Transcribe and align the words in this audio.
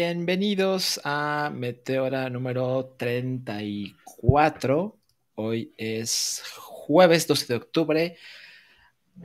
Bienvenidos 0.00 1.00
a 1.02 1.50
Meteora 1.52 2.30
número 2.30 2.94
34. 2.96 4.96
Hoy 5.34 5.74
es 5.76 6.40
jueves 6.56 7.26
12 7.26 7.46
de 7.48 7.54
octubre 7.56 8.16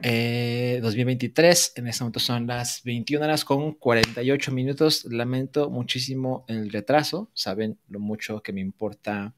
eh, 0.02 0.80
2023. 0.82 1.74
En 1.76 1.88
este 1.88 2.04
momento 2.04 2.20
son 2.20 2.48
las 2.48 2.82
21 2.86 3.24
horas 3.24 3.46
con 3.46 3.74
48 3.74 4.52
minutos. 4.52 5.06
Lamento 5.06 5.70
muchísimo 5.70 6.44
el 6.48 6.72
retraso. 6.72 7.30
Saben 7.36 7.78
lo 7.88 8.00
mucho 8.00 8.42
que 8.42 8.52
me 8.52 8.62
importa 8.62 9.36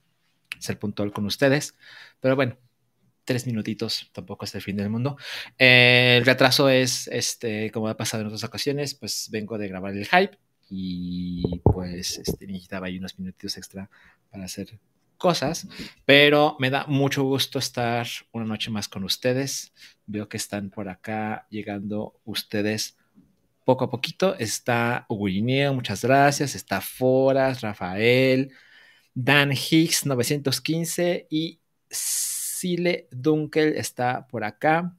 ser 0.58 0.80
puntual 0.80 1.12
con 1.12 1.26
ustedes. 1.26 1.76
Pero 2.22 2.38
bueno, 2.38 2.58
tres 3.26 3.46
minutitos 3.46 4.10
tampoco 4.14 4.46
es 4.46 4.56
el 4.56 4.62
fin 4.62 4.78
del 4.78 4.90
mundo. 4.90 5.18
Eh, 5.58 6.16
el 6.18 6.26
retraso 6.26 6.70
es, 6.70 7.10
este, 7.10 7.72
como 7.72 7.90
ha 7.90 7.98
pasado 7.98 8.22
en 8.22 8.28
otras 8.28 8.46
ocasiones, 8.46 8.96
pues 8.96 9.28
vengo 9.30 9.58
de 9.58 9.68
grabar 9.68 9.94
el 9.94 10.06
hype 10.06 10.38
y 10.70 11.62
pues 11.64 12.18
este, 12.18 12.48
necesitaba 12.48 12.88
ahí 12.88 12.98
unos 12.98 13.18
minutitos 13.20 13.58
extra 13.58 13.90
para 14.32 14.46
hacer 14.46 14.80
cosas, 15.18 15.68
pero 16.06 16.56
me 16.60 16.70
da 16.70 16.86
mucho 16.88 17.24
gusto 17.24 17.60
estar 17.60 18.08
una 18.32 18.46
noche 18.46 18.70
más 18.70 18.88
con 18.88 19.04
ustedes. 19.04 19.74
Veo 20.06 20.28
que 20.30 20.38
están 20.38 20.70
por 20.70 20.90
acá 20.90 21.48
llegando 21.50 22.20
ustedes 22.26 22.98
poco 23.64 23.86
a 23.86 23.90
poquito. 23.90 24.36
Está 24.38 25.06
Uguineo, 25.10 25.74
muchas 25.74 26.04
gracias. 26.04 26.56
Está 26.56 26.82
Foras, 26.82 27.62
Rafael, 27.62 28.52
Dan 29.14 29.52
Hicks 29.52 30.06
915 30.06 31.28
y 31.30 31.60
Sile 31.90 33.08
Dunkel 33.12 33.76
está 33.76 34.28
por 34.28 34.44
acá. 34.44 34.96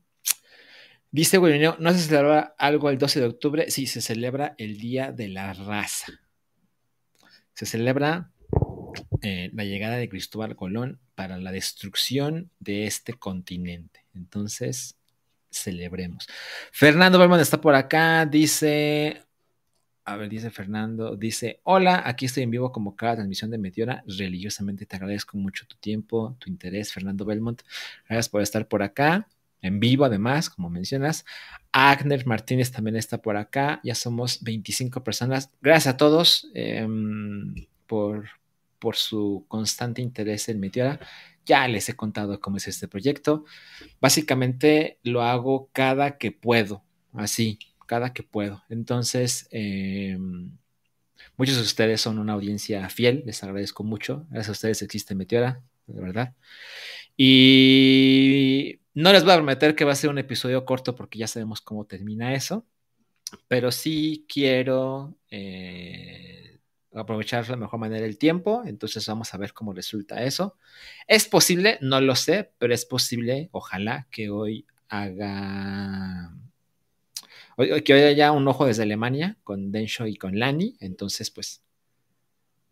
Dice 1.17 1.39
Guillermo, 1.39 1.77
¿no 1.78 1.95
se 1.95 2.00
celebra 2.00 2.55
algo 2.59 2.91
el 2.91 2.98
12 2.98 3.20
de 3.20 3.27
octubre? 3.27 3.70
Sí, 3.70 3.86
se 3.86 4.03
celebra 4.03 4.55
el 4.59 4.77
Día 4.77 5.12
de 5.12 5.28
la 5.28 5.55
Raza. 5.55 6.12
Se 7.55 7.64
celebra 7.64 8.33
eh, 9.22 9.48
la 9.55 9.64
llegada 9.64 9.97
de 9.97 10.10
Cristóbal 10.10 10.56
Colón 10.56 11.00
para 11.15 11.38
la 11.38 11.53
destrucción 11.53 12.50
de 12.60 12.84
este 12.87 13.15
continente. 13.15 14.04
Entonces, 14.15 14.99
celebremos. 15.49 16.27
Fernando 16.71 17.19
Berman 17.19 17.41
está 17.41 17.62
por 17.62 17.75
acá, 17.75 18.27
dice, 18.27 19.22
a 20.04 20.16
ver, 20.16 20.28
dice 20.28 20.50
Fernando, 20.50 21.16
dice, 21.16 21.60
hola, 21.62 22.03
aquí 22.04 22.27
estoy 22.27 22.43
en 22.43 22.50
vivo 22.50 22.72
como 22.72 22.94
cada 22.94 23.15
transmisión 23.15 23.50
de 23.50 23.56
Meteora, 23.56 24.04
religiosamente 24.06 24.84
te 24.84 24.97
agradezco 24.97 25.38
mucho 25.38 25.66
tu 25.66 25.77
tiempo, 25.77 26.37
tu 26.38 26.50
interés, 26.50 26.93
Fernando 26.93 27.25
Belmont, 27.25 27.62
gracias 28.06 28.28
por 28.28 28.43
estar 28.43 28.69
por 28.69 28.83
acá 28.83 29.27
en 29.62 29.81
vivo 29.81 30.05
además, 30.05 30.50
como 30.50 30.71
mencionas. 30.71 31.25
Agner 31.72 32.27
Martínez 32.27 32.71
también 32.72 32.97
está 32.97 33.21
por 33.21 33.37
acá. 33.37 33.81
Ya 33.84 33.94
somos 33.94 34.43
25 34.43 35.03
personas. 35.05 35.50
Gracias 35.61 35.94
a 35.94 35.97
todos 35.97 36.49
em, 36.55 37.55
por, 37.87 38.28
por 38.78 38.97
su 38.97 39.45
constante 39.49 40.03
interés 40.03 40.49
en 40.49 40.61
Meteora. 40.61 41.00
Ya 41.45 41.69
les 41.69 41.89
he 41.89 41.95
contado 41.95 42.41
cómo 42.41 42.56
es 42.56 42.69
este 42.69 42.89
proyecto. 42.89 43.45
Básicamente 44.00 44.99
lo 45.03 45.22
hago 45.22 45.71
cada 45.72 46.19
que 46.19 46.33
puedo, 46.33 46.83
así, 47.12 47.59
cada 47.87 48.12
que 48.12 48.22
puedo. 48.22 48.65
Entonces, 48.69 49.49
em, 49.50 50.56
muchos 51.37 51.56
de 51.56 51.62
ustedes 51.62 52.00
son 52.00 52.19
una 52.19 52.33
audiencia 52.33 52.89
fiel, 52.89 53.22
les 53.27 53.43
agradezco 53.45 53.84
mucho. 53.84 54.27
Gracias 54.31 54.49
a 54.49 54.53
ustedes 54.53 54.83
existe 54.83 55.15
Meteora, 55.15 55.62
de 55.87 56.00
verdad. 56.00 56.34
Y 57.16 58.81
no 58.97 59.12
les 59.12 59.25
voy 59.25 59.33
a 59.34 59.37
prometer 59.37 59.75
que 59.75 59.84
va 59.84 59.93
a 59.93 59.95
ser 59.95 60.09
un 60.09 60.17
episodio 60.17 60.65
corto 60.65 60.97
porque 60.97 61.19
ya 61.19 61.27
sabemos 61.27 61.61
cómo 61.61 61.84
termina 61.84 62.34
eso, 62.34 62.65
pero 63.47 63.71
sí 63.71 64.25
quiero 64.27 65.19
eh, 65.31 66.61
aprovechar 66.95 67.45
de 67.45 67.51
la 67.51 67.57
mejor 67.59 67.79
manera 67.79 68.07
el 68.07 68.17
tiempo, 68.17 68.62
entonces 68.65 69.07
vamos 69.07 69.34
a 69.34 69.37
ver 69.37 69.53
cómo 69.53 69.75
resulta 69.75 70.25
eso. 70.25 70.57
Es 71.07 71.29
posible, 71.29 71.77
no 71.83 72.01
lo 72.01 72.17
sé, 72.17 72.53
pero 72.57 72.73
es 72.73 72.87
posible, 72.87 73.51
ojalá 73.53 74.09
que 74.11 74.31
hoy 74.31 74.67
haga 74.89 76.33
que 77.84 77.95
hoy 77.95 78.01
haya 78.01 78.33
un 78.33 78.49
ojo 78.49 78.65
desde 78.65 78.84
Alemania 78.84 79.37
con 79.45 79.73
Densho 79.73 80.07
y 80.07 80.17
con 80.17 80.39
Lani, 80.39 80.75
entonces 80.81 81.31
pues 81.31 81.63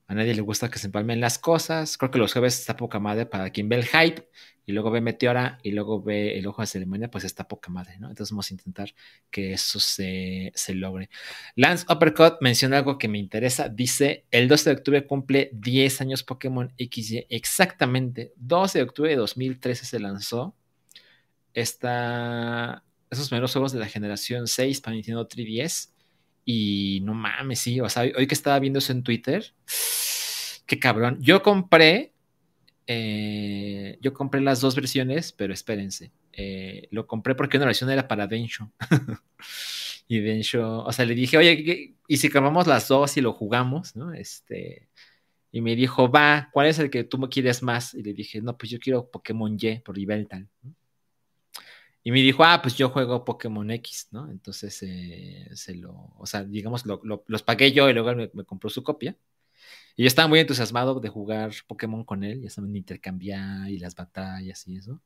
a 0.07 0.15
nadie 0.15 0.35
le 0.35 0.43
gusta 0.43 0.71
que 0.71 0.79
se 0.79 0.87
empalmen 0.87 1.21
las 1.21 1.39
cosas. 1.39 1.97
Creo 1.97 2.11
que 2.11 2.19
los 2.19 2.33
jueves 2.33 2.59
está 2.59 2.77
poca 2.77 2.99
madre 2.99 3.27
para 3.27 3.51
quien 3.51 3.69
ve 3.69 3.77
el 3.77 3.85
hype 3.85 4.29
y 4.67 4.73
luego 4.73 4.91
ve 4.91 5.01
Meteora 5.01 5.59
y 5.63 5.73
luego 5.73 6.03
ve 6.03 6.39
el 6.39 6.47
ojo 6.47 6.63
de 6.63 6.67
ceremonia, 6.67 7.11
pues 7.11 7.25
está 7.25 7.47
poca 7.49 7.71
madre, 7.71 7.99
¿no? 7.99 8.09
Entonces 8.09 8.33
vamos 8.33 8.51
a 8.51 8.55
intentar 8.55 8.95
que 9.31 9.53
eso 9.53 9.79
se, 9.81 10.53
logre. 10.69 11.11
Lance 11.55 11.87
Uppercut 11.91 12.37
menciona 12.41 12.79
algo 12.79 12.99
que 12.99 13.09
me 13.09 13.19
interesa. 13.19 13.69
Dice: 13.69 14.25
el 14.31 14.49
12 14.49 14.71
de 14.71 14.77
octubre 14.77 15.07
cumple 15.07 15.51
10 15.53 16.01
años 16.03 16.23
Pokémon 16.23 16.73
XY. 16.79 17.27
Exactamente. 17.31 18.33
12 18.37 18.79
de 18.79 18.85
octubre 18.85 19.11
de 19.11 19.17
2013 19.17 19.85
se 19.85 20.01
lanzó. 20.01 20.55
Esta, 21.55 22.83
esos 23.11 23.29
primeros 23.29 23.53
juegos 23.53 23.73
de 23.73 23.79
la 23.79 23.87
generación 23.87 24.49
6 24.49 24.81
para 24.81 24.95
Nintendo 24.95 25.29
3DS. 25.29 25.94
Y 26.45 27.01
no 27.03 27.15
mames, 27.15 27.61
sí, 27.61 27.81
o 27.81 27.89
sea, 27.89 28.03
hoy 28.03 28.27
que 28.27 28.35
estaba 28.35 28.59
viendo 28.59 28.79
eso 28.79 28.93
en 28.93 29.03
Twitter, 29.03 29.55
qué 30.67 30.79
cabrón. 30.79 31.19
Yo 31.21 31.43
compré, 31.43 32.13
eh, 32.87 33.99
yo 34.03 34.13
compré 34.13 34.41
las 34.41 34.61
dos 34.61 34.75
versiones, 34.75 35.33
pero 35.33 35.55
espérense, 35.55 36.13
eh, 36.33 36.89
lo 36.91 37.07
compré 37.07 37.35
porque 37.35 37.57
una 37.57 37.67
versión 37.67 37.91
era 37.91 38.07
para 38.07 38.27
Densho. 38.27 38.71
y 40.09 40.21
Densho, 40.21 40.85
o 40.85 40.93
sea, 40.93 41.07
le 41.07 41.15
dije, 41.15 41.39
oye, 41.39 41.95
¿y 42.07 42.17
si 42.19 42.29
compramos 42.29 42.67
las 42.67 42.89
dos 42.89 43.17
y 43.17 43.23
lo 43.23 43.33
jugamos, 43.33 43.97
no? 43.97 44.13
Este, 44.13 44.89
y 45.51 45.61
me 45.61 45.77
dijo, 45.77 46.11
va, 46.11 46.51
¿cuál 46.53 46.67
es 46.67 46.79
el 46.79 46.91
que 46.91 47.05
tú 47.05 47.19
quieres 47.31 47.63
más? 47.63 47.95
Y 47.95 48.03
le 48.03 48.13
dije, 48.13 48.43
no, 48.43 48.59
pues 48.59 48.71
yo 48.71 48.79
quiero 48.79 49.09
Pokémon 49.11 49.57
Y 49.59 49.79
por 49.79 49.97
Yveltal. 49.97 50.49
¿no? 50.63 50.75
Y 52.07 52.13
me 52.13 52.21
dijo, 52.21 52.45
ah, 52.45 52.61
pues 52.61 52.77
yo 52.77 52.91
juego 52.91 53.25
Pokémon 53.25 53.71
X, 53.71 54.09
¿no? 54.11 54.31
Entonces 54.31 54.79
eh, 54.83 55.49
se 55.55 55.75
lo, 55.75 56.13
o 56.19 56.27
sea, 56.27 56.45
digamos, 56.45 56.85
lo, 56.85 57.01
los 57.27 57.43
pagué 57.43 57.73
yo 57.73 57.89
y 57.89 57.95
luego 57.95 58.15
me, 58.15 58.31
me, 58.35 58.45
compró 58.45 58.69
su 58.69 58.83
copia. 58.85 59.17
Y 59.97 60.03
yo 60.03 60.07
estaba 60.09 60.29
muy 60.29 60.39
entusiasmado 60.41 61.01
de 61.01 61.09
jugar 61.09 61.53
Pokémon 61.67 62.05
con 62.05 62.23
él, 62.23 62.43
ya 62.43 62.51
saben, 62.51 62.77
intercambiar 62.77 63.71
y 63.71 63.79
las 63.79 63.95
batallas 63.95 64.69
y 64.69 64.77
eso. 64.77 65.01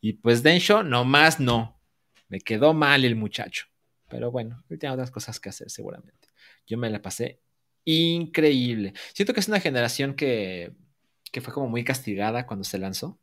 Y 0.00 0.14
pues 0.14 0.42
Densho, 0.42 0.82
nomás 0.82 1.38
no. 1.38 1.80
Me 2.28 2.40
quedó 2.40 2.74
mal 2.74 3.04
el 3.04 3.14
muchacho. 3.14 3.66
Pero 4.08 4.30
bueno, 4.32 4.64
él 4.70 4.78
tiene 4.78 4.94
otras 4.94 5.12
cosas 5.12 5.38
que 5.38 5.50
hacer 5.50 5.70
seguramente. 5.70 6.28
Yo 6.66 6.78
me 6.78 6.90
la 6.90 7.00
pasé 7.00 7.40
increíble. 7.84 8.94
Siento 9.12 9.34
que 9.34 9.40
es 9.40 9.48
una 9.48 9.60
generación 9.60 10.14
que, 10.14 10.72
que 11.30 11.40
fue 11.40 11.54
como 11.54 11.68
muy 11.68 11.84
castigada 11.84 12.46
cuando 12.46 12.64
se 12.64 12.78
lanzó. 12.78 13.20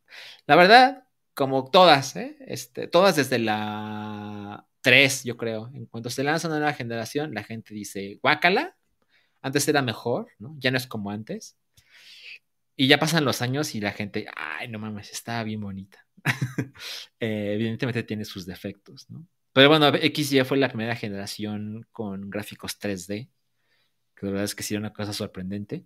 La 0.48 0.56
verdad, 0.56 1.04
como 1.34 1.70
todas, 1.70 2.16
¿eh? 2.16 2.38
este, 2.48 2.88
todas 2.88 3.16
desde 3.16 3.40
la 3.40 4.68
3, 4.82 5.24
yo 5.24 5.38
creo. 5.38 5.72
En 5.74 5.86
cuanto 5.86 6.10
se 6.10 6.24
lanza 6.24 6.48
una 6.48 6.58
nueva 6.58 6.74
generación, 6.74 7.34
la 7.34 7.44
gente 7.44 7.74
dice, 7.74 8.20
guácala, 8.22 8.76
antes 9.42 9.68
era 9.68 9.82
mejor, 9.82 10.28
¿no? 10.40 10.56
Ya 10.60 10.72
no 10.72 10.78
es 10.78 10.88
como 10.88 11.12
antes. 11.12 11.58
Y 12.76 12.88
ya 12.88 13.00
pasan 13.00 13.26
los 13.26 13.42
años 13.42 13.76
y 13.76 13.82
la 13.82 13.92
gente, 13.92 14.28
ay, 14.36 14.68
no 14.68 14.80
mames, 14.80 15.12
está 15.12 15.44
bien 15.44 15.62
bonita. 15.62 16.06
Eh, 17.20 17.54
evidentemente 17.54 18.02
tiene 18.02 18.26
sus 18.26 18.48
defectos, 18.48 19.08
¿no? 19.10 19.28
Pero 19.54 19.70
bueno, 19.70 19.92
XY 19.92 20.44
fue 20.44 20.58
la 20.58 20.70
primera 20.70 20.96
generación 20.96 21.86
con 21.92 22.30
gráficos 22.32 22.80
3D, 22.80 23.30
que 24.16 24.26
la 24.26 24.32
verdad 24.32 24.46
es 24.46 24.56
que 24.56 24.64
sí 24.64 24.74
era 24.74 24.80
una 24.80 24.94
cosa 24.94 25.14
sorprendente. 25.14 25.86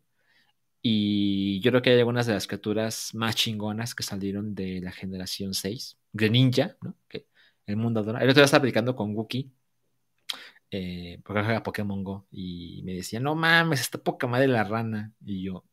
Y 0.88 1.62
yo 1.62 1.72
creo 1.72 1.82
que 1.82 1.90
hay 1.90 1.98
algunas 1.98 2.28
de 2.28 2.34
las 2.34 2.46
criaturas 2.46 3.10
más 3.16 3.36
chingonas 3.36 3.96
que 3.96 4.04
salieron 4.04 4.54
de 4.54 4.82
la 4.82 4.92
generación 4.92 5.56
6. 5.56 5.98
Greninja, 6.14 6.78
¿no? 6.84 6.96
Que 7.10 7.26
el 7.66 7.76
mundo 7.76 8.02
adora. 8.02 8.20
El 8.20 8.30
otro 8.30 8.42
día 8.42 8.46
estaba 8.46 8.62
platicando 8.62 8.96
con 8.96 9.16
Wookie, 9.16 9.52
eh, 10.70 11.20
porque 11.24 11.42
juega 11.44 11.64
Pokémon 11.64 12.04
Go, 12.04 12.28
y 12.30 12.84
me 12.86 12.94
decía, 12.94 13.20
no 13.20 13.34
mames, 13.34 13.82
está 13.82 13.98
poca 13.98 14.28
madre 14.28 14.48
la 14.48 14.64
rana. 14.64 15.12
Y 15.26 15.42
yo, 15.42 15.66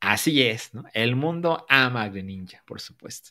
así 0.00 0.42
es, 0.42 0.74
¿no? 0.74 0.84
El 0.92 1.14
mundo 1.14 1.64
ama 1.68 2.02
a 2.02 2.08
Greninja, 2.08 2.64
por 2.66 2.80
supuesto. 2.80 3.30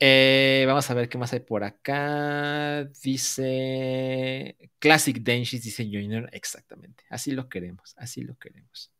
Eh, 0.00 0.64
vamos 0.66 0.90
a 0.90 0.94
ver 0.94 1.10
qué 1.10 1.18
más 1.18 1.34
hay 1.34 1.40
por 1.40 1.64
acá. 1.64 2.84
Dice 3.02 4.56
Classic 4.78 5.18
Denshis, 5.18 5.64
dice 5.64 5.84
Junior. 5.84 6.30
Exactamente. 6.32 7.04
Así 7.10 7.32
lo 7.32 7.48
queremos. 7.50 7.94
Así 7.98 8.22
lo 8.22 8.38
queremos. 8.38 8.95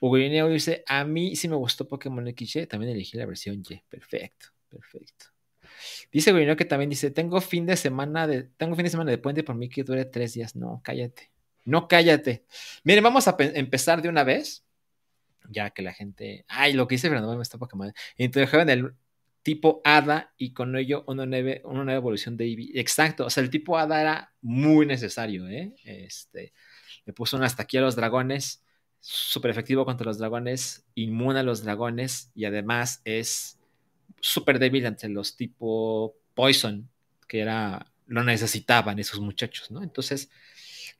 Hugo 0.00 0.16
dice: 0.16 0.84
A 0.86 1.04
mí 1.04 1.36
sí 1.36 1.48
me 1.48 1.56
gustó 1.56 1.86
Pokémon 1.86 2.26
XY. 2.26 2.66
También 2.66 2.92
elegí 2.92 3.16
la 3.16 3.26
versión 3.26 3.62
Y. 3.68 3.82
Perfecto. 3.88 4.48
Perfecto. 4.68 5.26
Dice 6.12 6.32
Hugo 6.32 6.56
que 6.56 6.64
también 6.64 6.90
dice: 6.90 7.10
Tengo 7.10 7.40
fin 7.40 7.66
de 7.66 7.76
semana 7.76 8.26
de. 8.26 8.44
Tengo 8.56 8.74
fin 8.76 8.84
de 8.84 8.90
semana 8.90 9.10
de 9.10 9.18
puente 9.18 9.42
por 9.42 9.56
mí 9.56 9.68
que 9.68 9.84
dure 9.84 10.04
tres 10.04 10.34
días. 10.34 10.56
No, 10.56 10.80
cállate. 10.82 11.30
No, 11.64 11.88
cállate. 11.88 12.44
Miren, 12.84 13.04
vamos 13.04 13.26
a 13.28 13.36
empezar 13.38 14.02
de 14.02 14.08
una 14.08 14.24
vez. 14.24 14.64
Ya 15.48 15.70
que 15.70 15.82
la 15.82 15.92
gente. 15.92 16.44
Ay, 16.48 16.72
lo 16.72 16.88
que 16.88 16.96
dice 16.96 17.08
Fernando 17.08 17.36
me 17.36 17.42
está 17.42 17.58
Pokémon. 17.58 17.92
Introdujeron 18.16 18.68
el 18.70 18.94
tipo 19.46 19.80
Hada 19.84 20.34
y 20.36 20.52
con 20.52 20.74
ello 20.74 21.04
una 21.06 21.24
nueva, 21.24 21.60
una 21.62 21.84
nueva 21.84 21.98
evolución 21.98 22.36
de 22.36 22.46
Eevee. 22.46 22.72
Exacto, 22.80 23.26
o 23.26 23.30
sea, 23.30 23.44
el 23.44 23.48
tipo 23.48 23.78
Hada 23.78 24.00
era 24.00 24.34
muy 24.40 24.86
necesario, 24.86 25.46
¿eh? 25.48 25.72
Este, 25.84 26.52
me 27.04 27.12
puso 27.12 27.36
un 27.36 27.44
hasta 27.44 27.62
aquí 27.62 27.76
a 27.76 27.80
los 27.80 27.94
dragones, 27.94 28.65
súper 29.08 29.52
efectivo 29.52 29.84
contra 29.84 30.04
los 30.04 30.18
dragones, 30.18 30.84
inmune 30.96 31.38
a 31.38 31.42
los 31.44 31.62
dragones 31.62 32.32
y 32.34 32.44
además 32.44 33.02
es 33.04 33.56
súper 34.20 34.58
débil 34.58 34.84
ante 34.84 35.08
los 35.08 35.36
tipo 35.36 36.16
Poison, 36.34 36.90
que 37.28 37.38
era 37.38 37.86
lo 38.08 38.24
necesitaban 38.24 38.98
esos 38.98 39.20
muchachos, 39.20 39.70
¿no? 39.70 39.84
Entonces, 39.84 40.28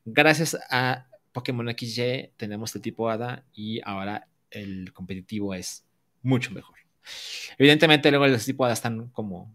gracias 0.05 0.57
a 0.69 1.07
Pokémon 1.33 1.67
XY 1.77 2.31
tenemos 2.37 2.73
el 2.75 2.81
tipo 2.81 3.09
Hada 3.09 3.43
y 3.53 3.81
ahora 3.83 4.29
el 4.51 4.93
competitivo 4.93 5.53
es 5.53 5.85
mucho 6.21 6.51
mejor. 6.51 6.77
Evidentemente 7.57 8.09
luego 8.09 8.25
los 8.27 8.45
tipo 8.45 8.63
Hada 8.63 8.73
están 8.73 9.09
como 9.09 9.53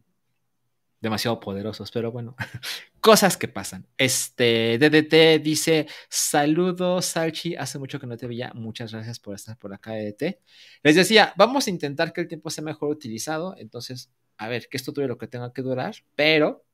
demasiado 1.01 1.41
poderosos, 1.41 1.91
pero 1.91 2.13
bueno, 2.13 2.37
cosas 3.03 3.37
que 3.37 3.49
pasan. 3.49 3.89
Este 3.99 4.79
DDT 4.79 5.43
dice, 5.43 5.89
saludos 6.09 7.05
Salchi, 7.05 7.57
hace 7.57 7.81
mucho 7.81 7.99
que 7.99 8.07
no 8.07 8.17
te 8.17 8.29
veía, 8.29 8.53
muchas 8.55 8.93
gracias 8.93 9.19
por 9.19 9.35
estar 9.35 9.59
por 9.59 9.75
acá 9.75 9.93
DDT. 9.93 10.39
Les 10.85 10.95
decía, 10.95 11.35
vamos 11.37 11.67
a 11.67 11.71
intentar 11.71 12.13
que 12.13 12.21
el 12.21 12.29
tiempo 12.29 12.49
sea 12.49 12.63
mejor 12.63 12.91
utilizado, 12.91 13.57
entonces, 13.59 14.13
a 14.39 14.47
ver, 14.49 14.69
que 14.69 14.77
esto 14.77 14.93
dure 14.93 15.09
lo 15.09 15.19
que 15.19 15.27
tenga 15.27 15.53
que 15.53 15.63
durar, 15.63 15.97
pero 16.15 16.65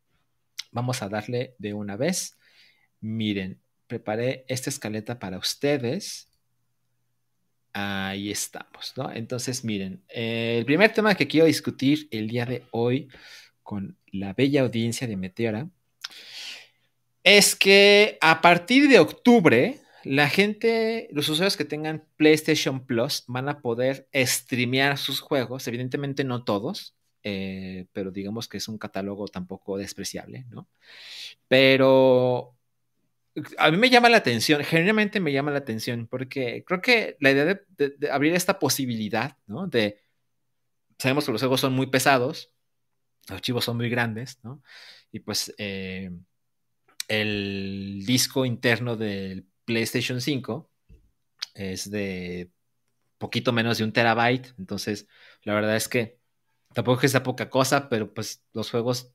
vamos 0.70 1.02
a 1.02 1.08
darle 1.08 1.54
de 1.58 1.72
una 1.72 1.96
vez. 1.96 2.36
Miren, 3.00 3.58
preparé 3.86 4.44
esta 4.48 4.68
escaleta 4.68 5.18
para 5.18 5.38
ustedes. 5.38 6.28
Ahí 7.72 8.30
estamos, 8.30 8.92
¿no? 8.98 9.10
Entonces, 9.10 9.64
miren, 9.64 10.04
el 10.08 10.66
primer 10.66 10.92
tema 10.92 11.14
que 11.14 11.26
quiero 11.26 11.46
discutir 11.46 12.06
el 12.10 12.28
día 12.28 12.44
de 12.44 12.66
hoy 12.70 13.08
con 13.62 13.96
la 14.12 14.34
bella 14.34 14.60
audiencia 14.60 15.06
de 15.06 15.16
Meteora 15.16 15.70
es 17.24 17.56
que 17.56 18.18
a 18.20 18.40
partir 18.40 18.88
de 18.88 18.98
octubre, 18.98 19.80
la 20.04 20.28
gente, 20.28 21.08
los 21.12 21.28
usuarios 21.28 21.56
que 21.56 21.64
tengan 21.64 22.04
PlayStation 22.16 22.86
Plus 22.86 23.24
van 23.26 23.48
a 23.48 23.60
poder 23.60 24.08
streamear 24.14 24.96
sus 24.96 25.20
juegos, 25.20 25.66
evidentemente 25.68 26.24
no 26.24 26.44
todos, 26.44 26.94
eh, 27.22 27.86
pero 27.92 28.10
digamos 28.10 28.48
que 28.48 28.56
es 28.56 28.68
un 28.68 28.78
catálogo 28.78 29.28
tampoco 29.28 29.76
despreciable, 29.76 30.46
¿no? 30.50 30.68
Pero 31.48 32.54
a 33.58 33.70
mí 33.70 33.76
me 33.76 33.90
llama 33.90 34.08
la 34.08 34.16
atención, 34.16 34.64
generalmente 34.64 35.20
me 35.20 35.32
llama 35.32 35.50
la 35.50 35.58
atención, 35.58 36.06
porque 36.06 36.64
creo 36.66 36.80
que 36.80 37.16
la 37.20 37.30
idea 37.30 37.44
de, 37.44 37.60
de 37.76 38.10
abrir 38.10 38.34
esta 38.34 38.58
posibilidad, 38.58 39.36
¿no? 39.46 39.66
De, 39.66 40.00
sabemos 40.98 41.26
que 41.26 41.32
los 41.32 41.40
juegos 41.42 41.60
son 41.60 41.74
muy 41.74 41.86
pesados, 41.88 42.52
los 43.28 43.36
archivos 43.36 43.64
son 43.64 43.76
muy 43.76 43.90
grandes, 43.90 44.38
¿no? 44.42 44.62
Y 45.10 45.20
pues 45.20 45.54
eh, 45.58 46.10
el 47.08 48.04
disco 48.06 48.44
interno 48.44 48.96
del 48.96 49.46
PlayStation 49.64 50.20
5 50.20 50.70
es 51.54 51.90
de 51.90 52.50
poquito 53.18 53.52
menos 53.52 53.78
de 53.78 53.84
un 53.84 53.92
terabyte, 53.92 54.54
entonces 54.58 55.08
la 55.42 55.54
verdad 55.54 55.76
es 55.76 55.88
que 55.88 56.18
tampoco 56.72 57.04
es 57.04 57.18
poca 57.20 57.50
cosa, 57.50 57.88
pero 57.88 58.12
pues 58.12 58.44
los 58.52 58.70
juegos 58.70 59.12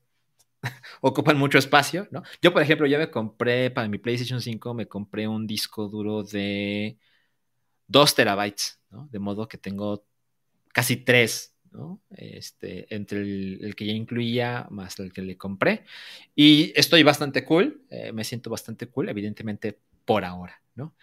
ocupan 1.00 1.38
mucho 1.38 1.58
espacio, 1.58 2.08
¿no? 2.10 2.22
Yo, 2.42 2.52
por 2.52 2.62
ejemplo, 2.62 2.86
ya 2.86 2.98
me 2.98 3.10
compré 3.10 3.70
para 3.70 3.88
mi 3.88 3.98
PlayStation 3.98 4.40
5, 4.40 4.74
me 4.74 4.86
compré 4.86 5.28
un 5.28 5.46
disco 5.46 5.88
duro 5.88 6.22
de 6.22 6.98
2 7.86 8.14
terabytes, 8.14 8.80
¿no? 8.90 9.08
De 9.10 9.18
modo 9.18 9.48
que 9.48 9.58
tengo 9.58 10.04
casi 10.72 10.96
3 10.96 11.53
este, 12.10 12.92
entre 12.94 13.20
el, 13.20 13.74
que 13.76 13.86
ya 13.86 13.92
incluía 13.92 14.66
más 14.70 14.98
el 14.98 15.12
que 15.12 15.22
le 15.22 15.36
compré. 15.36 15.84
Y 16.34 16.72
estoy 16.76 17.02
bastante 17.02 17.44
cool, 17.44 17.82
eh, 17.90 18.12
me 18.12 18.24
siento 18.24 18.50
bastante 18.50 18.86
cool, 18.88 19.08
evidentemente 19.08 19.78
por 20.04 20.24
ahora, 20.24 20.62
¿no? 20.74 20.94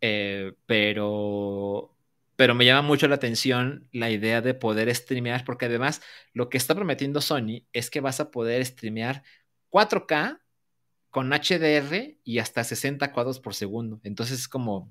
Eh, 0.00 0.52
pero, 0.66 1.94
pero 2.36 2.54
me 2.54 2.64
llama 2.64 2.82
mucho 2.82 3.08
la 3.08 3.16
atención 3.16 3.88
la 3.92 4.10
idea 4.10 4.40
de 4.40 4.54
poder 4.54 4.94
streamear, 4.94 5.44
porque 5.44 5.66
además 5.66 6.02
lo 6.32 6.48
que 6.48 6.58
está 6.58 6.74
prometiendo 6.74 7.20
Sony 7.20 7.64
es 7.72 7.90
que 7.90 8.00
vas 8.00 8.20
a 8.20 8.30
poder 8.30 8.64
streamear 8.64 9.22
4K 9.70 10.40
con 11.10 11.30
HDR 11.32 12.18
y 12.24 12.38
hasta 12.38 12.64
60 12.64 13.12
cuadros 13.12 13.40
por 13.40 13.54
segundo. 13.54 14.00
Entonces 14.04 14.40
es 14.40 14.48
como, 14.48 14.90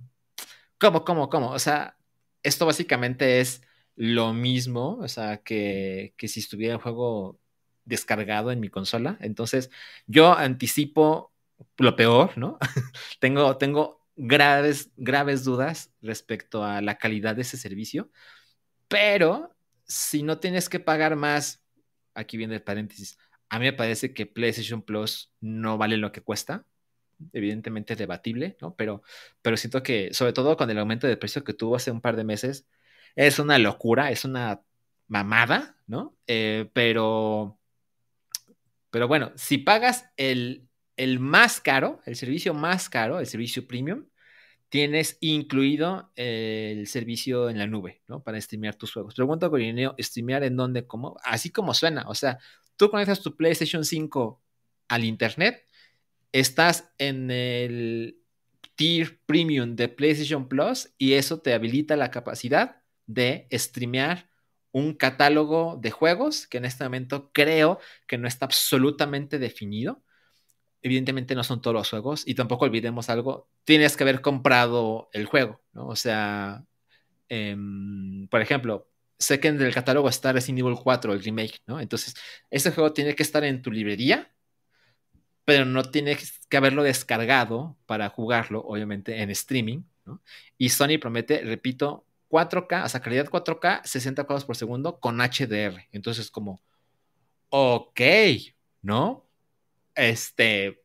¿cómo, 0.80 1.06
cómo, 1.06 1.30
cómo? 1.30 1.52
O 1.52 1.60
sea, 1.60 1.98
esto 2.44 2.66
básicamente 2.66 3.40
es 3.40 3.62
lo 3.98 4.32
mismo, 4.34 4.98
o 5.02 5.08
sea, 5.08 5.38
que, 5.38 6.14
si 6.20 6.40
estuviera 6.40 6.76
el 6.76 6.82
juego 6.82 7.40
descargado 7.84 8.52
en 8.52 8.60
mi 8.60 8.70
consola. 8.70 9.18
Entonces, 9.22 9.72
yo 10.06 10.34
anticipo 10.38 11.34
lo 11.78 11.96
peor, 11.96 12.38
¿no? 12.38 12.60
tengo, 13.20 13.58
tengo 13.58 14.06
graves, 14.16 14.92
graves 14.98 15.44
dudas 15.44 15.92
respecto 16.02 16.64
a 16.64 16.82
la 16.82 16.98
calidad 17.00 17.36
de 17.36 17.42
ese 17.42 17.58
servicio, 17.58 18.12
pero 18.88 19.56
si 19.86 20.24
no 20.24 20.40
tienes 20.40 20.70
que 20.70 20.80
pagar 20.80 21.16
más, 21.16 21.64
aquí 22.14 22.38
viene 22.38 22.56
el 22.56 22.64
paréntesis, 22.64 23.18
a 23.50 23.60
mí 23.60 23.66
me 23.66 23.74
parece 23.74 24.14
que 24.14 24.26
PlayStation 24.28 24.82
Plus 24.84 25.34
no 25.42 25.78
vale 25.78 25.98
lo 25.98 26.12
que 26.12 26.22
cuesta. 26.22 26.66
Evidentemente 27.34 27.96
debatible, 27.96 28.58
¿no? 28.62 28.76
Pero, 28.76 29.02
pero 29.42 29.58
siento 29.58 29.82
que, 29.82 30.14
sobre 30.14 30.34
todo 30.34 30.56
con 30.56 30.70
el 30.70 30.78
aumento 30.78 31.08
de 31.08 31.18
precio 31.18 31.44
que 31.44 31.54
tuvo 31.54 31.76
hace 31.78 31.90
un 31.90 32.02
par 32.02 32.16
de 32.16 32.24
meses, 32.24 32.68
es 33.18 33.40
una 33.40 33.58
locura, 33.58 34.12
es 34.12 34.26
una 34.26 34.62
mamada, 35.08 35.76
¿no? 35.88 36.16
Eh, 36.28 36.70
pero, 36.72 37.60
pero 38.92 39.08
bueno, 39.08 39.32
si 39.36 39.58
pagas 39.58 40.06
el, 40.18 40.70
el 40.98 41.20
más 41.20 41.60
caro, 41.60 42.00
el 42.06 42.16
servicio 42.16 42.54
más 42.54 42.90
caro, 42.90 43.20
el 43.20 43.26
servicio 43.26 43.68
premium, 43.68 44.06
tienes 44.70 45.18
incluido 45.20 46.12
el 46.16 46.86
servicio 46.86 47.50
en 47.50 47.58
la 47.58 47.66
nube, 47.66 48.04
¿no? 48.08 48.22
Para 48.22 48.40
streamear 48.40 48.76
tus 48.76 48.94
juegos. 48.94 49.16
Pregunta 49.16 49.50
Corineo, 49.50 49.96
¿streamear 49.98 50.44
en 50.44 50.56
dónde? 50.56 50.86
¿Cómo? 50.86 51.18
Así 51.24 51.50
como 51.50 51.74
suena. 51.74 52.08
O 52.10 52.14
sea, 52.14 52.38
tú 52.76 52.92
conectas 52.92 53.24
tu 53.24 53.36
PlayStation 53.36 53.84
5 53.84 54.44
al 54.90 55.04
Internet, 55.04 55.66
estás 56.32 56.94
en 57.00 57.32
el 57.32 58.20
tier 58.76 59.20
premium 59.26 59.76
de 59.76 59.88
PlayStation 59.88 60.48
Plus 60.48 60.94
y 61.00 61.14
eso 61.14 61.40
te 61.40 61.56
habilita 61.56 61.96
la 61.96 62.12
capacidad 62.12 62.84
de 63.08 63.48
streamear 63.52 64.30
un 64.72 64.94
catálogo 64.94 65.78
de 65.82 65.92
juegos 65.92 66.48
que 66.48 66.58
en 66.58 66.66
este 66.66 66.84
momento 66.84 67.32
creo 67.34 67.80
que 68.06 68.18
no 68.18 68.28
está 68.28 68.46
absolutamente 68.46 69.40
definido. 69.40 70.04
Evidentemente 70.84 71.36
no 71.36 71.44
son 71.44 71.62
todos 71.62 71.74
los 71.74 71.90
juegos 71.90 72.24
y 72.28 72.36
tampoco 72.36 72.66
olvidemos 72.66 73.10
algo, 73.10 73.50
tienes 73.64 73.98
que 73.98 74.04
haber 74.04 74.22
comprado 74.22 75.10
el 75.14 75.26
juego, 75.26 75.62
¿no? 75.74 75.88
O 75.88 75.96
sea, 75.96 76.66
em, 77.30 78.28
por 78.28 78.42
ejemplo, 78.42 78.88
sé 79.20 79.40
que 79.40 79.48
en 79.50 79.62
el 79.62 79.74
catálogo 79.74 80.10
está 80.10 80.32
Resident 80.32 80.60
Evil 80.60 80.78
4, 80.82 81.14
el 81.14 81.24
remake, 81.24 81.62
¿no? 81.66 81.80
Entonces, 81.80 82.16
ese 82.52 82.72
juego 82.72 82.94
tiene 82.94 83.16
que 83.16 83.24
estar 83.24 83.44
en 83.44 83.62
tu 83.62 83.72
librería, 83.72 84.32
pero 85.46 85.66
no 85.66 85.84
tienes 85.84 86.40
que 86.50 86.58
haberlo 86.58 86.84
descargado 86.84 87.78
para 87.86 88.10
jugarlo, 88.10 88.62
obviamente, 88.62 89.22
en 89.22 89.32
streaming. 89.32 89.84
Y 90.58 90.70
Sony 90.70 91.00
promete, 91.00 91.42
repito, 91.44 92.07
4K, 92.30 92.86
o 92.86 92.90
sea, 92.90 93.02
calidad 93.02 93.30
4K, 93.30 93.84
60 93.84 94.24
cuadros 94.26 94.46
por 94.46 94.56
segundo 94.56 95.00
con 95.00 95.18
HDR. 95.20 95.88
Entonces, 95.92 96.30
como, 96.32 96.62
ok, 97.50 98.02
¿no? 98.82 99.26
Este, 99.96 100.84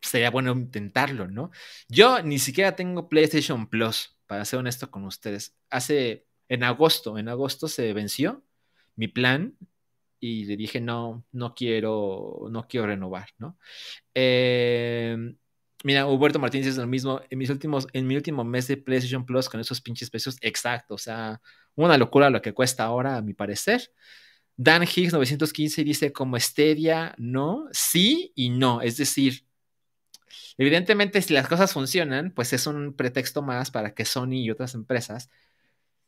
sería 0.00 0.30
bueno 0.30 0.52
intentarlo, 0.52 1.28
¿no? 1.28 1.50
Yo 1.88 2.22
ni 2.22 2.38
siquiera 2.38 2.76
tengo 2.76 3.08
PlayStation 3.08 3.68
Plus, 3.68 4.16
para 4.26 4.44
ser 4.44 4.58
honesto 4.58 4.90
con 4.90 5.04
ustedes. 5.04 5.56
Hace, 5.70 6.26
en 6.48 6.64
agosto, 6.64 7.18
en 7.18 7.28
agosto 7.28 7.68
se 7.68 7.92
venció 7.92 8.42
mi 8.96 9.08
plan 9.08 9.56
y 10.20 10.46
le 10.46 10.56
dije, 10.56 10.80
no, 10.80 11.24
no 11.32 11.54
quiero, 11.54 12.46
no 12.50 12.66
quiero 12.66 12.86
renovar, 12.86 13.28
¿no? 13.38 13.58
Eh, 14.14 15.34
Mira, 15.86 16.04
Huberto 16.04 16.40
Martínez 16.40 16.66
es 16.66 16.76
lo 16.78 16.86
mismo. 16.88 17.20
En 17.30 17.38
mis 17.38 17.48
últimos, 17.48 17.86
en 17.92 18.08
mi 18.08 18.16
último 18.16 18.42
mes 18.42 18.66
de 18.66 18.76
PlayStation 18.76 19.24
Plus 19.24 19.48
con 19.48 19.60
esos 19.60 19.80
pinches 19.80 20.10
precios, 20.10 20.36
exacto. 20.40 20.96
O 20.96 20.98
sea, 20.98 21.40
una 21.76 21.96
locura 21.96 22.28
lo 22.28 22.42
que 22.42 22.52
cuesta 22.52 22.82
ahora, 22.82 23.16
a 23.16 23.22
mi 23.22 23.34
parecer. 23.34 23.92
Dan 24.56 24.82
Higgs 24.82 25.12
915 25.12 25.84
dice 25.84 26.12
como 26.12 26.40
Stadia, 26.40 27.14
no, 27.18 27.68
sí 27.70 28.32
y 28.34 28.50
no. 28.50 28.82
Es 28.82 28.96
decir, 28.96 29.46
evidentemente 30.58 31.22
si 31.22 31.34
las 31.34 31.46
cosas 31.46 31.72
funcionan, 31.72 32.32
pues 32.32 32.52
es 32.52 32.66
un 32.66 32.96
pretexto 32.96 33.42
más 33.42 33.70
para 33.70 33.94
que 33.94 34.04
Sony 34.04 34.42
y 34.42 34.50
otras 34.50 34.74
empresas, 34.74 35.30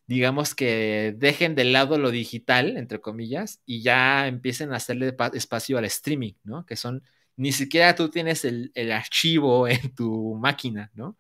digamos 0.08 0.56
que 0.56 1.14
dejen 1.18 1.54
de 1.54 1.62
lado 1.62 1.99
lo 1.99 2.11
digital, 2.11 2.76
entre 2.78 3.00
comillas, 3.00 3.62
y 3.64 3.82
ya 3.82 4.26
empiecen 4.26 4.73
a 4.73 4.76
hacerle 4.78 5.14
espacio 5.35 5.78
al 5.78 5.85
streaming, 5.85 6.32
¿no? 6.42 6.66
Que 6.66 6.75
son 6.75 7.04
ni 7.38 7.52
siquiera 7.52 7.95
tú 7.95 8.11
tienes 8.11 8.45
el, 8.45 8.73
archivo 8.92 9.68
en 9.68 9.95
tu 9.95 10.35
máquina, 10.37 10.90
¿no? 10.95 11.16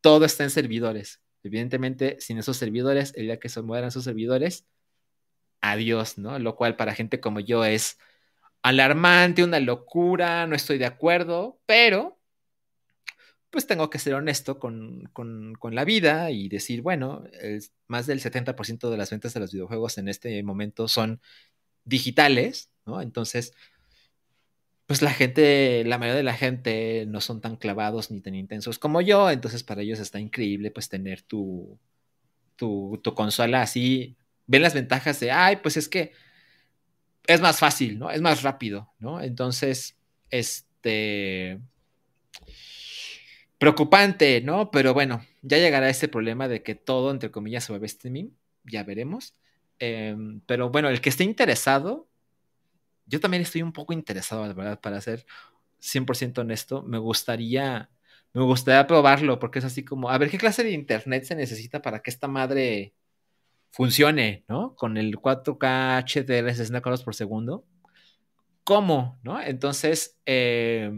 Todo 0.00 0.24
está 0.26 0.44
en 0.44 0.50
servidores. 0.50 1.20
Evidentemente, 1.42 2.18
sin 2.20 2.38
esos 2.38 2.56
servidores, 2.58 3.12
el 3.16 3.24
día 3.26 3.40
que 3.40 3.48
se 3.48 3.62
mueran 3.62 3.88
esos 3.88 4.04
servidores, 4.04 4.66
adiós, 5.60 6.18
¿no? 6.18 6.38
Lo 6.38 6.56
cual 6.56 6.76
para 6.76 6.94
gente 6.94 7.20
como 7.20 7.40
yo 7.40 7.64
es 7.64 7.98
alarmante, 8.62 9.44
una 9.44 9.60
locura, 9.60 10.46
no 10.46 10.54
estoy 10.56 10.78
de 10.78 10.86
acuerdo, 10.86 11.60
pero 11.66 12.20
pues 13.50 13.66
tengo 13.66 13.90
que 13.90 13.98
ser 13.98 14.14
honesto 14.14 14.58
con, 14.58 15.10
la 15.72 15.84
vida 15.84 16.30
y 16.30 16.48
decir, 16.48 16.82
bueno, 16.82 17.24
más 17.86 18.06
del 18.06 18.20
70% 18.20 18.90
de 18.90 18.96
las 18.96 19.10
ventas 19.10 19.34
de 19.34 19.40
los 19.40 19.52
videojuegos 19.52 19.98
en 19.98 20.08
este 20.08 20.42
momento 20.42 20.88
son 20.88 21.20
digitales, 21.84 22.70
¿no? 22.86 23.02
Entonces, 23.02 23.54
pues 24.92 25.00
la 25.00 25.14
gente, 25.14 25.84
la 25.86 25.96
mayoría 25.96 26.18
de 26.18 26.22
la 26.22 26.34
gente 26.34 27.06
no 27.08 27.22
son 27.22 27.40
tan 27.40 27.56
clavados 27.56 28.10
ni 28.10 28.20
tan 28.20 28.34
intensos 28.34 28.78
como 28.78 29.00
yo, 29.00 29.30
entonces 29.30 29.62
para 29.64 29.80
ellos 29.80 29.98
está 30.00 30.20
increíble 30.20 30.70
pues 30.70 30.90
tener 30.90 31.22
tu, 31.22 31.78
tu, 32.56 33.00
tu 33.02 33.14
consola 33.14 33.62
así, 33.62 34.18
ven 34.46 34.60
las 34.60 34.74
ventajas 34.74 35.18
de, 35.18 35.30
ay, 35.30 35.56
pues 35.62 35.78
es 35.78 35.88
que 35.88 36.12
es 37.26 37.40
más 37.40 37.58
fácil, 37.58 37.98
¿no? 37.98 38.10
Es 38.10 38.20
más 38.20 38.42
rápido, 38.42 38.92
¿no? 38.98 39.22
Entonces, 39.22 39.96
este 40.28 41.58
preocupante, 43.56 44.42
¿no? 44.42 44.70
Pero 44.70 44.92
bueno, 44.92 45.24
ya 45.40 45.56
llegará 45.56 45.88
ese 45.88 46.08
problema 46.08 46.48
de 46.48 46.62
que 46.62 46.74
todo, 46.74 47.10
entre 47.12 47.30
comillas, 47.30 47.64
se 47.64 47.72
vuelve 47.72 47.86
streaming, 47.86 48.28
ya 48.64 48.82
veremos. 48.84 49.34
Em, 49.78 50.42
pero 50.44 50.68
bueno, 50.68 50.90
el 50.90 51.00
que 51.00 51.08
esté 51.08 51.24
interesado, 51.24 52.10
yo 53.06 53.20
también 53.20 53.42
estoy 53.42 53.62
un 53.62 53.72
poco 53.72 53.92
interesado, 53.92 54.46
la 54.46 54.54
verdad, 54.54 54.80
para 54.80 55.00
ser 55.00 55.26
100% 55.80 56.40
honesto, 56.42 56.82
me 56.82 56.98
gustaría, 56.98 57.90
me 58.32 58.42
gustaría 58.42 58.86
probarlo, 58.86 59.38
porque 59.38 59.58
es 59.58 59.64
así 59.64 59.84
como, 59.84 60.10
a 60.10 60.18
ver, 60.18 60.30
¿qué 60.30 60.38
clase 60.38 60.64
de 60.64 60.70
internet 60.70 61.24
se 61.24 61.34
necesita 61.34 61.82
para 61.82 62.00
que 62.00 62.10
esta 62.10 62.28
madre 62.28 62.94
funcione, 63.70 64.44
¿no? 64.48 64.74
Con 64.76 64.96
el 64.96 65.16
4K 65.16 66.04
HDR 66.04 66.54
60 66.54 66.82
cuadros 66.82 67.02
por 67.02 67.14
segundo. 67.14 67.64
¿Cómo? 68.64 69.18
¿No? 69.22 69.42
Entonces, 69.42 70.18
eh, 70.24 70.90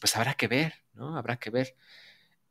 pues 0.00 0.16
habrá 0.16 0.34
que 0.34 0.48
ver, 0.48 0.74
¿no? 0.94 1.16
Habrá 1.16 1.36
que 1.36 1.50
ver. 1.50 1.76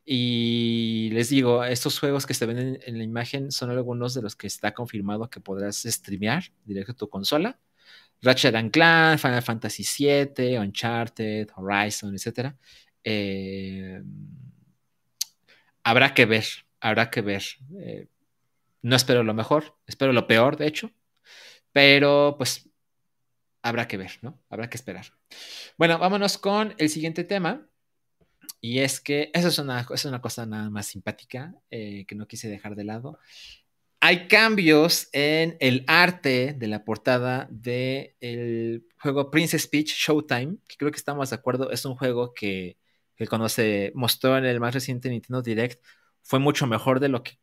Y 0.06 1.10
les 1.14 1.30
digo, 1.30 1.64
estos 1.64 2.00
juegos 2.00 2.26
que 2.26 2.34
se 2.34 2.46
ven 2.46 2.80
en, 2.84 2.98
la 2.98 3.04
imagen 3.04 3.52
son 3.52 3.70
algunos 3.70 4.14
de 4.14 4.22
los 4.22 4.36
que 4.36 4.48
está 4.48 4.74
confirmado 4.74 5.30
que 5.30 5.40
podrás 5.40 5.84
streamear 5.84 6.46
directo 6.66 6.94
a 6.94 6.96
tu 6.96 7.10
consola. 7.10 7.60
Ratchet 8.22 8.56
and 8.56 8.72
Clank, 8.72 9.20
Final 9.20 9.42
Fantasy 9.42 9.84
VII, 9.84 10.58
Uncharted, 10.58 11.50
Horizon, 11.56 12.16
etc. 12.16 12.54
Eh, 13.04 14.02
habrá 15.84 16.14
que 16.14 16.26
ver, 16.26 16.46
habrá 16.80 17.10
que 17.10 17.22
ver. 17.22 17.44
Eh, 17.80 18.08
no 18.82 18.96
espero 18.96 19.24
lo 19.24 19.34
mejor, 19.34 19.78
espero 19.88 20.14
lo 20.14 20.28
peor, 20.28 20.58
de 20.58 20.68
hecho. 20.68 20.92
Pero 21.72 22.36
pues 22.38 22.70
habrá 23.62 23.88
que 23.88 23.98
ver, 23.98 24.20
¿no? 24.22 24.40
Habrá 24.50 24.70
que 24.70 24.78
esperar. 24.78 25.06
Bueno, 25.78 25.98
vámonos 26.00 26.38
con 26.38 26.74
el 26.78 26.90
siguiente 26.90 27.24
tema. 27.24 27.69
Y 28.62 28.80
es 28.80 29.00
que 29.00 29.32
eso 29.34 29.48
es 29.48 29.60
una, 29.60 29.86
es 29.94 30.06
una 30.06 30.22
cosa 30.22 30.46
nada 30.46 30.70
más 30.70 30.88
simpática 30.88 31.56
eh, 31.72 32.06
que 32.08 32.16
no 32.16 32.28
quise 32.28 32.50
dejar 32.50 32.76
de 32.76 32.84
lado. 32.84 33.20
Hay 34.02 34.28
cambios 34.28 35.10
en 35.12 35.58
el 35.60 35.84
arte 35.88 36.54
de 36.58 36.68
la 36.68 36.86
portada 36.86 37.48
del 37.52 38.16
el 38.22 38.86
juego 39.02 39.30
Princess 39.30 39.68
Peach 39.68 39.90
Showtime, 39.90 40.58
que 40.68 40.78
creo 40.78 40.92
que 40.92 40.98
estamos 40.98 41.30
de 41.30 41.36
acuerdo, 41.36 41.72
es 41.72 41.84
un 41.86 41.96
juego 41.96 42.34
que, 42.34 42.78
que 43.16 43.28
cuando 43.28 43.50
se 43.50 43.92
mostró 43.96 44.38
en 44.38 44.46
el 44.46 44.60
más 44.60 44.74
reciente 44.74 45.10
Nintendo 45.10 45.42
Direct 45.42 45.84
fue 46.22 46.40
mucho 46.40 46.68
mejor 46.68 47.00
de 47.02 47.10
lo 47.10 47.24
que 47.24 47.40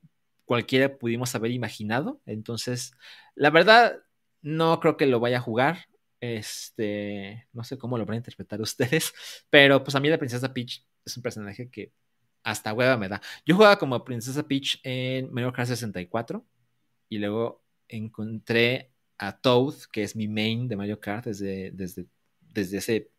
cualquiera 0.47 0.97
pudimos 0.97 1.35
haber 1.35 1.51
imaginado. 1.51 2.23
Entonces, 2.25 2.93
la 3.35 3.51
verdad, 3.51 3.99
no 4.41 4.81
creo 4.81 4.97
que 4.97 5.07
lo 5.07 5.21
vaya 5.21 5.39
a 5.39 5.41
jugar. 5.43 5.89
Este, 6.21 7.47
no 7.53 7.65
sé 7.65 7.77
cómo 7.77 7.99
lo 7.99 8.07
van 8.07 8.15
a 8.15 8.19
interpretar 8.19 8.61
ustedes, 8.63 9.13
pero 9.51 9.85
pues 9.85 9.95
a 9.95 10.01
mí 10.01 10.09
la 10.09 10.19
princesa 10.19 10.55
Peach 10.55 10.86
es 11.07 11.17
un 11.17 11.23
personaje 11.23 11.71
que 11.71 11.93
hasta 12.43 12.73
hueva 12.75 12.97
me 12.97 13.09
da. 13.09 13.21
Yo 13.47 13.57
jugaba 13.57 13.79
como 13.79 14.05
princesa 14.05 14.47
Peach 14.47 14.81
en 14.85 15.33
Mario 15.33 15.53
Kart 15.53 15.69
64 15.69 16.45
y 17.09 17.19
luego 17.19 17.65
encontré 17.89 18.93
a 19.19 19.39
Toad, 19.41 19.75
que 19.93 20.03
es 20.03 20.17
mi 20.17 20.29
main 20.29 20.69
de 20.69 20.77
Mario 20.77 21.01
Kart 21.01 21.27
desde, 21.27 21.71
desde, 21.73 22.07
desde 22.41 22.79
ese... 22.79 23.11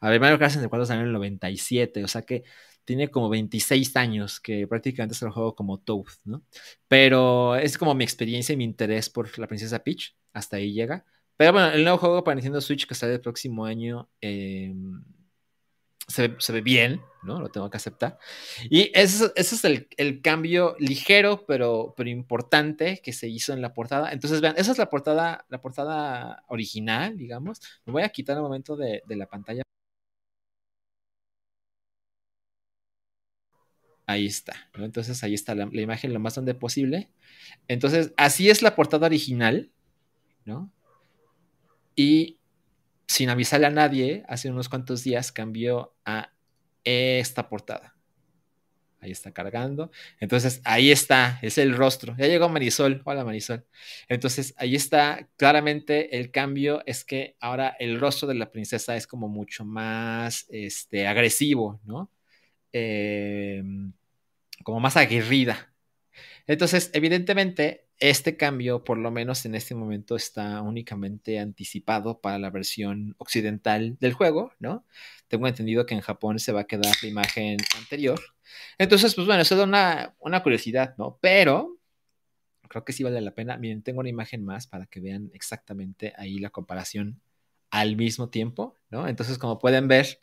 A 0.00 0.08
ver, 0.10 0.20
Mario 0.20 0.38
Kart 0.38 0.50
64 0.52 0.86
salió 0.86 1.02
en 1.02 1.08
el 1.08 1.12
97, 1.12 2.04
o 2.04 2.08
sea 2.08 2.22
que 2.22 2.44
tiene 2.84 3.08
como 3.08 3.28
26 3.28 3.96
años 3.96 4.40
que 4.40 4.66
prácticamente 4.66 5.14
se 5.14 5.24
lo 5.24 5.32
juego 5.32 5.54
como 5.54 5.78
Toad, 5.78 6.06
¿no? 6.24 6.42
Pero 6.88 7.56
es 7.56 7.76
como 7.78 7.94
mi 7.94 8.04
experiencia 8.04 8.52
y 8.54 8.56
mi 8.56 8.64
interés 8.64 9.10
por 9.10 9.38
la 9.38 9.46
princesa 9.46 9.80
Peach, 9.80 10.16
hasta 10.32 10.56
ahí 10.56 10.72
llega. 10.72 11.04
Pero 11.36 11.52
bueno, 11.52 11.70
el 11.70 11.84
nuevo 11.84 11.98
juego 11.98 12.24
para 12.24 12.34
Nintendo 12.36 12.60
Switch 12.60 12.86
que 12.86 12.94
sale 12.94 13.14
el 13.14 13.20
próximo 13.20 13.64
año 13.64 14.10
em, 14.20 15.02
se, 16.08 16.52
ve 16.52 16.60
bien, 16.60 17.02
¿no? 17.22 17.40
Lo 17.40 17.48
tengo 17.50 17.70
que 17.70 17.76
aceptar. 17.76 18.18
Y 18.68 18.90
ese, 18.94 19.32
es 19.36 19.64
el, 19.64 20.20
cambio 20.22 20.76
ligero, 20.78 21.44
pero, 21.46 21.94
importante 22.06 23.00
que 23.02 23.12
se 23.12 23.28
hizo 23.28 23.52
en 23.52 23.62
la 23.62 23.74
portada. 23.74 24.12
Entonces, 24.12 24.40
vean, 24.40 24.54
esa 24.56 24.72
es 24.72 24.78
la 24.78 24.90
portada, 24.90 25.44
la 25.48 25.60
portada 25.60 26.44
original, 26.48 27.16
digamos. 27.16 27.60
Me 27.84 27.92
voy 27.92 28.02
a 28.02 28.08
quitar 28.10 28.36
un 28.38 28.44
momento 28.44 28.76
de, 28.76 29.02
la 29.08 29.26
pantalla. 29.26 29.62
Ahí 34.06 34.26
está, 34.26 34.68
¿no? 34.76 34.84
Entonces 34.84 35.22
ahí 35.22 35.34
está 35.34 35.54
la, 35.54 35.66
la 35.66 35.80
imagen 35.80 36.12
lo 36.12 36.18
más 36.18 36.34
donde 36.34 36.54
posible. 36.54 37.10
Entonces, 37.68 38.12
así 38.16 38.50
es 38.50 38.60
la 38.62 38.74
portada 38.74 39.06
original, 39.06 39.70
¿no? 40.44 40.72
Y 41.94 42.39
sin 43.10 43.28
avisarle 43.28 43.66
a 43.66 43.70
nadie, 43.70 44.22
hace 44.28 44.48
unos 44.48 44.68
cuantos 44.68 45.02
días 45.02 45.32
cambió 45.32 45.96
a 46.04 46.32
esta 46.84 47.48
portada. 47.48 47.96
Ahí 49.00 49.10
está 49.10 49.32
cargando. 49.32 49.90
Entonces, 50.20 50.60
ahí 50.62 50.92
está, 50.92 51.40
es 51.42 51.58
el 51.58 51.76
rostro. 51.76 52.14
Ya 52.16 52.28
llegó 52.28 52.48
Marisol. 52.48 53.02
Hola 53.04 53.24
Marisol. 53.24 53.66
Entonces, 54.08 54.54
ahí 54.58 54.76
está 54.76 55.28
claramente 55.36 56.20
el 56.20 56.30
cambio. 56.30 56.84
Es 56.86 57.04
que 57.04 57.34
ahora 57.40 57.74
el 57.80 57.98
rostro 57.98 58.28
de 58.28 58.34
la 58.34 58.52
princesa 58.52 58.94
es 58.94 59.08
como 59.08 59.26
mucho 59.26 59.64
más 59.64 60.46
este, 60.48 61.08
agresivo, 61.08 61.80
¿no? 61.84 62.12
Em, 62.72 63.92
como 64.62 64.78
más 64.78 64.96
aguerrida. 64.96 65.74
Entonces, 66.46 66.90
evidentemente, 66.92 67.88
este 68.00 68.36
cambio, 68.36 68.82
por 68.84 68.98
lo 68.98 69.10
menos 69.10 69.44
en 69.46 69.54
este 69.54 69.74
momento, 69.74 70.16
está 70.16 70.62
únicamente 70.62 71.38
anticipado 71.38 72.20
para 72.20 72.38
la 72.38 72.50
versión 72.50 73.14
occidental 73.18 73.96
del 74.00 74.14
juego, 74.14 74.52
¿no? 74.58 74.86
Tengo 75.28 75.46
entendido 75.46 75.86
que 75.86 75.94
en 75.94 76.00
Japón 76.00 76.38
se 76.38 76.52
va 76.52 76.62
a 76.62 76.66
quedar 76.66 76.94
la 77.02 77.08
imagen 77.08 77.58
anterior. 77.78 78.20
Entonces, 78.78 79.14
pues 79.14 79.26
bueno, 79.26 79.42
eso 79.42 79.56
da 79.56 79.64
una, 79.64 80.16
una 80.18 80.42
curiosidad, 80.42 80.94
¿no? 80.98 81.18
Pero 81.20 81.78
creo 82.68 82.84
que 82.84 82.92
sí 82.92 83.02
vale 83.02 83.20
la 83.20 83.34
pena. 83.34 83.58
Miren, 83.58 83.82
tengo 83.82 84.00
una 84.00 84.08
imagen 84.08 84.44
más 84.44 84.66
para 84.66 84.86
que 84.86 85.00
vean 85.00 85.30
exactamente 85.34 86.14
ahí 86.16 86.38
la 86.38 86.50
comparación 86.50 87.20
al 87.70 87.96
mismo 87.96 88.30
tiempo, 88.30 88.76
¿no? 88.90 89.08
Entonces, 89.08 89.38
como 89.38 89.58
pueden 89.58 89.88
ver, 89.88 90.22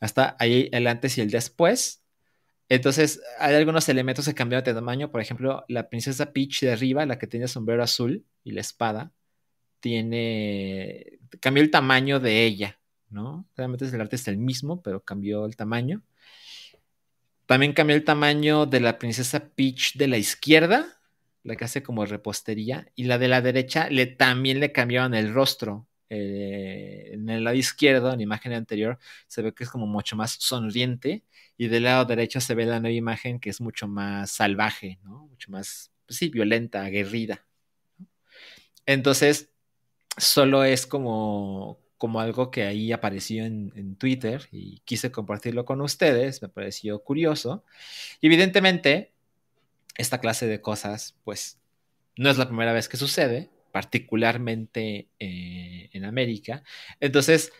hasta 0.00 0.36
ahí 0.38 0.68
el 0.72 0.86
antes 0.86 1.16
y 1.18 1.22
el 1.22 1.30
después. 1.30 2.02
Entonces, 2.68 3.20
hay 3.38 3.54
algunos 3.54 3.88
elementos 3.88 4.26
que 4.26 4.34
cambiaron 4.34 4.64
de 4.64 4.74
tamaño. 4.74 5.10
Por 5.10 5.20
ejemplo, 5.20 5.64
la 5.68 5.88
princesa 5.88 6.32
Peach 6.32 6.60
de 6.60 6.72
arriba, 6.72 7.06
la 7.06 7.18
que 7.18 7.26
tiene 7.26 7.48
sombrero 7.48 7.82
azul 7.82 8.24
y 8.42 8.52
la 8.52 8.60
espada, 8.60 9.12
tiene. 9.80 11.18
cambió 11.40 11.62
el 11.62 11.70
tamaño 11.70 12.18
de 12.20 12.44
ella, 12.44 12.80
¿no? 13.10 13.46
Realmente 13.56 13.86
el 13.86 14.00
arte 14.00 14.16
es 14.16 14.28
el 14.28 14.38
mismo, 14.38 14.82
pero 14.82 15.04
cambió 15.04 15.46
el 15.46 15.56
tamaño. 15.56 16.02
También 17.46 17.72
cambió 17.72 17.94
el 17.94 18.04
tamaño 18.04 18.66
de 18.66 18.80
la 18.80 18.98
princesa 18.98 19.48
Peach 19.50 19.94
de 19.94 20.08
la 20.08 20.18
izquierda, 20.18 21.00
la 21.44 21.54
que 21.54 21.64
hace 21.64 21.82
como 21.84 22.04
repostería, 22.04 22.90
y 22.96 23.04
la 23.04 23.18
de 23.18 23.28
la 23.28 23.40
derecha 23.40 23.88
le, 23.88 24.06
también 24.06 24.58
le 24.58 24.72
cambiaron 24.72 25.14
el 25.14 25.32
rostro. 25.32 25.86
Eh, 26.08 27.10
en 27.12 27.28
el 27.28 27.44
lado 27.44 27.56
izquierdo, 27.56 28.12
en 28.12 28.18
la 28.18 28.22
imagen 28.22 28.52
anterior, 28.52 28.98
se 29.26 29.42
ve 29.42 29.52
que 29.52 29.64
es 29.64 29.70
como 29.70 29.86
mucho 29.86 30.16
más 30.16 30.32
sonriente 30.32 31.24
y 31.56 31.68
del 31.68 31.84
lado 31.84 32.04
derecho 32.04 32.40
se 32.40 32.54
ve 32.54 32.66
la 32.66 32.80
nueva 32.80 32.94
imagen 32.94 33.40
que 33.40 33.50
es 33.50 33.60
mucho 33.60 33.88
más 33.88 34.30
salvaje, 34.30 34.98
¿no? 35.02 35.26
Mucho 35.26 35.50
más, 35.50 35.90
pues 36.06 36.18
sí, 36.18 36.28
violenta, 36.28 36.84
aguerrida. 36.84 37.44
Entonces, 38.86 39.50
solo 40.16 40.64
es 40.64 40.86
como, 40.86 41.80
como 41.98 42.20
algo 42.20 42.50
que 42.50 42.64
ahí 42.64 42.92
apareció 42.92 43.44
en, 43.44 43.72
en, 43.74 43.96
Twitter 43.96 44.48
y 44.52 44.80
quise 44.84 45.10
compartirlo 45.10 45.64
con 45.64 45.80
ustedes, 45.80 46.40
me 46.42 46.48
pareció 46.48 47.02
curioso. 47.02 47.64
Evidentemente, 48.22 49.12
esta 49.96 50.20
clase 50.20 50.46
de 50.46 50.60
cosas, 50.60 51.16
pues, 51.24 51.58
no 52.16 52.30
es 52.30 52.38
la 52.38 52.46
primera 52.46 52.72
vez 52.72 52.88
que 52.88 52.96
sucede, 52.96 53.50
particularmente 53.76 55.10
eh, 55.18 55.90
en 55.92 56.06
América. 56.06 56.62
Entonces, 56.98 57.52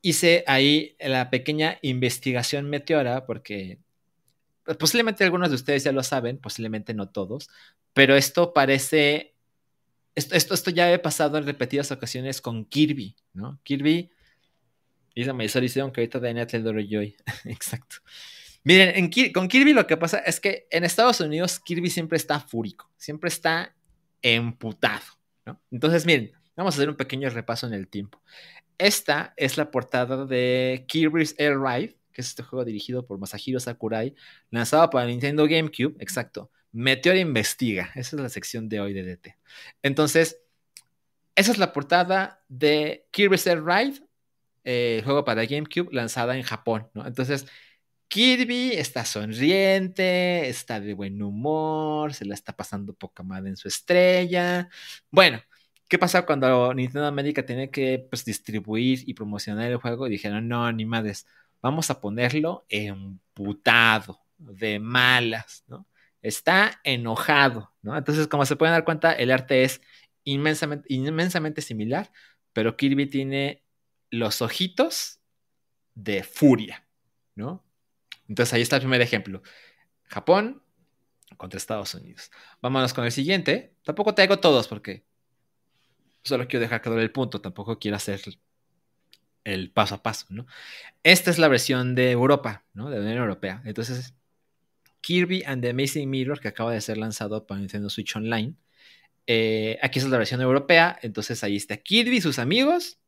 hice 0.00 0.44
ahí 0.46 0.94
la 1.00 1.28
pequeña 1.28 1.80
investigación 1.82 2.70
meteora, 2.70 3.26
porque 3.26 3.80
pues, 4.64 4.76
posiblemente 4.76 5.24
algunos 5.24 5.48
de 5.48 5.56
ustedes 5.56 5.82
ya 5.82 5.90
lo 5.90 6.04
saben, 6.04 6.38
posiblemente 6.38 6.94
no 6.94 7.08
todos, 7.08 7.50
pero 7.94 8.14
esto 8.14 8.52
parece, 8.52 9.34
esto, 10.14 10.36
esto, 10.36 10.54
esto 10.54 10.70
ya 10.70 10.92
he 10.92 11.00
pasado 11.00 11.36
en 11.36 11.46
repetidas 11.46 11.90
ocasiones 11.90 12.40
con 12.40 12.64
Kirby, 12.64 13.16
¿no? 13.32 13.58
Kirby 13.64 14.08
Marisol 15.34 15.62
dice 15.62 15.80
que 15.80 16.00
ahorita 16.00 16.20
de 16.20 16.32
Netflix 16.32 16.88
Joy. 16.88 17.16
Exacto. 17.46 17.96
Miren, 18.62 19.10
con 19.34 19.48
Kirby 19.48 19.72
lo 19.72 19.88
que 19.88 19.96
pasa 19.96 20.18
es 20.18 20.38
que 20.38 20.68
en 20.70 20.84
Estados 20.84 21.18
Unidos 21.18 21.58
Kirby 21.58 21.90
siempre 21.90 22.18
está 22.18 22.38
fúrico, 22.38 22.88
siempre 22.96 23.30
está 23.30 23.74
emputado. 24.22 25.19
Entonces, 25.70 26.06
miren, 26.06 26.32
vamos 26.56 26.74
a 26.74 26.76
hacer 26.78 26.88
un 26.88 26.96
pequeño 26.96 27.28
repaso 27.30 27.66
en 27.66 27.74
el 27.74 27.88
tiempo. 27.88 28.20
Esta 28.78 29.34
es 29.36 29.56
la 29.56 29.70
portada 29.70 30.24
de 30.24 30.84
Kirby's 30.88 31.34
Air 31.38 31.58
Ride, 31.60 31.96
que 32.12 32.22
es 32.22 32.28
este 32.28 32.42
juego 32.42 32.64
dirigido 32.64 33.06
por 33.06 33.18
Masahiro 33.18 33.60
Sakurai, 33.60 34.14
lanzado 34.50 34.88
para 34.90 35.06
Nintendo 35.06 35.44
GameCube, 35.44 35.96
exacto. 35.98 36.50
Meteor 36.72 37.16
investiga, 37.16 37.90
esa 37.94 38.16
es 38.16 38.22
la 38.22 38.28
sección 38.28 38.68
de 38.68 38.80
hoy 38.80 38.92
de 38.92 39.02
DT. 39.02 39.36
Entonces, 39.82 40.40
esa 41.34 41.52
es 41.52 41.58
la 41.58 41.72
portada 41.72 42.42
de 42.48 43.06
Kirby's 43.10 43.46
Air 43.46 43.64
Ride, 43.64 44.00
eh, 44.64 45.02
juego 45.04 45.24
para 45.24 45.44
GameCube, 45.44 45.92
lanzada 45.92 46.36
en 46.36 46.42
Japón. 46.42 46.88
Entonces, 46.94 47.46
Kirby 48.10 48.72
está 48.72 49.04
sonriente, 49.04 50.48
está 50.48 50.80
de 50.80 50.94
buen 50.94 51.22
humor, 51.22 52.12
se 52.12 52.24
la 52.26 52.34
está 52.34 52.54
pasando 52.54 52.92
poca 52.92 53.22
madre 53.22 53.50
en 53.50 53.56
su 53.56 53.68
estrella. 53.68 54.68
Bueno, 55.10 55.40
¿Qué 55.90 55.98
pasa 55.98 56.24
cuando 56.24 56.72
Nintendo 56.72 57.08
América 57.08 57.44
tiene 57.44 57.68
que 57.68 58.06
pues, 58.08 58.24
distribuir 58.24 59.02
y 59.08 59.14
promocionar 59.14 59.68
el 59.68 59.76
juego? 59.78 60.08
Dijeron, 60.08 60.46
no, 60.46 60.70
ni 60.70 60.84
madres, 60.86 61.26
vamos 61.60 61.90
a 61.90 62.00
ponerlo 62.00 62.64
emputado, 62.68 64.20
de 64.38 64.78
malas, 64.78 65.64
¿no? 65.66 65.88
Está 66.22 66.80
enojado, 66.84 67.72
¿no? 67.82 67.98
Entonces, 67.98 68.28
como 68.28 68.46
se 68.46 68.54
pueden 68.54 68.72
dar 68.72 68.84
cuenta, 68.84 69.12
el 69.12 69.32
arte 69.32 69.64
es 69.64 69.80
inmensamente, 70.22 70.86
inmensamente 70.94 71.60
similar, 71.60 72.12
pero 72.52 72.76
Kirby 72.76 73.06
tiene 73.06 73.64
los 74.10 74.42
ojitos 74.42 75.18
de 75.96 76.22
furia, 76.22 76.86
¿no? 77.34 77.64
Entonces 78.30 78.54
ahí 78.54 78.62
está 78.62 78.76
el 78.76 78.82
primer 78.82 79.02
ejemplo. 79.02 79.42
Japón 80.04 80.62
contra 81.36 81.58
Estados 81.58 81.94
Unidos. 81.94 82.30
Vámonos 82.62 82.94
con 82.94 83.04
el 83.04 83.12
siguiente. 83.12 83.74
Tampoco 83.84 84.14
te 84.14 84.22
hago 84.22 84.38
todos 84.38 84.66
porque 84.66 85.04
Solo 86.22 86.46
quiero 86.46 86.62
dejar 86.62 86.82
claro 86.82 87.00
el 87.00 87.12
punto, 87.12 87.40
tampoco 87.40 87.78
quiero 87.78 87.96
hacer 87.96 88.20
el 89.44 89.70
paso 89.70 89.94
a 89.94 90.02
paso. 90.02 90.26
Esta 91.02 91.30
es 91.30 91.38
la 91.38 91.48
versión 91.48 91.94
de 91.94 92.10
Europa. 92.10 92.64
De 92.74 92.82
la 92.82 93.00
Unión 93.00 93.18
Europea. 93.18 93.62
Entonces, 93.64 94.14
Kirby 95.00 95.42
and 95.46 95.62
the 95.62 95.70
Amazing 95.70 96.10
Mirror, 96.10 96.40
que 96.40 96.48
acaba 96.48 96.72
de 96.72 96.80
ser 96.80 96.98
lanzado 96.98 97.46
para 97.46 97.60
Nintendo 97.60 97.88
Switch 97.88 98.14
Online. 98.16 98.54
Eh, 99.26 99.78
aquí 99.82 99.98
es 99.98 100.08
la 100.08 100.18
versión 100.18 100.40
europea, 100.42 100.98
entonces 101.02 101.42
ahí 101.44 101.56
está 101.56 101.76
Kirby 101.76 102.16
y 102.16 102.20
sus 102.20 102.38
amigos 102.38 102.98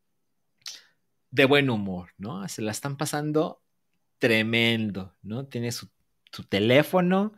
de 1.30 1.44
buen 1.46 1.68
humor, 1.68 2.10
¿no? 2.16 2.46
Se 2.48 2.62
la 2.62 2.70
están 2.70 2.96
pasando 2.96 3.62
tremendo, 4.22 5.16
¿no? 5.22 5.46
Tiene 5.46 5.72
su, 5.72 5.88
teléfono, 6.48 7.32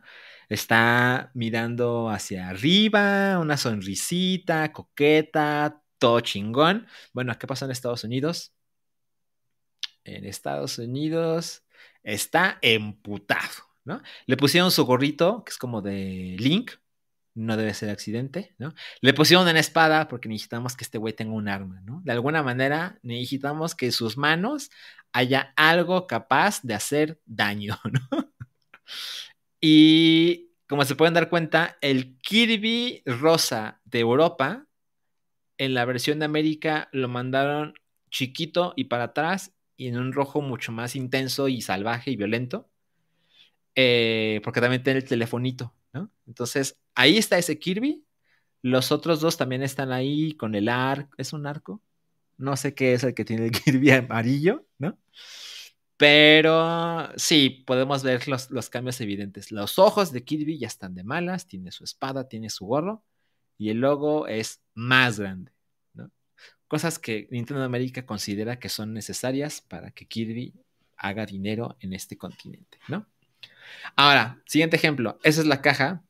está 0.49 1.31
mirando 1.33 2.11
hacia 2.11 2.49
arriba, 2.49 3.39
una 3.39 3.57
sonrisita, 3.57 4.71
coqueta, 4.71 5.81
todo 5.97 6.19
chingón. 6.19 6.85
Bueno, 7.11 7.35
¿qué 7.39 7.47
pasa 7.47 7.65
en 7.65 7.71
Estados 7.71 8.03
Unidos? 8.03 8.53
En 10.03 10.25
Estados 10.25 10.77
Unidos 10.77 11.63
está 12.03 12.59
emputado, 12.61 13.63
¿no? 13.83 14.03
Le 14.27 14.37
pusieron 14.37 14.69
su 14.69 14.85
gorrito, 14.85 15.43
que 15.43 15.49
es 15.49 15.57
como 15.57 15.81
de 15.81 16.35
Link, 16.37 16.73
no 17.33 17.57
debe 17.57 17.73
ser 17.73 17.89
accidente, 17.89 18.53
¿no? 18.59 18.75
Le 19.01 19.13
pusieron 19.15 19.47
una 19.47 19.59
espada 19.59 20.07
porque 20.07 20.29
necesitamos 20.29 20.75
que 20.75 20.83
este 20.83 20.99
güey 20.99 21.13
tenga 21.13 21.33
un 21.33 21.47
arma, 21.47 21.81
¿no? 21.81 22.01
De 22.05 22.11
alguna 22.11 22.43
manera 22.43 22.99
necesitamos 23.01 23.73
que 23.73 23.91
sus 23.91 24.17
manos 24.17 24.69
haya 25.15 25.53
algo 25.55 26.07
capaz 26.07 26.61
de 26.61 26.73
hacer 26.73 27.21
daño, 27.25 27.79
¿no? 28.11 28.33
Y 29.61 30.49
como 30.67 30.83
se 30.83 30.95
pueden 30.95 31.13
dar 31.13 31.29
cuenta, 31.29 31.77
el 31.79 32.19
Kirby 32.19 33.01
rosa 33.05 33.79
de 33.85 34.01
Europa, 34.01 34.67
en 35.57 35.73
la 35.73 35.85
versión 35.85 36.19
de 36.19 36.25
América 36.25 36.89
lo 36.91 37.07
mandaron 37.07 37.75
chiquito 38.11 38.73
y 38.75 38.85
para 38.85 39.05
atrás 39.05 39.53
y 39.77 39.87
en 39.87 39.97
un 39.97 40.11
rojo 40.11 40.41
mucho 40.41 40.73
más 40.73 40.97
intenso 40.97 41.47
y 41.47 41.61
salvaje 41.61 42.11
y 42.11 42.17
violento. 42.17 42.69
Eh, 43.73 44.41
porque 44.43 44.59
también 44.59 44.83
tiene 44.83 44.99
el 44.99 45.05
telefonito, 45.05 45.73
¿no? 45.93 46.11
Entonces, 46.27 46.77
ahí 46.93 47.17
está 47.17 47.37
ese 47.37 47.57
Kirby. 47.57 48.03
Los 48.61 48.91
otros 48.91 49.21
dos 49.21 49.37
también 49.37 49.63
están 49.63 49.93
ahí 49.93 50.33
con 50.33 50.55
el 50.55 50.67
arco. 50.67 51.15
¿Es 51.17 51.31
un 51.31 51.47
arco? 51.47 51.81
No 52.37 52.55
sé 52.57 52.73
qué 52.73 52.93
es 52.93 53.03
el 53.03 53.13
que 53.13 53.25
tiene 53.25 53.45
el 53.45 53.51
Kirby 53.51 53.91
amarillo, 53.91 54.65
¿no? 54.77 54.97
Pero 55.97 57.09
sí, 57.15 57.63
podemos 57.65 58.03
ver 58.03 58.27
los, 58.27 58.69
cambios 58.69 58.99
evidentes. 58.99 59.51
Los 59.51 59.79
ojos 59.79 60.11
de 60.11 60.25
Kirby 60.25 60.57
ya 60.57 60.67
están 60.67 60.93
de 60.93 61.03
malas, 61.03 61.47
tiene 61.47 61.71
su 61.71 61.85
espada, 61.85 62.27
tiene 62.27 62.49
su 62.49 62.65
gorro 62.65 63.03
y 63.57 63.69
el 63.69 63.79
logo 63.79 64.27
es 64.27 64.61
más 64.73 65.19
grande. 65.19 65.53
¿no? 65.93 66.11
Cosas 66.67 66.99
que 66.99 67.27
Nintendo 67.31 67.63
América 67.63 68.05
considera 68.05 68.59
que 68.59 68.67
son 68.67 68.93
necesarias 68.93 69.61
para 69.61 69.91
que 69.91 70.05
Kirby 70.05 70.53
haga 70.97 71.25
dinero 71.25 71.77
en 71.79 71.93
este 71.93 72.17
continente. 72.17 72.77
¿no? 72.89 73.07
Ahora, 73.95 74.41
siguiente 74.45 74.75
ejemplo. 74.75 75.17
Esa 75.23 75.41
es 75.41 75.47
la 75.47 75.61
caja 75.61 76.03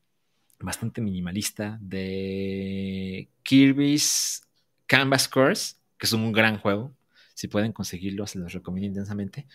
bastante 0.58 1.00
minimalista 1.00 1.78
de 1.80 3.28
Kirby's 3.42 4.42
Canvas 4.86 5.28
Course, 5.28 5.76
que 5.98 6.06
es 6.06 6.12
un 6.12 6.32
gran 6.32 6.58
juego 6.58 6.94
si 7.36 7.48
pueden 7.48 7.72
conseguirlo, 7.72 8.26
se 8.26 8.38
los 8.38 8.54
recomiendo 8.54 8.86
intensamente, 8.86 9.46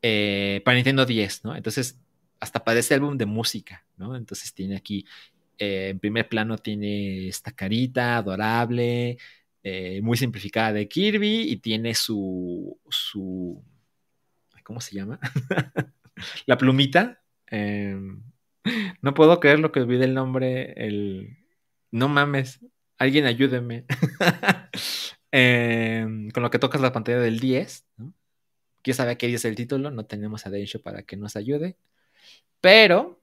eh, 0.00 0.62
para 0.64 0.76
Nintendo 0.76 1.04
10, 1.04 1.44
¿no? 1.44 1.56
Entonces, 1.56 1.98
hasta 2.38 2.62
parece 2.62 2.94
álbum 2.94 3.18
de 3.18 3.26
música, 3.26 3.84
¿no? 3.96 4.14
Entonces 4.14 4.54
tiene 4.54 4.76
aquí, 4.76 5.04
eh, 5.58 5.88
en 5.90 5.98
primer 5.98 6.28
plano 6.28 6.58
tiene 6.58 7.26
esta 7.26 7.50
carita 7.50 8.18
adorable, 8.18 9.18
eh, 9.64 10.00
muy 10.00 10.16
simplificada 10.16 10.72
de 10.74 10.86
Kirby 10.88 11.50
y 11.50 11.56
tiene 11.56 11.94
su, 11.94 12.78
su, 12.88 13.60
¿cómo 14.62 14.80
se 14.80 14.94
llama? 14.94 15.18
La 16.46 16.56
plumita. 16.56 17.20
Em, 17.48 18.22
no 19.02 19.12
puedo 19.14 19.40
creer 19.40 19.58
lo 19.58 19.72
que 19.72 19.80
olvidé 19.80 20.04
el 20.04 20.14
nombre, 20.14 20.72
el... 20.76 21.36
No 21.90 22.08
mames, 22.08 22.60
alguien 22.96 23.26
ayúdeme. 23.26 23.86
Em, 25.36 26.30
con 26.30 26.44
lo 26.44 26.50
que 26.50 26.60
tocas 26.60 26.80
la 26.80 26.92
pantalla 26.92 27.18
del 27.18 27.40
10, 27.40 27.84
¿no? 27.96 28.14
Quién 28.82 28.94
sabe 28.94 29.18
qué 29.18 29.26
dice 29.26 29.48
el 29.48 29.56
título, 29.56 29.90
no 29.90 30.06
tenemos 30.06 30.46
a 30.46 30.50
Densho 30.50 30.80
para 30.80 31.02
que 31.02 31.16
nos 31.16 31.34
ayude. 31.34 31.76
Pero 32.60 33.20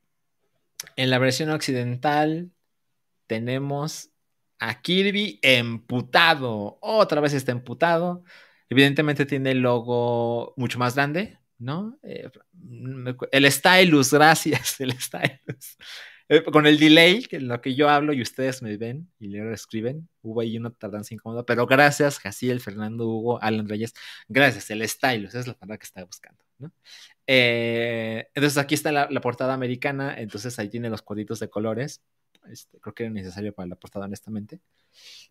en 0.97 1.09
la 1.09 1.19
versión 1.19 1.51
occidental 1.51 2.51
tenemos 3.27 4.09
a 4.59 4.81
Kirby 4.81 5.39
emputado. 5.41 6.79
Otra 6.81 7.21
vez 7.21 7.33
está 7.33 7.53
emputado. 7.53 8.25
Evidentemente 8.69 9.25
tiene 9.25 9.51
el 9.51 9.59
logo 9.59 10.53
mucho 10.57 10.79
más 10.79 10.95
grande, 10.95 11.39
¿no? 11.59 11.97
Eh, 12.03 12.29
el 13.31 13.49
stylus, 13.49 14.11
gracias, 14.13 14.81
el 14.81 14.99
stylus. 14.99 15.77
Eh, 16.31 16.43
con 16.43 16.65
el 16.65 16.79
delay, 16.79 17.23
que 17.23 17.41
lo 17.41 17.59
que 17.59 17.75
yo 17.75 17.89
hablo 17.89 18.13
y 18.13 18.21
ustedes 18.21 18.61
me 18.61 18.77
ven 18.77 19.11
y 19.19 19.27
le 19.27 19.51
escriben, 19.51 20.07
hubo 20.21 20.39
ahí 20.39 20.57
una 20.57 20.69
tardanza 20.69 21.13
incómoda, 21.13 21.45
pero 21.45 21.65
gracias, 21.67 22.19
Jaciel, 22.19 22.61
Fernando, 22.61 23.05
Hugo, 23.05 23.43
Alan 23.43 23.67
Reyes, 23.67 23.93
gracias, 24.29 24.69
el 24.71 24.87
style, 24.87 25.25
esa 25.25 25.41
es 25.41 25.47
la 25.47 25.55
palabra 25.55 25.77
que 25.77 25.83
estaba 25.83 26.05
buscando, 26.05 26.41
¿no? 26.57 26.71
Eh, 27.27 28.29
entonces 28.33 28.57
aquí 28.57 28.75
está 28.75 28.93
la, 28.93 29.09
portada 29.19 29.53
americana, 29.53 30.15
entonces 30.17 30.57
ahí 30.57 30.69
tiene 30.69 30.89
los 30.89 31.01
cuadritos 31.01 31.41
de 31.41 31.49
colores, 31.49 32.01
este, 32.49 32.79
creo 32.79 32.95
que 32.95 33.03
era 33.03 33.11
necesario 33.11 33.53
para 33.53 33.67
la 33.67 33.75
portada, 33.75 34.05
honestamente, 34.05 34.61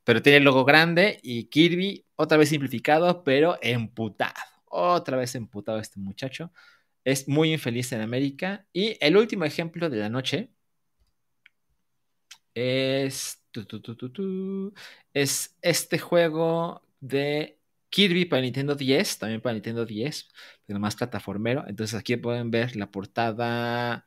pero 0.05 0.21
tiene 0.21 0.37
el 0.37 0.45
logo 0.45 0.67
grande 0.67 1.19
y 1.23 1.45
Kirby, 1.45 2.05
otra 2.17 2.37
vez 2.37 2.51
simplificado, 2.51 3.25
pero 3.25 3.59
emputado, 3.63 4.35
otra 4.67 5.17
vez 5.17 5.35
emputado 5.35 5.79
este 5.79 5.99
muchacho, 5.99 6.53
es 7.05 7.27
muy 7.27 7.55
infeliz 7.55 7.91
en 7.93 8.03
América, 8.03 8.67
y 8.75 8.99
el 9.01 9.17
último 9.17 9.47
ejemplo 9.47 9.89
de 9.89 9.97
la 9.97 10.11
noche, 10.11 10.51
es, 12.55 13.43
es 15.15 15.57
este 15.63 15.99
juego 15.99 16.83
de 17.01 17.59
Kirby 17.91 18.25
para 18.27 18.43
Nintendo 18.43 18.75
10, 18.75 19.19
también 19.19 19.41
para 19.41 19.55
Nintendo 19.55 19.85
10, 19.85 20.29
pero 20.67 20.79
más 20.79 20.97
plataformero. 20.97 21.65
Entonces 21.67 21.99
aquí 21.99 22.17
pueden 22.17 22.51
ver 22.51 22.77
la 22.77 22.91
portada 22.91 24.07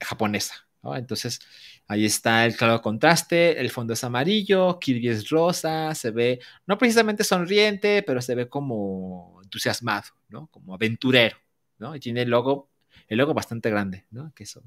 japonesa. 0.00 0.66
Entonces 0.82 1.40
ahí 1.88 2.06
está 2.06 2.46
el 2.46 2.56
claro 2.56 2.80
contraste, 2.80 3.60
el 3.60 3.70
fondo 3.70 3.92
es 3.92 4.02
amarillo, 4.02 4.78
Kirby 4.78 5.08
es 5.08 5.28
rosa, 5.28 5.94
se 5.94 6.10
ve 6.10 6.40
no 6.66 6.78
precisamente 6.78 7.22
sonriente, 7.22 8.02
pero 8.02 8.22
se 8.22 8.34
ve 8.34 8.48
como 8.48 9.40
entusiasmado, 9.42 10.08
¿no? 10.28 10.46
Como 10.46 10.74
aventurero, 10.74 11.36
¿no? 11.78 11.94
Y 11.94 12.00
tiene 12.00 12.22
el 12.22 12.30
logo, 12.30 12.70
el 13.08 13.18
logo 13.18 13.34
bastante 13.34 13.68
grande, 13.70 14.06
¿no? 14.10 14.32
Que 14.34 14.44
eso 14.44 14.62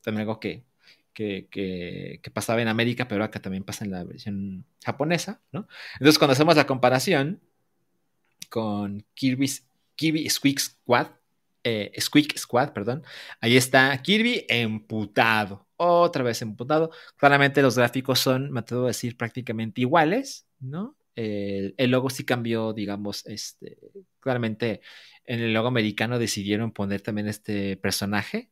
también 0.00 0.22
algo 0.22 0.38
que 0.38 0.64
que, 1.18 2.30
pasaba 2.32 2.62
en 2.62 2.68
América, 2.68 3.08
pero 3.08 3.24
acá 3.24 3.40
también 3.40 3.64
pasa 3.64 3.84
en 3.84 3.90
la 3.90 4.04
versión 4.04 4.64
japonesa, 4.84 5.40
¿no? 5.52 5.66
Entonces, 5.94 6.18
cuando 6.18 6.32
hacemos 6.32 6.56
la 6.56 6.66
comparación 6.66 7.40
con 8.48 9.04
Kirby's 9.14 9.66
Kirby 9.96 10.28
Squeak 10.30 10.60
Squad, 10.60 11.08
eh, 11.64 11.92
Squeak 12.00 12.38
Squad, 12.38 12.72
perdón. 12.72 13.02
Ahí 13.40 13.56
está 13.56 14.00
Kirby 14.00 14.46
emputado, 14.48 15.66
otra 15.76 16.22
vez 16.22 16.40
emputado. 16.40 16.92
Claramente 17.16 17.62
los 17.62 17.76
gráficos 17.76 18.20
son, 18.20 18.52
me 18.52 18.60
atrevo 18.60 18.84
a 18.84 18.88
decir, 18.88 19.16
prácticamente 19.16 19.80
iguales, 19.80 20.46
¿no? 20.60 20.96
El, 21.16 21.74
el, 21.76 21.90
logo 21.90 22.10
sí 22.10 22.24
cambió, 22.24 22.72
digamos, 22.72 23.26
este, 23.26 23.76
claramente 24.20 24.82
en 25.24 25.40
el 25.40 25.52
logo 25.52 25.66
americano 25.66 26.20
decidieron 26.20 26.70
poner 26.70 27.00
también 27.00 27.26
este 27.26 27.76
personaje, 27.76 28.50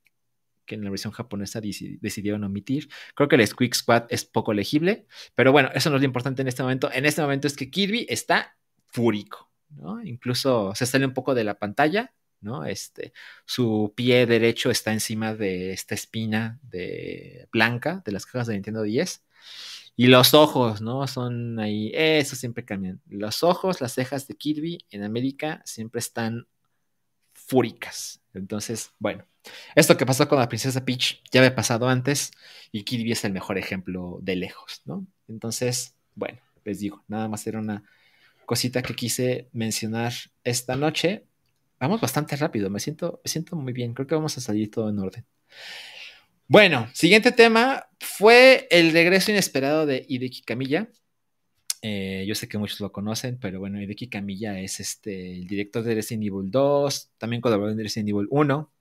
que 0.66 0.74
en 0.74 0.85
la 0.85 0.90
versión 0.90 1.12
japonesa 1.12 1.61
decidieron 1.61 2.44
omitir. 2.44 2.88
Creo 3.14 3.29
que 3.29 3.37
el 3.37 3.46
Squeak 3.46 3.74
Squad 3.74 4.05
es 4.11 4.24
poco 4.24 4.52
legible, 4.52 5.07
pero 5.35 5.52
bueno, 5.52 5.70
eso 5.74 5.90
no 5.90 5.96
es 5.96 6.02
lo 6.02 6.07
importante 6.07 6.42
en 6.42 6.48
este 6.48 6.62
momento. 6.62 6.90
En 6.92 7.07
este 7.07 7.22
momento 7.22 7.46
es 7.46 7.57
que 7.57 7.70
Kirby 7.70 8.07
está 8.09 8.57
fúrico, 8.87 9.50
¿no? 9.70 10.02
Incluso 10.05 10.74
se 10.74 10.87
sale 10.87 11.07
un 11.07 11.14
poco 11.14 11.35
de 11.35 11.44
la 11.44 11.59
pantalla, 11.59 12.12
¿no? 12.40 12.64
Este, 12.64 13.12
su 13.46 13.92
pie 13.96 14.26
derecho 14.26 14.70
está 14.70 14.92
encima 14.92 15.35
de 15.35 15.72
esta 15.72 15.94
espina 15.94 16.59
de 16.62 17.48
blanca 17.52 18.02
de 18.05 18.12
las 18.12 18.26
cajas 18.26 18.48
de 18.48 18.55
Nintendo 18.55 18.83
10 18.83 19.22
y 19.96 20.09
los 20.09 20.35
ojos, 20.35 20.83
¿no? 20.83 21.07
Son 21.07 21.59
ahí, 21.59 21.90
eso 21.94 22.37
siempre 22.37 22.64
cambian. 22.64 23.00
Los 23.09 23.42
ojos, 23.42 23.81
las 23.81 23.94
cejas 23.94 24.29
de 24.29 24.37
Kirby 24.37 24.79
en 24.90 25.02
América 25.02 25.62
siempre 25.64 26.00
están 26.00 26.46
fúricas. 27.47 28.21
Entonces, 28.35 28.91
bueno, 28.99 29.25
esto 29.75 29.97
que 29.97 30.05
pasó 30.05 30.29
con 30.29 30.39
la 30.39 30.49
princesa 30.49 30.85
Peach 30.85 31.23
ya 31.31 31.41
había 31.41 31.55
pasado 31.55 31.89
antes 31.89 32.33
y 32.73 32.85
Kirby 32.85 33.13
es 33.13 33.25
el 33.25 33.33
mejor 33.33 33.57
ejemplo 33.59 34.19
de 34.21 34.37
lejos, 34.37 34.83
¿no? 34.85 35.07
Entonces, 35.29 35.95
bueno, 36.15 36.39
les 36.65 36.81
digo, 36.81 37.05
nada 37.09 37.29
más 37.29 37.47
era 37.47 37.59
una 37.59 37.85
cosita 38.45 38.83
que 38.83 38.95
quise 38.95 39.49
mencionar 39.53 40.13
esta 40.45 40.77
noche. 40.77 41.25
Vamos 41.79 42.01
bastante 42.01 42.37
rápido, 42.37 42.71
me 42.71 42.81
siento, 42.81 43.21
me 43.25 43.31
siento 43.31 43.57
muy 43.57 43.73
bien, 43.73 43.95
creo 43.95 44.07
que 44.07 44.15
vamos 44.15 44.37
a 44.37 44.41
salir 44.41 44.71
todo 44.71 44.91
en 44.91 44.99
orden. 44.99 45.25
Bueno, 46.49 46.89
siguiente 46.93 47.33
tema 47.33 47.87
fue 47.99 48.69
el 48.71 48.93
regreso 48.93 49.31
inesperado 49.31 49.85
de 49.85 50.05
Hideki 50.09 50.43
Kamiya. 50.43 50.89
Eh, 51.83 52.25
yo 52.27 52.35
sé 52.35 52.49
que 52.49 52.59
muchos 52.59 52.81
lo 52.81 52.93
conocen, 52.93 53.39
pero 53.39 53.61
bueno, 53.61 53.81
Hideki 53.81 54.09
Kamiya 54.09 54.59
es 54.61 54.81
este, 54.81 55.33
el 55.33 55.47
director 55.47 55.83
de 55.83 55.95
Resident 55.95 56.25
Evil 56.25 56.51
2, 56.51 57.11
también 57.19 57.43
colaboró 57.43 57.71
en 57.71 57.79
Resident 57.79 58.09
Evil 58.11 58.27
1, 58.31 58.73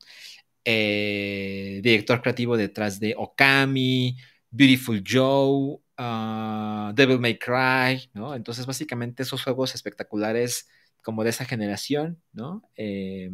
eh, 0.65 1.79
director 1.83 2.21
creativo 2.21 2.57
detrás 2.57 2.99
de 2.99 3.13
Okami, 3.17 4.17
Beautiful 4.49 5.03
Joe, 5.05 5.79
uh, 5.99 6.93
Devil 6.93 7.19
May 7.19 7.37
Cry, 7.37 8.09
¿no? 8.13 8.33
Entonces, 8.35 8.65
básicamente 8.65 9.23
esos 9.23 9.43
juegos 9.43 9.75
espectaculares 9.75 10.67
como 11.03 11.23
de 11.23 11.29
esa 11.29 11.45
generación, 11.45 12.21
¿no? 12.33 12.63
Eh, 12.75 13.29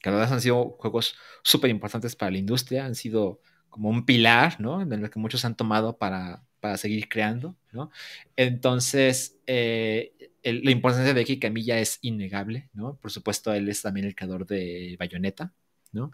que 0.00 0.10
la 0.10 0.16
verdad 0.16 0.34
han 0.34 0.40
sido 0.40 0.76
juegos 0.78 1.16
súper 1.42 1.70
importantes 1.70 2.14
para 2.14 2.30
la 2.30 2.38
industria, 2.38 2.84
han 2.84 2.94
sido 2.94 3.40
como 3.70 3.88
un 3.88 4.04
pilar, 4.04 4.60
¿no? 4.60 4.82
En 4.82 4.92
el 4.92 5.10
que 5.10 5.18
muchos 5.18 5.44
han 5.44 5.56
tomado 5.56 5.98
para, 5.98 6.44
para 6.64 6.78
seguir 6.78 7.10
creando, 7.10 7.58
¿no? 7.72 7.90
Entonces, 8.36 9.38
eh, 9.46 10.14
la 10.42 10.70
importancia 10.70 11.12
de 11.12 11.38
Camilla 11.38 11.78
es 11.78 11.98
innegable, 12.00 12.70
¿no? 12.72 12.96
Por 12.96 13.10
supuesto, 13.10 13.52
él 13.52 13.68
es 13.68 13.82
también 13.82 14.06
el 14.06 14.14
creador 14.14 14.46
de 14.46 14.96
Bayonetta, 14.98 15.52
¿no? 15.92 16.10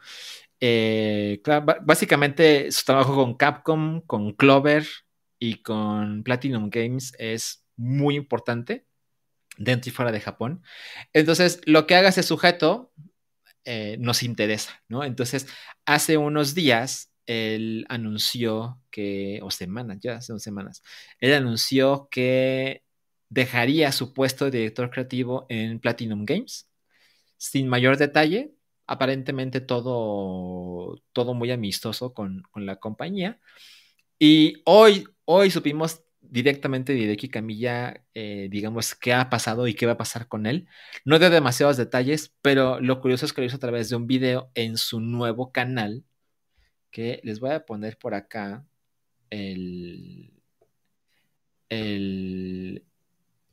Eh, 0.58 1.40
básicamente 1.82 2.72
su 2.72 2.84
trabajo 2.84 3.14
con 3.14 3.36
Capcom, 3.36 4.00
con 4.00 4.32
Clover 4.32 4.84
y 5.38 5.62
con 5.62 6.24
Platinum 6.24 6.68
Games 6.68 7.14
es 7.20 7.64
muy 7.76 8.16
importante 8.16 8.86
dentro 9.56 9.90
y 9.90 9.92
fuera 9.92 10.10
de 10.10 10.20
Japón. 10.20 10.64
Entonces, 11.12 11.60
lo 11.64 11.86
que 11.86 11.94
haga 11.94 12.08
ese 12.08 12.24
sujeto 12.24 12.92
eh, 13.64 13.98
nos 14.00 14.24
interesa, 14.24 14.82
¿no? 14.88 15.04
Entonces, 15.04 15.46
hace 15.86 16.16
unos 16.16 16.56
días, 16.56 17.09
él 17.30 17.86
anunció 17.88 18.80
que, 18.90 19.40
o 19.42 19.50
semanas, 19.50 19.98
ya 20.00 20.18
unas 20.28 20.42
semanas, 20.42 20.82
él 21.20 21.32
anunció 21.32 22.08
que 22.10 22.82
dejaría 23.28 23.92
su 23.92 24.12
puesto 24.12 24.46
de 24.46 24.58
director 24.58 24.90
creativo 24.90 25.46
en 25.48 25.78
Platinum 25.78 26.24
Games, 26.24 26.68
sin 27.36 27.68
mayor 27.68 27.96
detalle, 27.96 28.52
aparentemente 28.86 29.60
todo, 29.60 31.00
todo 31.12 31.34
muy 31.34 31.52
amistoso 31.52 32.12
con, 32.12 32.42
con 32.50 32.66
la 32.66 32.76
compañía. 32.76 33.38
Y 34.18 34.62
hoy, 34.64 35.04
hoy 35.24 35.50
supimos 35.50 36.02
directamente 36.20 36.92
de 36.92 37.00
Hideki 37.00 37.28
Camilla, 37.28 38.04
eh, 38.14 38.48
digamos, 38.50 38.94
qué 38.94 39.12
ha 39.12 39.30
pasado 39.30 39.68
y 39.68 39.74
qué 39.74 39.86
va 39.86 39.92
a 39.92 39.98
pasar 39.98 40.28
con 40.28 40.46
él. 40.46 40.66
No 41.04 41.18
dio 41.18 41.30
demasiados 41.30 41.76
detalles, 41.76 42.34
pero 42.42 42.80
lo 42.80 43.00
curioso 43.00 43.26
es 43.26 43.32
que 43.32 43.40
lo 43.40 43.46
hizo 43.46 43.56
a 43.56 43.60
través 43.60 43.88
de 43.88 43.96
un 43.96 44.06
video 44.06 44.50
en 44.54 44.76
su 44.76 45.00
nuevo 45.00 45.52
canal, 45.52 46.04
que 46.90 47.20
les 47.24 47.40
voy 47.40 47.50
a 47.50 47.64
poner 47.64 47.98
por 47.98 48.14
acá 48.14 48.64
el, 49.30 50.32
el, 51.68 52.84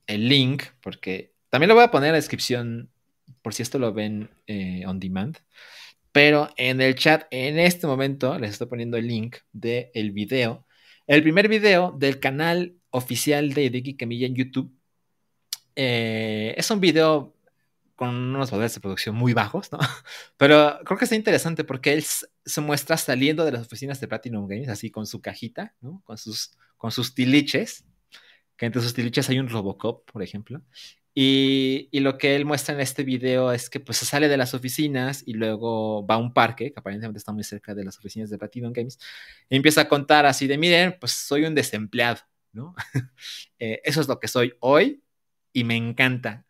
el 0.08 0.30
link, 0.30 0.64
porque 0.82 1.34
también 1.50 1.70
lo 1.70 1.76
voy 1.76 1.84
a 1.84 1.92
poner 1.92 2.08
en 2.08 2.14
la 2.14 2.18
descripción 2.18 2.90
por 3.42 3.54
si 3.54 3.64
esto 3.64 3.80
lo 3.80 3.94
ven 3.94 4.30
eh, 4.48 4.84
on 4.86 5.00
demand. 5.00 5.38
Pero 6.12 6.50
en 6.58 6.82
el 6.82 6.96
chat, 6.96 7.28
en 7.32 7.60
este 7.60 7.86
momento, 7.86 8.40
les 8.40 8.52
estoy 8.52 8.68
poniendo 8.68 8.98
el 8.98 9.08
link 9.08 9.38
del 9.52 9.90
el 9.94 10.12
video 10.12 10.66
el 11.08 11.24
primer 11.24 11.48
video 11.48 11.94
del 11.98 12.20
canal 12.20 12.76
oficial 12.90 13.54
de 13.54 13.70
Dicky 13.70 13.96
Camilla 13.96 14.28
en 14.28 14.36
YouTube 14.36 14.78
eh, 15.80 16.56
es 16.58 16.70
un 16.72 16.82
video 16.82 17.36
con 17.96 18.10
unos 18.10 18.52
valores 18.52 18.74
de 18.74 18.80
producción 18.82 19.16
muy 19.16 19.34
bajos, 19.34 19.72
¿no? 19.72 19.78
Pero 20.38 20.80
creo 20.84 20.98
que 20.98 21.06
está 21.06 21.16
interesante 21.16 21.64
porque 21.64 21.94
él 21.94 22.04
se 22.48 22.62
muestra 22.62 22.98
saliendo 22.98 23.46
de 23.46 23.52
las 23.52 23.68
oficinas 23.68 24.00
de 24.00 24.08
Platinum 24.08 24.48
Games, 24.48 24.70
así 24.70 24.90
con 24.90 25.06
su 25.06 25.22
cajita, 25.22 25.76
¿no? 25.82 26.02
Con 26.06 26.18
sus, 26.18 26.58
con 26.78 26.92
sus 26.92 27.14
tiliches, 27.14 27.86
que 28.56 28.66
entre 28.66 28.82
sus 28.82 28.94
tiliches 28.94 29.30
hay 29.30 29.40
un 29.40 29.50
Robocop, 29.50 30.10
por 30.12 30.24
ejemplo. 30.24 30.64
Y, 31.14 31.90
lo 32.00 32.18
que 32.18 32.36
él 32.36 32.46
muestra 32.46 32.76
en 32.76 32.82
este 32.82 33.04
video 33.04 33.52
es 33.52 33.70
que 33.70 33.80
pues 33.80 33.98
se 33.98 34.06
sale 34.06 34.28
de 34.28 34.38
las 34.38 34.54
oficinas 34.54 35.24
y 35.26 35.34
luego 35.34 36.06
va 36.06 36.16
a 36.16 36.20
un 36.20 36.34
parque, 36.34 36.72
que 36.72 36.80
aparentemente 36.80 37.18
está 37.18 37.32
muy 37.32 37.44
cerca 37.44 37.74
de 37.74 37.84
las 37.84 37.98
oficinas 37.98 38.30
de 38.30 38.38
Platinum 38.38 38.72
Games, 38.72 39.00
y 39.50 39.56
empieza 39.56 39.82
a 39.82 39.90
contar 39.90 40.26
así 40.26 40.48
de, 40.48 40.58
miren, 40.58 40.96
pues 41.00 41.12
soy 41.14 41.46
un 41.46 41.56
desempleado, 41.56 42.22
¿no? 42.54 42.76
Eh, 43.60 43.82
eso 43.84 44.02
es 44.02 44.08
lo 44.08 44.20
que 44.20 44.28
soy 44.28 44.54
hoy 44.60 45.02
y 45.52 45.64
me 45.64 45.76
encanta. 45.76 46.46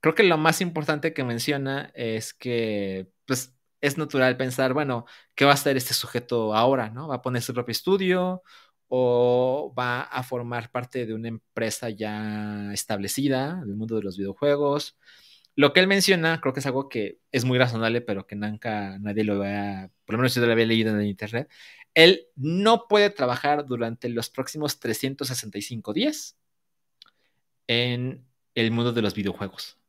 Creo 0.00 0.16
que 0.16 0.24
lo 0.24 0.38
más 0.38 0.60
importante 0.60 1.14
que 1.14 1.22
menciona 1.22 1.92
es 1.94 2.34
que 2.34 3.08
pues 3.26 3.54
es 3.80 3.98
natural 3.98 4.36
pensar, 4.36 4.72
bueno, 4.74 5.06
¿qué 5.34 5.44
va 5.44 5.52
a 5.52 5.54
hacer 5.54 5.76
este 5.76 5.94
sujeto 5.94 6.54
ahora, 6.54 6.90
¿no? 6.90 7.08
¿Va 7.08 7.16
a 7.16 7.22
poner 7.22 7.42
su 7.42 7.54
propio 7.54 7.72
estudio? 7.72 8.42
o 8.92 9.72
va 9.78 10.02
a 10.02 10.22
formar 10.24 10.70
parte 10.72 11.06
de 11.06 11.14
una 11.14 11.28
empresa 11.28 11.90
ya 11.90 12.72
establecida 12.72 13.62
del 13.64 13.76
mundo 13.76 13.96
de 13.96 14.02
los 14.02 14.18
videojuegos. 14.18 14.98
Lo 15.56 15.72
que 15.72 15.80
él 15.80 15.86
menciona, 15.86 16.40
creo 16.40 16.52
que 16.54 16.60
es 16.60 16.66
algo 16.66 16.88
que 16.88 17.20
es 17.32 17.44
muy 17.44 17.58
razonable, 17.58 18.00
pero 18.00 18.26
que 18.26 18.36
nunca 18.36 18.98
nadie 18.98 19.24
lo 19.24 19.38
vea, 19.38 19.90
por 20.04 20.14
lo 20.14 20.18
menos 20.18 20.34
yo 20.34 20.44
lo 20.44 20.52
había 20.52 20.66
leído 20.66 20.90
en 20.90 21.00
el 21.00 21.06
internet. 21.06 21.48
Él 21.94 22.26
no 22.36 22.86
puede 22.88 23.10
trabajar 23.10 23.66
durante 23.66 24.08
los 24.08 24.30
próximos 24.30 24.80
365 24.80 25.92
días 25.92 26.36
en 27.68 28.26
el 28.54 28.70
mundo 28.72 28.92
de 28.92 29.02
los 29.02 29.14
videojuegos. 29.14 29.79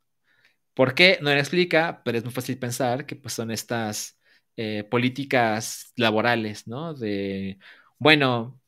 ¿Por 0.74 0.96
qué? 0.96 1.20
No 1.22 1.30
le 1.32 1.40
explica, 1.40 2.02
pero 2.04 2.18
es 2.18 2.24
muy 2.24 2.34
fácil 2.34 2.58
pensar 2.60 3.06
que 3.06 3.16
pues, 3.16 3.34
son 3.34 3.52
estas 3.52 4.20
eh, 4.56 4.84
políticas 4.90 5.92
laborales, 5.98 6.68
¿no? 6.68 6.94
De, 6.94 7.60
bueno, 7.98 8.62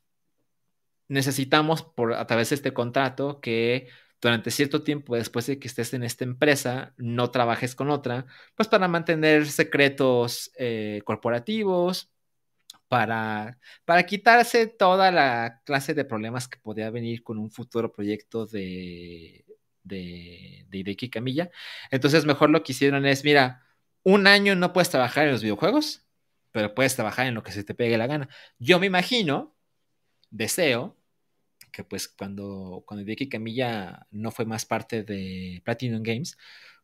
necesitamos 1.07 1.83
por 1.83 2.13
a 2.13 2.25
través 2.27 2.49
de 2.49 2.55
este 2.55 2.73
contrato 2.73 3.39
que 3.41 3.89
durante 4.21 4.51
cierto 4.51 4.83
tiempo 4.83 5.15
después 5.15 5.45
de 5.47 5.59
que 5.59 5.67
estés 5.67 5.93
en 5.93 6.03
esta 6.03 6.23
empresa 6.23 6.93
no 6.97 7.29
trabajes 7.31 7.75
con 7.75 7.89
otra, 7.89 8.25
pues 8.55 8.67
para 8.69 8.87
mantener 8.87 9.47
secretos 9.47 10.51
eh, 10.57 11.01
corporativos, 11.05 12.09
para, 12.87 13.59
para 13.85 14.05
quitarse 14.05 14.67
toda 14.67 15.11
la 15.11 15.61
clase 15.65 15.93
de 15.93 16.05
problemas 16.05 16.47
que 16.47 16.59
podría 16.59 16.91
venir 16.91 17.23
con 17.23 17.39
un 17.39 17.51
futuro 17.51 17.91
proyecto 17.91 18.45
de, 18.45 19.45
de, 19.83 20.65
de 20.69 20.77
Hideki 20.77 21.09
Camilla. 21.09 21.49
Entonces 21.91 22.25
mejor 22.25 22.49
lo 22.49 22.63
que 22.63 22.73
hicieron 22.73 23.05
es, 23.05 23.23
mira, 23.23 23.63
un 24.03 24.27
año 24.27 24.55
no 24.55 24.73
puedes 24.73 24.89
trabajar 24.89 25.25
en 25.25 25.31
los 25.31 25.41
videojuegos, 25.41 26.05
pero 26.51 26.75
puedes 26.75 26.95
trabajar 26.95 27.27
en 27.27 27.33
lo 27.35 27.43
que 27.43 27.51
se 27.51 27.63
te 27.63 27.73
pegue 27.73 27.97
la 27.97 28.07
gana. 28.07 28.29
Yo 28.59 28.79
me 28.79 28.87
imagino 28.87 29.55
deseo 30.29 30.97
que 31.71 31.83
pues 31.83 32.07
cuando, 32.07 32.83
cuando 32.85 33.03
Hideki 33.03 33.29
Camilla 33.29 34.07
no 34.11 34.31
fue 34.31 34.45
más 34.45 34.65
parte 34.65 35.03
de 35.03 35.61
Platinum 35.65 36.03
Games, 36.03 36.37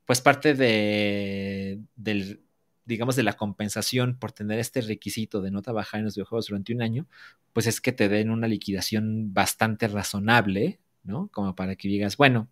pues 0.06 0.22
parte 0.22 0.56
de, 0.56 1.80
del, 1.96 2.42
digamos, 2.86 3.16
de 3.16 3.24
la 3.24 3.34
compensación 3.34 4.18
por 4.18 4.32
tener 4.32 4.58
este 4.58 4.82
requisito 4.82 5.42
de 5.42 5.52
no 5.52 5.62
trabajar 5.62 6.00
en 6.00 6.06
los 6.06 6.16
videojuegos 6.16 6.48
durante 6.48 6.74
un 6.74 6.82
año, 6.82 7.08
pues 7.54 7.68
es 7.68 7.80
que 7.80 7.92
te 7.92 8.10
den 8.10 8.32
una 8.32 8.48
liquidación 8.48 9.32
bastante 9.34 9.88
razonable, 9.88 10.80
¿no? 11.04 11.30
Como 11.32 11.56
para 11.56 11.76
que 11.76 11.88
digas, 11.88 12.18
bueno, 12.18 12.50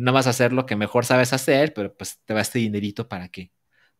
no 0.00 0.12
vas 0.12 0.26
a 0.26 0.30
hacer 0.30 0.52
lo 0.52 0.66
que 0.66 0.76
mejor 0.76 1.04
sabes 1.06 1.32
hacer, 1.32 1.74
pero 1.74 1.94
pues 1.96 2.20
te 2.24 2.34
va 2.34 2.40
este 2.40 2.58
dinerito 2.58 3.08
para 3.08 3.28
qué 3.28 3.52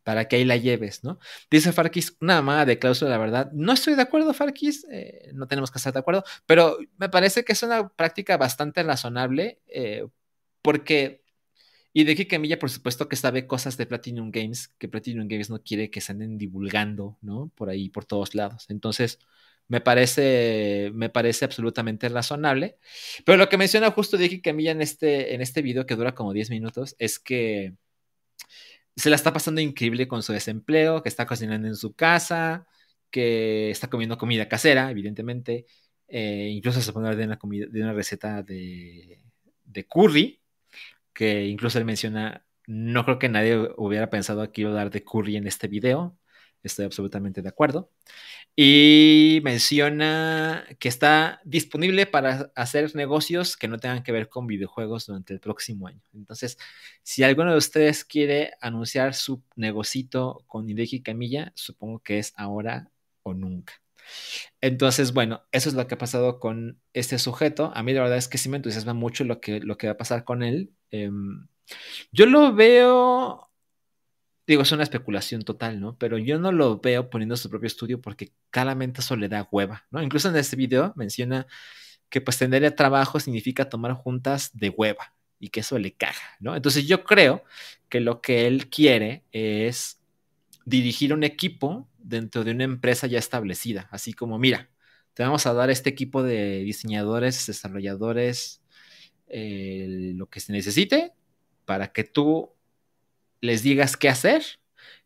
para 0.02 0.26
que 0.28 0.36
ahí 0.36 0.44
la 0.44 0.56
lleves, 0.56 1.04
¿no? 1.04 1.18
Dice 1.50 1.72
Farkis, 1.72 2.16
una 2.20 2.36
mamada 2.36 2.64
de 2.64 2.78
cláusula, 2.78 3.10
la 3.10 3.18
verdad. 3.18 3.52
No 3.52 3.72
estoy 3.72 3.94
de 3.94 4.02
acuerdo, 4.02 4.32
Farkis, 4.34 4.86
eh, 4.90 5.30
no 5.34 5.46
tenemos 5.46 5.70
que 5.70 5.78
estar 5.78 5.92
de 5.92 5.98
acuerdo, 6.00 6.24
pero 6.46 6.78
me 6.98 7.08
parece 7.08 7.44
que 7.44 7.52
es 7.52 7.62
una 7.62 7.88
práctica 7.90 8.36
bastante 8.36 8.82
razonable, 8.82 9.60
eh, 9.68 10.06
porque, 10.62 11.22
y 11.92 12.04
de 12.04 12.26
Camilla, 12.26 12.58
por 12.58 12.70
supuesto, 12.70 13.08
que 13.08 13.16
sabe 13.16 13.46
cosas 13.46 13.76
de 13.76 13.86
Platinum 13.86 14.30
Games, 14.30 14.68
que 14.78 14.88
Platinum 14.88 15.28
Games 15.28 15.50
no 15.50 15.62
quiere 15.62 15.90
que 15.90 16.00
se 16.00 16.12
anden 16.12 16.38
divulgando, 16.38 17.18
¿no? 17.20 17.52
Por 17.54 17.70
ahí, 17.70 17.90
por 17.90 18.04
todos 18.04 18.34
lados. 18.34 18.66
Entonces, 18.70 19.18
me 19.70 19.80
parece, 19.80 20.90
me 20.94 21.10
parece 21.10 21.44
absolutamente 21.44 22.08
razonable. 22.08 22.78
Pero 23.24 23.38
lo 23.38 23.48
que 23.48 23.56
menciona 23.56 23.92
justo 23.92 24.16
Dicky 24.16 24.42
Camilla 24.42 24.72
en 24.72 24.82
este, 24.82 25.34
en 25.34 25.40
este 25.40 25.62
video, 25.62 25.86
que 25.86 25.94
dura 25.94 26.12
como 26.14 26.32
10 26.32 26.50
minutos, 26.50 26.96
es 26.98 27.20
que 27.20 27.74
se 28.96 29.10
la 29.10 29.16
está 29.16 29.32
pasando 29.32 29.60
increíble 29.60 30.08
con 30.08 30.24
su 30.24 30.32
desempleo, 30.32 31.02
que 31.02 31.08
está 31.08 31.24
cocinando 31.24 31.68
en 31.68 31.76
su 31.76 31.94
casa, 31.94 32.66
que 33.10 33.70
está 33.70 33.88
comiendo 33.88 34.18
comida 34.18 34.48
casera, 34.48 34.90
evidentemente. 34.90 35.66
Eh, 36.08 36.48
incluso 36.50 36.80
se 36.80 36.92
pone 36.92 37.14
de 37.14 37.24
una, 37.24 37.38
comida, 37.38 37.66
de 37.70 37.82
una 37.82 37.92
receta 37.92 38.42
de, 38.42 39.22
de, 39.64 39.86
curry, 39.86 40.42
que 41.14 41.46
incluso 41.46 41.78
él 41.78 41.84
menciona, 41.84 42.44
no 42.66 43.04
creo 43.04 43.20
que 43.20 43.28
nadie 43.28 43.56
hubiera 43.76 44.10
pensado 44.10 44.50
que 44.52 44.62
iba 44.62 44.70
a 44.70 44.74
dar 44.74 44.90
de 44.90 45.04
curry 45.04 45.36
en 45.36 45.46
este 45.46 45.68
video, 45.68 46.18
estoy 46.62 46.84
absolutamente 46.84 47.42
de 47.42 47.48
acuerdo. 47.48 47.90
Y 48.56 49.40
menciona 49.44 50.66
que 50.78 50.88
está 50.88 51.40
disponible 51.44 52.06
para 52.06 52.52
hacer 52.56 52.94
negocios 52.94 53.56
que 53.56 53.68
no 53.68 53.78
tengan 53.78 54.02
que 54.02 54.12
ver 54.12 54.28
con 54.28 54.46
videojuegos 54.46 55.06
durante 55.06 55.32
el 55.32 55.40
próximo 55.40 55.86
año. 55.86 56.02
Entonces, 56.12 56.58
si 57.02 57.22
alguno 57.22 57.52
de 57.52 57.58
ustedes 57.58 58.04
quiere 58.04 58.52
anunciar 58.60 59.14
su 59.14 59.42
negocito 59.56 60.44
con 60.46 60.68
Hideki 60.68 61.02
Camilla, 61.02 61.52
supongo 61.54 62.00
que 62.00 62.18
es 62.18 62.34
ahora 62.36 62.90
o 63.22 63.34
nunca. 63.34 63.74
Entonces, 64.60 65.12
bueno, 65.12 65.42
eso 65.52 65.68
es 65.68 65.74
lo 65.74 65.86
que 65.86 65.94
ha 65.94 65.98
pasado 65.98 66.40
con 66.40 66.80
este 66.92 67.18
sujeto. 67.18 67.72
A 67.74 67.82
mí 67.82 67.92
la 67.92 68.02
verdad 68.02 68.18
es 68.18 68.28
que 68.28 68.38
sí 68.38 68.48
me 68.48 68.56
entusiasma 68.56 68.94
mucho 68.94 69.24
lo 69.24 69.40
que, 69.40 69.60
lo 69.60 69.76
que 69.78 69.86
va 69.86 69.94
a 69.94 69.96
pasar 69.96 70.24
con 70.24 70.42
él. 70.42 70.72
Em, 70.90 71.48
yo 72.12 72.26
lo 72.26 72.54
veo 72.54 73.49
digo, 74.50 74.62
es 74.62 74.72
una 74.72 74.82
especulación 74.82 75.42
total, 75.42 75.80
¿no? 75.80 75.96
Pero 75.96 76.18
yo 76.18 76.38
no 76.38 76.52
lo 76.52 76.80
veo 76.80 77.08
poniendo 77.10 77.36
su 77.36 77.48
propio 77.48 77.66
estudio 77.66 78.00
porque 78.00 78.32
claramente 78.50 79.00
eso 79.00 79.16
le 79.16 79.28
da 79.28 79.48
hueva, 79.50 79.86
¿no? 79.90 80.02
Incluso 80.02 80.28
en 80.28 80.36
este 80.36 80.56
video 80.56 80.92
menciona 80.96 81.46
que 82.08 82.20
pues 82.20 82.38
tener 82.38 82.70
trabajo 82.72 83.20
significa 83.20 83.68
tomar 83.68 83.92
juntas 83.94 84.50
de 84.54 84.70
hueva 84.70 85.14
y 85.38 85.48
que 85.48 85.60
eso 85.60 85.78
le 85.78 85.92
caga, 85.92 86.36
¿no? 86.40 86.56
Entonces 86.56 86.86
yo 86.86 87.04
creo 87.04 87.44
que 87.88 88.00
lo 88.00 88.20
que 88.20 88.46
él 88.46 88.68
quiere 88.68 89.24
es 89.32 90.02
dirigir 90.64 91.14
un 91.14 91.24
equipo 91.24 91.88
dentro 91.98 92.44
de 92.44 92.50
una 92.50 92.64
empresa 92.64 93.06
ya 93.06 93.18
establecida, 93.18 93.88
así 93.90 94.12
como, 94.12 94.38
mira, 94.38 94.70
te 95.14 95.22
vamos 95.22 95.46
a 95.46 95.54
dar 95.54 95.70
este 95.70 95.90
equipo 95.90 96.22
de 96.22 96.64
diseñadores, 96.64 97.46
desarrolladores, 97.46 98.62
eh, 99.28 100.12
lo 100.14 100.26
que 100.28 100.40
se 100.40 100.52
necesite 100.52 101.12
para 101.64 101.92
que 101.92 102.04
tú 102.04 102.50
les 103.40 103.62
digas 103.62 103.96
qué 103.96 104.08
hacer 104.08 104.42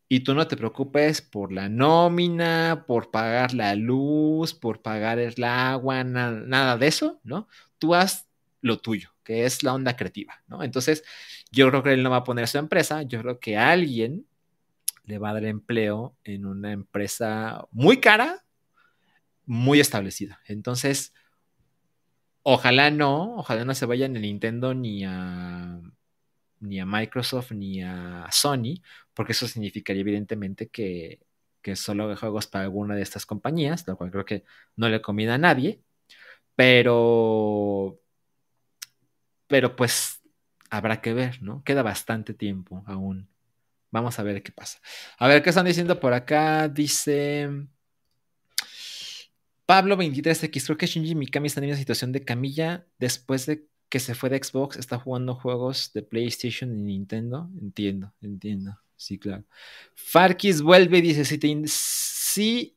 y 0.08 0.20
tú 0.20 0.34
no 0.34 0.46
te 0.46 0.56
preocupes 0.56 1.22
por 1.22 1.52
la 1.52 1.68
nómina, 1.68 2.84
por 2.86 3.10
pagar 3.10 3.54
la 3.54 3.74
luz, 3.74 4.54
por 4.54 4.82
pagar 4.82 5.18
el 5.18 5.42
agua, 5.42 6.04
nada 6.04 6.76
de 6.76 6.86
eso, 6.86 7.20
¿no? 7.24 7.48
Tú 7.78 7.94
haz 7.94 8.28
lo 8.60 8.78
tuyo, 8.78 9.10
que 9.24 9.44
es 9.44 9.62
la 9.62 9.74
onda 9.74 9.96
creativa, 9.96 10.42
¿no? 10.46 10.62
Entonces, 10.62 11.04
yo 11.50 11.68
creo 11.68 11.82
que 11.82 11.92
él 11.92 12.02
no 12.02 12.10
va 12.10 12.18
a 12.18 12.24
poner 12.24 12.48
su 12.48 12.58
empresa, 12.58 13.02
yo 13.02 13.20
creo 13.20 13.40
que 13.40 13.56
alguien 13.56 14.26
le 15.04 15.18
va 15.18 15.30
a 15.30 15.34
dar 15.34 15.44
empleo 15.44 16.16
en 16.24 16.46
una 16.46 16.72
empresa 16.72 17.66
muy 17.70 18.00
cara, 18.00 18.44
muy 19.46 19.80
establecida. 19.80 20.40
Entonces, 20.46 21.12
ojalá 22.42 22.90
no, 22.90 23.36
ojalá 23.36 23.64
no 23.64 23.74
se 23.74 23.86
vaya 23.86 24.06
a 24.06 24.08
Nintendo 24.08 24.74
ni 24.74 25.04
a 25.04 25.80
ni 26.64 26.80
a 26.80 26.86
Microsoft 26.86 27.52
ni 27.52 27.82
a 27.82 28.26
Sony, 28.32 28.82
porque 29.14 29.32
eso 29.32 29.46
significaría 29.46 30.00
evidentemente 30.00 30.68
que, 30.68 31.20
que 31.62 31.76
solo 31.76 32.14
juegos 32.16 32.46
para 32.46 32.64
alguna 32.64 32.94
de 32.94 33.02
estas 33.02 33.26
compañías, 33.26 33.86
lo 33.86 33.96
cual 33.96 34.10
creo 34.10 34.24
que 34.24 34.44
no 34.76 34.88
le 34.88 35.02
conviene 35.02 35.32
a 35.32 35.38
nadie, 35.38 35.80
pero, 36.56 38.00
pero 39.46 39.76
pues 39.76 40.20
habrá 40.70 41.00
que 41.00 41.14
ver, 41.14 41.42
¿no? 41.42 41.62
Queda 41.64 41.82
bastante 41.82 42.34
tiempo 42.34 42.84
aún. 42.86 43.28
Vamos 43.90 44.18
a 44.18 44.22
ver 44.24 44.42
qué 44.42 44.52
pasa. 44.52 44.80
A 45.18 45.28
ver, 45.28 45.42
¿qué 45.42 45.50
están 45.50 45.66
diciendo 45.66 46.00
por 46.00 46.12
acá? 46.12 46.68
Dice... 46.68 47.48
Pablo 49.66 49.96
23X, 49.96 50.66
creo 50.66 50.76
que 50.76 50.86
Shinji 50.86 51.14
Mikami 51.14 51.46
está 51.46 51.60
en 51.60 51.68
una 51.68 51.76
situación 51.76 52.12
de 52.12 52.22
camilla 52.22 52.86
después 52.98 53.46
de 53.46 53.66
que 53.94 54.00
se 54.00 54.16
fue 54.16 54.28
de 54.28 54.42
Xbox, 54.42 54.76
está 54.76 54.98
jugando 54.98 55.36
juegos 55.36 55.92
de 55.92 56.02
PlayStation 56.02 56.76
y 56.76 56.82
Nintendo. 56.82 57.48
Entiendo, 57.60 58.12
entiendo. 58.22 58.76
Sí, 58.96 59.20
claro. 59.20 59.44
Farkis 59.94 60.62
vuelve 60.62 60.98
y 60.98 61.00
dice, 61.00 61.24
si 61.24 61.38
te, 61.38 61.62
si, 61.66 62.76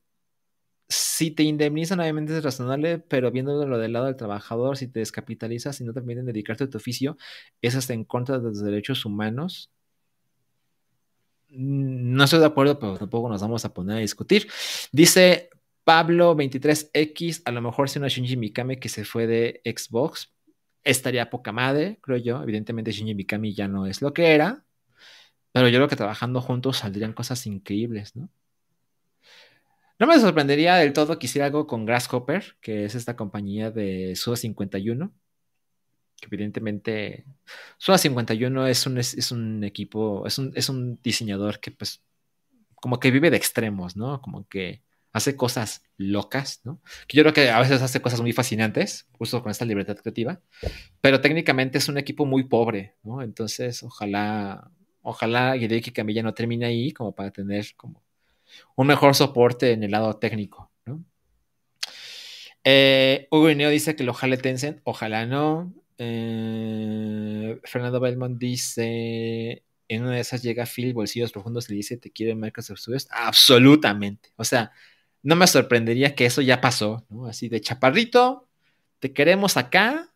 si 0.87 1.31
te 1.31 1.41
indemnizan, 1.41 2.01
obviamente 2.01 2.37
es 2.37 2.43
razonable, 2.43 2.99
pero 2.99 3.31
viéndolo 3.31 3.79
del 3.79 3.93
lado 3.93 4.05
del 4.05 4.15
trabajador, 4.15 4.77
si 4.77 4.89
te 4.89 4.99
descapitalizas 4.99 5.81
y 5.81 5.85
no 5.85 5.91
te 5.91 6.01
permiten 6.01 6.27
dedicarte 6.27 6.65
a 6.65 6.69
tu 6.69 6.77
oficio, 6.77 7.17
es 7.63 7.75
hasta 7.75 7.95
en 7.95 8.03
contra 8.03 8.37
de 8.37 8.43
los 8.43 8.63
derechos 8.63 9.03
humanos. 9.03 9.71
Mm, 11.49 12.13
no 12.13 12.25
estoy 12.25 12.41
de 12.41 12.45
acuerdo, 12.45 12.77
pero 12.77 12.95
tampoco 12.95 13.27
nos 13.27 13.41
vamos 13.41 13.65
a 13.65 13.73
poner 13.73 13.97
a 13.97 14.01
discutir. 14.01 14.47
Dice 14.91 15.49
Pablo 15.83 16.35
23X, 16.35 17.41
a 17.45 17.51
lo 17.51 17.63
mejor 17.63 17.89
si 17.89 17.97
una 17.97 18.07
Shinji 18.07 18.37
Mikami 18.37 18.77
que 18.77 18.89
se 18.89 19.03
fue 19.03 19.25
de 19.25 19.61
Xbox, 19.65 20.36
estaría 20.89 21.29
poca 21.29 21.51
madre, 21.51 21.99
creo 22.01 22.17
yo. 22.17 22.41
Evidentemente 22.43 22.91
Shinji 22.91 23.15
Mikami 23.15 23.53
ya 23.53 23.67
no 23.67 23.85
es 23.85 24.01
lo 24.01 24.13
que 24.13 24.33
era, 24.33 24.63
pero 25.51 25.69
yo 25.69 25.77
creo 25.79 25.87
que 25.87 25.95
trabajando 25.95 26.41
juntos 26.41 26.77
saldrían 26.77 27.13
cosas 27.13 27.45
increíbles, 27.47 28.15
¿no? 28.15 28.29
No 29.99 30.05
me 30.07 30.19
sorprendería 30.19 30.75
del 30.75 30.93
todo 30.93 31.17
que 31.17 31.25
hiciera 31.25 31.47
algo 31.47 31.65
con 31.65 31.85
Grasshopper, 31.85 32.57
que 32.61 32.85
es 32.85 32.93
esta 32.95 33.15
compañía 33.15 33.71
de 33.71 34.15
Suda 34.15 34.35
51, 34.35 35.11
que 36.21 36.27
evidentemente 36.27 37.25
Suda 37.77 37.97
51 37.97 38.67
es 38.67 38.85
un, 38.85 38.97
es, 38.99 39.31
un 39.31 39.63
equipo, 39.63 40.27
es 40.27 40.37
un, 40.37 40.51
es 40.55 40.69
un 40.69 40.99
diseñador 41.01 41.59
que 41.59 41.71
pues 41.71 42.03
como 42.75 42.99
que 42.99 43.11
vive 43.11 43.31
de 43.31 43.37
extremos, 43.37 43.95
¿no? 43.97 44.21
Como 44.21 44.47
que 44.47 44.83
hace 45.13 45.35
cosas 45.35 45.83
locas, 45.97 46.61
¿no? 46.63 46.81
Que 47.07 47.17
yo 47.17 47.23
creo 47.23 47.33
que 47.33 47.49
a 47.49 47.59
veces 47.59 47.81
hace 47.81 48.01
cosas 48.01 48.21
muy 48.21 48.33
fascinantes, 48.33 49.07
justo 49.13 49.41
con 49.41 49.51
esta 49.51 49.65
libertad 49.65 49.97
creativa, 49.97 50.41
pero 51.01 51.21
técnicamente 51.21 51.77
es 51.77 51.87
un 51.87 51.97
equipo 51.97 52.25
muy 52.25 52.43
pobre, 52.43 52.95
¿no? 53.03 53.21
Entonces, 53.21 53.83
ojalá, 53.83 54.71
ojalá 55.01 55.57
Hideki 55.57 55.91
Camilla 55.91 56.23
no 56.23 56.33
termine 56.33 56.65
ahí 56.65 56.91
como 56.91 57.15
para 57.15 57.31
tener 57.31 57.65
como 57.75 58.03
un 58.75 58.87
mejor 58.87 59.15
soporte 59.15 59.71
en 59.71 59.83
el 59.83 59.91
lado 59.91 60.17
técnico, 60.17 60.71
¿no? 60.85 61.03
Eh, 62.63 63.27
Hugo 63.31 63.49
Ineo 63.49 63.69
dice 63.69 63.95
que 63.95 64.03
lo 64.03 64.13
jale 64.13 64.37
Tencent, 64.37 64.81
ojalá 64.83 65.25
no. 65.25 65.73
Eh, 65.97 67.59
Fernando 67.63 67.99
Belmont 67.99 68.37
dice, 68.37 69.63
en 69.87 70.03
una 70.03 70.15
de 70.15 70.19
esas 70.21 70.43
llega 70.43 70.65
Phil 70.65 70.93
Bolsillos 70.93 71.31
Profundos 71.31 71.69
y 71.69 71.75
dice, 71.75 71.97
¿te 71.97 72.11
quiere 72.11 72.35
Microsoft 72.35 72.79
Studios? 72.79 73.07
Absolutamente. 73.11 74.31
O 74.35 74.43
sea, 74.43 74.71
no 75.27 75.35
me 75.35 75.45
sorprendería 75.45 76.15
que 76.15 76.25
eso 76.25 76.41
ya 76.41 76.61
pasó, 76.61 77.05
¿no? 77.09 77.25
Así 77.25 77.49
de 77.49 77.59
chaparrito, 77.59 78.47
te 78.99 79.11
queremos 79.11 79.57
acá, 79.57 80.09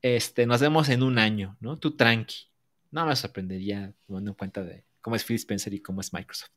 este, 0.00 0.46
nos 0.46 0.62
vemos 0.62 0.88
en 0.88 1.02
un 1.02 1.18
año, 1.18 1.58
¿no? 1.60 1.76
Tú 1.76 1.96
tranqui. 1.96 2.46
No 2.90 3.04
me 3.04 3.14
sorprendería, 3.14 3.92
tomando 4.06 4.30
en 4.30 4.34
cuenta 4.34 4.62
de 4.62 4.86
cómo 5.02 5.16
es 5.16 5.22
Phil 5.22 5.36
Spencer 5.36 5.74
y 5.74 5.80
cómo 5.80 6.00
es 6.00 6.14
Microsoft. 6.14 6.48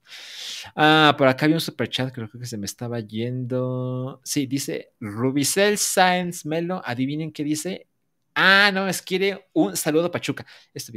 Ah, 0.74 1.13
por 1.17 1.28
acá 1.28 1.48
había 1.48 1.58
un 1.58 1.62
super 1.62 1.89
chat, 1.89 2.13
creo 2.13 2.30
que 2.30 2.45
se 2.45 2.58
me 2.58 2.65
estaba 2.65 3.02
yendo. 3.02 4.22
Sí, 4.24 4.45
dice 4.45 4.93
Rubicel 5.02 5.78
Science 5.78 6.48
Melo, 6.48 6.82
adivinen 6.86 7.34
qué 7.34 7.43
dice. 7.43 7.88
Ah, 8.41 8.71
no, 8.73 8.88
es 8.88 9.02
quiere 9.02 9.49
un 9.52 9.75
saludo 9.75 10.10
Pachuca. 10.10 10.45
Esto 10.73 10.93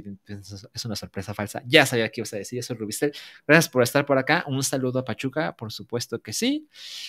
es 0.72 0.84
una 0.84 0.94
sorpresa 0.94 1.34
falsa. 1.34 1.60
Ya 1.66 1.84
sabía 1.84 2.08
que 2.08 2.20
ibas 2.20 2.32
a 2.34 2.36
decir 2.36 2.60
eso, 2.60 2.72
Rubistel. 2.74 3.12
Gracias 3.48 3.68
por 3.68 3.82
estar 3.82 4.06
por 4.06 4.16
acá. 4.16 4.44
Un 4.46 4.62
saludo 4.62 5.00
a 5.00 5.04
Pachuca, 5.04 5.56
por 5.56 5.72
supuesto 5.72 6.22
que 6.22 6.32
sí. 6.32 6.68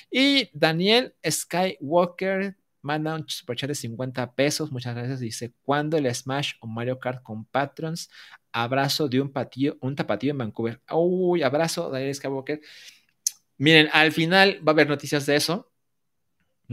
Y 0.09 0.49
Daniel 0.53 1.13
Skywalker 1.23 2.57
manda 2.81 3.13
un 3.13 3.29
superchat 3.29 3.67
de 3.69 3.75
50 3.75 4.33
pesos. 4.33 4.71
Muchas 4.71 4.95
gracias. 4.95 5.19
Dice: 5.19 5.53
¿Cuándo 5.61 5.97
el 5.97 6.11
Smash 6.11 6.53
o 6.61 6.65
Mario 6.65 6.99
Kart 6.99 7.21
con 7.21 7.45
Patrons? 7.45 8.09
Abrazo 8.51 9.07
de 9.07 9.21
un 9.21 9.31
patillo, 9.31 9.77
un 9.81 9.95
tapatío 9.95 10.31
en 10.31 10.39
Vancouver. 10.39 10.81
Uy, 10.91 11.43
abrazo, 11.43 11.91
Daniel 11.91 12.15
Skywalker. 12.15 12.59
Miren, 13.59 13.87
al 13.93 14.11
final 14.11 14.67
va 14.67 14.71
a 14.71 14.73
haber 14.73 14.89
noticias 14.89 15.27
de 15.27 15.35
eso. 15.35 15.72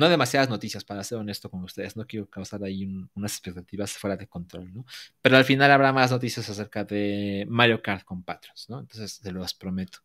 No 0.00 0.08
demasiadas 0.08 0.48
noticias, 0.48 0.82
para 0.82 1.04
ser 1.04 1.18
honesto 1.18 1.50
con 1.50 1.62
ustedes. 1.62 1.94
No 1.94 2.06
quiero 2.06 2.28
causar 2.28 2.64
ahí 2.64 2.86
unas 3.14 3.32
expectativas 3.32 3.92
fuera 3.92 4.16
de 4.16 4.26
control, 4.26 4.72
¿no? 4.72 4.86
Pero 5.20 5.36
al 5.36 5.44
final 5.44 5.70
habrá 5.70 5.92
más 5.92 6.10
noticias 6.10 6.48
acerca 6.48 6.84
de 6.84 7.44
Mario 7.48 7.82
Kart 7.82 8.02
con 8.04 8.22
Patrons, 8.22 8.70
¿no? 8.70 8.80
Entonces 8.80 9.20
se 9.22 9.30
los 9.30 9.52
prometo. 9.52 9.98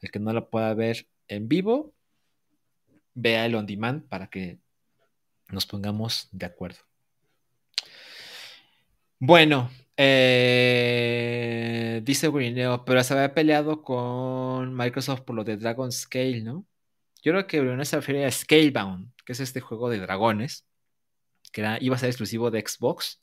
El 0.00 0.12
que 0.12 0.20
no 0.20 0.32
lo 0.32 0.48
pueda 0.48 0.72
ver 0.74 1.08
en 1.26 1.48
vivo, 1.48 1.92
vea 3.14 3.44
el 3.46 3.56
on 3.56 3.66
demand 3.66 4.04
para 4.06 4.28
que 4.28 4.60
nos 5.48 5.66
pongamos 5.66 6.28
de 6.30 6.46
acuerdo. 6.46 6.78
Bueno, 9.18 9.68
eh, 9.96 10.82
dice 12.04 12.28
Grineo, 12.30 12.84
pero 12.84 13.02
se 13.02 13.14
había 13.14 13.34
peleado 13.34 13.82
con 13.82 14.76
Microsoft 14.76 15.22
por 15.22 15.34
lo 15.34 15.42
de 15.42 15.56
Dragon 15.56 15.90
Scale, 15.90 16.42
¿no? 16.42 16.64
Yo 17.24 17.32
creo 17.32 17.46
que 17.46 17.60
Grineo 17.60 17.84
se 17.84 17.96
refiere 17.96 18.26
a 18.26 18.30
Scalebound, 18.30 19.10
que 19.24 19.32
es 19.32 19.40
este 19.40 19.60
juego 19.60 19.90
de 19.90 19.98
dragones, 19.98 20.66
que 21.52 21.78
iba 21.80 21.96
a 21.96 21.98
ser 21.98 22.10
exclusivo 22.10 22.50
de 22.50 22.60
Xbox. 22.60 23.22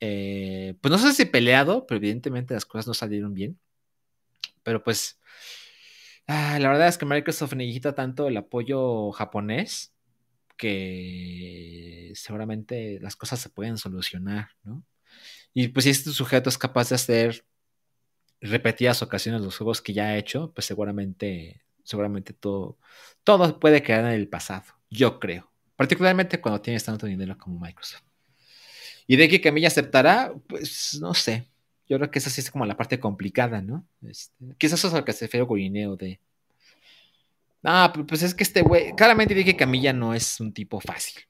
Eh, 0.00 0.74
pues 0.80 0.90
no 0.90 0.98
sé 0.98 1.12
si 1.14 1.24
peleado, 1.26 1.86
pero 1.86 1.98
evidentemente 1.98 2.54
las 2.54 2.66
cosas 2.66 2.88
no 2.88 2.94
salieron 2.94 3.32
bien. 3.32 3.58
Pero 4.62 4.82
pues, 4.82 5.20
ah, 6.26 6.58
la 6.58 6.68
verdad 6.68 6.88
es 6.88 6.98
que 6.98 7.06
Microsoft 7.06 7.54
necesita 7.54 7.94
tanto 7.94 8.28
el 8.28 8.36
apoyo 8.36 9.12
japonés 9.12 9.94
que 10.56 12.12
seguramente 12.14 12.98
las 13.00 13.16
cosas 13.16 13.40
se 13.40 13.48
pueden 13.48 13.78
solucionar, 13.78 14.50
¿no? 14.62 14.84
Y 15.54 15.68
pues 15.68 15.84
si 15.84 15.90
este 15.90 16.10
sujeto 16.10 16.50
es 16.50 16.58
capaz 16.58 16.90
de 16.90 16.96
hacer 16.96 17.46
repetidas 18.40 19.02
ocasiones 19.02 19.42
los 19.42 19.56
juegos 19.56 19.82
que 19.82 19.92
ya 19.92 20.06
ha 20.08 20.18
hecho, 20.18 20.52
pues 20.54 20.66
seguramente, 20.66 21.62
seguramente 21.84 22.32
todo, 22.32 22.78
todo 23.24 23.58
puede 23.60 23.82
quedar 23.82 24.04
en 24.04 24.12
el 24.12 24.28
pasado, 24.28 24.64
yo 24.90 25.18
creo. 25.20 25.50
Particularmente 25.76 26.40
cuando 26.40 26.60
tienes 26.60 26.84
tanto 26.84 27.06
dinero 27.06 27.38
como 27.38 27.58
Microsoft. 27.58 28.02
Y 29.06 29.16
de 29.16 29.28
que 29.28 29.40
Camilla 29.40 29.68
aceptará, 29.68 30.32
pues 30.46 30.98
no 31.00 31.14
sé. 31.14 31.46
Yo 31.88 31.98
creo 31.98 32.10
que 32.10 32.20
esa 32.20 32.30
sí 32.30 32.40
es 32.40 32.50
como 32.50 32.64
la 32.64 32.76
parte 32.76 33.00
complicada, 33.00 33.60
¿no? 33.60 33.84
Este, 34.06 34.54
quizás 34.58 34.78
eso 34.78 34.88
es 34.88 34.94
lo 34.94 35.04
que 35.04 35.12
se 35.12 35.24
refiere 35.24 35.44
Gorineo 35.44 35.96
de. 35.96 36.20
Ah, 37.64 37.92
pues 38.06 38.22
es 38.22 38.34
que 38.34 38.44
este 38.44 38.62
güey. 38.62 38.94
Claramente 38.94 39.34
dije 39.34 39.52
que 39.52 39.56
Camilla 39.56 39.92
no 39.92 40.14
es 40.14 40.38
un 40.38 40.52
tipo 40.52 40.80
fácil. 40.80 41.22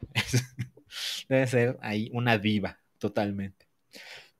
Debe 1.28 1.46
ser 1.46 1.78
ahí 1.82 2.10
una 2.14 2.38
diva, 2.38 2.78
totalmente. 2.98 3.66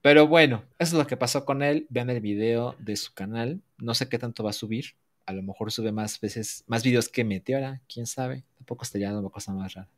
Pero 0.01 0.27
bueno, 0.27 0.65
eso 0.79 0.97
es 0.97 1.03
lo 1.03 1.07
que 1.07 1.17
pasó 1.17 1.45
con 1.45 1.63
él. 1.63 1.87
Vean 1.91 2.09
el 2.09 2.21
video 2.21 2.77
de 2.79 2.97
su 2.97 3.13
canal. 3.13 3.61
No 3.77 3.95
sé 3.95 4.09
qué 4.09 4.19
tanto 4.19 4.43
va 4.43 4.51
a 4.51 4.55
subir. 4.55 4.95
A 5.27 5.33
lo 5.33 5.43
mejor 5.43 5.73
sube 5.73 5.93
más 5.93 6.21
veces, 6.21 6.65
más 6.67 6.83
videos 6.83 7.09
que 7.09 7.25
Meteora, 7.25 7.83
quién 7.93 8.07
sabe. 8.07 8.45
Tampoco 8.59 8.85
estaría 8.85 9.17
una 9.17 9.29
cosa 9.29 9.53
más 9.53 9.75
rara. 9.75 9.89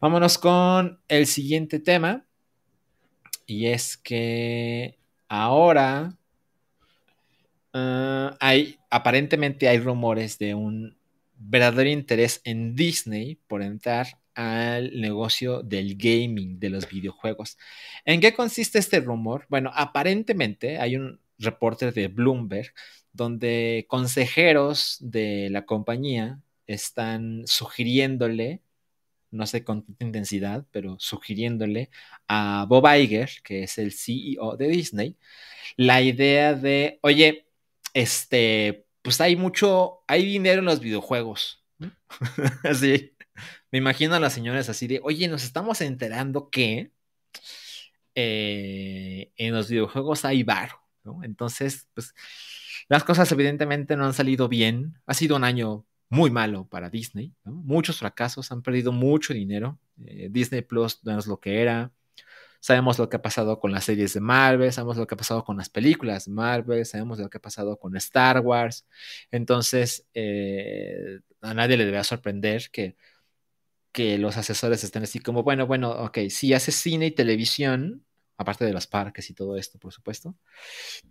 Vámonos 0.00 0.38
con 0.38 1.00
el 1.08 1.26
siguiente 1.26 1.78
tema. 1.80 2.24
Y 3.46 3.66
es 3.66 3.96
que 3.96 4.98
ahora 5.28 6.16
ah, 7.72 8.36
hay, 8.40 8.78
aparentemente 8.90 9.68
hay 9.68 9.78
rumores 9.78 10.38
de 10.38 10.54
un 10.54 10.96
verdadero 11.38 11.90
interés 11.90 12.40
en 12.44 12.74
Disney 12.74 13.38
por 13.46 13.62
entrar 13.62 14.18
al 14.34 15.00
negocio 15.00 15.62
del 15.62 15.96
gaming, 15.96 16.58
de 16.60 16.70
los 16.70 16.88
videojuegos. 16.88 17.56
¿En 18.04 18.20
qué 18.20 18.34
consiste 18.34 18.78
este 18.78 19.00
rumor? 19.00 19.46
Bueno, 19.48 19.70
aparentemente 19.74 20.78
hay 20.78 20.96
un 20.96 21.20
reporte 21.38 21.92
de 21.92 22.08
Bloomberg 22.08 22.72
donde 23.16 23.86
consejeros 23.88 24.98
de 25.00 25.48
la 25.50 25.66
compañía 25.66 26.40
están 26.66 27.44
sugiriéndole, 27.46 28.62
no 29.30 29.46
sé 29.46 29.64
con 29.64 29.82
qué 29.82 30.04
intensidad, 30.04 30.66
pero 30.70 30.96
sugiriéndole 31.00 31.90
a 32.28 32.66
Bob 32.68 32.86
Iger, 32.86 33.30
que 33.44 33.64
es 33.64 33.78
el 33.78 33.92
CEO 33.92 34.56
de 34.56 34.68
Disney, 34.68 35.16
la 35.76 36.02
idea 36.02 36.54
de, 36.54 36.98
oye, 37.02 37.46
este, 37.94 38.86
pues 39.02 39.20
hay 39.20 39.36
mucho, 39.36 40.04
hay 40.06 40.24
dinero 40.24 40.60
en 40.60 40.66
los 40.66 40.80
videojuegos. 40.80 41.64
Así, 42.64 43.16
me 43.70 43.78
imagino 43.78 44.14
a 44.14 44.20
las 44.20 44.32
señoras 44.32 44.68
así 44.68 44.86
de, 44.86 45.00
oye, 45.02 45.28
nos 45.28 45.44
estamos 45.44 45.80
enterando 45.80 46.50
que 46.50 46.92
eh, 48.14 49.32
en 49.36 49.54
los 49.54 49.68
videojuegos 49.68 50.24
hay 50.24 50.42
bar, 50.42 50.70
¿no? 51.04 51.22
Entonces, 51.22 51.86
pues 51.94 52.14
las 52.88 53.04
cosas 53.04 53.30
evidentemente 53.32 53.96
no 53.96 54.06
han 54.06 54.14
salido 54.14 54.48
bien. 54.48 54.98
Ha 55.06 55.14
sido 55.14 55.36
un 55.36 55.44
año 55.44 55.86
muy 56.08 56.30
malo 56.30 56.68
para 56.68 56.90
Disney, 56.90 57.34
¿no? 57.44 57.52
Muchos 57.52 57.98
fracasos, 57.98 58.52
han 58.52 58.62
perdido 58.62 58.92
mucho 58.92 59.34
dinero. 59.34 59.78
Eh, 60.06 60.28
Disney 60.30 60.62
Plus 60.62 61.00
no 61.04 61.18
es 61.18 61.26
lo 61.26 61.40
que 61.40 61.60
era. 61.62 61.92
Sabemos 62.60 62.98
lo 62.98 63.08
que 63.08 63.16
ha 63.16 63.22
pasado 63.22 63.60
con 63.60 63.72
las 63.72 63.84
series 63.84 64.14
de 64.14 64.20
Marvel, 64.20 64.72
sabemos 64.72 64.96
lo 64.96 65.06
que 65.06 65.14
ha 65.14 65.18
pasado 65.18 65.44
con 65.44 65.56
las 65.56 65.68
películas 65.68 66.26
de 66.26 66.32
Marvel, 66.32 66.84
sabemos 66.86 67.18
lo 67.18 67.28
que 67.30 67.38
ha 67.38 67.40
pasado 67.40 67.78
con 67.78 67.96
Star 67.96 68.40
Wars. 68.40 68.86
Entonces, 69.30 70.06
eh, 70.14 71.20
a 71.42 71.54
nadie 71.54 71.76
le 71.76 71.84
debe 71.86 72.02
sorprender 72.04 72.70
que 72.72 72.96
que 73.96 74.18
los 74.18 74.36
asesores 74.36 74.84
estén 74.84 75.04
así 75.04 75.20
como, 75.20 75.42
bueno, 75.42 75.66
bueno, 75.66 75.90
ok, 75.90 76.18
sí 76.28 76.52
haces 76.52 76.74
cine 76.74 77.06
y 77.06 77.12
televisión, 77.12 78.04
aparte 78.36 78.66
de 78.66 78.74
los 78.74 78.86
parques 78.86 79.30
y 79.30 79.34
todo 79.34 79.56
esto, 79.56 79.78
por 79.78 79.90
supuesto, 79.90 80.36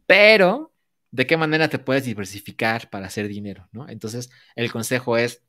pero 0.06 0.75
¿de 1.16 1.26
qué 1.26 1.38
manera 1.38 1.70
te 1.70 1.80
puedes 1.80 2.04
diversificar 2.04 2.90
para 2.90 3.08
hacer 3.08 3.30
dinero? 3.30 3.70
¿no? 3.72 3.88
Entonces, 3.88 4.30
el 4.56 4.70
consejo 4.72 5.18
es 5.18 5.42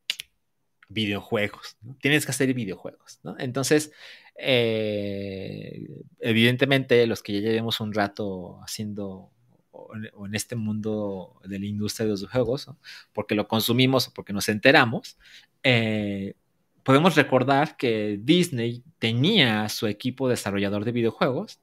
videojuegos. 0.89 1.77
Tienes 2.01 2.25
que 2.25 2.31
hacer 2.31 2.55
videojuegos, 2.55 3.19
¿no? 3.25 3.35
Entonces, 3.39 3.91
eh, 4.39 6.05
evidentemente, 6.21 7.05
los 7.09 7.23
que 7.23 7.33
ya 7.33 7.41
llevemos 7.41 7.81
un 7.81 7.93
rato 7.93 8.61
haciendo 8.63 9.33
o 9.73 10.27
en 10.27 10.35
este 10.35 10.57
mundo 10.57 11.41
de 11.45 11.59
la 11.59 11.67
industria 11.67 12.07
de 12.07 12.13
los 12.13 12.31
juegos, 12.31 12.71
porque 13.13 13.35
lo 13.35 13.47
consumimos 13.47 14.09
o 14.09 14.15
porque 14.15 14.33
nos 14.33 14.49
enteramos, 14.49 15.19
eh, 15.63 16.35
podemos 16.83 17.15
recordar 17.17 17.77
que 17.77 18.19
Disney 18.23 18.83
tenía 18.99 19.69
su 19.69 19.87
equipo 19.87 20.29
desarrollador 20.29 20.85
de 20.85 20.93
videojuegos, 20.93 21.61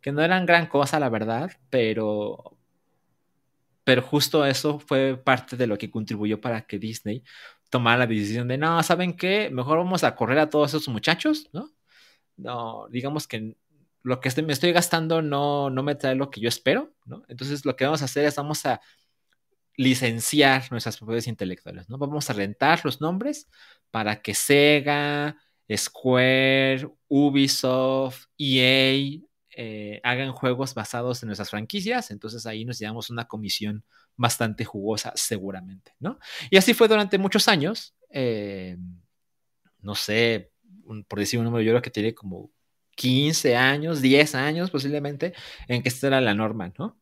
que 0.00 0.12
no 0.12 0.22
eran 0.22 0.46
gran 0.46 0.68
cosa, 0.68 1.00
la 1.00 1.10
verdad, 1.10 1.50
pero, 1.68 2.56
pero 3.90 4.02
justo 4.02 4.46
eso 4.46 4.78
fue 4.78 5.16
parte 5.16 5.56
de 5.56 5.66
lo 5.66 5.76
que 5.76 5.90
contribuyó 5.90 6.40
para 6.40 6.60
que 6.62 6.78
Disney 6.78 7.24
tomara 7.70 7.98
la 7.98 8.06
decisión 8.06 8.46
de, 8.46 8.56
no, 8.56 8.80
¿saben 8.84 9.16
qué? 9.16 9.50
Mejor 9.50 9.78
vamos 9.78 10.04
a 10.04 10.14
correr 10.14 10.38
a 10.38 10.48
todos 10.48 10.70
esos 10.70 10.86
muchachos, 10.86 11.48
¿no? 11.52 11.72
No, 12.36 12.86
digamos 12.88 13.26
que 13.26 13.56
lo 14.04 14.20
que 14.20 14.42
me 14.42 14.52
estoy 14.52 14.70
gastando 14.70 15.22
no, 15.22 15.70
no 15.70 15.82
me 15.82 15.96
trae 15.96 16.14
lo 16.14 16.30
que 16.30 16.40
yo 16.40 16.48
espero, 16.48 16.94
¿no? 17.04 17.24
Entonces 17.26 17.64
lo 17.64 17.74
que 17.74 17.84
vamos 17.84 18.02
a 18.02 18.04
hacer 18.04 18.26
es 18.26 18.36
vamos 18.36 18.64
a 18.64 18.80
licenciar 19.76 20.70
nuestras 20.70 20.96
propiedades 20.96 21.26
intelectuales, 21.26 21.88
¿no? 21.88 21.98
Vamos 21.98 22.30
a 22.30 22.34
rentar 22.34 22.82
los 22.84 23.00
nombres 23.00 23.48
para 23.90 24.22
que 24.22 24.34
Sega, 24.34 25.36
Square, 25.68 26.88
Ubisoft, 27.08 28.26
EA 28.38 29.20
eh, 29.56 30.00
hagan 30.04 30.32
juegos 30.32 30.74
basados 30.74 31.22
en 31.22 31.28
nuestras 31.28 31.50
franquicias, 31.50 32.10
entonces 32.10 32.46
ahí 32.46 32.64
nos 32.64 32.78
llevamos 32.78 33.10
una 33.10 33.26
comisión 33.26 33.84
bastante 34.16 34.64
jugosa 34.64 35.12
seguramente, 35.16 35.94
¿no? 35.98 36.18
Y 36.50 36.56
así 36.56 36.74
fue 36.74 36.88
durante 36.88 37.18
muchos 37.18 37.48
años, 37.48 37.94
eh, 38.10 38.76
no 39.80 39.94
sé, 39.94 40.50
por 41.08 41.18
decir 41.18 41.38
un 41.38 41.46
número, 41.46 41.62
yo 41.62 41.72
creo 41.72 41.82
que 41.82 41.90
tiene 41.90 42.14
como 42.14 42.50
15 42.96 43.56
años, 43.56 44.02
10 44.02 44.34
años 44.34 44.70
posiblemente, 44.70 45.32
en 45.68 45.82
que 45.82 45.88
esta 45.88 46.08
era 46.08 46.20
la 46.20 46.34
norma, 46.34 46.72
¿no? 46.78 46.98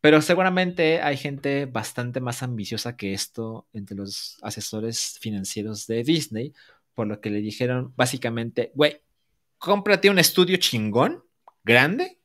Pero 0.00 0.22
seguramente 0.22 1.00
hay 1.02 1.16
gente 1.16 1.66
bastante 1.66 2.20
más 2.20 2.42
ambiciosa 2.42 2.96
que 2.96 3.12
esto 3.12 3.66
entre 3.72 3.96
los 3.96 4.38
asesores 4.42 5.18
financieros 5.20 5.86
de 5.86 6.04
Disney, 6.04 6.52
por 6.94 7.06
lo 7.06 7.20
que 7.20 7.30
le 7.30 7.40
dijeron 7.40 7.92
básicamente, 7.96 8.70
güey, 8.74 9.02
cómprate 9.58 10.10
un 10.10 10.18
estudio 10.18 10.58
chingón, 10.58 11.24
grande, 11.66 12.20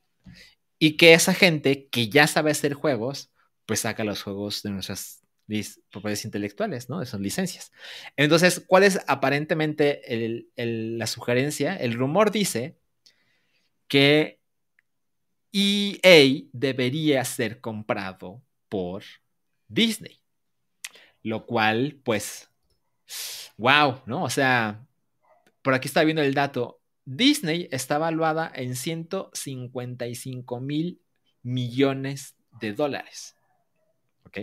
y 0.78 0.96
que 0.96 1.12
esa 1.12 1.34
gente 1.34 1.88
que 1.88 2.08
ya 2.08 2.26
sabe 2.26 2.52
hacer 2.52 2.72
juegos, 2.72 3.30
pues 3.66 3.80
saca 3.80 4.04
los 4.04 4.22
juegos 4.22 4.62
de 4.62 4.70
nuestras 4.70 5.20
propiedades 5.90 6.24
intelectuales, 6.24 6.88
¿no? 6.88 7.04
Sus 7.04 7.20
licencias. 7.20 7.72
Entonces, 8.16 8.64
¿cuál 8.66 8.84
es 8.84 9.00
aparentemente 9.06 10.00
la 10.56 11.06
sugerencia? 11.06 11.76
El 11.76 11.92
rumor 11.92 12.30
dice 12.30 12.78
que 13.88 14.40
EA 15.52 16.46
debería 16.52 17.22
ser 17.26 17.60
comprado 17.60 18.42
por 18.70 19.04
Disney. 19.68 20.20
Lo 21.22 21.46
cual, 21.46 22.00
pues, 22.02 22.48
wow, 23.56 24.00
¿no? 24.06 24.24
O 24.24 24.30
sea, 24.30 24.86
por 25.60 25.74
aquí 25.74 25.86
está 25.86 26.02
viendo 26.02 26.22
el 26.22 26.34
dato. 26.34 26.81
Disney 27.04 27.68
está 27.70 27.98
valuada 27.98 28.50
en 28.54 28.76
155 28.76 30.60
mil 30.60 31.00
millones 31.42 32.36
de 32.60 32.72
dólares. 32.72 33.36
¿Ok? 34.24 34.38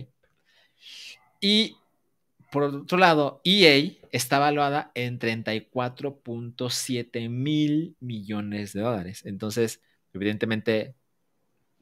Y 1.40 1.78
por 2.52 2.64
otro 2.64 2.98
lado, 2.98 3.40
EA 3.44 3.92
está 4.12 4.40
valuada 4.40 4.92
en 4.96 5.20
34.7 5.20 7.30
mil 7.30 7.96
millones 8.00 8.74
de 8.74 8.82
dólares. 8.82 9.22
Entonces, 9.26 9.82
evidentemente, 10.14 10.96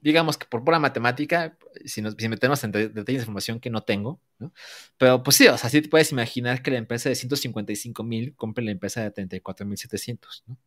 digamos 0.02 0.38
que 0.38 0.46
por 0.46 0.64
pura 0.64 0.80
matemática, 0.80 1.58
si, 1.86 2.02
nos, 2.02 2.16
metemos 2.18 2.64
en 2.64 2.72
detalles 2.72 3.06
de 3.06 3.14
información 3.14 3.60
que 3.60 3.70
no 3.70 3.84
tengo, 3.84 4.22
¿no? 4.40 4.54
Pero 4.98 5.24
pues 5.24 5.36
sí, 5.38 5.48
o 5.48 5.58
sea, 5.58 5.70
sí 5.70 5.82
te 5.82 5.90
puedes 5.90 6.12
imaginar 6.12 6.62
que 6.62 6.72
la 6.72 6.78
empresa 6.78 7.10
de 7.10 7.16
155 7.16 8.04
mil 8.04 8.36
compre 8.36 8.64
la 8.66 8.72
empresa 8.72 9.02
de 9.04 9.12
34 9.12 9.66
mil 9.66 9.78
700, 9.78 10.44
¿no? 10.48 10.58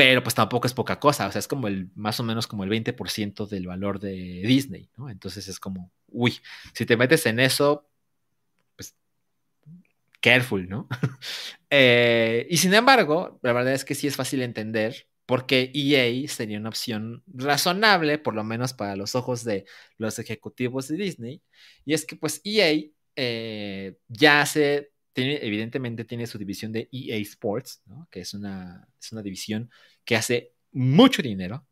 Pero 0.00 0.22
pues 0.22 0.34
tampoco 0.34 0.66
es 0.66 0.72
poca 0.72 0.98
cosa, 0.98 1.26
o 1.26 1.30
sea, 1.30 1.40
es 1.40 1.46
como 1.46 1.68
el, 1.68 1.90
más 1.94 2.18
o 2.20 2.22
menos 2.22 2.46
como 2.46 2.64
el 2.64 2.70
20% 2.70 3.46
del 3.46 3.66
valor 3.66 4.00
de 4.00 4.40
Disney, 4.46 4.88
¿no? 4.96 5.10
Entonces 5.10 5.46
es 5.46 5.60
como, 5.60 5.92
uy, 6.08 6.38
si 6.72 6.86
te 6.86 6.96
metes 6.96 7.26
en 7.26 7.38
eso, 7.38 7.86
pues, 8.76 8.96
careful, 10.22 10.68
¿no? 10.68 10.88
Eh, 11.72 12.48
y 12.50 12.56
sin 12.56 12.74
embargo, 12.74 13.38
la 13.42 13.52
verdad 13.52 13.74
es 13.74 13.84
que 13.84 13.94
sí 13.94 14.08
es 14.08 14.16
fácil 14.16 14.42
entender 14.42 15.06
porque 15.24 15.70
EA 15.72 16.26
sería 16.28 16.58
una 16.58 16.70
opción 16.70 17.22
razonable, 17.26 18.18
por 18.18 18.34
lo 18.34 18.42
menos 18.42 18.72
para 18.72 18.96
los 18.96 19.14
ojos 19.14 19.44
de 19.44 19.66
los 19.98 20.18
ejecutivos 20.18 20.88
de 20.88 20.96
Disney. 20.96 21.42
Y 21.84 21.92
es 21.94 22.06
que 22.06 22.16
pues 22.16 22.40
EA 22.42 22.90
eh, 23.16 23.98
ya 24.08 24.46
se, 24.46 24.92
tiene, 25.12 25.38
evidentemente 25.42 26.04
tiene 26.04 26.26
su 26.26 26.38
división 26.38 26.72
de 26.72 26.88
EA 26.92 27.16
Sports, 27.18 27.82
que 28.10 28.20
es 28.20 28.34
una, 28.34 28.88
es 29.00 29.12
una 29.12 29.22
división 29.22 29.70
que 30.04 30.16
hace 30.16 30.52
mucho 30.72 31.22
dinero. 31.22 31.66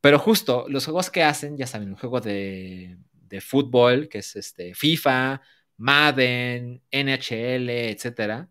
Pero 0.00 0.18
justo 0.18 0.66
los 0.68 0.84
juegos 0.84 1.10
que 1.10 1.22
hacen, 1.22 1.56
ya 1.56 1.66
saben, 1.66 1.88
un 1.88 1.96
juego 1.96 2.20
de, 2.20 2.98
de 3.12 3.40
fútbol, 3.40 4.08
que 4.08 4.18
es 4.18 4.36
este, 4.36 4.74
FIFA, 4.74 5.40
Madden, 5.76 6.82
NHL, 6.92 7.68
etcétera 7.70 8.48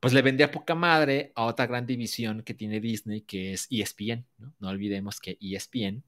pues 0.00 0.14
le 0.14 0.22
vendía 0.22 0.50
poca 0.50 0.74
madre 0.74 1.30
a 1.34 1.44
otra 1.44 1.66
gran 1.66 1.86
división 1.86 2.42
que 2.42 2.54
tiene 2.54 2.80
Disney, 2.80 3.20
que 3.20 3.52
es 3.52 3.68
ESPN. 3.70 4.26
No, 4.38 4.54
no 4.58 4.68
olvidemos 4.70 5.20
que 5.20 5.36
ESPN 5.40 6.02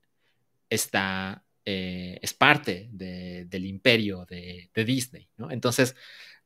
está, 0.71 1.45
eh, 1.67 2.19
es 2.23 2.33
parte 2.33 2.89
del 2.91 3.67
imperio 3.67 4.25
de, 4.25 4.71
Disney. 4.75 5.29
Entonces, 5.51 5.95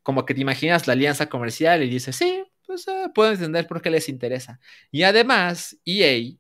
como 0.07 0.25
que 0.25 0.35
te 0.35 0.41
imaginas 0.41 0.87
la 0.87 0.93
alianza 0.93 1.29
comercial 1.29 1.83
y 1.83 1.89
dices, 1.89 2.15
sí, 2.15 2.45
pues 2.65 2.87
eh, 2.87 3.09
puedo 3.13 3.33
entender 3.33 3.67
por 3.67 3.83
qué 3.83 3.91
les 3.91 4.09
interesa. 4.09 4.61
Y 4.93 5.03
además, 5.03 5.77
EA, 5.85 6.33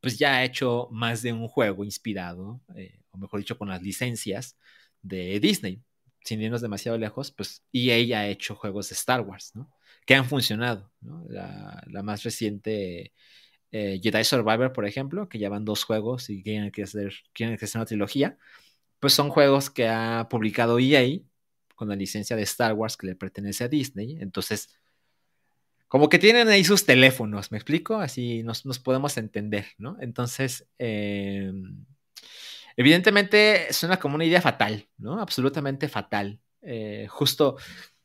pues 0.00 0.16
ya 0.20 0.36
ha 0.36 0.44
hecho 0.44 0.86
más 0.92 1.20
de 1.20 1.32
un 1.32 1.48
juego 1.48 1.82
inspirado, 1.82 2.60
eh, 2.76 3.00
o 3.10 3.18
mejor 3.18 3.40
dicho, 3.40 3.58
con 3.58 3.70
las 3.70 3.82
licencias 3.82 4.56
de 5.02 5.40
Disney. 5.40 5.82
Sin 6.24 6.40
irnos 6.40 6.60
demasiado 6.60 6.96
lejos, 6.96 7.32
pues 7.32 7.64
EA 7.72 8.20
ha 8.20 8.28
hecho 8.28 8.54
juegos 8.54 8.88
de 8.90 8.94
Star 8.94 9.22
Wars, 9.22 9.50
¿no? 9.56 9.68
que 10.06 10.14
han 10.14 10.26
funcionado. 10.26 10.92
La, 11.28 11.82
más 12.04 12.22
reciente 12.22 13.12
eh, 13.72 13.98
Jedi 14.00 14.22
Survivor, 14.22 14.72
por 14.72 14.86
ejemplo, 14.86 15.28
que 15.28 15.38
llevan 15.40 15.64
dos 15.64 15.82
juegos 15.82 16.30
y 16.30 16.44
quieren 16.44 16.70
hacer, 16.84 17.14
quieren 17.32 17.56
hacer 17.56 17.80
una 17.80 17.86
trilogía, 17.86 18.38
pues 19.00 19.12
son 19.12 19.28
juegos 19.30 19.70
que 19.70 19.88
ha 19.88 20.28
publicado 20.30 20.78
EA 20.78 21.20
con 21.76 21.88
la 21.88 21.94
licencia 21.94 22.34
de 22.34 22.42
Star 22.42 22.72
Wars 22.72 22.96
que 22.96 23.06
le 23.06 23.14
pertenece 23.14 23.62
a 23.64 23.68
Disney. 23.68 24.18
Entonces, 24.20 24.68
como 25.88 26.08
que 26.08 26.18
tienen 26.18 26.48
ahí 26.48 26.64
sus 26.64 26.84
teléfonos, 26.84 27.52
¿me 27.52 27.58
explico? 27.58 27.96
Así 28.00 28.42
nos, 28.42 28.62
podemos 28.80 29.16
entender, 29.18 29.66
¿no? 29.78 29.96
Entonces, 30.00 30.66
em, 30.78 31.84
evidentemente 32.76 33.72
suena 33.72 33.98
como 33.98 34.16
una 34.16 34.24
idea 34.24 34.42
fatal, 34.42 34.88
¿no? 34.98 35.20
Absolutamente 35.20 35.88
fatal. 35.88 36.40
Eh, 36.62 37.06
justo 37.08 37.56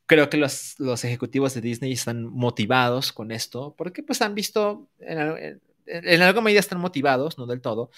creo 0.06 0.30
que 0.30 0.38
los, 0.38 0.80
los, 0.80 1.04
ejecutivos 1.06 1.54
de 1.54 1.62
Disney 1.62 1.94
están 1.94 2.26
motivados 2.26 3.14
con 3.14 3.32
esto, 3.32 3.76
porque 3.78 4.04
pues 4.04 4.22
han 4.22 4.36
visto, 4.36 4.90
en, 5.00 5.62
en, 5.86 6.22
alguna 6.22 6.44
medida 6.44 6.60
están 6.60 6.82
motivados, 6.82 7.38
no 7.38 7.46
del 7.48 7.62
todo, 7.62 7.92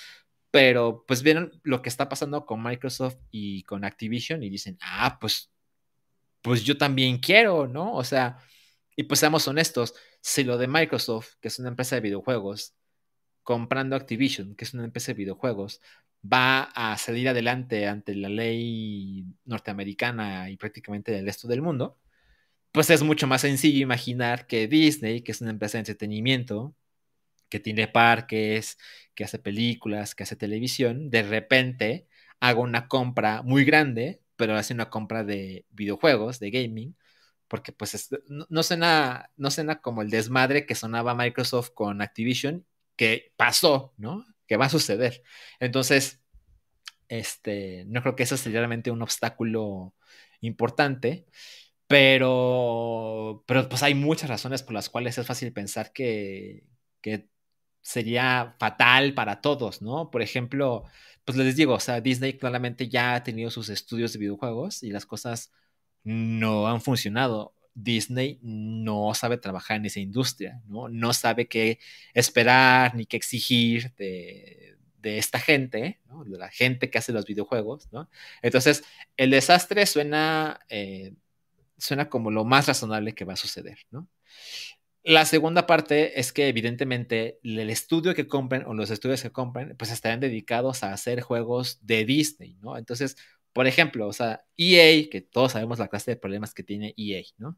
pero 0.52 1.04
pues 1.08 1.24
vieron 1.24 1.60
lo 1.64 1.82
que 1.82 1.90
está 1.90 2.08
pasando 2.10 2.46
con 2.46 2.62
Microsoft 2.62 3.18
y 3.32 3.64
con 3.64 3.84
Activision 3.84 4.44
y 4.44 4.52
dicen, 4.52 4.78
ah, 4.82 5.18
pues, 5.20 5.53
pues 6.44 6.64
yo 6.64 6.78
también 6.78 7.20
quiero, 7.20 7.68
¿no? 7.68 7.94
O 7.96 8.04
sea, 8.04 8.38
y 8.96 9.04
pues 9.04 9.20
seamos 9.22 9.48
honestos, 9.48 9.96
si 10.22 10.44
lo 10.44 10.58
de 10.60 10.68
Microsoft, 10.68 11.36
que 11.42 11.50
es 11.50 11.60
una 11.60 11.70
empresa 11.70 11.96
de 11.96 12.02
videojuegos, 12.02 12.76
comprando 13.44 13.96
Activision, 13.96 14.56
que 14.56 14.66
es 14.66 14.74
una 14.74 14.86
empresa 14.86 15.14
de 15.14 15.20
videojuegos, 15.20 15.82
va 16.24 16.64
a 16.76 16.98
salir 16.98 17.30
adelante 17.30 17.88
ante 17.88 18.16
la 18.16 18.30
ley 18.30 19.26
norteamericana 19.46 20.50
y 20.50 20.58
prácticamente 20.58 21.12
del 21.12 21.26
resto 21.26 21.48
del 21.48 21.62
mundo, 21.62 22.00
pues 22.74 22.90
es 22.90 23.04
mucho 23.04 23.28
más 23.28 23.42
sencillo 23.42 23.80
imaginar 23.82 24.48
que 24.48 24.68
Disney, 24.68 25.22
que 25.24 25.34
es 25.34 25.42
una 25.42 25.52
empresa 25.52 25.78
de 25.78 25.82
entretenimiento, 25.82 26.76
que 27.50 27.60
tiene 27.60 27.88
parques, 27.88 28.80
que 29.16 29.26
hace 29.26 29.40
películas, 29.40 30.16
que 30.16 30.24
hace 30.24 30.36
televisión, 30.38 31.10
de 31.12 31.24
repente 31.24 32.08
haga 32.40 32.62
una 32.62 32.88
compra 32.90 33.44
muy 33.44 33.66
grande, 33.66 34.23
pero 34.44 34.58
hace 34.58 34.74
una 34.74 34.90
compra 34.90 35.24
de 35.24 35.66
videojuegos, 35.72 36.38
de 36.38 36.52
gaming, 36.52 36.98
porque 37.48 37.72
pues 37.72 38.10
no, 38.28 38.46
no, 38.50 38.62
suena, 38.62 39.30
no 39.38 39.50
suena 39.52 39.80
como 39.80 40.02
el 40.02 40.10
desmadre 40.10 40.66
que 40.66 40.76
sonaba 40.76 41.16
Microsoft 41.16 41.70
con 41.74 42.02
Activision, 42.02 42.66
que 42.98 43.32
pasó, 43.38 43.94
¿no? 43.96 44.26
Que 44.46 44.58
va 44.58 44.66
a 44.66 44.70
suceder. 44.70 45.24
Entonces, 45.62 46.22
este, 47.08 47.86
no 47.88 48.02
creo 48.02 48.18
que 48.18 48.24
eso 48.24 48.36
sea 48.36 48.52
realmente 48.52 48.92
un 48.92 49.02
obstáculo 49.02 49.96
importante. 50.42 51.26
Pero, 51.88 53.46
pero 53.48 53.70
pues 53.70 53.82
hay 53.82 53.96
muchas 53.96 54.30
razones 54.30 54.62
por 54.62 54.74
las 54.74 54.90
cuales 54.90 55.18
es 55.18 55.26
fácil 55.26 55.54
pensar 55.54 55.94
que, 55.94 56.66
que 57.00 57.30
sería 57.82 58.58
fatal 58.60 59.14
para 59.14 59.40
todos, 59.40 59.82
¿no? 59.82 60.12
Por 60.12 60.22
ejemplo, 60.22 60.84
pues 61.26 61.38
les 61.38 61.56
digo, 61.56 61.74
o 61.76 61.80
sea, 61.80 62.02
Disney 62.02 62.38
claramente 62.38 62.90
ya 62.90 63.16
ha 63.16 63.24
tenido 63.24 63.50
sus 63.52 63.70
estudios 63.70 64.14
de 64.14 64.20
videojuegos 64.20 64.84
y 64.84 64.92
las 64.92 65.06
cosas 65.06 65.52
no 66.04 66.68
han 66.68 66.82
funcionado. 66.82 67.56
Disney 67.76 68.40
no 68.44 69.14
sabe 69.16 69.38
trabajar 69.38 69.78
en 69.78 69.86
esa 69.86 70.00
industria, 70.00 70.62
¿no? 70.68 70.90
No 70.90 71.14
sabe 71.14 71.48
qué 71.48 71.80
esperar 72.14 72.96
ni 72.96 73.06
qué 73.06 73.18
exigir 73.18 73.94
de, 73.96 74.78
de 75.00 75.18
esta 75.18 75.40
gente, 75.40 76.00
¿no? 76.08 76.24
de 76.24 76.38
la 76.38 76.50
gente 76.50 76.90
que 76.90 77.00
hace 77.00 77.14
los 77.14 77.26
videojuegos, 77.26 77.92
¿no? 77.92 78.10
Entonces, 78.42 78.84
el 79.18 79.32
desastre 79.32 79.86
suena 79.88 80.60
eh, 80.70 81.14
suena 81.78 82.10
como 82.10 82.32
lo 82.32 82.46
más 82.46 82.68
razonable 82.68 83.14
que 83.14 83.26
va 83.26 83.34
a 83.34 83.38
suceder, 83.38 83.80
¿no? 83.92 84.08
La 85.04 85.26
segunda 85.26 85.68
parte 85.68 86.20
es 86.20 86.32
que 86.32 86.48
evidentemente 86.48 87.40
el 87.44 87.70
estudio 87.70 88.16
que 88.16 88.28
compren 88.28 88.64
o 88.66 88.74
los 88.74 88.90
estudios 88.90 89.22
que 89.22 89.32
compren, 89.32 89.76
pues 89.78 89.92
estarán 89.92 90.22
dedicados 90.22 90.84
a 90.84 90.94
hacer 90.94 91.22
juegos 91.22 91.80
de 91.86 92.06
Disney, 92.06 92.58
¿no? 92.62 92.78
Entonces, 92.78 93.18
por 93.52 93.68
ejemplo, 93.68 94.08
o 94.08 94.14
sea, 94.14 94.46
EA, 94.58 95.10
que 95.10 95.22
todos 95.22 95.54
sabemos 95.54 95.80
la 95.80 95.90
clase 95.90 96.12
de 96.12 96.18
problemas 96.18 96.54
que 96.54 96.64
tiene 96.64 96.94
EA, 96.98 97.22
¿no? 97.38 97.58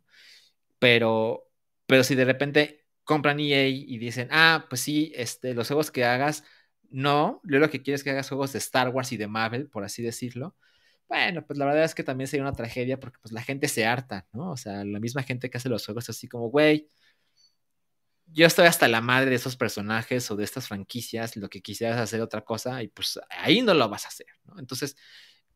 Pero, 0.79 1.49
pero 1.87 2.03
si 2.03 2.15
de 2.15 2.25
repente 2.25 2.85
compran 3.03 3.39
EA 3.39 3.67
y 3.67 3.97
dicen, 3.99 4.29
ah, 4.31 4.65
pues 4.69 4.81
sí, 4.81 5.11
este, 5.15 5.53
los 5.53 5.67
juegos 5.67 5.91
que 5.91 6.05
hagas, 6.05 6.43
no, 6.89 7.41
yo 7.43 7.59
lo 7.59 7.69
que 7.69 7.81
quiero 7.83 7.95
es 7.95 8.03
que 8.03 8.11
hagas 8.11 8.29
juegos 8.29 8.53
de 8.53 8.59
Star 8.59 8.89
Wars 8.89 9.11
y 9.11 9.17
de 9.17 9.27
Marvel, 9.27 9.69
por 9.69 9.83
así 9.83 10.01
decirlo, 10.03 10.55
bueno, 11.07 11.45
pues 11.45 11.59
la 11.59 11.65
verdad 11.65 11.83
es 11.83 11.95
que 11.95 12.03
también 12.03 12.27
sería 12.27 12.43
una 12.43 12.53
tragedia 12.53 12.99
porque 12.99 13.19
pues 13.21 13.31
la 13.31 13.43
gente 13.43 13.67
se 13.67 13.85
harta, 13.85 14.27
¿no? 14.33 14.51
O 14.51 14.57
sea, 14.57 14.83
la 14.85 14.99
misma 14.99 15.23
gente 15.23 15.49
que 15.49 15.57
hace 15.57 15.69
los 15.69 15.85
juegos 15.85 16.09
así 16.09 16.27
como, 16.27 16.49
güey, 16.49 16.89
yo 18.36 18.45
estoy 18.45 18.65
hasta 18.65 18.89
la 18.89 18.99
madre 18.99 19.29
de 19.29 19.38
esos 19.38 19.55
personajes 19.55 20.29
o 20.29 20.36
de 20.36 20.43
estas 20.43 20.67
franquicias, 20.67 21.38
lo 21.38 21.49
que 21.49 21.61
quisieras 21.61 21.97
hacer 21.99 22.19
otra 22.21 22.41
cosa 22.41 22.83
y 22.83 22.89
pues 22.89 23.17
ahí 23.29 23.61
no 23.61 23.73
lo 23.73 23.88
vas 23.88 24.03
a 24.05 24.09
hacer, 24.09 24.27
¿no? 24.43 24.59
Entonces, 24.59 24.97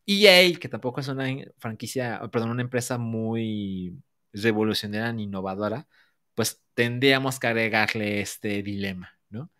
EA, 0.06 0.58
que 0.58 0.70
tampoco 0.70 1.02
es 1.02 1.10
una 1.10 1.28
franquicia, 1.58 2.22
perdón, 2.32 2.52
una 2.52 2.62
empresa 2.62 2.98
muy 2.98 4.02
revolucionaria 4.32 5.12
ni 5.12 5.24
innovadora, 5.24 5.88
pues 6.36 6.64
tendríamos 6.74 7.38
que 7.40 7.48
agregarle 7.48 8.22
este 8.22 8.64
dilema, 8.64 9.20
¿no? 9.30 9.52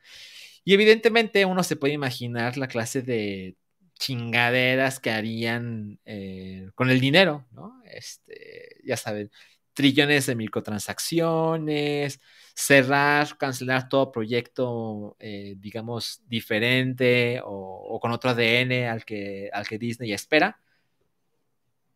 Y 0.64 0.74
evidentemente 0.74 1.44
uno 1.46 1.64
se 1.64 1.76
puede 1.76 1.94
imaginar 1.94 2.56
la 2.58 2.70
clase 2.70 3.02
de 3.02 3.58
chingaderas 3.96 5.02
que 5.02 5.12
harían 5.12 6.00
eh, 6.06 6.70
con 6.74 6.90
el 6.90 7.02
dinero, 7.02 7.46
¿no? 7.52 7.82
Este, 7.86 8.78
ya 8.86 8.96
saben, 8.96 9.30
trillones 9.74 10.26
de 10.26 10.36
microtransacciones, 10.36 12.22
cerrar, 12.60 13.38
cancelar 13.38 13.88
todo 13.88 14.12
proyecto, 14.12 15.16
eh, 15.20 15.56
digamos, 15.58 16.22
diferente 16.28 17.42
o, 17.44 18.00
con 18.02 18.12
otro 18.12 18.32
ADN 18.32 18.88
al 18.90 19.06
que, 19.06 19.50
al 19.54 19.66
que 19.68 19.78
Disney 19.80 20.12
espera. 20.12 20.60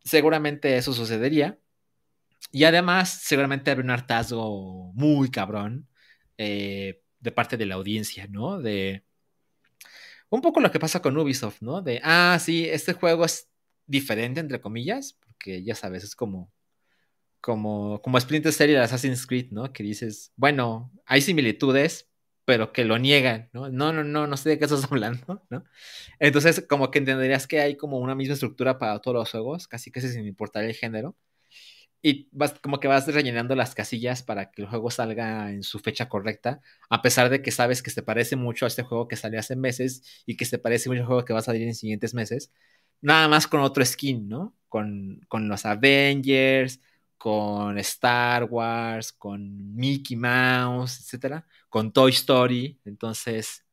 Seguramente 0.03 0.77
eso 0.77 0.93
sucedería. 0.93 1.59
Y 2.51 2.63
además, 2.65 3.09
seguramente 3.23 3.71
habría 3.71 3.83
un 3.85 3.91
hartazgo 3.91 4.93
muy 4.93 5.29
cabrón 5.31 5.87
eh, 6.37 7.01
de 7.19 7.31
parte 7.31 7.57
de 7.57 7.65
la 7.65 7.75
audiencia, 7.75 8.27
¿no? 8.27 8.59
De, 8.61 9.03
un 10.29 10.41
poco 10.41 10.61
lo 10.61 10.71
que 10.71 10.79
pasa 10.79 11.01
con 11.01 11.17
Ubisoft, 11.17 11.61
¿no? 11.61 11.81
De, 11.81 11.99
ah, 12.03 12.37
sí, 12.41 12.65
este 12.69 12.93
juego 12.93 13.25
es 13.25 13.49
diferente, 13.85 14.39
entre 14.39 14.61
comillas, 14.61 15.13
porque 15.13 15.63
ya 15.63 15.75
sabes, 15.75 16.03
es 16.03 16.15
como 16.15 16.51
como, 17.43 18.01
como 18.01 18.17
Splinter 18.21 18.53
Cell 18.53 18.71
y 18.71 18.75
Assassin's 18.75 19.27
Creed, 19.27 19.51
¿no? 19.51 19.73
Que 19.73 19.83
dices, 19.83 20.31
bueno, 20.37 20.93
hay 21.05 21.19
similitudes, 21.19 22.09
pero 22.45 22.71
que 22.71 22.85
lo 22.85 22.97
niegan, 22.97 23.49
¿no? 23.51 23.69
No, 23.69 23.91
no, 23.91 24.05
no, 24.05 24.27
no 24.27 24.37
sé 24.37 24.47
de 24.51 24.57
qué 24.57 24.63
estás 24.63 24.85
hablando, 24.89 25.43
¿no? 25.49 25.65
Entonces, 26.19 26.65
como 26.69 26.89
que 26.89 26.99
entenderías 26.99 27.45
que 27.45 27.59
hay 27.59 27.75
como 27.75 27.99
una 27.99 28.15
misma 28.15 28.35
estructura 28.35 28.79
para 28.79 28.99
todos 28.99 29.15
los 29.15 29.31
juegos, 29.31 29.67
casi 29.67 29.91
casi 29.91 30.07
sin 30.07 30.25
importar 30.25 30.63
el 30.63 30.73
género. 30.73 31.17
Y 32.01 32.29
vas, 32.31 32.53
como 32.61 32.79
que 32.79 32.87
vas 32.87 33.07
rellenando 33.07 33.55
las 33.55 33.75
casillas 33.75 34.23
para 34.23 34.51
que 34.51 34.61
el 34.61 34.69
juego 34.69 34.89
salga 34.89 35.51
en 35.51 35.63
su 35.63 35.79
fecha 35.79 36.07
correcta, 36.07 36.61
a 36.89 37.01
pesar 37.01 37.29
de 37.29 37.41
que 37.41 37.51
sabes 37.51 37.83
que 37.83 37.91
se 37.91 38.03
parece 38.03 38.37
mucho 38.37 38.65
a 38.65 38.69
este 38.69 38.83
juego 38.83 39.09
que 39.09 39.17
salió 39.17 39.39
hace 39.39 39.57
meses 39.57 40.23
y 40.25 40.37
que 40.37 40.45
se 40.45 40.59
parece 40.59 40.89
mucho 40.89 41.01
al 41.01 41.07
juego 41.07 41.25
que 41.25 41.33
va 41.33 41.39
a 41.39 41.43
salir 41.43 41.63
en 41.67 41.75
siguientes 41.75 42.13
meses, 42.13 42.53
nada 43.01 43.27
más 43.27 43.47
con 43.47 43.61
otro 43.61 43.85
skin, 43.85 44.29
¿no? 44.29 44.55
Con, 44.69 45.21
con 45.27 45.49
los 45.49 45.65
Avengers, 45.65 46.79
con 47.23 47.77
Star 47.77 48.43
Wars, 48.43 49.13
con 49.13 49.73
Mickey 49.73 50.17
Mouse, 50.17 50.99
etcétera, 50.99 51.47
con 51.69 51.93
Toy 51.93 52.11
Story. 52.11 52.77
Entonces, 52.83 53.63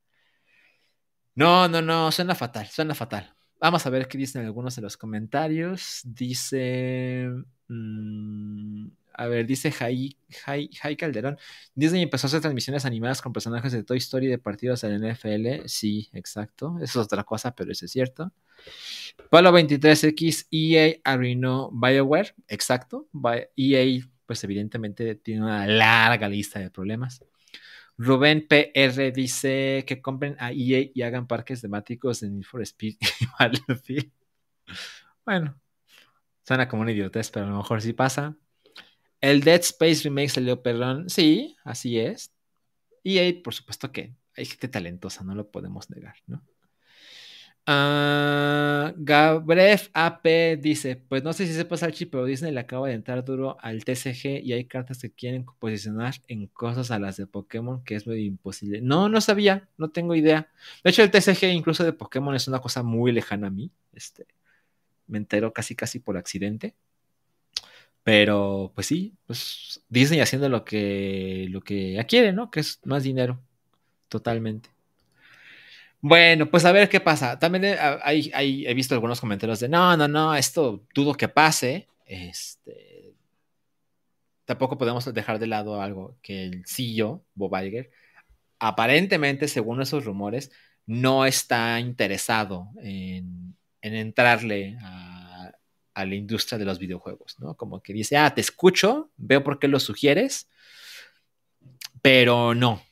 no, 1.35 1.67
no, 1.67 1.83
no, 1.83 2.13
suena 2.13 2.37
fatal, 2.37 2.69
suena 2.69 2.95
fatal. 2.95 3.35
Vamos 3.61 3.85
a 3.85 3.91
ver 3.91 4.07
qué 4.07 4.19
dicen 4.19 4.45
algunos 4.47 4.77
de 4.77 4.83
los 4.83 4.97
comentarios. 4.97 6.01
Dice. 6.05 7.29
Mm, 7.67 8.87
a 9.21 9.27
ver, 9.27 9.47
dice 9.47 9.71
Jai, 9.71 10.17
Calderón. 10.97 11.37
Disney 11.75 12.03
empezó 12.03 12.27
a 12.27 12.29
hacer 12.29 12.41
transmisiones 12.41 12.87
animadas 12.87 13.21
con 13.21 13.35
personajes 13.35 13.71
de 13.71 13.85
Toy 13.85 13.99
Story 13.99 14.29
de 14.29 14.39
partidos 14.39 14.81
del 14.81 14.99
NFL. 14.99 15.67
Sí, 15.67 16.09
exacto. 16.15 16.79
Eso 16.81 17.01
es 17.01 17.05
otra 17.05 17.23
cosa, 17.23 17.55
pero 17.55 17.71
eso 17.71 17.85
es 17.85 17.91
cierto. 17.91 18.33
Palo 19.29 19.53
23X, 19.53 20.47
EA 20.51 21.01
arruinó 21.05 21.71
BioWare. 21.71 22.35
Exacto. 22.49 23.09
EA, 23.57 24.03
pues 24.25 24.43
evidentemente 24.45 25.15
tiene 25.17 25.43
una 25.43 25.67
larga 25.67 26.27
lista 26.27 26.59
de 26.59 26.71
problemas. 26.71 27.23
Rubén 27.99 28.49
PR 28.49 29.13
dice 29.13 29.85
que 29.87 30.01
compren 30.01 30.35
a 30.39 30.51
EA 30.51 30.91
y 30.95 31.03
hagan 31.03 31.27
parques 31.27 31.61
temáticos 31.61 32.23
en 32.23 32.43
for 32.43 32.63
Speed 32.63 32.95
y 33.21 33.27
Battlefield. 33.39 34.11
Bueno, 35.27 35.61
suena 36.43 36.67
como 36.69 36.81
un 36.81 36.89
idiotez, 36.89 37.31
pero 37.31 37.45
a 37.45 37.51
lo 37.51 37.59
mejor 37.59 37.83
sí 37.83 37.93
pasa. 37.93 38.35
El 39.21 39.43
Dead 39.43 39.61
Space 39.61 40.03
Remake 40.05 40.31
salió 40.31 40.63
perdón. 40.63 41.11
Sí, 41.11 41.57
así 41.65 41.99
es. 41.99 42.33
EA, 43.05 43.43
por 43.43 43.55
supuesto 43.55 43.93
que 43.93 44.15
hay 44.37 44.47
gente 44.47 44.69
talentosa, 44.69 45.25
no 45.25 45.35
lo 45.35 45.51
podemos 45.51 45.91
negar, 45.91 46.17
¿no? 46.27 46.43
Uh, 47.67 48.93
AP 49.93 50.57
dice: 50.61 50.97
Pues 50.97 51.23
no 51.23 51.33
sé 51.33 51.47
si 51.47 51.53
sepas, 51.55 51.83
Archie, 51.83 52.07
pero 52.07 52.25
Disney 52.25 52.53
le 52.53 52.61
acaba 52.61 52.89
de 52.89 52.95
entrar 52.95 53.25
duro 53.25 53.59
al 53.61 53.85
TCG 53.85 54.41
y 54.43 54.53
hay 54.55 54.65
cartas 54.65 54.99
que 55.01 55.13
quieren 55.13 55.45
posicionar 55.59 56.15
en 56.27 56.47
cosas 56.49 56.91
a 56.91 56.99
las 56.99 57.17
de 57.17 57.27
Pokémon 57.27 57.85
que 57.85 57.95
es 57.95 58.07
muy 58.07 58.25
imposible. 58.25 58.81
No, 58.81 59.09
no 59.09 59.21
sabía, 59.21 59.69
no 59.77 59.91
tengo 59.91 60.15
idea. 60.15 60.51
De 60.83 60.91
hecho, 60.91 61.03
el 61.03 61.11
TCG 61.11 61.45
incluso 61.53 61.85
de 61.85 61.93
Pokémon 61.93 62.35
es 62.35 62.49
una 62.49 62.61
cosa 62.61 62.83
muy 62.83 63.13
lejana 63.13 63.49
a 63.49 63.51
mí. 63.51 63.71
Este, 63.93 64.27
me 65.07 65.19
entero 65.19 65.53
casi 65.53 65.77
casi 65.77 66.01
por 66.01 66.17
accidente. 66.17 66.75
Pero 68.03 68.73
pues 68.75 68.87
sí, 68.87 69.15
pues 69.27 69.83
Disney 69.89 70.21
haciendo 70.21 70.49
lo 70.49 70.65
que 70.65 71.47
lo 71.51 71.61
que 71.61 72.05
quiere, 72.09 72.33
¿no? 72.33 72.51
Que 72.51 72.61
es 72.61 72.81
más 72.85 73.03
dinero. 73.05 73.41
Totalmente. 74.09 74.71
Bueno, 76.03 76.51
pues 76.51 76.65
a 76.65 76.73
ver 76.73 76.89
qué 76.89 77.01
pasa. 77.01 77.39
También 77.39 77.65
he 77.65 78.75
visto 78.75 78.95
algunos 78.95 79.21
comentarios 79.21 79.61
de 79.61 79.69
no, 79.69 79.97
no, 79.97 80.09
no, 80.09 80.35
esto 80.35 80.83
dudo 80.95 81.15
que 81.15 81.29
pase. 81.29 81.89
Este, 82.07 83.15
tampoco 84.47 84.79
podemos 84.79 85.13
dejar 85.13 85.39
de 85.39 85.47
lado 85.47 85.81
algo 85.81 86.17
que 86.23 86.45
el 86.45 86.65
CEO, 86.67 87.25
Bob 87.35 87.55
Iger, 87.63 87.91
aparentemente, 88.59 89.49
según 89.49 89.83
esos 89.83 90.05
rumores, 90.05 90.51
no 90.87 91.27
está 91.27 91.79
interesado 91.81 92.69
en, 92.83 93.57
entrarle 93.83 94.77
a, 94.81 95.20
a, 95.95 96.05
la 96.05 96.15
industria 96.15 96.59
de 96.59 96.65
los 96.65 96.79
videojuegos, 96.79 97.39
¿no? 97.39 97.55
Como 97.57 97.83
que 97.83 97.93
dice, 97.93 98.17
ah, 98.17 98.35
te 98.35 98.41
escucho, 98.41 99.11
veo 99.17 99.45
por 99.45 99.59
qué 99.59 99.69
lo 99.69 99.81
sugieres, 99.81 100.49
pero 102.03 102.55
no, 102.55 102.83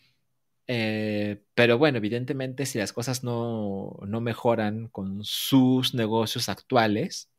eh, 0.68 1.42
pero 1.54 1.78
bueno, 1.78 1.98
evidentemente 1.98 2.66
si 2.66 2.78
las 2.78 2.92
cosas 2.92 3.24
no, 3.24 3.98
mejoran 4.20 4.88
con 4.88 5.24
sus 5.24 5.94
negocios 5.94 6.48
actuales, 6.50 7.30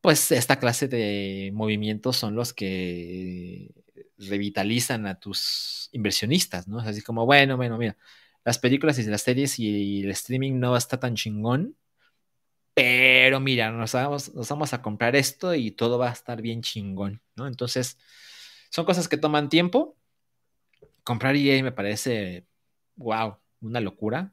pues 0.00 0.32
esta 0.32 0.58
clase 0.58 0.88
de 0.88 1.50
movimientos 1.54 2.16
son 2.16 2.34
los 2.34 2.52
que 2.52 3.70
revitalizan 4.18 5.06
a 5.06 5.18
tus 5.20 5.88
inversionistas, 5.92 6.68
¿no? 6.68 6.80
Es 6.80 6.86
así 6.88 7.02
como, 7.02 7.26
bueno, 7.26 7.56
bueno, 7.56 7.78
mira, 7.78 7.96
las 8.44 8.58
películas 8.58 8.98
y 8.98 9.04
las 9.04 9.22
series 9.22 9.58
y 9.58 10.02
el 10.02 10.10
streaming 10.10 10.58
no 10.58 10.76
está 10.76 10.98
tan 10.98 11.14
chingón, 11.14 11.76
pero 12.74 13.40
mira, 13.40 13.70
nos 13.70 13.92
vamos, 13.92 14.34
nos 14.34 14.48
vamos 14.48 14.72
a 14.72 14.80
comprar 14.80 15.14
esto 15.16 15.54
y 15.54 15.70
todo 15.72 15.98
va 15.98 16.08
a 16.08 16.12
estar 16.12 16.40
bien 16.40 16.62
chingón, 16.62 17.20
¿no? 17.36 17.46
Entonces, 17.46 17.98
son 18.70 18.86
cosas 18.86 19.08
que 19.08 19.18
toman 19.18 19.48
tiempo, 19.50 19.96
comprar 21.04 21.36
EA 21.36 21.62
me 21.62 21.72
parece, 21.72 22.46
wow, 22.96 23.36
una 23.60 23.80
locura. 23.80 24.32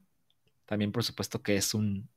También, 0.65 0.91
por 0.91 1.03
supuesto, 1.03 1.41
que 1.41 1.57
es 1.57 1.73
un, 1.73 2.09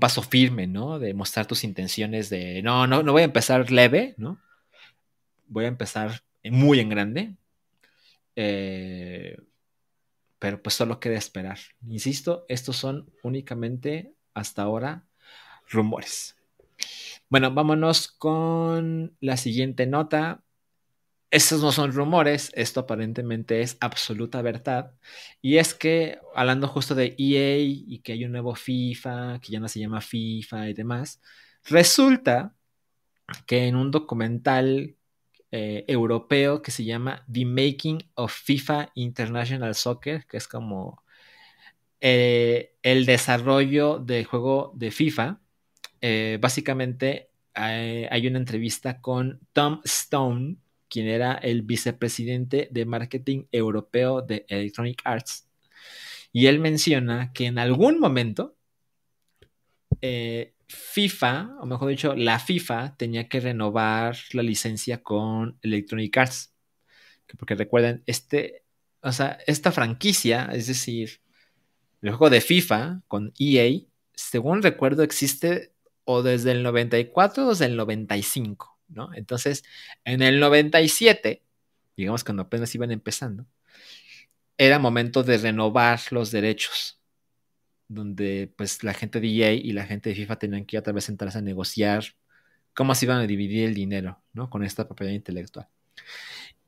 paso 0.00 0.22
firme, 0.22 0.66
¿no? 0.66 0.98
De 0.98 1.12
mostrar 1.12 1.46
tus 1.46 1.64
intenciones 1.64 2.30
de, 2.30 2.62
no, 2.62 2.86
no, 2.86 3.02
no 3.02 3.12
voy 3.12 3.22
a 3.22 3.26
empezar 3.26 3.70
leve, 3.70 4.14
¿no? 4.16 4.40
Voy 5.48 5.66
a 5.66 5.68
empezar 5.68 6.22
muy 6.44 6.80
en 6.80 6.88
grande. 6.88 7.36
Eh, 8.36 9.38
pero 10.38 10.62
pues 10.62 10.74
solo 10.74 11.00
queda 11.00 11.16
esperar. 11.16 11.58
Insisto, 11.88 12.46
estos 12.48 12.76
son 12.76 13.10
únicamente 13.22 14.14
hasta 14.34 14.62
ahora 14.62 15.04
rumores. 15.74 16.36
Bueno, 17.28 17.52
vámonos 17.52 18.08
con 18.08 19.16
la 19.20 19.36
siguiente 19.36 19.86
nota. 19.86 20.42
Estos 21.30 21.60
no 21.62 21.72
son 21.72 21.92
rumores, 21.92 22.52
esto 22.54 22.80
aparentemente 22.80 23.60
es 23.60 23.76
absoluta 23.80 24.40
verdad. 24.40 24.94
Y 25.42 25.58
es 25.58 25.74
que, 25.74 26.18
hablando 26.34 26.68
justo 26.68 26.94
de 26.94 27.16
EA 27.18 27.58
y 27.58 27.98
que 28.00 28.12
hay 28.12 28.24
un 28.24 28.32
nuevo 28.32 28.54
FIFA, 28.54 29.40
que 29.40 29.52
ya 29.52 29.60
no 29.60 29.68
se 29.68 29.80
llama 29.80 30.00
FIFA 30.00 30.68
y 30.70 30.74
demás, 30.74 31.20
resulta 31.64 32.54
que 33.46 33.66
en 33.66 33.76
un 33.76 33.90
documental 33.90 34.96
eh, 35.56 35.84
europeo 35.86 36.62
que 36.62 36.72
se 36.72 36.84
llama 36.84 37.24
The 37.32 37.44
Making 37.44 38.10
of 38.14 38.32
FIFA 38.32 38.90
International 38.94 39.74
Soccer, 39.76 40.26
que 40.26 40.36
es 40.36 40.48
como 40.48 41.02
eh, 42.00 42.74
el 42.82 43.06
desarrollo 43.06 44.00
del 44.00 44.24
juego 44.24 44.72
de 44.74 44.90
FIFA, 44.90 45.40
eh, 46.06 46.36
básicamente 46.38 47.30
hay 47.54 48.26
una 48.26 48.38
entrevista 48.38 49.00
con 49.00 49.40
Tom 49.54 49.80
Stone, 49.84 50.56
quien 50.86 51.06
era 51.06 51.32
el 51.32 51.62
vicepresidente 51.62 52.68
de 52.70 52.84
marketing 52.84 53.44
europeo 53.50 54.20
de 54.20 54.44
Electronic 54.48 55.00
Arts. 55.02 55.48
Y 56.30 56.46
él 56.48 56.58
menciona 56.58 57.32
que 57.32 57.46
en 57.46 57.58
algún 57.58 58.00
momento 58.00 58.54
eh, 60.02 60.52
FIFA, 60.68 61.56
o 61.60 61.64
mejor 61.64 61.88
dicho, 61.88 62.14
la 62.14 62.38
FIFA 62.38 62.96
tenía 62.98 63.26
que 63.26 63.40
renovar 63.40 64.18
la 64.32 64.42
licencia 64.42 65.02
con 65.02 65.58
Electronic 65.62 66.18
Arts. 66.18 66.54
Porque 67.38 67.54
recuerden, 67.54 68.02
este, 68.04 68.64
o 69.00 69.10
sea, 69.12 69.38
esta 69.46 69.72
franquicia, 69.72 70.50
es 70.52 70.66
decir, 70.66 71.22
el 72.02 72.10
juego 72.10 72.28
de 72.28 72.42
FIFA 72.42 73.00
con 73.08 73.32
EA, 73.38 73.80
según 74.12 74.62
recuerdo, 74.62 75.02
existe 75.02 75.73
o 76.04 76.22
desde 76.22 76.52
el 76.52 76.62
94 76.62 77.46
o 77.46 77.50
desde 77.50 77.66
el 77.66 77.76
95. 77.76 78.78
¿no? 78.88 79.10
Entonces, 79.14 79.64
en 80.04 80.22
el 80.22 80.40
97, 80.40 81.42
digamos 81.96 82.24
cuando 82.24 82.42
apenas 82.42 82.74
iban 82.74 82.90
empezando, 82.90 83.46
era 84.58 84.78
momento 84.78 85.22
de 85.22 85.38
renovar 85.38 86.00
los 86.10 86.30
derechos, 86.30 87.00
donde 87.88 88.52
pues 88.56 88.82
la 88.84 88.94
gente 88.94 89.20
de 89.20 89.28
EA 89.28 89.52
y 89.52 89.72
la 89.72 89.86
gente 89.86 90.10
de 90.10 90.16
FIFA 90.16 90.36
tenían 90.36 90.64
que 90.64 90.78
otra 90.78 90.92
vez 90.92 91.04
sentarse 91.04 91.38
a 91.38 91.42
negociar 91.42 92.04
cómo 92.72 92.94
se 92.94 93.06
iban 93.06 93.18
a 93.18 93.26
dividir 93.26 93.66
el 93.66 93.74
dinero, 93.74 94.22
¿no? 94.32 94.50
Con 94.50 94.64
esta 94.64 94.86
propiedad 94.86 95.12
intelectual. 95.12 95.68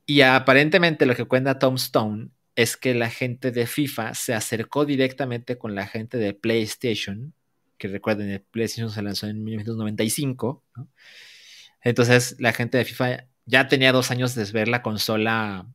Y 0.05 0.21
aparentemente 0.21 1.05
lo 1.05 1.15
que 1.15 1.25
cuenta 1.25 1.59
Tom 1.59 1.75
Stone 1.75 2.29
es 2.55 2.77
que 2.77 2.93
la 2.93 3.09
gente 3.09 3.51
de 3.51 3.67
FIFA 3.67 4.13
se 4.13 4.33
acercó 4.33 4.85
directamente 4.85 5.57
con 5.57 5.75
la 5.75 5.85
gente 5.85 6.17
de 6.17 6.33
PlayStation, 6.33 7.33
que 7.77 7.87
recuerden, 7.87 8.29
el 8.29 8.41
PlayStation 8.41 8.89
se 8.91 9.01
lanzó 9.01 9.27
en 9.27 9.43
1995, 9.43 10.63
¿no? 10.75 10.89
Entonces 11.81 12.35
la 12.39 12.53
gente 12.53 12.77
de 12.77 12.85
FIFA 12.85 13.27
ya 13.45 13.67
tenía 13.67 13.91
dos 13.91 14.11
años 14.11 14.35
de 14.35 14.43
ver 14.51 14.67
la 14.67 14.81
consola 14.81 15.67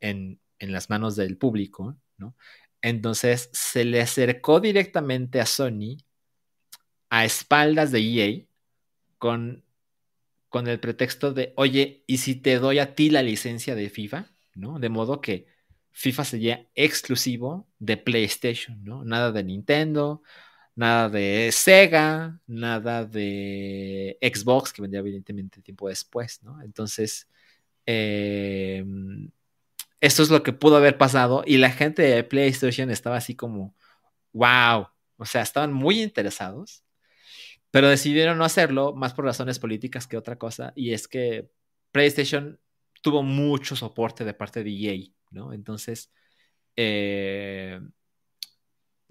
en, 0.00 0.40
las 0.58 0.88
manos 0.88 1.14
del 1.14 1.36
público, 1.36 1.96
¿no? 2.16 2.34
Entonces 2.80 3.50
se 3.52 3.84
le 3.84 4.00
acercó 4.00 4.60
directamente 4.60 5.40
a 5.40 5.46
Sony 5.46 5.98
a 7.10 7.24
espaldas 7.24 7.92
de 7.92 8.00
EA 8.00 8.44
con, 9.18 9.64
con 10.48 10.66
el 10.68 10.80
pretexto 10.80 11.32
de, 11.32 11.52
oye, 11.56 12.02
¿y 12.06 12.18
si 12.18 12.34
te 12.34 12.58
doy 12.58 12.78
a 12.78 12.94
ti 12.94 13.10
la 13.10 13.22
licencia 13.22 13.74
de 13.74 13.90
FIFA? 13.90 14.30
¿No? 14.54 14.78
De 14.78 14.88
modo 14.88 15.20
que 15.20 15.46
FIFA 15.92 16.24
sería 16.24 16.68
exclusivo 16.74 17.68
de 17.78 17.96
PlayStation, 17.96 18.82
¿no? 18.82 19.04
Nada 19.04 19.30
de 19.32 19.44
Nintendo, 19.44 20.22
nada 20.76 21.08
de 21.08 21.50
Sega, 21.52 22.40
nada 22.46 23.04
de 23.04 24.18
Xbox, 24.22 24.72
que 24.72 24.82
vendría 24.82 25.00
evidentemente 25.00 25.62
tiempo 25.62 25.88
después, 25.88 26.42
¿no? 26.42 26.60
Entonces, 26.62 27.28
em, 27.86 29.30
esto 30.00 30.22
es 30.22 30.30
lo 30.30 30.42
que 30.42 30.52
pudo 30.52 30.76
haber 30.76 30.98
pasado 30.98 31.44
y 31.46 31.58
la 31.58 31.70
gente 31.72 32.02
de 32.02 32.24
PlayStation 32.24 32.90
estaba 32.90 33.16
así 33.16 33.36
como, 33.36 33.74
wow, 34.32 34.88
o 35.18 35.26
sea, 35.26 35.42
estaban 35.42 35.72
muy 35.72 36.02
interesados, 36.02 36.84
pero 37.70 37.88
decidieron 37.88 38.38
no 38.38 38.44
hacerlo 38.44 38.94
más 38.94 39.14
por 39.14 39.24
razones 39.26 39.58
políticas 39.58 40.06
que 40.06 40.16
otra 40.16 40.38
cosa, 40.38 40.72
y 40.76 40.92
es 40.94 41.08
que 41.08 41.50
PlayStation 41.92 42.60
tuvo 43.02 43.22
mucho 43.22 43.76
soporte 43.76 44.24
de 44.24 44.34
parte 44.34 44.64
de 44.64 44.70
EA, 44.70 45.12
¿no? 45.30 45.52
Entonces, 45.52 46.12
eh, 46.76 47.80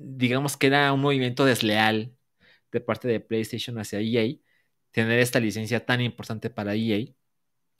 digamos 0.04 0.58
que 0.58 0.68
era 0.68 0.92
un 0.94 1.02
movimiento 1.02 1.46
desleal 1.46 2.16
de 2.72 2.82
parte 2.82 3.08
de 3.08 3.20
PlayStation 3.20 3.78
hacia 3.80 4.00
EA, 4.00 4.36
tener 4.92 5.20
esta 5.20 5.40
licencia 5.40 5.86
tan 5.86 6.02
importante 6.02 6.50
para 6.50 6.76
EA. 6.76 7.08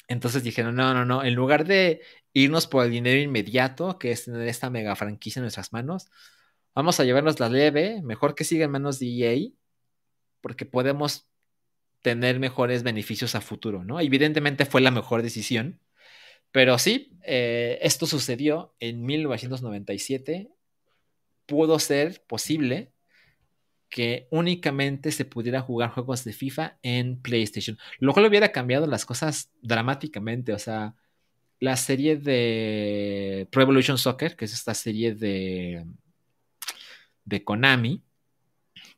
Entonces 0.08 0.44
dijeron, 0.44 0.76
no, 0.76 0.94
no, 0.94 1.06
no, 1.06 1.24
en 1.24 1.34
lugar 1.36 1.66
de 1.66 2.02
irnos 2.34 2.68
por 2.68 2.86
el 2.86 2.92
dinero 2.92 3.20
inmediato, 3.22 4.00
que 4.00 4.12
es 4.12 4.26
tener 4.26 4.48
esta 4.48 4.70
mega 4.70 4.96
franquicia 4.96 5.40
en 5.40 5.44
nuestras 5.44 5.74
manos, 5.74 6.08
vamos 6.76 7.00
a 7.00 7.04
llevarnos 7.06 7.40
la 7.40 7.50
leve, 7.50 8.02
mejor 8.04 8.36
que 8.36 8.44
siga 8.44 8.66
en 8.66 8.72
manos 8.72 9.00
de 9.00 9.08
EA, 9.08 9.50
porque 10.42 10.66
podemos 10.66 11.30
tener 12.02 12.40
mejores 12.40 12.84
beneficios 12.84 13.36
a 13.36 13.42
futuro, 13.42 13.84
¿no? 13.86 14.00
Evidentemente 14.00 14.66
fue 14.66 14.82
la 14.82 14.92
mejor 14.92 15.22
decisión, 15.22 15.80
pero 16.52 16.78
sí, 16.78 17.18
eh, 17.24 17.80
esto 17.82 18.06
sucedió 18.06 18.76
en 18.80 19.04
1997 19.06 20.53
pudo 21.46 21.80
ser 21.80 22.24
posible 22.28 22.92
que 23.90 24.28
únicamente 24.32 25.12
se 25.12 25.24
pudiera 25.24 25.62
jugar 25.62 25.92
juegos 25.92 26.24
de 26.24 26.34
FIFA 26.34 26.80
en 26.82 27.22
PlayStation, 27.22 27.78
lo 28.00 28.14
cual 28.14 28.26
hubiera 28.26 28.52
cambiado 28.52 28.88
las 28.88 29.06
cosas 29.06 29.52
dramáticamente, 29.62 30.52
o 30.52 30.58
sea, 30.58 30.96
la 31.60 31.78
serie 31.78 32.18
de 32.18 33.48
Pro 33.52 33.62
Evolution 33.62 33.98
Soccer, 33.98 34.36
que 34.36 34.46
es 34.46 34.54
esta 34.54 34.74
serie 34.74 35.14
de, 35.14 35.86
de 37.24 37.44
Konami, 37.44 38.02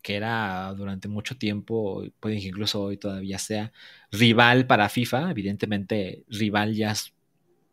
que 0.02 0.16
era 0.16 0.74
durante 0.78 1.08
mucho 1.08 1.38
tiempo, 1.38 2.04
puede 2.20 2.40
que 2.40 2.48
incluso 2.48 2.82
hoy 2.82 2.98
todavía 2.98 3.38
sea 3.38 3.74
rival 4.12 4.66
para 4.66 4.88
FIFA, 4.88 5.32
evidentemente 5.32 6.24
rival 6.30 6.74
ya 6.74 6.94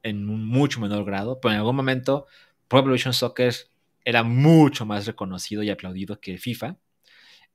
en 0.02 0.28
un 0.28 0.44
mucho 0.44 0.80
menor 0.80 1.04
grado, 1.04 1.40
pero 1.40 1.52
en 1.52 1.58
algún 1.58 1.76
momento 1.76 2.26
Pro 2.68 2.80
Evolution 2.80 3.14
Soccer 3.14 3.54
era 4.04 4.22
mucho 4.22 4.86
más 4.86 5.06
reconocido 5.06 5.62
y 5.62 5.70
aplaudido 5.70 6.20
que 6.20 6.38
FIFA. 6.38 6.78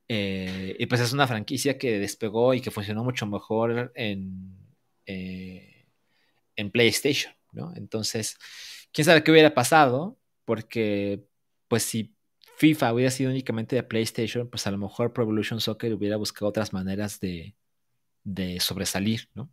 Eh, 0.08 0.76
y 0.78 0.86
pues 0.86 1.00
es 1.02 1.12
una 1.12 1.26
franquicia 1.26 1.78
que 1.78 1.98
despegó 1.98 2.54
y 2.54 2.60
que 2.60 2.70
funcionó 2.70 3.04
mucho 3.04 3.26
mejor 3.26 3.92
en, 3.94 4.56
eh, 5.06 5.86
en 6.56 6.70
PlayStation, 6.70 7.34
¿no? 7.52 7.72
Entonces, 7.76 8.38
quién 8.92 9.04
sabe 9.04 9.22
qué 9.22 9.30
hubiera 9.30 9.54
pasado, 9.54 10.18
porque 10.44 11.24
pues 11.68 11.82
si 11.82 12.14
FIFA 12.56 12.94
hubiera 12.94 13.10
sido 13.10 13.30
únicamente 13.30 13.76
de 13.76 13.82
PlayStation, 13.82 14.48
pues 14.48 14.66
a 14.66 14.70
lo 14.70 14.78
mejor 14.78 15.12
Pro 15.12 15.24
Evolution 15.24 15.60
Soccer 15.60 15.92
hubiera 15.94 16.16
buscado 16.16 16.48
otras 16.48 16.72
maneras 16.72 17.20
de, 17.20 17.54
de 18.24 18.60
sobresalir, 18.60 19.28
¿no? 19.34 19.50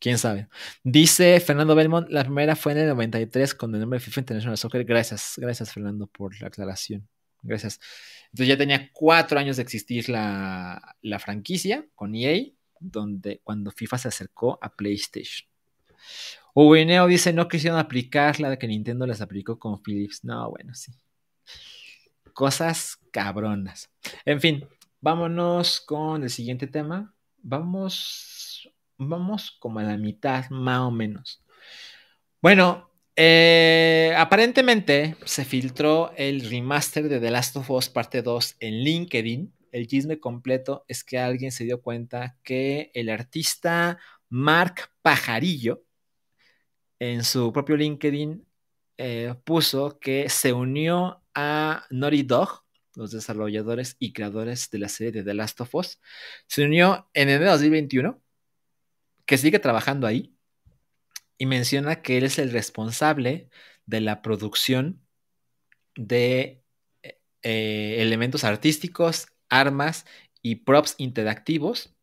Quién 0.00 0.18
sabe. 0.18 0.48
Dice 0.82 1.38
Fernando 1.40 1.74
Belmont, 1.74 2.08
la 2.10 2.24
primera 2.24 2.56
fue 2.56 2.72
en 2.72 2.78
el 2.78 2.88
93 2.88 3.54
con 3.54 3.74
el 3.74 3.80
nombre 3.80 4.00
FIFA 4.00 4.20
International 4.20 4.58
Soccer. 4.58 4.84
Gracias, 4.84 5.34
gracias 5.36 5.72
Fernando 5.72 6.06
por 6.06 6.40
la 6.40 6.48
aclaración. 6.48 7.08
Gracias. 7.42 7.80
Entonces 8.26 8.48
ya 8.48 8.56
tenía 8.56 8.90
cuatro 8.92 9.38
años 9.38 9.56
de 9.56 9.62
existir 9.62 10.08
la, 10.08 10.96
franquicia 11.20 11.86
con 11.94 12.14
EA, 12.14 12.46
donde 12.78 13.40
cuando 13.44 13.70
FIFA 13.70 13.98
se 13.98 14.08
acercó 14.08 14.58
a 14.60 14.74
PlayStation. 14.74 15.48
Uwineo 16.54 17.06
dice, 17.06 17.32
no 17.32 17.48
quisieron 17.48 17.78
aplicar 17.78 18.40
la 18.40 18.50
de 18.50 18.58
que 18.58 18.66
Nintendo 18.66 19.06
les 19.06 19.20
aplicó 19.20 19.58
con 19.58 19.82
Philips. 19.82 20.24
No, 20.24 20.50
bueno, 20.50 20.74
sí. 20.74 20.92
Cosas 22.32 22.98
cabronas. 23.12 23.90
En 24.24 24.40
fin, 24.40 24.66
vámonos 25.00 25.80
con 25.80 26.22
el 26.22 26.30
siguiente 26.30 26.66
tema. 26.66 27.14
Vamos 27.42 28.39
vamos 29.00 29.56
como 29.58 29.80
a 29.80 29.82
la 29.82 29.96
mitad, 29.96 30.48
más 30.50 30.80
o 30.80 30.90
menos. 30.90 31.42
Bueno, 32.42 32.90
eh, 33.16 34.14
aparentemente 34.16 35.16
se 35.24 35.44
filtró 35.44 36.12
el 36.16 36.48
remaster 36.48 37.08
de 37.08 37.20
The 37.20 37.30
Last 37.30 37.56
of 37.56 37.70
Us 37.70 37.88
parte 37.88 38.22
2 38.22 38.56
en 38.60 38.84
LinkedIn. 38.84 39.52
El 39.72 39.86
chisme 39.86 40.20
completo 40.20 40.84
es 40.88 41.04
que 41.04 41.18
alguien 41.18 41.52
se 41.52 41.64
dio 41.64 41.80
cuenta 41.82 42.36
que 42.42 42.90
el 42.94 43.08
artista 43.08 43.98
Mark 44.28 44.90
Pajarillo 45.02 45.84
en 46.98 47.24
su 47.24 47.52
propio 47.52 47.76
LinkedIn 47.76 48.44
eh, 48.98 49.34
puso 49.44 49.98
que 49.98 50.28
se 50.28 50.52
unió 50.52 51.22
a 51.34 51.86
Naughty 51.90 52.22
Dog, 52.22 52.64
los 52.94 53.12
desarrolladores 53.12 53.96
y 53.98 54.12
creadores 54.12 54.70
de 54.70 54.78
la 54.78 54.88
serie 54.88 55.12
de 55.12 55.24
The 55.24 55.34
Last 55.34 55.60
of 55.62 55.74
Us. 55.74 56.00
Se 56.46 56.64
unió 56.64 57.08
en 57.14 57.28
enero 57.28 57.44
de 57.44 57.50
2021 57.50 58.20
que 59.30 59.38
sigue 59.38 59.60
trabajando 59.60 60.08
ahí 60.08 60.36
y 61.38 61.46
menciona 61.46 62.02
que 62.02 62.18
él 62.18 62.24
es 62.24 62.40
el 62.40 62.50
responsable 62.50 63.48
de 63.86 64.00
la 64.00 64.22
producción 64.22 65.06
de 65.94 66.64
eh, 67.44 67.96
elementos 68.00 68.42
artísticos, 68.42 69.28
armas 69.48 70.04
y 70.42 70.56
props 70.56 70.96
interactivos 70.98 71.94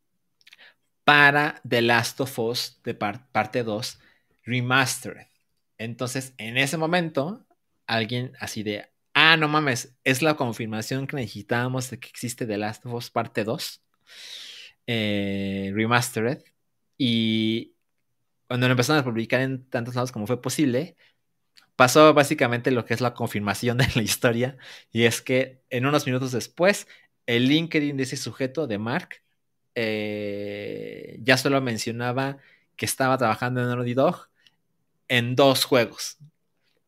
para 1.04 1.62
The 1.68 1.82
Last 1.82 2.22
of 2.22 2.40
Us 2.40 2.80
de 2.86 2.94
parte 2.94 3.64
2 3.64 4.00
Remastered. 4.46 5.28
Entonces, 5.78 6.34
en 6.38 6.56
ese 6.56 6.78
momento, 6.78 7.46
alguien 7.88 8.38
así 8.40 8.64
de, 8.64 8.90
ah, 9.14 9.36
no 9.36 9.50
mames, 9.50 9.98
es 10.06 10.22
la 10.22 10.38
confirmación 10.38 11.08
que 11.08 11.18
necesitábamos 11.18 11.90
de 11.90 12.00
que 12.00 12.08
existe 12.08 12.48
The 12.48 12.58
Last 12.58 12.86
of 12.86 12.94
Us 12.94 13.10
parte 13.10 13.44
2 13.44 13.84
eh, 14.88 15.74
Remastered 15.76 16.42
y 16.98 17.76
cuando 18.48 18.68
lo 18.68 18.72
empezaron 18.72 19.02
a 19.02 19.06
publicar 19.06 19.42
en 19.42 19.70
tantos 19.70 19.96
lados 19.96 20.12
como 20.12 20.28
fue 20.28 20.42
posible, 20.42 20.96
pasó 21.76 22.14
básicamente 22.14 22.72
lo 22.72 22.86
que 22.86 22.94
es 22.94 23.02
la 23.02 23.14
confirmación 23.14 23.78
de 23.78 23.88
la 23.96 24.02
historia. 24.02 24.58
Y 24.92 25.04
es 25.04 25.22
que 25.22 25.62
en 25.70 25.86
unos 25.86 26.06
minutos 26.06 26.32
después, 26.32 26.88
el 27.26 27.48
LinkedIn 27.48 27.98
de 27.98 28.04
ese 28.04 28.18
sujeto, 28.18 28.68
de 28.68 28.78
Mark, 28.78 29.22
eh, 29.76 31.20
ya 31.22 31.38
solo 31.38 31.62
mencionaba 31.62 32.38
que 32.76 32.86
estaba 32.86 33.18
trabajando 33.18 33.62
en 33.62 33.68
Naughty 33.68 33.94
Dog 33.94 34.30
en 35.08 35.36
dos 35.36 35.66
juegos. 35.66 36.18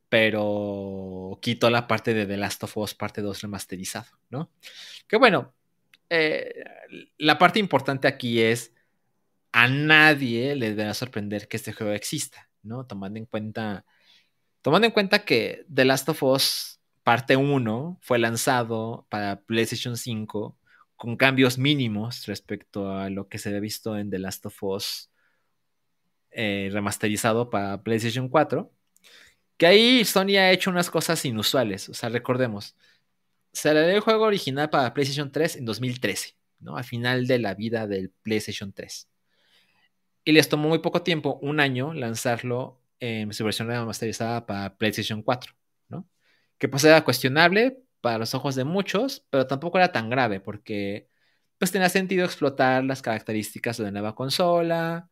Pero 0.10 1.38
quitó 1.42 1.70
la 1.70 1.88
parte 1.88 2.16
de 2.16 2.26
The 2.26 2.38
Last 2.38 2.64
of 2.64 2.78
Us, 2.78 2.96
parte 2.96 3.22
2 3.22 3.42
remasterizado, 3.42 4.08
¿no? 4.32 4.52
Que 5.08 5.18
bueno, 5.18 5.54
eh, 6.10 6.64
la 7.20 7.38
parte 7.38 7.60
importante 7.60 8.08
aquí 8.08 8.42
es 8.42 8.74
a 9.52 9.68
nadie 9.68 10.56
le 10.56 10.76
debe 10.76 10.94
sorprender 10.94 11.48
que 11.48 11.58
este 11.58 11.74
juego 11.74 11.94
exista, 11.94 12.50
¿no? 12.64 12.86
Tomando 12.86 13.20
en 13.20 13.26
cuenta, 13.26 13.86
tomando 14.62 14.88
en 14.88 14.94
cuenta 14.94 15.26
que 15.26 15.66
The 15.74 15.86
Last 15.86 16.10
of 16.10 16.24
Us 16.24 16.80
parte 17.04 17.36
1 17.36 18.00
fue 18.02 18.20
lanzado 18.20 19.08
para 19.10 19.42
PlayStation 19.42 19.98
5 19.98 20.58
con 20.96 21.18
cambios 21.18 21.58
mínimos 21.58 22.26
respecto 22.28 22.92
a 22.92 23.10
lo 23.10 23.30
que 23.30 23.40
se 23.40 23.50
había 23.50 23.62
visto 23.62 23.98
en 23.98 24.10
The 24.12 24.20
Last 24.20 24.46
of 24.46 24.64
Us 24.64 25.10
eh, 26.32 26.70
remasterizado 26.72 27.50
para 27.50 27.82
PlayStation 27.84 28.30
4. 28.30 28.72
Que 29.58 29.66
ahí 29.68 30.06
Sony 30.06 30.38
ha 30.38 30.52
hecho 30.52 30.70
unas 30.70 30.90
cosas 30.90 31.26
inusuales. 31.26 31.90
O 31.90 31.94
sea, 31.94 32.10
recordemos, 32.10 32.76
salió 33.54 33.82
el 33.82 34.00
juego 34.02 34.26
original 34.26 34.70
para 34.70 34.94
PlayStation 34.94 35.32
3 35.32 35.58
en 35.58 35.66
2013, 35.66 36.38
¿no? 36.60 36.78
Al 36.78 36.84
final 36.84 37.28
de 37.28 37.40
la 37.40 37.56
vida 37.56 37.88
del 37.88 38.12
PlayStation 38.24 38.74
3 38.74 39.09
y 40.30 40.32
les 40.32 40.48
tomó 40.48 40.70
muy 40.70 40.78
poco 40.78 41.02
tiempo, 41.02 41.40
un 41.42 41.60
año, 41.60 41.92
lanzarlo 41.96 42.80
en 43.00 43.34
su 43.34 43.44
versión 43.44 43.68
remasterizada 43.68 44.46
para 44.46 44.78
PlayStation 44.78 45.24
4, 45.24 45.56
¿no? 45.88 46.08
Que 46.60 46.70
pues 46.70 46.84
era 46.84 47.04
cuestionable 47.04 47.82
para 48.00 48.20
los 48.20 48.36
ojos 48.36 48.54
de 48.54 48.64
muchos, 48.64 49.26
pero 49.32 49.48
tampoco 49.48 49.80
era 49.80 49.92
tan 49.92 50.08
grave 50.12 50.40
porque 50.40 51.10
pues 51.58 51.72
tenía 51.72 51.90
sentido 51.90 52.26
explotar 52.26 52.84
las 52.84 53.02
características 53.02 53.78
de 53.78 53.86
la 53.86 53.92
nueva 53.92 54.14
consola 54.14 55.10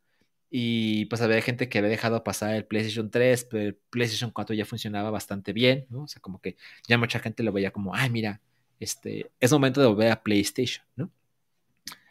y 0.51 1.05
pues 1.05 1.19
había 1.23 1.41
gente 1.41 1.67
que 1.67 1.79
había 1.79 1.89
dejado 1.89 2.23
pasar 2.23 2.53
el 2.53 2.65
PlayStation 2.65 3.09
3, 3.09 3.45
pero 3.45 3.63
el 3.63 3.75
PlayStation 3.89 4.29
4 4.29 4.55
ya 4.55 4.65
funcionaba 4.65 5.09
bastante 5.09 5.51
bien, 5.51 5.87
¿no? 5.89 6.03
O 6.03 6.07
sea, 6.07 6.21
como 6.21 6.39
que 6.41 6.57
ya 6.87 6.99
mucha 6.99 7.17
gente 7.17 7.41
lo 7.41 7.51
veía 7.51 7.71
como, 7.71 7.95
ay, 7.95 8.11
mira, 8.11 8.39
este, 8.79 9.31
es 9.39 9.51
momento 9.51 9.81
de 9.81 9.87
volver 9.87 10.11
a 10.11 10.21
PlayStation, 10.21 10.85
¿no? 10.95 11.11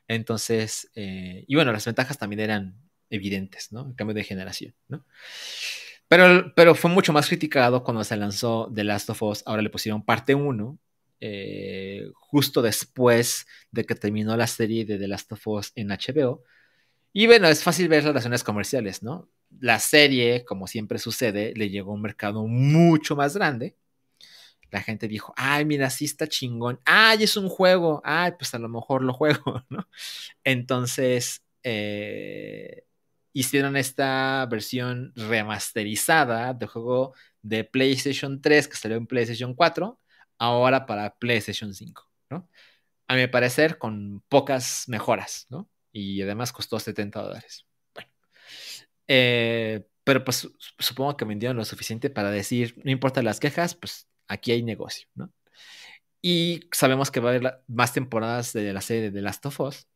Entonces, 0.09 0.91
eh, 0.97 1.45
y 1.47 1.55
bueno, 1.55 1.73
las 1.73 1.85
ventajas 1.87 2.19
también 2.19 2.41
eran 2.41 2.86
evidentes, 3.11 3.73
¿no? 3.73 3.89
El 3.89 3.95
cambio 3.95 4.15
de 4.15 4.25
generación, 4.25 4.75
¿no? 4.89 5.05
Pero, 6.09 6.53
pero 6.55 6.75
fue 6.75 6.91
mucho 6.91 7.13
más 7.13 7.27
criticado 7.27 7.83
cuando 7.83 8.05
se 8.05 8.17
lanzó 8.17 8.71
The 8.75 8.85
Last 8.85 9.11
of 9.11 9.23
Us, 9.23 9.43
ahora 9.47 9.63
le 9.63 9.71
pusieron 9.71 10.05
parte 10.05 10.35
1, 10.35 10.79
eh, 11.21 12.11
justo 12.15 12.63
después 12.63 13.47
de 13.73 13.85
que 13.85 13.95
terminó 13.95 14.37
la 14.37 14.47
serie 14.47 14.85
de 14.85 14.99
The 14.99 15.09
Last 15.09 15.33
of 15.33 15.47
Us 15.47 15.73
en 15.75 15.89
HBO. 15.89 16.45
Y 17.13 17.27
bueno, 17.27 17.49
es 17.49 17.63
fácil 17.63 17.89
ver 17.89 18.05
relaciones 18.05 18.45
comerciales, 18.45 19.03
¿no? 19.03 19.29
La 19.59 19.79
serie, 19.79 20.45
como 20.45 20.67
siempre 20.67 20.99
sucede, 20.99 21.55
le 21.57 21.71
llegó 21.71 21.93
a 21.93 21.95
un 21.95 22.03
mercado 22.03 22.47
mucho 22.47 23.17
más 23.17 23.37
grande. 23.37 23.77
La 24.71 24.83
gente 24.83 25.09
dijo, 25.09 25.33
ay, 25.37 25.65
mira, 25.65 25.91
sí 25.91 26.05
está 26.05 26.27
chingón. 26.27 26.81
Ay, 26.85 27.23
es 27.23 27.37
un 27.37 27.49
juego. 27.49 28.03
Ay, 28.05 28.33
pues 28.39 28.53
a 28.55 28.59
lo 28.59 28.69
mejor 28.69 29.03
lo 29.03 29.13
juego, 29.15 29.65
¿no? 29.71 29.89
Entonces, 30.45 31.43
eh, 31.63 32.86
hicieron 33.37 33.76
esta 33.76 34.47
versión 34.47 35.12
remasterizada 35.14 36.55
de 36.55 36.66
juego 36.66 37.14
de 37.43 37.64
PlayStation 37.64 38.41
3 38.41 38.66
que 38.66 38.76
salió 38.76 38.97
en 38.97 39.07
PlayStation 39.07 39.55
4, 39.55 40.01
ahora 40.39 40.87
para 40.87 41.14
PlayStation 41.16 41.74
5, 41.74 42.11
¿no? 42.30 42.49
A 43.09 43.14
mi 43.14 43.26
parecer, 43.26 43.76
con 43.76 44.22
pocas 44.30 44.89
mejoras, 44.89 45.47
¿no? 45.51 45.68
Y 45.93 46.22
además 46.22 46.51
costó 46.51 46.80
70 46.80 47.20
dólares. 47.20 47.66
Bueno. 47.95 48.09
Eh, 49.07 49.87
pero 50.03 50.24
pues 50.24 50.49
supongo 50.78 51.18
que 51.18 51.26
vendieron 51.26 51.59
lo 51.59 51.66
suficiente 51.66 52.09
para 52.09 52.30
decir, 52.30 52.80
no 52.84 52.91
importa 52.91 53.22
las 53.22 53.39
quejas, 53.39 53.74
pues 53.74 54.09
aquí 54.28 54.53
hay 54.53 54.62
negocio, 54.62 55.09
¿no? 55.14 55.30
Y 56.22 56.70
sabemos 56.72 57.11
que 57.11 57.20
va 57.20 57.32
a 57.32 57.34
haber 57.34 57.62
más 57.66 57.93
temporadas 57.93 58.55
de 58.55 58.72
la 58.72 58.80
serie 58.80 59.03
de 59.03 59.12
The 59.12 59.20
Last 59.20 59.45
of 59.45 59.61
Us, 59.61 59.89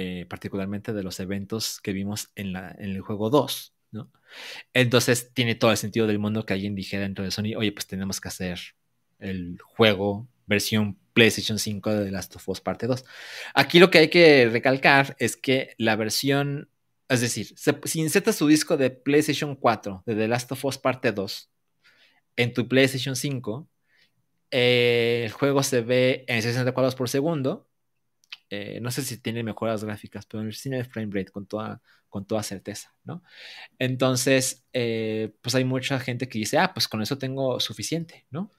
eh, 0.00 0.26
particularmente 0.28 0.92
de 0.92 1.02
los 1.02 1.18
eventos 1.18 1.80
que 1.80 1.92
vimos 1.92 2.30
en, 2.36 2.52
la, 2.52 2.70
en 2.78 2.90
el 2.90 3.00
juego 3.00 3.30
2, 3.30 3.74
¿no? 3.90 4.12
Entonces 4.72 5.32
tiene 5.34 5.56
todo 5.56 5.72
el 5.72 5.76
sentido 5.76 6.06
del 6.06 6.20
mundo 6.20 6.46
que 6.46 6.52
alguien 6.52 6.76
dijera 6.76 7.02
dentro 7.02 7.24
de 7.24 7.32
Sony, 7.32 7.56
oye, 7.56 7.72
pues 7.72 7.88
tenemos 7.88 8.20
que 8.20 8.28
hacer 8.28 8.60
el 9.18 9.58
juego 9.60 10.28
versión 10.46 10.96
PlayStation 11.14 11.58
5 11.58 11.96
de 11.96 12.04
The 12.04 12.10
Last 12.12 12.36
of 12.36 12.48
Us 12.48 12.60
parte 12.60 12.86
2. 12.86 13.04
Aquí 13.54 13.80
lo 13.80 13.90
que 13.90 13.98
hay 13.98 14.08
que 14.08 14.48
recalcar 14.48 15.16
es 15.18 15.36
que 15.36 15.74
la 15.78 15.96
versión, 15.96 16.70
es 17.08 17.20
decir, 17.20 17.52
si 17.56 17.98
insertas 18.00 18.38
tu 18.38 18.46
disco 18.46 18.76
de 18.76 18.90
PlayStation 18.90 19.56
4 19.56 20.04
de 20.06 20.14
The 20.14 20.28
Last 20.28 20.52
of 20.52 20.64
Us 20.64 20.78
parte 20.78 21.10
2 21.10 21.50
en 22.36 22.52
tu 22.52 22.68
PlayStation 22.68 23.16
5, 23.16 23.68
eh, 24.52 25.22
el 25.24 25.32
juego 25.32 25.64
se 25.64 25.80
ve 25.80 26.24
en 26.28 26.40
60 26.40 26.70
cuadros 26.70 26.94
por 26.94 27.08
segundo 27.08 27.68
eh, 28.50 28.78
no 28.80 28.90
sé 28.90 29.02
si 29.02 29.18
tiene 29.18 29.42
mejoras 29.42 29.84
gráficas, 29.84 30.26
pero 30.26 30.40
en 30.42 30.48
el 30.48 30.54
cine 30.54 30.78
de 30.78 30.84
frame 30.84 31.10
rate 31.12 31.30
con 31.30 31.46
toda, 31.46 31.82
con 32.08 32.26
toda 32.26 32.42
certeza, 32.42 32.94
¿no? 33.04 33.22
Entonces, 33.78 34.64
eh, 34.72 35.32
pues 35.42 35.54
hay 35.54 35.64
mucha 35.64 36.00
gente 36.00 36.28
que 36.28 36.38
dice, 36.38 36.58
ah, 36.58 36.72
pues 36.72 36.88
con 36.88 37.02
eso 37.02 37.18
tengo 37.18 37.60
suficiente, 37.60 38.26
¿no? 38.30 38.50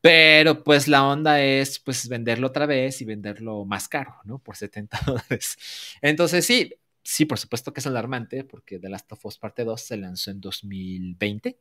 Pero 0.00 0.62
pues 0.62 0.86
la 0.86 1.06
onda 1.06 1.40
es 1.40 1.78
pues 1.78 2.08
venderlo 2.08 2.48
otra 2.48 2.66
vez 2.66 3.00
y 3.00 3.06
venderlo 3.06 3.64
más 3.64 3.88
caro, 3.88 4.16
¿no? 4.24 4.38
Por 4.38 4.56
70 4.56 5.00
dólares. 5.06 5.56
Entonces 6.02 6.44
sí, 6.44 6.74
sí, 7.02 7.24
por 7.24 7.38
supuesto 7.38 7.72
que 7.72 7.80
es 7.80 7.86
alarmante 7.86 8.44
porque 8.44 8.78
The 8.78 8.88
Last 8.90 9.10
of 9.12 9.24
Us 9.24 9.38
Parte 9.38 9.64
2 9.64 9.80
se 9.80 9.96
lanzó 9.96 10.30
en 10.30 10.40
2020. 10.40 11.58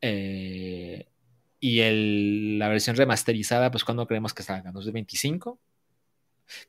Eh, 0.00 1.06
y 1.60 1.80
el, 1.80 2.58
la 2.58 2.68
versión 2.68 2.96
remasterizada, 2.96 3.70
pues 3.70 3.84
cuando 3.84 4.06
creemos 4.06 4.32
que 4.32 4.42
salga, 4.42 4.72
2025. 4.72 5.58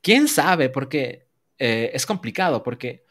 ¿Quién 0.02 0.28
sabe? 0.28 0.68
Porque 0.68 1.28
eh, 1.58 1.90
es 1.94 2.06
complicado, 2.06 2.62
porque 2.62 3.04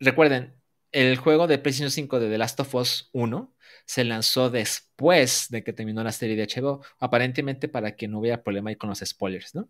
recuerden, 0.00 0.54
el 0.92 1.16
juego 1.16 1.46
de 1.46 1.58
PlayStation 1.58 1.90
5 1.90 2.20
de 2.20 2.30
The 2.30 2.38
Last 2.38 2.60
of 2.60 2.74
Us 2.74 3.10
1 3.12 3.54
se 3.84 4.04
lanzó 4.04 4.50
después 4.50 5.48
de 5.50 5.62
que 5.62 5.72
terminó 5.72 6.02
la 6.02 6.12
serie 6.12 6.36
de 6.36 6.46
HBO, 6.46 6.82
aparentemente 6.98 7.68
para 7.68 7.96
que 7.96 8.08
no 8.08 8.20
hubiera 8.20 8.42
problema 8.42 8.70
ahí 8.70 8.76
con 8.76 8.90
los 8.90 9.00
spoilers, 9.00 9.54
¿no? 9.54 9.68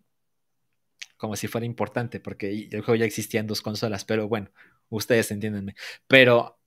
Como 1.16 1.36
si 1.36 1.48
fuera 1.48 1.66
importante, 1.66 2.20
porque 2.20 2.68
el 2.70 2.82
juego 2.82 2.96
ya 2.96 3.04
existía 3.04 3.40
en 3.40 3.46
dos 3.46 3.62
consolas, 3.62 4.04
pero 4.04 4.28
bueno, 4.28 4.50
ustedes 4.88 5.30
entiéndenme. 5.30 5.74
Pero, 6.06 6.60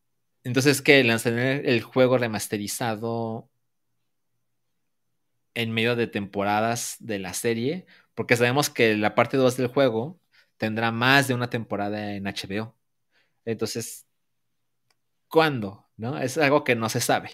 entonces, 0.43 0.81
¿qué? 0.81 1.03
Lanzan 1.03 1.39
el 1.39 1.81
juego 1.81 2.17
remasterizado 2.17 3.49
en 5.53 5.71
medio 5.71 5.95
de 5.95 6.07
temporadas 6.07 6.97
de 6.99 7.19
la 7.19 7.33
serie, 7.33 7.85
porque 8.15 8.35
sabemos 8.35 8.69
que 8.69 8.97
la 8.97 9.15
parte 9.15 9.37
2 9.37 9.57
del 9.57 9.67
juego 9.67 10.19
tendrá 10.57 10.91
más 10.91 11.27
de 11.27 11.33
una 11.33 11.49
temporada 11.49 12.13
en 12.13 12.25
HBO. 12.25 12.75
Entonces, 13.45 14.07
¿cuándo? 15.27 15.87
¿No? 15.97 16.17
Es 16.19 16.37
algo 16.37 16.63
que 16.63 16.75
no 16.75 16.89
se 16.89 17.01
sabe. 17.01 17.31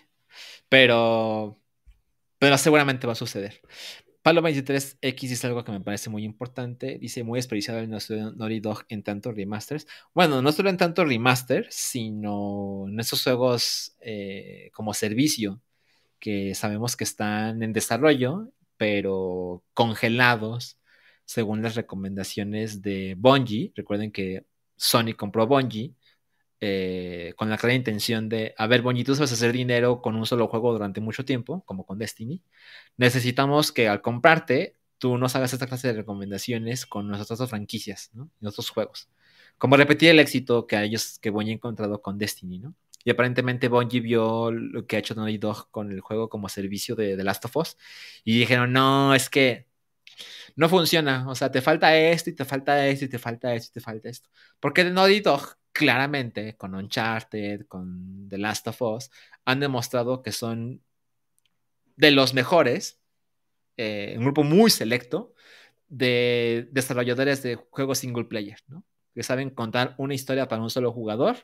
Pero, 0.70 1.58
pero 2.40 2.58
seguramente 2.58 3.08
va 3.08 3.14
a 3.14 3.16
suceder. 3.16 3.62
Palo 4.22 4.42
23X 4.42 5.22
dice 5.22 5.48
algo 5.48 5.64
que 5.64 5.72
me 5.72 5.80
parece 5.80 6.10
muy 6.10 6.24
importante. 6.26 6.98
Dice 7.00 7.24
muy 7.24 7.40
desperdiciado 7.40 7.80
el 7.80 7.90
Naughty 7.90 8.60
Dog 8.60 8.86
en 8.90 9.04
tanto 9.04 9.32
remasters. 9.32 9.88
Bueno, 10.14 10.42
no 10.42 10.52
solo 10.52 10.70
en 10.70 10.78
tanto 10.78 11.06
remaster, 11.06 11.68
sino 11.70 12.86
en 12.90 13.00
esos 13.00 13.24
juegos 13.24 13.96
eh, 14.02 14.70
como 14.74 14.94
servicio 14.94 15.62
que 16.20 16.56
sabemos 16.56 16.96
que 16.98 17.04
están 17.04 17.64
en 17.64 17.74
desarrollo 17.74 18.52
pero 18.78 19.64
congelados 19.74 20.78
según 21.26 21.62
las 21.62 21.76
recomendaciones 21.76 22.82
de 22.82 23.16
Bungie. 23.18 23.74
Recuerden 23.76 24.12
que 24.12 24.46
Sony 24.78 25.14
compró 25.18 25.48
Bungie 25.48 25.96
eh, 26.60 27.34
con 27.36 27.50
la 27.50 27.58
clara 27.58 27.76
intención 27.76 28.30
de, 28.30 28.56
a 28.58 28.66
ver, 28.68 28.82
Bungie, 28.82 29.04
tú 29.04 29.14
a 29.20 29.24
hacer 29.24 29.52
dinero 29.52 30.02
con 30.02 30.16
un 30.16 30.26
solo 30.26 30.48
juego 30.48 30.72
durante 30.74 31.02
mucho 31.02 31.26
tiempo, 31.26 31.64
como 31.66 31.86
con 31.86 32.00
Destiny. 32.00 32.42
Necesitamos 32.98 33.72
que 33.72 33.88
al 33.88 34.02
comprarte, 34.02 34.76
tú 34.98 35.18
nos 35.18 35.36
hagas 35.36 35.54
esta 35.54 35.68
clase 35.68 35.90
de 35.90 35.94
recomendaciones 35.94 36.86
con 36.88 37.08
nuestras 37.08 37.32
otras 37.32 37.50
franquicias, 37.50 38.10
¿no? 38.14 38.32
Juegos. 38.72 39.10
Como 39.58 39.78
repetir 39.78 40.10
el 40.10 40.20
éxito 40.20 40.68
que 40.68 40.82
ellos, 40.84 41.20
que 41.20 41.30
Bungie 41.30 41.52
ha 41.54 41.56
encontrado 41.56 42.02
con 42.02 42.18
Destiny, 42.18 42.60
¿no? 42.60 42.74
Y 43.08 43.12
aparentemente 43.12 43.70
Bungie 43.70 44.02
vio 44.02 44.52
lo 44.52 44.86
que 44.86 44.98
ha 44.98 45.00
hecho 45.00 45.16
Naughty 45.16 45.38
Dog 45.38 45.72
con 45.72 45.94
el 45.94 46.02
juego 46.02 46.28
como 46.28 46.50
servicio 46.50 46.94
de 46.94 47.16
The 47.16 47.24
Last 47.24 47.46
of 47.46 47.56
Us. 47.56 47.78
Y 48.26 48.38
dijeron, 48.38 48.74
no, 48.74 49.16
es 49.16 49.30
que 49.30 49.70
no 50.58 50.68
funciona. 50.68 51.26
O 51.30 51.34
sea, 51.34 51.50
te 51.50 51.62
falta 51.62 51.96
esto 51.96 52.30
y 52.32 52.36
te 52.36 52.44
falta 52.44 52.86
esto 52.86 53.06
y 53.06 53.08
te 53.08 53.18
falta 53.18 53.56
esto 53.56 53.70
y 53.72 53.74
te 53.76 53.80
falta 53.80 54.10
esto. 54.10 54.30
Porque 54.60 54.84
Naughty 54.84 55.22
Dog, 55.22 55.58
claramente, 55.72 56.58
con 56.58 56.76
Uncharted, 56.76 57.66
con 57.68 58.28
The 58.28 58.40
Last 58.40 58.68
of 58.68 58.82
Us, 58.82 59.10
han 59.46 59.62
demostrado 59.62 60.22
que 60.22 60.34
son 60.34 60.84
de 61.96 62.12
los 62.12 62.34
mejores, 62.34 63.00
eh, 63.78 64.16
un 64.18 64.26
grupo 64.26 64.44
muy 64.44 64.70
selecto 64.70 65.34
de 65.88 66.68
desarrolladores 66.74 67.42
de 67.42 67.56
juegos 67.56 68.00
single 68.00 68.26
player, 68.26 68.60
¿no? 68.68 68.84
Que 69.16 69.24
saben 69.24 69.50
contar 69.50 69.96
una 69.98 70.14
historia 70.14 70.50
para 70.50 70.62
un 70.62 70.70
solo 70.70 70.92
jugador 70.92 71.38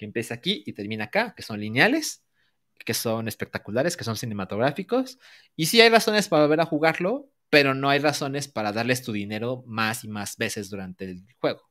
que 0.00 0.06
empieza 0.06 0.32
aquí 0.32 0.62
y 0.64 0.72
termina 0.72 1.04
acá, 1.04 1.34
que 1.36 1.42
son 1.42 1.60
lineales, 1.60 2.24
que 2.86 2.94
son 2.94 3.28
espectaculares, 3.28 3.98
que 3.98 4.04
son 4.04 4.16
cinematográficos. 4.16 5.18
Y 5.56 5.66
sí 5.66 5.78
hay 5.82 5.90
razones 5.90 6.26
para 6.26 6.44
volver 6.44 6.62
a 6.62 6.64
jugarlo, 6.64 7.28
pero 7.50 7.74
no 7.74 7.90
hay 7.90 7.98
razones 7.98 8.48
para 8.48 8.72
darles 8.72 9.02
tu 9.02 9.12
dinero 9.12 9.62
más 9.66 10.02
y 10.04 10.08
más 10.08 10.38
veces 10.38 10.70
durante 10.70 11.04
el 11.04 11.26
juego. 11.38 11.68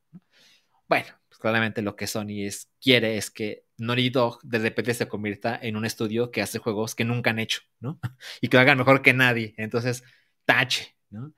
Bueno, 0.88 1.08
pues 1.28 1.40
claramente 1.40 1.82
lo 1.82 1.96
que 1.96 2.06
Sony 2.06 2.46
es, 2.46 2.70
quiere 2.80 3.16
es 3.16 3.32
que 3.32 3.64
Naughty 3.78 4.10
Dog 4.10 4.38
de 4.44 4.60
repente 4.60 4.94
se 4.94 5.08
convierta 5.08 5.58
en 5.60 5.74
un 5.74 5.84
estudio 5.84 6.30
que 6.30 6.40
hace 6.40 6.60
juegos 6.60 6.94
que 6.94 7.04
nunca 7.04 7.30
han 7.30 7.40
hecho, 7.40 7.62
¿no? 7.80 7.98
Y 8.40 8.46
que 8.46 8.56
lo 8.56 8.60
hagan 8.60 8.78
mejor 8.78 9.02
que 9.02 9.12
nadie. 9.12 9.54
Entonces, 9.56 10.04
tache, 10.44 10.96
¿no? 11.10 11.34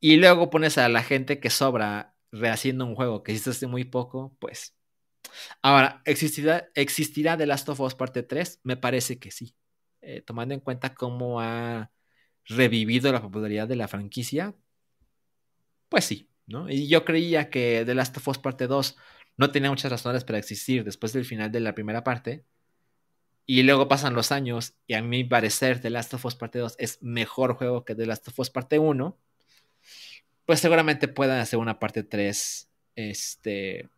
Y 0.00 0.16
luego 0.16 0.48
pones 0.48 0.78
a 0.78 0.88
la 0.88 1.02
gente 1.02 1.38
que 1.38 1.50
sobra 1.50 2.14
rehaciendo 2.32 2.86
un 2.86 2.94
juego 2.94 3.22
que 3.22 3.32
hiciste 3.32 3.50
hace 3.50 3.66
muy 3.66 3.84
poco, 3.84 4.34
pues 4.38 4.77
Ahora, 5.62 6.02
¿existirá, 6.04 6.68
¿existirá 6.74 7.36
The 7.36 7.46
Last 7.46 7.68
of 7.68 7.80
Us 7.80 7.94
parte 7.94 8.22
3? 8.22 8.60
Me 8.62 8.76
parece 8.76 9.18
que 9.18 9.30
sí. 9.30 9.54
Eh, 10.00 10.22
tomando 10.22 10.54
en 10.54 10.60
cuenta 10.60 10.94
cómo 10.94 11.40
ha 11.40 11.90
revivido 12.46 13.12
la 13.12 13.20
popularidad 13.20 13.68
de 13.68 13.76
la 13.76 13.88
franquicia, 13.88 14.54
pues 15.88 16.04
sí, 16.04 16.30
¿no? 16.46 16.70
Y 16.70 16.88
yo 16.88 17.04
creía 17.04 17.50
que 17.50 17.82
The 17.84 17.94
Last 17.94 18.16
of 18.16 18.28
Us 18.28 18.38
parte 18.38 18.66
2 18.66 18.96
no 19.36 19.50
tenía 19.50 19.70
muchas 19.70 19.90
razones 19.90 20.24
para 20.24 20.38
existir 20.38 20.84
después 20.84 21.12
del 21.12 21.24
final 21.24 21.52
de 21.52 21.60
la 21.60 21.74
primera 21.74 22.04
parte. 22.04 22.44
Y 23.46 23.62
luego 23.62 23.88
pasan 23.88 24.14
los 24.14 24.32
años 24.32 24.74
y 24.86 24.94
a 24.94 25.02
mi 25.02 25.24
parecer 25.24 25.80
The 25.80 25.90
Last 25.90 26.12
of 26.14 26.24
Us 26.24 26.34
parte 26.34 26.58
2 26.58 26.76
es 26.78 27.02
mejor 27.02 27.54
juego 27.54 27.84
que 27.84 27.94
The 27.94 28.06
Last 28.06 28.28
of 28.28 28.38
Us 28.38 28.50
parte 28.50 28.78
1. 28.78 29.18
Pues 30.44 30.60
seguramente 30.60 31.08
puedan 31.08 31.40
hacer 31.40 31.58
una 31.58 31.78
parte 31.78 32.02
3 32.02 32.70
este, 32.96 33.88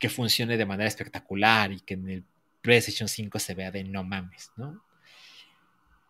que 0.00 0.08
funcione 0.08 0.56
de 0.56 0.66
manera 0.66 0.88
espectacular 0.88 1.70
y 1.70 1.80
que 1.80 1.94
en 1.94 2.08
el 2.08 2.24
PlayStation 2.62 3.08
5 3.08 3.38
se 3.38 3.54
vea 3.54 3.70
de 3.70 3.84
no 3.84 4.02
mames, 4.02 4.50
¿no? 4.56 4.82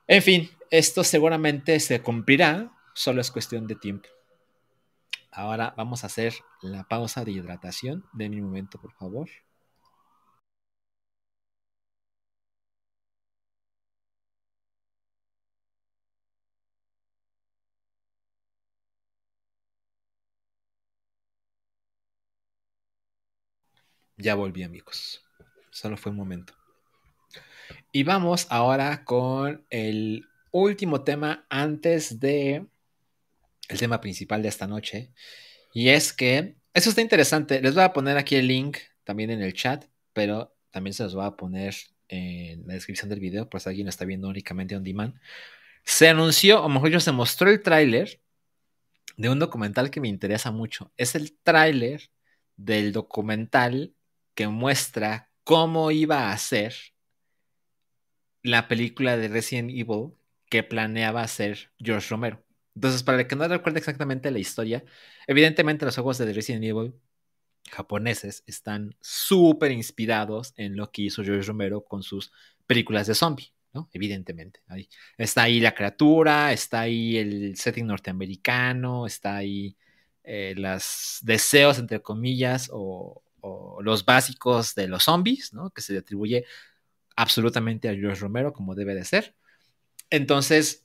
En 0.06 0.22
fin, 0.22 0.50
esto 0.70 1.04
seguramente 1.04 1.78
se 1.78 2.00
cumplirá 2.00 2.72
solo 2.94 3.20
es 3.20 3.30
cuestión 3.30 3.66
de 3.66 3.76
tiempo. 3.76 4.08
Ahora 5.32 5.74
vamos 5.76 6.02
a 6.02 6.08
hacer 6.08 6.34
la 6.62 6.84
pausa 6.84 7.24
de 7.24 7.32
hidratación. 7.32 8.04
De 8.12 8.28
mi 8.28 8.40
momento, 8.40 8.80
por 8.80 8.92
favor. 8.92 9.28
Ya 24.20 24.34
volví, 24.34 24.62
amigos. 24.62 25.24
Solo 25.70 25.96
fue 25.96 26.10
un 26.12 26.18
momento. 26.18 26.52
Y 27.90 28.02
vamos 28.02 28.46
ahora 28.50 29.02
con 29.04 29.64
el 29.70 30.26
último 30.50 31.04
tema 31.04 31.46
antes 31.48 32.20
de 32.20 32.66
el 33.68 33.78
tema 33.78 34.00
principal 34.02 34.42
de 34.42 34.48
esta 34.48 34.66
noche. 34.66 35.10
Y 35.72 35.88
es 35.88 36.12
que 36.12 36.56
eso 36.74 36.90
está 36.90 37.00
interesante. 37.00 37.62
Les 37.62 37.74
voy 37.74 37.84
a 37.84 37.94
poner 37.94 38.18
aquí 38.18 38.36
el 38.36 38.48
link 38.48 38.76
también 39.04 39.30
en 39.30 39.40
el 39.40 39.54
chat, 39.54 39.86
pero 40.12 40.54
también 40.70 40.92
se 40.92 41.04
los 41.04 41.14
voy 41.14 41.24
a 41.24 41.30
poner 41.30 41.74
en 42.08 42.66
la 42.66 42.74
descripción 42.74 43.08
del 43.08 43.20
video, 43.20 43.48
por 43.48 43.60
si 43.60 43.70
alguien 43.70 43.88
está 43.88 44.04
viendo 44.04 44.28
únicamente 44.28 44.76
on 44.76 44.84
demand. 44.84 45.14
Se 45.82 46.08
anunció, 46.08 46.62
o 46.62 46.68
mejor 46.68 46.90
dicho, 46.90 47.00
se 47.00 47.12
mostró 47.12 47.48
el 47.48 47.62
tráiler 47.62 48.20
de 49.16 49.30
un 49.30 49.38
documental 49.38 49.90
que 49.90 50.00
me 50.00 50.08
interesa 50.08 50.50
mucho. 50.50 50.92
Es 50.98 51.14
el 51.14 51.38
tráiler 51.42 52.10
del 52.56 52.92
documental 52.92 53.94
muestra 54.48 55.30
cómo 55.44 55.90
iba 55.90 56.30
a 56.32 56.38
ser 56.38 56.74
la 58.42 58.68
película 58.68 59.16
de 59.16 59.28
Resident 59.28 59.70
Evil 59.70 60.12
que 60.48 60.62
planeaba 60.62 61.22
hacer 61.22 61.72
George 61.78 62.08
Romero. 62.10 62.44
Entonces, 62.74 63.02
para 63.02 63.20
el 63.20 63.26
que 63.26 63.36
no 63.36 63.46
recuerde 63.46 63.78
exactamente 63.78 64.30
la 64.30 64.38
historia, 64.38 64.84
evidentemente 65.26 65.84
los 65.84 65.94
juegos 65.94 66.18
de 66.18 66.32
Resident 66.32 66.64
Evil 66.64 66.94
japoneses 67.70 68.42
están 68.46 68.96
súper 69.00 69.70
inspirados 69.70 70.54
en 70.56 70.76
lo 70.76 70.90
que 70.90 71.02
hizo 71.02 71.22
George 71.22 71.46
Romero 71.46 71.84
con 71.84 72.02
sus 72.02 72.32
películas 72.66 73.06
de 73.06 73.14
zombie, 73.14 73.52
¿no? 73.72 73.88
Evidentemente. 73.92 74.60
Ahí. 74.66 74.88
Está 75.16 75.44
ahí 75.44 75.60
la 75.60 75.74
criatura, 75.74 76.52
está 76.52 76.80
ahí 76.80 77.16
el 77.16 77.56
setting 77.56 77.86
norteamericano, 77.86 79.06
está 79.06 79.36
ahí 79.36 79.76
eh, 80.24 80.54
los 80.56 81.18
deseos, 81.22 81.78
entre 81.78 82.00
comillas, 82.00 82.70
o, 82.72 83.22
o, 83.42 83.80
los 83.82 84.04
básicos 84.04 84.74
de 84.74 84.88
los 84.88 85.04
zombies, 85.04 85.52
¿no? 85.52 85.70
Que 85.70 85.82
se 85.82 85.96
atribuye 85.98 86.44
absolutamente 87.16 87.88
a 87.88 87.94
George 87.94 88.20
Romero, 88.20 88.52
como 88.52 88.74
debe 88.74 88.94
de 88.94 89.04
ser. 89.04 89.34
Entonces, 90.10 90.84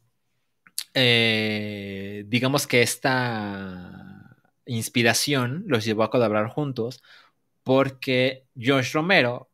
eh, 0.94 2.26
digamos 2.28 2.68
que 2.68 2.82
esta 2.82 4.38
inspiración 4.66 5.66
los 5.68 5.86
llevó 5.86 6.04
a 6.04 6.10
colaborar 6.10 6.48
juntos 6.50 7.04
porque 7.64 8.46
George 8.58 8.92
Romero 8.94 9.50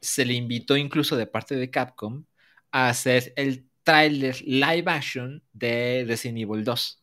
se 0.00 0.24
le 0.24 0.34
invitó 0.34 0.76
incluso 0.76 1.16
de 1.16 1.26
parte 1.26 1.56
de 1.56 1.70
Capcom 1.70 2.24
a 2.72 2.88
hacer 2.88 3.32
el 3.36 3.68
trailer 3.82 4.40
live 4.42 4.84
action 4.86 5.42
de 5.52 6.04
Resident 6.06 6.38
Evil 6.38 6.64
2. 6.64 7.02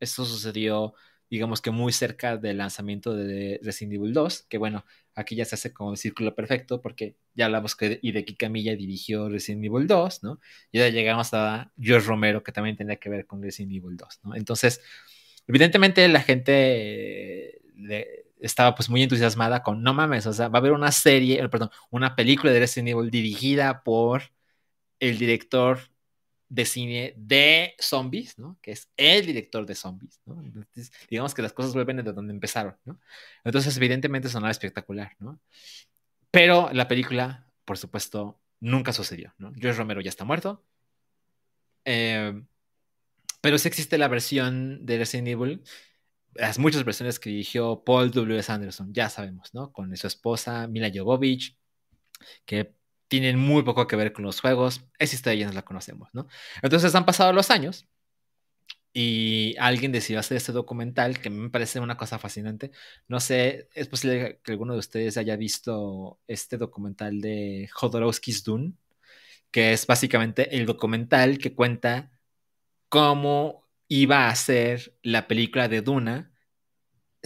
Esto 0.00 0.24
sucedió, 0.24 0.94
digamos 1.30 1.60
que 1.60 1.70
muy 1.70 1.92
cerca 1.92 2.36
del 2.36 2.58
lanzamiento 2.58 3.14
de 3.14 3.60
Resident 3.62 3.94
Evil 3.94 4.12
2, 4.12 4.46
que 4.48 4.58
bueno, 4.58 4.84
aquí 5.14 5.36
ya 5.36 5.44
se 5.44 5.56
hace 5.56 5.72
como 5.72 5.92
el 5.92 5.96
círculo 5.96 6.34
perfecto 6.34 6.80
porque 6.80 7.16
ya 7.34 7.46
hablamos 7.46 7.76
que 7.76 7.98
Hideki 8.02 8.36
Kamiya 8.36 8.76
dirigió 8.76 9.28
Resident 9.28 9.64
Evil 9.64 9.86
2, 9.86 10.22
¿no? 10.22 10.40
Y 10.72 10.78
ya 10.78 10.88
llegamos 10.88 11.34
a 11.34 11.72
George 11.78 12.06
Romero, 12.06 12.42
que 12.42 12.52
también 12.52 12.76
tenía 12.76 12.96
que 12.96 13.10
ver 13.10 13.26
con 13.26 13.42
Resident 13.42 13.72
Evil 13.72 13.96
2, 13.96 14.20
¿no? 14.24 14.34
Entonces, 14.34 14.80
evidentemente 15.46 16.06
la 16.08 16.22
gente 16.22 17.60
estaba 18.40 18.74
pues 18.74 18.88
muy 18.88 19.02
entusiasmada 19.02 19.62
con, 19.62 19.82
no 19.82 19.94
mames, 19.94 20.26
o 20.26 20.32
sea, 20.32 20.48
va 20.48 20.58
a 20.58 20.60
haber 20.60 20.72
una 20.72 20.92
serie, 20.92 21.40
eh, 21.42 21.48
perdón, 21.48 21.70
una 21.90 22.16
película 22.16 22.52
de 22.52 22.60
Resident 22.60 22.90
Evil 22.90 23.10
dirigida 23.10 23.82
por 23.82 24.22
el 25.00 25.18
director 25.18 25.80
de 26.48 26.64
cine 26.64 27.14
de 27.16 27.74
zombies, 27.78 28.38
¿no? 28.38 28.58
Que 28.62 28.72
es 28.72 28.88
el 28.96 29.26
director 29.26 29.66
de 29.66 29.74
zombies, 29.74 30.20
¿no? 30.24 30.42
Digamos 31.10 31.34
que 31.34 31.42
las 31.42 31.52
cosas 31.52 31.74
vuelven 31.74 31.98
de 31.98 32.12
donde 32.12 32.32
empezaron, 32.32 32.76
¿no? 32.84 32.98
Entonces, 33.44 33.76
evidentemente 33.76 34.28
sonaba 34.28 34.50
espectacular, 34.50 35.14
¿no? 35.18 35.38
Pero 36.30 36.70
la 36.72 36.88
película, 36.88 37.46
por 37.64 37.78
supuesto, 37.78 38.40
nunca 38.60 38.92
sucedió, 38.92 39.34
¿no? 39.38 39.52
George 39.54 39.78
Romero 39.78 40.00
ya 40.00 40.10
está 40.10 40.24
muerto. 40.24 40.64
Eh, 41.84 42.42
pero 43.40 43.58
sí 43.58 43.68
existe 43.68 43.98
la 43.98 44.08
versión 44.08 44.84
de 44.84 44.98
Resident 44.98 45.28
Evil, 45.28 45.62
las 46.34 46.58
muchas 46.58 46.84
versiones 46.84 47.18
que 47.18 47.30
dirigió 47.30 47.82
Paul 47.84 48.10
W. 48.10 48.42
Anderson, 48.48 48.92
ya 48.92 49.08
sabemos, 49.08 49.54
¿no? 49.54 49.72
Con 49.72 49.96
su 49.96 50.06
esposa 50.06 50.66
Mila 50.68 50.90
Jovovich, 50.94 51.56
que 52.44 52.74
tienen 53.08 53.38
muy 53.38 53.62
poco 53.62 53.86
que 53.86 53.96
ver 53.96 54.12
con 54.12 54.24
los 54.24 54.40
juegos. 54.40 54.84
Esa 54.98 55.16
historia 55.16 55.40
ya 55.40 55.46
nos 55.46 55.54
la 55.54 55.62
conocemos, 55.64 56.08
¿no? 56.12 56.28
Entonces 56.62 56.94
han 56.94 57.06
pasado 57.06 57.32
los 57.32 57.50
años 57.50 57.86
y 58.92 59.54
alguien 59.58 59.92
decidió 59.92 60.20
hacer 60.20 60.36
este 60.36 60.52
documental 60.52 61.20
que 61.20 61.30
me 61.30 61.50
parece 61.50 61.80
una 61.80 61.96
cosa 61.96 62.18
fascinante. 62.18 62.70
No 63.06 63.20
sé, 63.20 63.68
es 63.74 63.88
posible 63.88 64.40
que 64.42 64.52
alguno 64.52 64.72
de 64.74 64.80
ustedes 64.80 65.16
haya 65.16 65.36
visto 65.36 66.18
este 66.26 66.56
documental 66.56 67.20
de 67.20 67.68
Jodorowsky's 67.72 68.44
Dune, 68.44 68.72
que 69.50 69.72
es 69.72 69.86
básicamente 69.86 70.56
el 70.56 70.66
documental 70.66 71.38
que 71.38 71.54
cuenta 71.54 72.10
cómo 72.88 73.66
iba 73.88 74.28
a 74.28 74.34
ser 74.36 74.94
la 75.02 75.28
película 75.28 75.68
de 75.68 75.82
Duna 75.82 76.32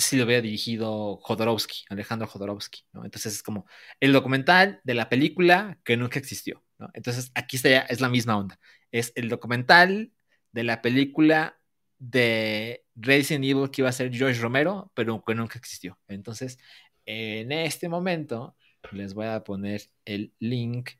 si 0.03 0.17
lo 0.17 0.25
hubiera 0.25 0.43
dirigido 0.43 1.17
Jodorowsky, 1.19 1.85
Alejandro 1.89 2.27
Jodorowsky. 2.29 2.81
Entonces 3.05 3.35
es 3.35 3.43
como 3.43 3.67
el 4.01 4.13
documental 4.13 4.81
de 4.85 4.95
la 4.95 5.09
película 5.09 5.79
que 5.85 5.97
nunca 5.97 6.19
existió. 6.19 6.65
Entonces 6.95 7.31
aquí 7.35 7.57
está, 7.57 7.81
es 7.81 8.01
la 8.01 8.09
misma 8.09 8.37
onda. 8.37 8.59
Es 8.91 9.13
el 9.17 9.29
documental 9.29 10.13
de 10.53 10.65
la 10.65 10.83
película 10.83 11.59
de 11.99 12.85
Resident 12.95 13.45
Evil 13.45 13.71
que 13.71 13.83
iba 13.83 13.89
a 13.89 13.93
ser 13.93 14.13
George 14.13 14.41
Romero, 14.41 14.91
pero 14.95 15.23
que 15.25 15.35
nunca 15.35 15.59
existió. 15.59 15.99
Entonces, 16.09 16.59
en 17.07 17.53
este 17.53 17.89
momento 17.89 18.57
les 18.91 19.15
voy 19.15 19.27
a 19.27 19.45
poner 19.45 19.83
el 20.05 20.35
link 20.41 20.91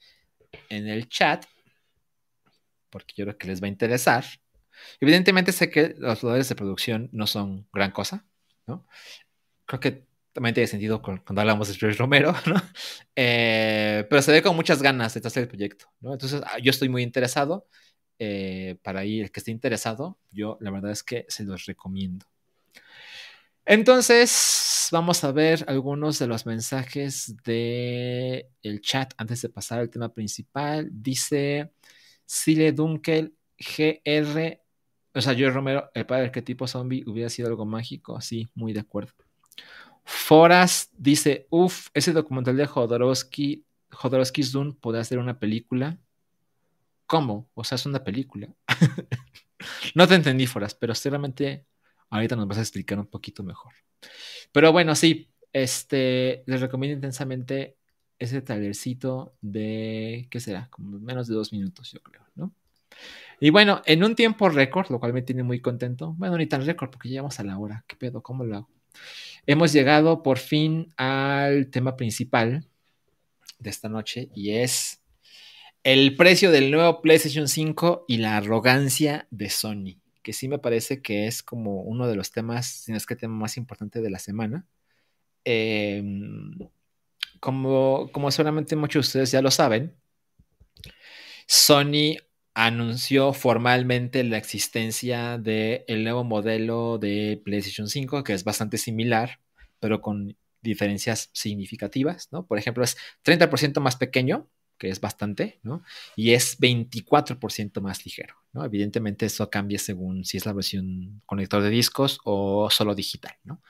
en 0.69 0.89
el 0.89 1.09
chat 1.09 1.45
porque 2.93 3.15
yo 3.17 3.25
creo 3.25 3.39
que 3.39 3.49
les 3.49 3.61
va 3.61 3.67
a 3.67 3.71
interesar. 3.71 4.25
Evidentemente 5.01 5.53
sé 5.53 5.71
que 5.71 5.95
los 5.99 6.23
valores 6.23 6.49
de 6.49 6.55
producción 6.55 7.09
no 7.13 7.27
son 7.27 7.67
gran 7.73 7.91
cosa, 7.91 8.27
¿no? 8.67 8.87
Creo 9.67 9.81
que 9.81 10.07
también 10.33 10.55
tiene 10.55 10.67
sentido 10.67 11.03
cuando 11.03 11.41
hablamos 11.41 11.69
de 11.69 11.75
George 11.75 11.99
Romero, 11.99 12.35
¿no? 12.47 12.57
Eh, 13.17 14.07
pero 14.09 14.23
se 14.23 14.33
ve 14.33 14.43
con 14.43 14.57
muchas 14.57 14.83
ganas 14.83 15.15
de 15.15 15.27
hacer 15.27 15.45
el 15.45 15.49
proyecto, 15.49 15.87
¿no? 16.01 16.13
Entonces, 16.13 16.43
ah, 16.45 16.59
yo 16.59 16.71
estoy 16.71 16.89
muy 16.89 17.03
interesado. 17.03 17.67
Eh, 18.19 18.77
para 18.83 19.01
ahí, 19.01 19.21
el 19.21 19.33
que 19.33 19.41
esté 19.41 19.51
interesado, 19.51 20.19
yo 20.31 20.57
la 20.61 20.71
verdad 20.71 20.93
es 20.93 21.03
que 21.03 21.27
se 21.29 21.45
los 21.45 21.67
recomiendo. 21.67 22.27
Entonces, 23.65 24.89
vamos 24.93 25.23
a 25.25 25.33
ver 25.33 25.65
algunos 25.69 26.19
de 26.19 26.27
los 26.27 26.47
mensajes 26.47 27.37
del 27.45 28.47
el 28.63 28.81
chat 28.81 29.13
antes 29.17 29.43
de 29.43 29.49
pasar 29.49 29.81
al 29.81 29.91
tema 29.91 30.13
principal. 30.13 30.89
Dice 30.91 31.73
Sile 32.27 32.73
Dunkel 32.73 33.35
GR 33.59 34.62
o 35.15 35.21
sea, 35.21 35.33
yo 35.35 35.51
Romero, 35.51 35.91
el 35.95 36.07
padre 36.07 36.27
arquetipo 36.27 36.67
zombie 36.67 37.05
hubiera 37.07 37.29
sido 37.29 37.49
algo 37.49 37.67
mágico. 37.67 38.21
Sí, 38.21 38.49
muy 38.55 38.73
de 38.73 38.81
acuerdo. 38.81 39.13
Foras 40.05 40.91
dice, 40.97 41.47
uff, 41.51 41.89
ese 41.95 42.13
documental 42.13 42.57
de 42.57 42.67
Jodorowsky, 42.67 43.65
Jodorowsky's 43.91 44.53
Dune 44.53 44.73
podría 44.73 45.05
ser 45.05 45.19
una 45.19 45.39
película. 45.39 45.99
¿Cómo? 47.07 47.49
O 47.55 47.63
sea, 47.63 47.77
es 47.77 47.87
una 47.87 48.03
película. 48.03 48.49
no 49.95 50.09
te 50.09 50.15
entendí, 50.15 50.47
Foras, 50.47 50.75
pero 50.75 50.95
seguramente 50.95 51.67
ahorita 52.11 52.37
nos 52.37 52.49
vas 52.49 52.59
a 52.59 52.63
explicar 52.63 52.99
un 52.99 53.07
poquito 53.07 53.43
mejor. 53.43 53.73
Pero 54.51 54.73
bueno, 54.73 54.95
sí, 54.95 55.31
este, 55.53 56.43
les 56.47 56.61
recomiendo 56.61 56.95
intensamente 56.95 57.77
ese 58.19 58.41
talercito 58.41 59.35
de, 59.41 60.27
¿qué 60.31 60.41
será? 60.41 60.69
Como 60.71 60.99
menos 61.01 61.27
de 61.29 61.35
dos 61.35 61.53
minutos, 61.53 61.91
yo 61.93 62.01
creo, 62.01 62.25
¿no? 62.35 62.55
Y 63.45 63.51
bueno, 63.51 63.83
en 63.87 64.05
un 64.05 64.15
tiempo 64.15 64.49
récord, 64.51 64.89
lo 64.89 65.01
cual 65.01 65.13
me 65.13 65.21
tiene 65.21 65.43
muy 65.43 65.61
contento. 65.61 66.15
Bueno, 66.17 66.39
ni 66.39 66.47
tan 66.47 66.65
récord 66.65 66.91
porque 66.91 67.09
llegamos 67.09 67.41
a 67.41 67.43
la 67.43 67.59
hora. 67.59 67.85
¿Qué 67.89 67.97
pedo? 67.97 68.23
¿Cómo 68.23 68.45
lo 68.45 68.55
hago? 68.55 68.71
Hemos 69.47 69.73
llegado 69.73 70.23
por 70.23 70.39
fin 70.39 70.95
al 70.97 71.69
tema 71.69 71.97
principal 71.97 72.69
de 73.59 73.71
esta 73.71 73.89
noche 73.89 74.29
y 74.33 74.53
es 74.53 75.03
el 75.83 76.15
precio 76.15 76.53
del 76.53 76.71
nuevo 76.71 77.03
PlayStation 77.03 77.49
5 77.49 78.05
y 78.07 78.19
la 78.19 78.37
arrogancia 78.37 79.27
de 79.33 79.51
Sony, 79.51 79.99
que 80.23 80.33
sí 80.33 80.47
me 80.47 80.61
parece 80.61 81.03
que 81.03 81.27
es 81.27 81.43
como 81.43 81.83
uno 81.83 82.07
de 82.07 82.15
los 82.15 82.31
temas, 82.31 82.69
si 82.69 82.93
no 82.93 82.97
es 82.97 83.07
que 83.07 83.15
el 83.15 83.21
tema 83.21 83.35
más 83.35 83.57
importante 83.57 84.01
de 84.01 84.11
la 84.11 84.21
semana. 84.21 84.69
Em, 85.45 86.57
como, 87.41 88.09
como 88.13 88.31
seguramente 88.31 88.77
muchos 88.77 89.07
de 89.07 89.09
ustedes 89.09 89.33
ya 89.33 89.43
lo 89.43 89.51
saben, 89.51 89.97
Sony 91.49 92.19
anunció 92.55 93.33
formalmente 93.33 94.25
la 94.25 94.37
existencia 94.37 95.39
del 95.39 96.05
nuevo 96.05 96.25
modelo 96.25 96.99
de 96.99 97.41
PlayStation 97.45 97.89
5, 97.89 98.25
que 98.25 98.35
es 98.35 98.45
bastante 98.45 98.79
similar, 98.79 99.41
pero 99.81 100.01
con 100.01 100.37
diferencias 100.61 101.31
significativas, 101.33 102.29
¿no? 102.31 102.47
Por 102.47 102.59
ejemplo, 102.59 102.85
es 102.85 102.97
30% 103.25 103.81
más 103.81 103.97
pequeño, 103.97 104.49
que 104.79 104.89
es 104.89 105.01
bastante, 105.01 105.61
¿no? 105.63 105.83
Y 106.17 106.33
es 106.33 106.59
24% 106.59 107.81
más 107.81 108.05
ligero, 108.05 108.37
¿no? 108.53 108.65
Evidentemente 108.65 109.27
eso 109.27 109.49
cambia 109.51 109.79
según 109.79 110.25
si 110.25 110.37
es 110.37 110.47
la 110.47 110.53
versión 110.53 111.23
conector 111.27 111.63
de 111.63 111.71
discos 111.71 112.21
o 112.25 112.69
solo 112.71 112.95
digital, 112.95 113.37
¿no? 113.45 113.63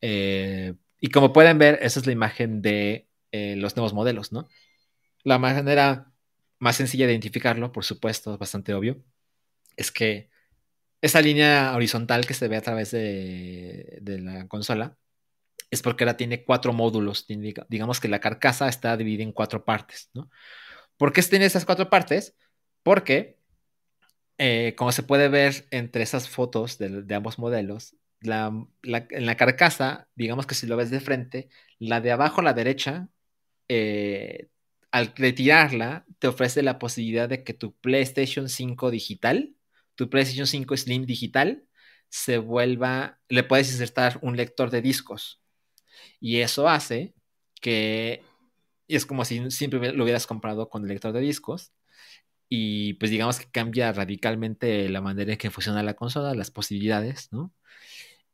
Eh, 0.00 0.74
y 1.00 1.08
como 1.08 1.32
pueden 1.32 1.58
ver, 1.58 1.78
esa 1.82 2.00
es 2.00 2.06
la 2.06 2.12
imagen 2.12 2.62
de 2.62 3.06
eh, 3.32 3.54
los 3.56 3.76
nuevos 3.76 3.92
modelos, 3.94 4.32
¿no? 4.32 4.48
La 5.24 5.38
manera 5.38 6.12
más 6.58 6.76
sencilla 6.76 7.06
de 7.06 7.12
identificarlo, 7.12 7.72
por 7.72 7.84
supuesto, 7.84 8.36
bastante 8.38 8.74
obvio, 8.74 9.02
es 9.76 9.92
que 9.92 10.30
esa 11.02 11.20
línea 11.20 11.74
horizontal 11.74 12.26
que 12.26 12.34
se 12.34 12.48
ve 12.48 12.56
a 12.56 12.62
través 12.62 12.90
de, 12.92 14.00
la 14.04 14.48
consola 14.48 14.96
es 15.70 15.82
porque 15.82 16.04
ahora 16.04 16.16
tiene 16.16 16.44
cuatro 16.44 16.72
módulos. 16.72 17.26
digamos 17.68 18.00
que 18.00 18.08
la 18.08 18.20
carcasa 18.20 18.68
está 18.68 18.96
dividida 18.96 19.22
en 19.24 19.32
cuatro 19.32 19.64
partes, 19.64 20.10
¿no? 20.14 20.30
¿Por 20.96 21.12
qué 21.12 21.22
tiene 21.22 21.46
esas 21.46 21.64
cuatro 21.66 21.90
partes? 21.90 22.34
Porque, 22.82 23.38
eh, 24.38 24.74
como 24.76 24.92
se 24.92 25.02
puede 25.02 25.28
ver 25.28 25.66
entre 25.70 26.02
esas 26.02 26.28
fotos 26.28 26.78
de, 26.78 27.14
ambos 27.14 27.38
modelos, 27.38 27.96
en 28.22 28.68
la 28.82 29.36
carcasa, 29.36 30.08
digamos 30.14 30.46
que 30.46 30.54
si 30.54 30.66
lo 30.66 30.76
ves 30.76 30.90
de 30.90 31.00
frente, 31.00 31.48
la 31.78 32.00
de 32.00 32.12
abajo 32.12 32.40
a 32.40 32.44
la 32.44 32.54
derecha 32.54 33.08
eh, 33.68 34.48
al 34.96 35.12
retirarla, 35.14 36.06
te 36.18 36.26
ofrece 36.26 36.62
la 36.62 36.78
posibilidad 36.78 37.28
de 37.28 37.44
que 37.44 37.52
tu 37.52 37.74
PlayStation 37.74 38.48
5 38.48 38.90
digital, 38.90 39.54
tu 39.94 40.08
PlayStation 40.08 40.46
5 40.46 40.74
Slim 40.74 41.04
digital, 41.04 41.66
se 42.08 42.38
vuelva, 42.38 43.18
le 43.28 43.44
puedes 43.44 43.70
insertar 43.70 44.18
un 44.22 44.38
lector 44.38 44.70
de 44.70 44.80
discos. 44.80 45.42
Y 46.18 46.40
eso 46.40 46.66
hace 46.66 47.14
que 47.60 48.22
es 48.88 49.04
como 49.04 49.26
si 49.26 49.50
siempre 49.50 49.92
lo 49.92 50.02
hubieras 50.02 50.26
comprado 50.26 50.70
con 50.70 50.82
el 50.84 50.88
lector 50.88 51.12
de 51.12 51.20
discos. 51.20 51.74
Y 52.48 52.94
pues 52.94 53.10
digamos 53.10 53.38
que 53.38 53.50
cambia 53.50 53.92
radicalmente 53.92 54.88
la 54.88 55.02
manera 55.02 55.32
en 55.32 55.38
que 55.38 55.50
funciona 55.50 55.82
la 55.82 55.92
consola, 55.92 56.34
las 56.34 56.50
posibilidades, 56.50 57.30
¿no? 57.32 57.52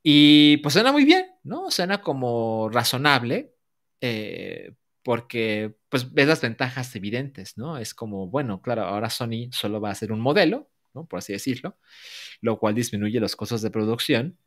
Y 0.00 0.58
pues 0.58 0.74
suena 0.74 0.92
muy 0.92 1.04
bien, 1.04 1.26
¿no? 1.42 1.72
Suena 1.72 2.02
como 2.02 2.68
razonable, 2.70 3.56
eh, 4.00 4.74
porque 5.02 5.74
pues 5.88 6.12
ves 6.12 6.28
las 6.28 6.40
ventajas 6.40 6.94
evidentes, 6.96 7.56
¿no? 7.58 7.78
Es 7.78 7.94
como, 7.94 8.28
bueno, 8.28 8.62
claro, 8.62 8.82
ahora 8.82 9.10
Sony 9.10 9.50
solo 9.52 9.80
va 9.80 9.90
a 9.90 9.92
hacer 9.92 10.12
un 10.12 10.20
modelo, 10.20 10.70
¿no? 10.94 11.06
Por 11.06 11.18
así 11.18 11.32
decirlo, 11.32 11.76
lo 12.40 12.58
cual 12.58 12.74
disminuye 12.74 13.20
los 13.20 13.36
costos 13.36 13.62
de 13.62 13.70
producción, 13.70 14.38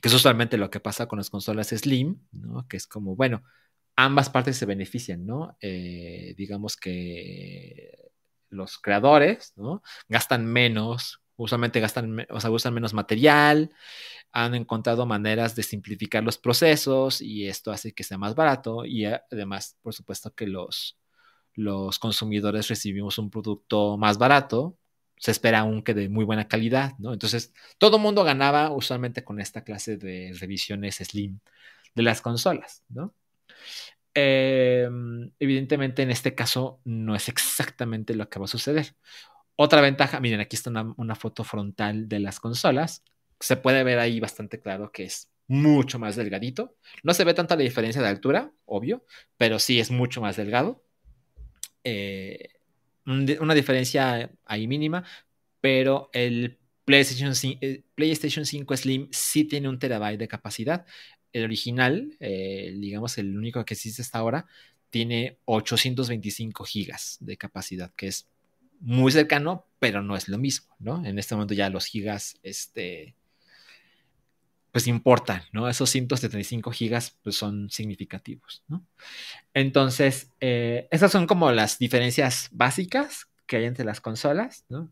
que 0.00 0.08
es 0.08 0.14
usualmente 0.14 0.56
lo 0.58 0.70
que 0.70 0.80
pasa 0.80 1.06
con 1.06 1.18
las 1.18 1.30
consolas 1.30 1.68
Slim, 1.68 2.20
¿no? 2.32 2.66
Que 2.68 2.76
es 2.76 2.86
como, 2.86 3.16
bueno, 3.16 3.44
ambas 3.96 4.30
partes 4.30 4.56
se 4.56 4.66
benefician, 4.66 5.26
¿no? 5.26 5.56
Eh, 5.60 6.34
digamos 6.36 6.76
que 6.76 8.10
los 8.50 8.78
creadores, 8.78 9.52
¿no? 9.56 9.82
Gastan 10.08 10.46
menos, 10.46 11.20
usualmente 11.36 11.80
gastan, 11.80 12.26
o 12.30 12.40
sea, 12.40 12.50
usan 12.50 12.74
menos 12.74 12.94
material, 12.94 13.70
han 14.32 14.54
encontrado 14.54 15.06
maneras 15.06 15.54
de 15.56 15.62
simplificar 15.62 16.22
los 16.24 16.38
procesos 16.38 17.20
y 17.20 17.46
esto 17.48 17.70
hace 17.72 17.92
que 17.92 18.04
sea 18.04 18.18
más 18.18 18.34
barato 18.34 18.84
y 18.84 19.04
además, 19.06 19.76
por 19.82 19.94
supuesto, 19.94 20.34
que 20.34 20.46
los, 20.46 20.98
los 21.54 21.98
consumidores 21.98 22.68
recibimos 22.68 23.18
un 23.18 23.30
producto 23.30 23.96
más 23.96 24.18
barato, 24.18 24.76
se 25.16 25.30
espera 25.30 25.60
aún 25.60 25.82
que 25.82 25.94
de 25.94 26.08
muy 26.08 26.24
buena 26.24 26.48
calidad, 26.48 26.94
¿no? 26.98 27.12
Entonces, 27.12 27.52
todo 27.78 27.98
mundo 27.98 28.24
ganaba 28.24 28.70
usualmente 28.72 29.24
con 29.24 29.40
esta 29.40 29.62
clase 29.64 29.96
de 29.96 30.36
revisiones 30.38 30.96
slim 30.96 31.38
de 31.94 32.02
las 32.02 32.20
consolas, 32.20 32.82
¿no? 32.88 33.14
Em, 34.14 35.32
evidentemente, 35.40 36.02
en 36.02 36.10
este 36.10 36.34
caso, 36.34 36.80
no 36.84 37.16
es 37.16 37.28
exactamente 37.28 38.14
lo 38.14 38.28
que 38.28 38.38
va 38.38 38.44
a 38.46 38.48
suceder. 38.48 38.94
Otra 39.56 39.80
ventaja, 39.80 40.20
miren, 40.20 40.40
aquí 40.40 40.56
está 40.56 40.70
una, 40.70 41.14
foto 41.14 41.44
frontal 41.44 42.08
de 42.08 42.20
las 42.20 42.40
consolas 42.40 43.02
se 43.40 43.56
puede 43.56 43.84
ver 43.84 43.98
ahí 43.98 44.20
bastante 44.20 44.60
claro 44.60 44.90
que 44.90 45.04
es 45.04 45.30
mucho 45.46 45.98
más 45.98 46.16
delgadito. 46.16 46.76
No 47.02 47.12
se 47.12 47.24
ve 47.24 47.34
tanta 47.34 47.56
la 47.56 47.62
diferencia 47.62 48.00
de 48.00 48.08
altura, 48.08 48.52
obvio, 48.64 49.04
pero 49.36 49.58
sí 49.58 49.78
es 49.80 49.90
mucho 49.90 50.20
más 50.20 50.36
delgado. 50.36 50.82
Eh, 51.84 52.48
una 53.04 53.54
diferencia 53.54 54.30
ahí 54.46 54.66
mínima, 54.66 55.04
pero 55.60 56.08
el 56.14 56.58
PlayStation 56.86 57.34
5, 57.34 58.76
Slim 58.76 59.08
sí 59.10 59.44
tiene 59.44 59.68
un 59.68 59.78
terabyte 59.78 60.18
de 60.18 60.28
capacidad. 60.28 60.86
El 61.32 61.44
original, 61.44 62.16
eh, 62.20 62.74
digamos 62.78 63.18
el 63.18 63.36
único 63.36 63.62
que 63.64 63.74
existe 63.74 64.00
hasta 64.00 64.18
ahora, 64.18 64.46
tiene 64.88 65.38
825 65.44 66.64
gigas 66.64 67.18
de 67.20 67.36
capacidad, 67.36 67.92
que 67.94 68.06
es 68.06 68.28
muy 68.84 69.10
cercano, 69.12 69.66
pero 69.78 70.02
no 70.02 70.14
es 70.14 70.28
lo 70.28 70.38
mismo, 70.38 70.74
¿no? 70.78 71.04
En 71.04 71.18
este 71.18 71.34
momento 71.34 71.54
ya 71.54 71.70
los 71.70 71.86
gigas, 71.86 72.38
este, 72.42 73.14
pues 74.70 74.86
importan, 74.86 75.42
¿no? 75.52 75.68
Esos 75.68 75.88
175 75.88 76.70
gigas 76.70 77.16
pues, 77.22 77.36
son 77.36 77.70
significativos, 77.70 78.62
¿no? 78.68 78.84
Entonces, 79.54 80.30
eh, 80.40 80.86
esas 80.90 81.10
son 81.10 81.26
como 81.26 81.50
las 81.50 81.78
diferencias 81.78 82.48
básicas 82.52 83.28
que 83.46 83.56
hay 83.56 83.64
entre 83.64 83.86
las 83.86 84.02
consolas, 84.02 84.66
¿no? 84.68 84.90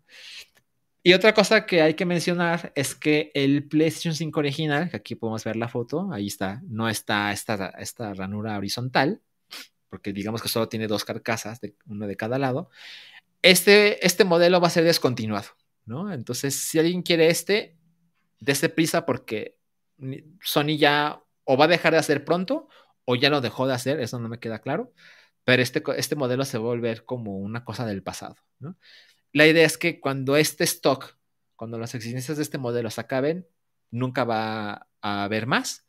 Y 1.03 1.13
otra 1.13 1.35
cosa 1.35 1.67
que 1.67 1.83
hay 1.83 1.95
que 1.95 2.07
mencionar 2.07 2.73
es 2.77 2.95
que 2.95 3.31
el 3.35 3.69
PlayStation 3.69 4.15
5 4.15 4.39
original, 4.41 4.89
que 4.89 4.97
aquí 4.97 5.17
podemos 5.17 5.45
ver 5.45 5.57
la 5.57 5.69
foto, 5.69 6.13
ahí 6.13 6.29
está, 6.29 6.63
no 6.65 6.89
está 6.89 7.33
esta, 7.33 7.71
esta 7.79 8.15
ranura 8.15 8.57
horizontal, 8.57 9.21
porque 9.91 10.15
digamos 10.15 10.41
que 10.41 10.49
solo 10.49 10.69
tiene 10.69 10.87
dos 10.87 11.05
carcasas, 11.05 11.61
de, 11.61 11.75
uno 11.87 12.07
de 12.07 12.17
cada 12.17 12.39
lado. 12.39 12.71
Este, 13.43 14.05
este 14.07 14.25
modelo 14.25 14.61
va 14.61 14.69
a 14.69 14.71
ser 14.71 14.85
descontinuado, 14.85 15.49
¿no? 15.85 16.13
Entonces, 16.13 16.55
si 16.55 16.79
alguien 16.79 17.03
quiere 17.03 17.29
este, 17.29 17.77
dése 18.39 18.69
prisa 18.69 19.05
porque 19.05 19.59
Sony 20.43 20.79
ya 20.79 21.23
o 21.45 21.57
va 21.57 21.65
a 21.67 21.69
dejar 21.69 21.93
de 21.93 21.99
hacer 21.99 22.25
pronto 22.25 22.69
o 23.05 23.17
ya 23.17 23.31
lo 23.31 23.41
dejó 23.41 23.67
de 23.67 23.75
hacer, 23.75 24.01
eso 24.01 24.19
no 24.19 24.29
me 24.29 24.39
queda 24.39 24.61
claro, 24.61 24.93
pero 25.45 25.63
este, 25.63 25.83
este 25.97 26.17
modelo 26.17 26.45
se 26.45 26.59
va 26.59 26.65
a 26.65 26.69
volver 26.69 27.05
como 27.05 27.39
una 27.39 27.65
cosa 27.65 27.85
del 27.85 28.03
pasado. 28.03 28.37
La 29.33 29.47
idea 29.47 29.67
es 29.67 29.79
que 29.79 30.01
cuando 30.01 30.37
este 30.37 30.65
stock, 30.65 31.17
cuando 31.57 31.79
las 31.79 31.95
existencias 31.95 32.37
de 32.37 32.43
este 32.43 32.59
modelo 32.59 32.91
se 32.91 33.01
acaben, 33.01 33.49
nunca 33.91 34.25
va 34.25 34.89
a 35.01 35.25
haber 35.25 35.47
más. 35.47 35.87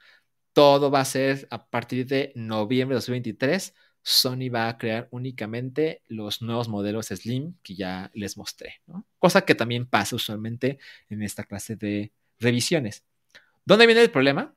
Todo 0.54 0.92
va 0.92 1.02
a 1.02 1.06
ser 1.06 1.48
a 1.52 1.68
partir 1.70 2.06
de 2.08 2.32
noviembre 2.36 2.96
de 2.96 2.98
2023. 2.98 3.74
Sony 4.04 4.50
va 4.54 4.68
a 4.68 4.78
crear 4.78 5.08
únicamente 5.12 6.02
los 6.08 6.42
nuevos 6.42 6.68
modelos 6.68 7.08
Slim 7.08 7.56
que 7.64 7.76
ya 7.76 8.12
les 8.14 8.38
mostré, 8.38 8.82
cosa 9.18 9.46
que 9.46 9.56
también 9.56 9.86
pasa 9.86 10.18
usualmente 10.18 10.78
en 11.10 11.24
esta 11.24 11.46
clase 11.46 11.76
de 11.76 12.12
revisiones. 12.40 13.04
¿Dónde 13.66 13.86
viene 13.86 14.02
el 14.02 14.12
problema? 14.12 14.54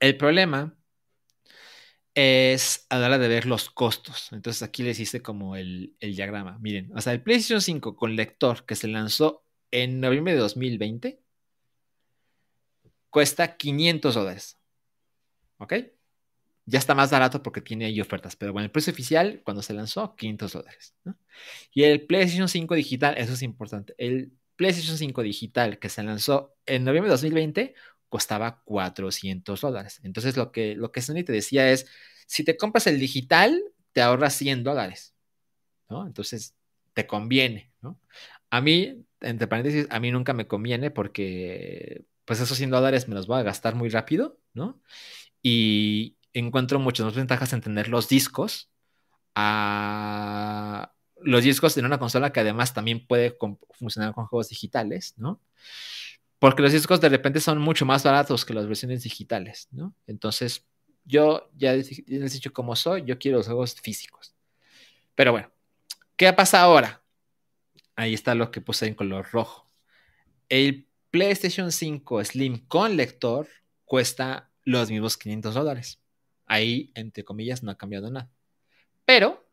El 0.00 0.16
problema 0.16 0.74
es 2.14 2.86
a 2.88 2.98
la 2.98 3.06
hora 3.06 3.18
de 3.18 3.28
ver 3.28 3.44
los 3.44 3.68
costos. 3.68 4.30
Entonces 4.32 4.62
aquí 4.62 4.82
les 4.82 4.98
hice 4.98 5.20
como 5.20 5.56
el, 5.56 5.94
diagrama. 6.00 6.58
Miren, 6.58 6.90
o 6.96 7.00
sea, 7.00 7.12
el 7.12 7.22
PlayStation 7.22 7.60
5 7.60 7.96
con 7.96 8.16
lector 8.16 8.64
que 8.64 8.74
se 8.74 8.88
lanzó 8.88 9.44
en 9.70 10.00
noviembre 10.00 10.32
de 10.32 10.40
2020 10.40 11.20
cuesta 13.10 13.56
500 13.56 14.14
dólares. 14.14 14.58
¿Ok? 15.58 15.74
Ya 16.66 16.78
está 16.78 16.94
más 16.94 17.10
barato 17.10 17.42
porque 17.42 17.60
tiene 17.60 17.86
ahí 17.86 18.00
ofertas, 18.00 18.34
pero 18.36 18.52
bueno, 18.52 18.64
el 18.64 18.72
precio 18.72 18.92
oficial 18.92 19.40
cuando 19.44 19.62
se 19.62 19.72
lanzó, 19.72 20.16
500 20.16 20.52
dólares. 20.52 20.94
Y 21.72 21.84
el 21.84 22.06
PlayStation 22.06 22.48
5 22.48 22.74
digital, 22.74 23.14
eso 23.16 23.34
es 23.34 23.42
importante. 23.42 23.94
El 23.98 24.32
PlayStation 24.56 24.98
5 24.98 25.22
digital 25.22 25.78
que 25.78 25.88
se 25.88 26.02
lanzó 26.02 26.56
en 26.66 26.84
noviembre 26.84 27.08
de 27.08 27.14
2020 27.14 27.74
costaba 28.08 28.62
400 28.64 29.60
dólares. 29.60 30.00
Entonces 30.02 30.36
lo 30.36 30.50
que, 30.50 30.74
lo 30.74 30.90
que 30.90 31.02
Sony 31.02 31.24
te 31.24 31.32
decía 31.32 31.70
es, 31.70 31.86
si 32.26 32.44
te 32.44 32.56
compras 32.56 32.86
el 32.88 32.98
digital, 32.98 33.62
te 33.92 34.02
ahorras 34.02 34.34
100 34.34 34.64
dólares. 34.64 35.14
Entonces 35.88 36.54
te 36.94 37.06
conviene, 37.06 37.70
¿no? 37.80 38.00
A 38.50 38.60
mí, 38.60 39.04
entre 39.20 39.46
paréntesis, 39.46 39.86
a 39.90 40.00
mí 40.00 40.10
nunca 40.10 40.32
me 40.32 40.48
conviene 40.48 40.90
porque 40.90 42.04
pues 42.24 42.40
esos 42.40 42.56
100 42.58 42.70
dólares 42.70 43.06
me 43.06 43.14
los 43.14 43.28
voy 43.28 43.38
a 43.38 43.44
gastar 43.44 43.76
muy 43.76 43.88
rápido, 43.88 44.40
¿no? 44.52 44.80
Y 45.42 46.15
encuentro 46.38 46.78
muchas 46.78 47.06
más 47.06 47.14
ventajas 47.14 47.52
en 47.52 47.60
tener 47.60 47.88
los 47.88 48.08
discos 48.08 48.70
a, 49.34 50.92
los 51.20 51.44
discos 51.44 51.76
en 51.76 51.84
una 51.86 51.98
consola 51.98 52.32
que 52.32 52.40
además 52.40 52.74
también 52.74 53.06
puede 53.06 53.36
funcionar 53.72 54.14
con 54.14 54.26
juegos 54.26 54.48
digitales, 54.48 55.14
¿no? 55.16 55.40
Porque 56.38 56.62
los 56.62 56.72
discos 56.72 57.00
de 57.00 57.08
repente 57.08 57.40
son 57.40 57.58
mucho 57.58 57.86
más 57.86 58.04
baratos 58.04 58.44
que 58.44 58.54
las 58.54 58.66
versiones 58.66 59.02
digitales, 59.02 59.68
¿no? 59.70 59.94
Entonces, 60.06 60.66
yo 61.04 61.50
ya 61.56 61.72
les 61.72 62.32
dicho 62.32 62.52
cómo 62.52 62.76
soy, 62.76 63.04
yo 63.04 63.18
quiero 63.18 63.38
los 63.38 63.46
juegos 63.46 63.74
físicos. 63.74 64.34
Pero 65.14 65.32
bueno, 65.32 65.50
¿qué 66.16 66.32
pasa 66.32 66.60
ahora? 66.60 67.02
ahí 67.96 68.14
está 68.14 68.34
lo 68.34 68.50
que 68.50 68.60
puse 68.60 68.86
en 68.86 68.94
color 68.94 69.26
rojo. 69.32 69.68
El 70.48 70.86
PlayStation 71.10 71.72
5 71.72 72.24
Slim 72.24 72.66
con 72.68 72.96
lector 72.96 73.48
cuesta 73.84 74.50
los 74.64 74.90
mismos 74.90 75.16
500 75.16 75.54
dólares. 75.54 76.00
Ahí, 76.46 76.90
entre 76.94 77.24
comillas, 77.24 77.62
no 77.62 77.70
ha 77.70 77.78
cambiado 77.78 78.10
nada. 78.10 78.30
Pero 79.04 79.46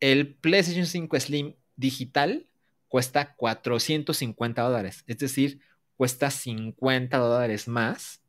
el 0.00 0.34
PlayStation 0.34 0.86
5 0.86 1.20
Slim 1.20 1.54
digital 1.76 2.46
cuesta 2.88 3.34
450 3.34 4.62
dólares. 4.62 5.04
Es 5.06 5.18
decir, 5.18 5.60
cuesta 5.96 6.30
50 6.30 7.16
dólares 7.18 7.68
más 7.68 8.22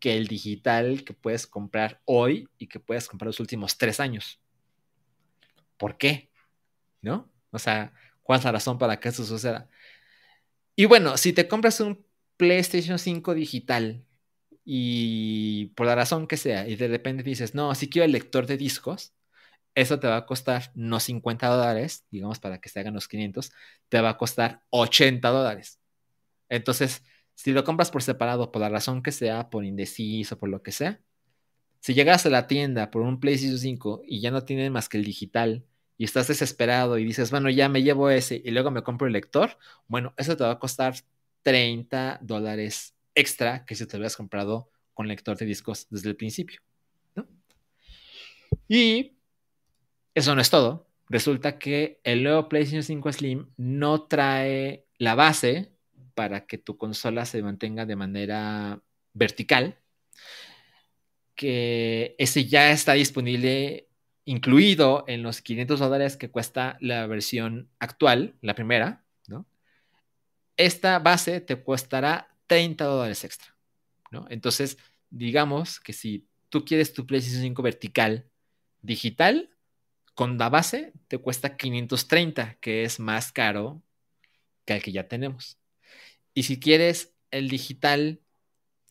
que 0.00 0.16
el 0.16 0.28
digital 0.28 1.04
que 1.04 1.12
puedes 1.12 1.46
comprar 1.46 2.00
hoy 2.04 2.48
y 2.58 2.68
que 2.68 2.80
puedes 2.80 3.08
comprar 3.08 3.26
los 3.26 3.40
últimos 3.40 3.78
tres 3.78 4.00
años. 4.00 4.40
¿Por 5.76 5.98
qué? 5.98 6.30
¿No? 7.02 7.30
O 7.50 7.58
sea, 7.58 7.92
¿cuál 8.22 8.38
es 8.38 8.44
la 8.44 8.52
razón 8.52 8.78
para 8.78 9.00
que 9.00 9.08
eso 9.08 9.24
suceda? 9.24 9.68
Y 10.76 10.84
bueno, 10.84 11.16
si 11.16 11.32
te 11.32 11.48
compras 11.48 11.80
un 11.80 12.04
PlayStation 12.36 12.98
5 12.98 13.34
digital 13.34 14.04
y 14.70 15.68
por 15.76 15.86
la 15.86 15.94
razón 15.94 16.26
que 16.26 16.36
sea, 16.36 16.68
y 16.68 16.76
de 16.76 16.88
repente 16.88 17.22
dices, 17.22 17.54
no, 17.54 17.74
si 17.74 17.88
quiero 17.88 18.04
el 18.04 18.12
lector 18.12 18.46
de 18.46 18.58
discos, 18.58 19.14
eso 19.74 19.98
te 19.98 20.08
va 20.08 20.18
a 20.18 20.26
costar 20.26 20.72
no 20.74 21.00
50 21.00 21.48
dólares, 21.48 22.04
digamos 22.10 22.38
para 22.38 22.60
que 22.60 22.68
se 22.68 22.80
hagan 22.80 22.92
los 22.92 23.08
500, 23.08 23.50
te 23.88 24.00
va 24.02 24.10
a 24.10 24.18
costar 24.18 24.62
80 24.68 25.30
dólares. 25.30 25.80
Entonces, 26.50 27.02
si 27.34 27.52
lo 27.52 27.64
compras 27.64 27.90
por 27.90 28.02
separado, 28.02 28.52
por 28.52 28.60
la 28.60 28.68
razón 28.68 29.02
que 29.02 29.10
sea, 29.12 29.48
por 29.48 29.64
indeciso, 29.64 30.38
por 30.38 30.50
lo 30.50 30.62
que 30.62 30.72
sea, 30.72 31.00
si 31.80 31.94
llegas 31.94 32.26
a 32.26 32.30
la 32.30 32.46
tienda 32.46 32.90
por 32.90 33.02
un 33.02 33.20
PlayStation 33.20 33.58
5 33.58 34.02
y 34.06 34.20
ya 34.20 34.30
no 34.30 34.44
tienes 34.44 34.70
más 34.70 34.90
que 34.90 34.98
el 34.98 35.04
digital 35.04 35.64
y 35.96 36.04
estás 36.04 36.28
desesperado 36.28 36.98
y 36.98 37.04
dices, 37.06 37.30
bueno, 37.30 37.48
ya 37.50 37.70
me 37.70 37.82
llevo 37.82 38.10
ese 38.10 38.42
y 38.44 38.50
luego 38.50 38.70
me 38.70 38.82
compro 38.82 39.06
el 39.06 39.14
lector, 39.14 39.58
bueno, 39.86 40.12
eso 40.18 40.36
te 40.36 40.44
va 40.44 40.52
a 40.52 40.58
costar 40.58 40.94
30 41.42 42.18
dólares 42.22 42.97
extra 43.18 43.64
que 43.64 43.74
si 43.74 43.86
te 43.86 43.96
hubieras 43.96 44.16
comprado 44.16 44.70
con 44.94 45.08
lector 45.08 45.36
de 45.36 45.46
discos 45.46 45.86
desde 45.90 46.08
el 46.10 46.16
principio. 46.16 46.60
Y 48.68 49.18
eso 50.14 50.34
no 50.34 50.40
es 50.40 50.50
todo. 50.50 50.88
Resulta 51.08 51.58
que 51.58 52.00
el 52.04 52.22
nuevo 52.22 52.48
PlayStation 52.48 52.82
5 52.82 53.12
Slim 53.12 53.50
no 53.56 54.02
trae 54.02 54.86
la 54.98 55.14
base 55.14 55.72
para 56.14 56.46
que 56.46 56.58
tu 56.58 56.76
consola 56.76 57.24
se 57.24 57.42
mantenga 57.42 57.86
de 57.86 57.96
manera 57.96 58.82
vertical, 59.14 59.78
que 61.34 62.14
ese 62.18 62.44
ya 62.46 62.72
está 62.72 62.92
disponible 62.92 63.88
incluido 64.24 65.04
en 65.06 65.22
los 65.22 65.40
500 65.40 65.80
dólares 65.80 66.16
que 66.16 66.30
cuesta 66.30 66.76
la 66.80 67.06
versión 67.06 67.70
actual, 67.78 68.34
la 68.42 68.54
primera, 68.54 69.04
¿no? 69.26 69.46
Esta 70.56 70.98
base 70.98 71.40
te 71.40 71.62
costará 71.62 72.27
30 72.48 72.84
dólares 72.84 73.22
extra, 73.22 73.56
¿no? 74.10 74.26
Entonces, 74.28 74.78
digamos 75.10 75.78
que 75.78 75.92
si 75.92 76.26
tú 76.48 76.64
quieres 76.64 76.92
tu 76.92 77.06
PlayStation 77.06 77.42
5 77.42 77.62
vertical 77.62 78.28
digital, 78.82 79.50
con 80.14 80.36
la 80.36 80.48
base 80.48 80.92
te 81.06 81.18
cuesta 81.18 81.56
530, 81.56 82.56
que 82.60 82.82
es 82.82 82.98
más 82.98 83.30
caro 83.30 83.80
que 84.64 84.74
el 84.74 84.82
que 84.82 84.90
ya 84.90 85.06
tenemos. 85.06 85.58
Y 86.34 86.42
si 86.42 86.58
quieres 86.58 87.14
el 87.30 87.48
digital 87.48 88.20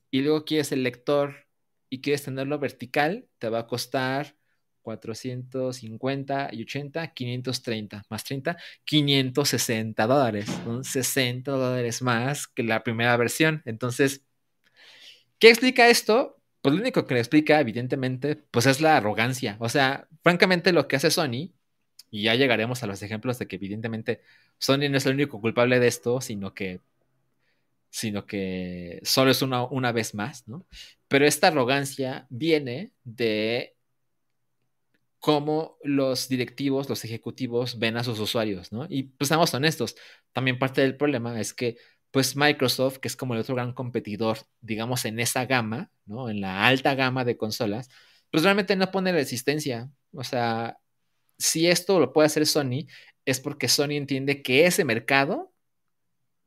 y 0.09 0.21
luego 0.21 0.45
quieres 0.45 0.71
el 0.71 0.83
lector 0.83 1.47
y 1.89 1.99
quieres 1.99 2.23
tenerlo 2.23 2.59
vertical, 2.59 3.27
te 3.39 3.49
va 3.49 3.59
a 3.59 3.67
costar 3.67 4.36
450 4.87 6.49
y 6.53 6.61
80, 6.61 7.13
530 7.13 8.03
más 8.09 8.23
30, 8.23 8.57
560 8.85 10.07
dólares. 10.07 10.45
Son 10.63 10.83
60 10.85 11.51
dólares 11.51 12.01
más 12.01 12.47
que 12.47 12.63
la 12.63 12.83
primera 12.83 13.17
versión. 13.17 13.61
Entonces, 13.65 14.23
¿qué 15.39 15.49
explica 15.49 15.89
esto? 15.89 16.39
Pues 16.61 16.73
lo 16.73 16.79
único 16.79 17.05
que 17.05 17.15
le 17.15 17.19
explica, 17.19 17.59
evidentemente, 17.59 18.37
pues 18.37 18.65
es 18.65 18.79
la 18.79 18.95
arrogancia. 18.95 19.57
O 19.59 19.67
sea, 19.67 20.07
francamente 20.23 20.71
lo 20.71 20.87
que 20.87 20.95
hace 20.95 21.11
Sony, 21.11 21.51
y 22.09 22.23
ya 22.23 22.35
llegaremos 22.35 22.81
a 22.81 22.87
los 22.87 23.01
ejemplos 23.03 23.39
de 23.39 23.47
que 23.47 23.57
evidentemente 23.57 24.21
Sony 24.57 24.87
no 24.89 24.97
es 24.97 25.05
el 25.05 25.15
único 25.15 25.41
culpable 25.41 25.81
de 25.81 25.87
esto, 25.87 26.21
sino 26.21 26.53
que 26.53 26.79
sino 27.89 28.25
que 28.25 28.99
solo 29.03 29.31
es 29.31 29.41
una, 29.41 29.63
una 29.63 29.91
vez 29.91 30.13
más, 30.13 30.47
¿no? 30.47 30.65
Pero 31.07 31.25
esta 31.25 31.47
arrogancia 31.47 32.27
viene 32.29 32.91
de 33.03 33.76
cómo 35.27 35.77
los 35.83 36.29
directivos, 36.29 36.87
los 36.87 37.03
ejecutivos 37.03 37.79
ven 37.79 37.97
a 37.97 38.03
sus 38.05 38.17
usuarios, 38.17 38.71
¿no? 38.71 38.87
Y 38.89 39.03
pues 39.03 39.27
seamos 39.27 39.53
honestos, 39.53 39.97
también 40.31 40.57
parte 40.57 40.79
del 40.79 40.95
problema 40.95 41.41
es 41.41 41.53
que 41.53 41.75
pues 42.11 42.37
Microsoft, 42.37 42.99
que 42.99 43.09
es 43.09 43.17
como 43.17 43.33
el 43.33 43.41
otro 43.41 43.53
gran 43.53 43.73
competidor, 43.73 44.37
digamos, 44.61 45.03
en 45.03 45.19
esa 45.19 45.45
gama, 45.45 45.91
¿no? 46.05 46.29
En 46.29 46.39
la 46.39 46.65
alta 46.65 46.95
gama 46.95 47.25
de 47.25 47.35
consolas, 47.35 47.89
pues 48.31 48.45
realmente 48.45 48.77
no 48.77 48.89
pone 48.89 49.11
resistencia. 49.11 49.91
O 50.13 50.23
sea, 50.23 50.77
si 51.37 51.67
esto 51.67 51.99
lo 51.99 52.13
puede 52.13 52.27
hacer 52.27 52.45
Sony, 52.45 52.87
es 53.25 53.41
porque 53.41 53.67
Sony 53.67 53.97
entiende 53.97 54.41
que 54.41 54.65
ese 54.65 54.85
mercado 54.85 55.53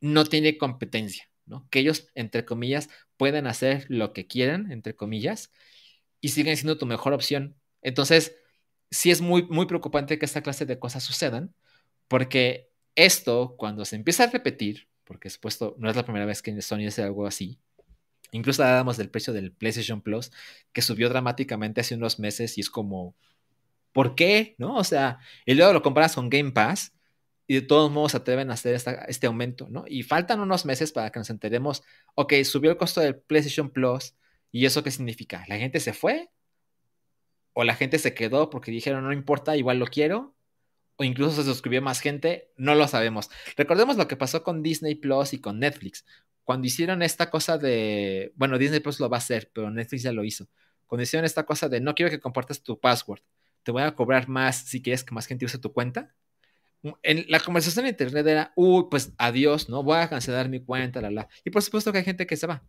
no 0.00 0.24
tiene 0.24 0.56
competencia. 0.56 1.28
Que 1.68 1.80
ellos, 1.80 2.08
entre 2.14 2.46
comillas, 2.46 2.88
pueden 3.18 3.46
hacer 3.46 3.84
lo 3.90 4.14
que 4.14 4.26
quieran, 4.26 4.72
entre 4.72 4.96
comillas, 4.96 5.52
y 6.22 6.30
siguen 6.30 6.56
siendo 6.56 6.78
tu 6.78 6.86
mejor 6.86 7.12
opción. 7.12 7.60
Entonces, 7.82 8.39
sí 8.90 9.10
es 9.10 9.20
muy, 9.20 9.44
muy 9.44 9.66
preocupante 9.66 10.18
que 10.18 10.26
esta 10.26 10.42
clase 10.42 10.66
de 10.66 10.78
cosas 10.78 11.02
sucedan, 11.04 11.54
porque 12.08 12.70
esto, 12.94 13.54
cuando 13.56 13.84
se 13.84 13.96
empieza 13.96 14.24
a 14.24 14.26
repetir, 14.28 14.88
porque 15.04 15.30
supuesto 15.30 15.76
no 15.78 15.90
es 15.90 15.96
la 15.96 16.04
primera 16.04 16.26
vez 16.26 16.42
que 16.42 16.60
Sony 16.62 16.86
hace 16.88 17.02
algo 17.02 17.26
así, 17.26 17.58
incluso 18.32 18.62
hablábamos 18.62 18.96
del 18.96 19.10
precio 19.10 19.32
del 19.32 19.52
PlayStation 19.52 20.02
Plus, 20.02 20.30
que 20.72 20.82
subió 20.82 21.08
dramáticamente 21.08 21.80
hace 21.80 21.94
unos 21.94 22.18
meses 22.18 22.58
y 22.58 22.60
es 22.62 22.70
como, 22.70 23.16
¿por 23.92 24.14
qué? 24.14 24.54
¿No? 24.58 24.76
O 24.76 24.84
sea, 24.84 25.18
y 25.46 25.54
luego 25.54 25.72
lo 25.72 25.82
comparas 25.82 26.14
con 26.14 26.30
Game 26.30 26.52
Pass 26.52 26.94
y 27.46 27.54
de 27.56 27.62
todos 27.62 27.90
modos 27.90 28.14
atreven 28.14 28.50
a 28.50 28.54
hacer 28.54 28.80
este 29.08 29.26
aumento, 29.26 29.68
¿no? 29.70 29.84
Y 29.88 30.04
faltan 30.04 30.40
unos 30.40 30.64
meses 30.64 30.92
para 30.92 31.10
que 31.10 31.18
nos 31.18 31.30
enteremos, 31.30 31.82
ok, 32.14 32.34
subió 32.44 32.70
el 32.70 32.76
costo 32.76 33.00
del 33.00 33.16
PlayStation 33.18 33.70
Plus, 33.70 34.14
¿y 34.52 34.66
eso 34.66 34.82
qué 34.84 34.90
significa? 34.90 35.44
¿La 35.48 35.58
gente 35.58 35.80
se 35.80 35.92
fue? 35.92 36.30
¿O 37.52 37.64
la 37.64 37.74
gente 37.74 37.98
se 37.98 38.14
quedó 38.14 38.50
porque 38.50 38.70
dijeron, 38.70 39.04
no 39.04 39.12
importa, 39.12 39.56
igual 39.56 39.78
lo 39.78 39.86
quiero? 39.86 40.34
¿O 40.96 41.04
incluso 41.04 41.36
se 41.36 41.44
suscribió 41.44 41.82
más 41.82 42.00
gente? 42.00 42.52
No 42.56 42.74
lo 42.74 42.86
sabemos. 42.88 43.30
Recordemos 43.56 43.96
lo 43.96 44.08
que 44.08 44.16
pasó 44.16 44.42
con 44.42 44.62
Disney 44.62 44.94
Plus 44.94 45.32
y 45.32 45.40
con 45.40 45.58
Netflix. 45.58 46.04
Cuando 46.44 46.66
hicieron 46.66 47.02
esta 47.02 47.30
cosa 47.30 47.58
de, 47.58 48.32
bueno, 48.36 48.58
Disney 48.58 48.80
Plus 48.80 49.00
lo 49.00 49.08
va 49.08 49.16
a 49.16 49.18
hacer, 49.18 49.50
pero 49.52 49.70
Netflix 49.70 50.02
ya 50.02 50.12
lo 50.12 50.24
hizo. 50.24 50.48
Cuando 50.86 51.02
hicieron 51.02 51.24
esta 51.24 51.44
cosa 51.44 51.68
de, 51.68 51.80
no 51.80 51.94
quiero 51.94 52.10
que 52.10 52.20
compartas 52.20 52.62
tu 52.62 52.78
password, 52.78 53.20
te 53.62 53.72
voy 53.72 53.82
a 53.82 53.94
cobrar 53.94 54.28
más 54.28 54.56
si 54.66 54.82
quieres 54.82 55.04
que 55.04 55.14
más 55.14 55.26
gente 55.26 55.44
use 55.44 55.58
tu 55.58 55.72
cuenta 55.72 56.14
en 57.02 57.26
la 57.28 57.40
conversación 57.40 57.84
en 57.84 57.90
internet 57.90 58.26
era, 58.26 58.52
uy, 58.56 58.86
pues 58.90 59.12
adiós, 59.18 59.68
¿no? 59.68 59.82
Voy 59.82 59.98
a 59.98 60.08
cancelar 60.08 60.48
mi 60.48 60.60
cuenta, 60.64 61.00
la, 61.00 61.10
la. 61.10 61.28
Y 61.44 61.50
por 61.50 61.62
supuesto 61.62 61.92
que 61.92 61.98
hay 61.98 62.04
gente 62.04 62.26
que 62.26 62.36
se 62.36 62.46
va. 62.46 62.64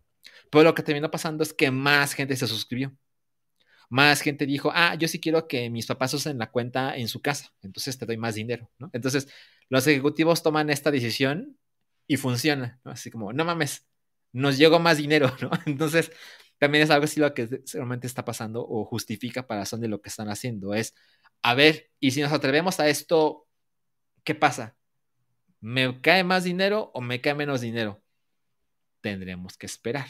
Pero 0.50 0.64
lo 0.64 0.74
que 0.74 0.82
terminó 0.82 1.10
pasando 1.10 1.42
es 1.42 1.52
que 1.52 1.70
más 1.70 2.12
gente 2.12 2.36
se 2.36 2.46
suscribió. 2.46 2.94
Más 3.92 4.22
gente 4.22 4.46
dijo, 4.46 4.72
ah, 4.74 4.94
yo 4.94 5.06
sí 5.06 5.20
quiero 5.20 5.46
que 5.46 5.68
mis 5.68 5.84
papás 5.84 6.14
usen 6.14 6.38
la 6.38 6.50
cuenta 6.50 6.96
en 6.96 7.08
su 7.08 7.20
casa, 7.20 7.52
entonces 7.60 7.98
te 7.98 8.06
doy 8.06 8.16
más 8.16 8.34
dinero. 8.34 8.70
Entonces, 8.94 9.28
los 9.68 9.86
ejecutivos 9.86 10.42
toman 10.42 10.70
esta 10.70 10.90
decisión 10.90 11.58
y 12.06 12.16
funciona, 12.16 12.80
¿no? 12.84 12.92
Así 12.92 13.10
como, 13.10 13.34
no 13.34 13.44
mames, 13.44 13.86
nos 14.32 14.56
llegó 14.56 14.78
más 14.78 14.96
dinero, 14.96 15.36
¿no? 15.42 15.50
Entonces, 15.66 16.10
también 16.58 16.84
es 16.84 16.90
algo 16.90 17.04
así 17.04 17.20
lo 17.20 17.34
que 17.34 17.62
realmente 17.74 18.06
está 18.06 18.24
pasando 18.24 18.66
o 18.66 18.86
justifica 18.86 19.46
para 19.46 19.66
Sony 19.66 19.88
lo 19.88 20.00
que 20.00 20.08
están 20.08 20.30
haciendo. 20.30 20.72
Es, 20.72 20.94
a 21.42 21.54
ver, 21.54 21.90
y 22.00 22.12
si 22.12 22.22
nos 22.22 22.32
atrevemos 22.32 22.80
a 22.80 22.88
esto 22.88 23.46
¿qué 24.24 24.34
pasa? 24.34 24.74
¿Me 25.60 26.00
cae 26.00 26.24
más 26.24 26.44
dinero 26.44 26.90
o 26.94 27.02
me 27.02 27.20
cae 27.20 27.34
menos 27.34 27.60
dinero? 27.60 28.02
Tendremos 29.02 29.58
que 29.58 29.66
esperar. 29.66 30.06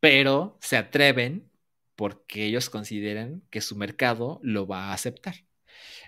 Pero 0.00 0.58
se 0.60 0.76
atreven 0.76 1.48
porque 1.96 2.44
ellos 2.44 2.70
consideran 2.70 3.42
que 3.50 3.60
su 3.60 3.76
mercado 3.76 4.38
lo 4.42 4.66
va 4.66 4.86
a 4.86 4.92
aceptar. 4.92 5.34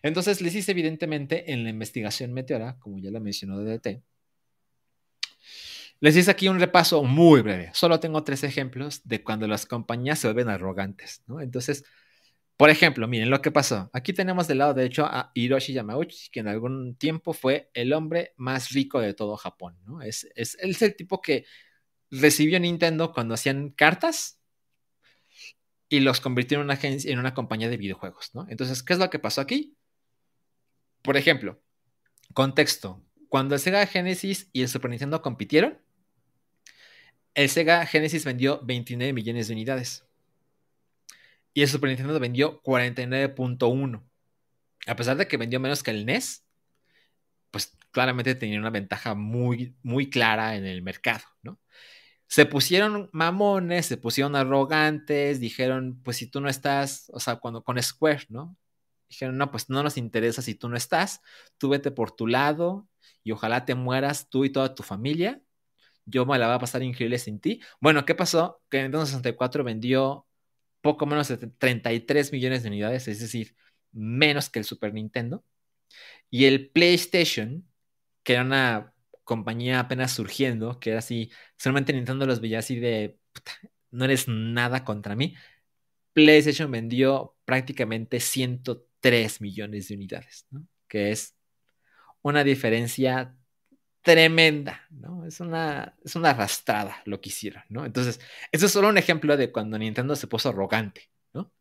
Entonces 0.03 0.41
les 0.41 0.55
hice 0.55 0.71
evidentemente 0.73 1.53
en 1.53 1.65
la 1.65 1.71
investigación 1.71 2.33
Meteora, 2.33 2.79
como 2.79 2.99
ya 2.99 3.11
lo 3.11 3.21
mencionó 3.21 3.59
DDT, 3.59 4.03
les 6.01 6.17
hice 6.17 6.31
aquí 6.31 6.49
un 6.49 6.61
repaso 6.61 7.03
muy 7.03 7.41
breve. 7.43 7.71
Solo 7.75 7.99
tengo 7.99 8.23
tres 8.23 8.45
ejemplos 8.45 9.01
de 9.05 9.25
cuando 9.25 9.49
las 9.49 9.67
compañías 9.67 10.21
se 10.21 10.29
vuelven 10.29 10.49
arrogantes, 10.49 11.25
¿no? 11.27 11.41
Entonces, 11.41 11.85
por 12.57 12.71
ejemplo, 12.71 13.09
miren 13.09 13.31
lo 13.31 13.43
que 13.43 13.51
pasó. 13.51 13.91
Aquí 13.93 14.13
tenemos 14.13 14.47
del 14.47 14.59
lado 14.59 14.75
derecho 14.75 15.07
a 15.07 15.33
Hiroshi 15.35 15.73
Yamauchi, 15.73 16.31
que 16.31 16.41
en 16.41 16.49
algún 16.49 16.97
tiempo 16.97 17.33
fue 17.33 17.71
el 17.75 17.93
hombre 17.93 18.35
más 18.37 18.71
rico 18.71 19.01
de 19.01 19.15
todo 19.15 19.37
Japón. 19.37 19.79
¿no? 19.85 20.03
Es, 20.03 20.29
es, 20.35 20.57
es 20.61 20.83
el 20.83 20.97
tipo 20.97 21.21
que 21.21 21.45
recibió 22.11 22.59
Nintendo 22.59 23.13
cuando 23.13 23.35
hacían 23.35 23.71
cartas 23.71 24.38
y 25.89 26.01
los 26.01 26.21
convirtió 26.21 26.59
en 26.59 26.65
una, 26.65 26.75
agencia, 26.75 27.13
en 27.13 27.19
una 27.19 27.35
compañía 27.35 27.69
de 27.69 27.77
videojuegos. 27.77 28.31
¿no? 28.35 28.47
Entonces, 28.49 28.83
¿qué 28.83 28.93
es 28.93 28.99
lo 28.99 29.11
que 29.11 29.19
pasó 29.19 29.41
aquí? 29.41 29.77
Por 31.03 31.17
ejemplo, 31.17 31.63
contexto. 32.35 33.03
cuando 33.29 33.55
el 33.55 33.61
Sega 33.61 33.87
Genesis 33.87 34.49
y 34.53 34.63
el 34.63 34.69
Super 34.69 34.91
Nintendo 34.91 35.23
compitieron, 35.23 35.79
el 37.35 37.49
Sega 37.49 37.87
Genesis 37.87 38.25
vendió 38.25 38.61
29 38.65 39.13
millones 39.13 39.49
de 39.49 39.55
unidades. 39.55 40.05
Y 41.55 41.63
el 41.63 41.69
Super 41.69 41.89
Nintendo 41.89 42.19
vendió 42.19 42.63
49.1. 42.63 44.03
A 44.87 44.97
pesar 44.97 45.17
de 45.17 45.29
que 45.29 45.37
vendió 45.37 45.61
menos 45.61 45.83
que 45.83 45.91
el 45.91 46.07
NES, 46.07 46.45
pues 47.51 47.77
claramente 47.91 48.35
tenía 48.35 48.59
una 48.59 48.71
ventaja 48.71 49.15
muy, 49.15 49.77
muy 49.83 50.11
clara 50.11 50.57
en 50.57 50.67
el 50.67 50.83
mercado, 50.83 51.25
¿no? 51.43 51.59
Se 52.29 52.47
pusieron 52.47 53.09
mamones, 53.13 53.87
se 53.87 53.97
pusieron 53.97 54.37
arrogantes, 54.37 55.41
dijeron, 55.41 56.01
pues 56.05 56.19
si 56.19 56.27
tú 56.27 56.41
no 56.41 56.49
estás, 56.49 57.11
o 57.15 57.21
sea, 57.21 57.37
cuando 57.37 57.65
con 57.65 57.83
Square, 57.83 58.27
¿no? 58.29 58.57
Dijeron, 59.09 59.39
no, 59.39 59.51
pues 59.51 59.71
no 59.71 59.83
nos 59.83 59.97
interesa 59.97 60.43
si 60.43 60.55
tú 60.55 60.69
no 60.69 60.77
estás, 60.77 61.23
tú 61.57 61.71
vete 61.71 61.91
por 61.91 62.13
tu 62.13 62.27
lado 62.27 62.89
y 63.25 63.33
ojalá 63.33 63.65
te 63.65 63.75
mueras 63.75 64.29
tú 64.29 64.45
y 64.45 64.51
toda 64.51 64.75
tu 64.75 64.83
familia. 64.83 65.41
Yo 66.05 66.27
me 66.27 66.39
la 66.39 66.47
voy 66.47 66.57
a 66.57 66.59
pasar 66.59 66.83
increíble 66.83 67.19
sin 67.19 67.41
ti. 67.41 67.61
Bueno, 67.81 68.05
¿qué 68.05 68.15
pasó? 68.15 68.63
Que 68.71 68.79
en 68.79 68.85
Nintendo 68.85 69.07
64 69.07 69.65
vendió 69.65 70.27
poco 70.81 71.07
menos 71.07 71.29
de 71.29 71.39
33 71.39 72.33
millones 72.33 72.63
de 72.63 72.69
unidades, 72.69 73.09
es 73.09 73.21
decir, 73.21 73.57
menos 73.93 74.51
que 74.51 74.59
el 74.59 74.65
Super 74.65 74.95
Nintendo. 74.95 75.45
Y 76.31 76.45
el 76.45 76.71
PlayStation, 76.71 77.67
que 78.23 78.35
era 78.35 78.43
una 78.43 78.95
compañía 79.29 79.79
apenas 79.79 80.13
surgiendo, 80.13 80.81
que 80.81 80.91
era 80.91 81.01
así, 81.01 81.31
solamente 81.59 81.93
Nintendo 81.93 82.25
los 82.25 82.41
veía 82.41 82.61
así 82.61 82.81
de, 82.81 83.19
no 83.91 84.07
eres 84.07 84.27
nada 84.27 84.85
contra 84.85 85.15
mí. 85.15 85.35
PlayStation 86.15 86.71
vendió 86.71 87.37
prácticamente 87.45 88.21
103 88.21 89.43
millones 89.43 89.89
de 89.89 89.95
unidades, 89.97 90.47
¿no? 90.51 90.67
que 90.89 91.13
es 91.13 91.37
una 92.23 92.43
diferencia 92.43 93.37
tremenda, 94.01 94.87
¿no? 94.89 95.27
Es 95.27 95.41
una, 95.41 95.95
es 96.03 96.17
una 96.17 96.31
arrastrada 96.31 97.03
lo 97.05 97.21
que 97.21 97.29
hicieron, 97.29 97.63
¿no? 97.69 97.85
Entonces, 97.85 98.21
eso 98.51 98.65
es 98.65 98.73
solo 98.73 98.89
un 98.89 98.97
ejemplo 98.97 99.37
de 99.37 99.53
cuando 99.53 99.79
Nintendo 99.79 100.17
se 100.17 100.27
puso 100.27 100.49
arrogante, 100.49 101.11
¿no? 101.35 101.53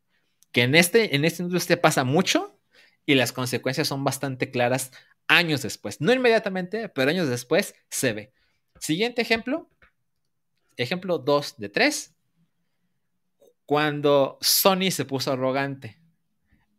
Que 0.54 0.62
en, 0.64 0.76
este, 0.76 1.18
en 1.18 1.26
esta 1.26 1.44
industria 1.44 1.82
pasa 1.82 2.06
mucho 2.06 2.62
y 3.06 3.16
las 3.16 3.34
consecuencias 3.34 3.90
son 3.90 4.06
bastante 4.06 4.52
claras 4.52 4.92
años 5.28 5.62
después. 5.62 6.02
No 6.02 6.14
inmediatamente, 6.14 6.90
pero 6.90 7.12
años 7.12 7.30
después 7.30 7.76
se 7.90 8.14
ve. 8.14 8.34
Siguiente 8.80 9.22
ejemplo. 9.22 9.70
Ejemplo 10.76 11.18
2 11.18 11.58
de 11.58 11.70
3. 11.70 12.16
Cuando 13.66 14.38
Sony 14.42 14.92
se 14.92 15.06
puso 15.06 15.32
arrogante. 15.32 16.00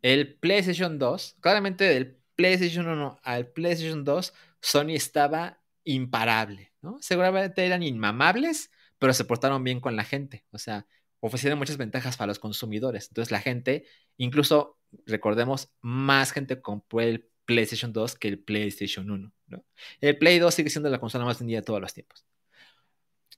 El 0.01 0.35
PlayStation 0.35 0.97
2, 0.97 1.37
claramente 1.41 1.83
del 1.83 2.17
PlayStation 2.35 2.87
1 2.87 3.19
al 3.21 3.47
PlayStation 3.47 4.03
2, 4.05 4.33
Sony 4.61 4.91
estaba 4.91 5.61
imparable. 5.83 6.71
Seguramente 7.01 7.65
eran 7.65 7.83
inmamables, 7.83 8.71
pero 8.97 9.13
se 9.13 9.25
portaron 9.25 9.63
bien 9.63 9.81
con 9.81 9.95
la 9.95 10.05
gente. 10.05 10.45
O 10.51 10.57
sea, 10.57 10.87
ofrecieron 11.19 11.59
muchas 11.59 11.77
ventajas 11.77 12.17
para 12.17 12.27
los 12.27 12.39
consumidores. 12.39 13.07
Entonces 13.09 13.31
la 13.31 13.41
gente, 13.41 13.85
incluso 14.17 14.77
recordemos, 15.05 15.69
más 15.81 16.31
gente 16.31 16.61
compró 16.61 17.01
el 17.01 17.29
PlayStation 17.49 17.91
2 17.91 18.15
que 18.15 18.27
el 18.27 18.37
PlayStation 18.37 19.09
1. 19.09 19.33
¿no? 19.47 19.65
El 20.01 20.17
Play 20.19 20.37
2 20.37 20.53
sigue 20.53 20.69
siendo 20.69 20.87
la 20.87 20.99
consola 20.99 21.25
más 21.25 21.39
vendida 21.39 21.61
de 21.61 21.65
todos 21.65 21.81
los 21.81 21.91
tiempos. 21.95 22.23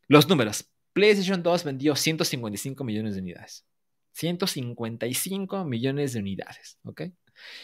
Los 0.10 0.28
números. 0.28 0.70
PlayStation 0.92 1.42
2 1.42 1.64
vendió 1.64 1.96
155 1.96 2.84
millones 2.84 3.16
de 3.16 3.22
unidades. 3.22 3.66
155 4.12 5.64
millones 5.64 6.12
de 6.12 6.20
unidades, 6.20 6.78
¿ok? 6.84 7.04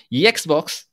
Y 0.09 0.25
Xbox, 0.25 0.89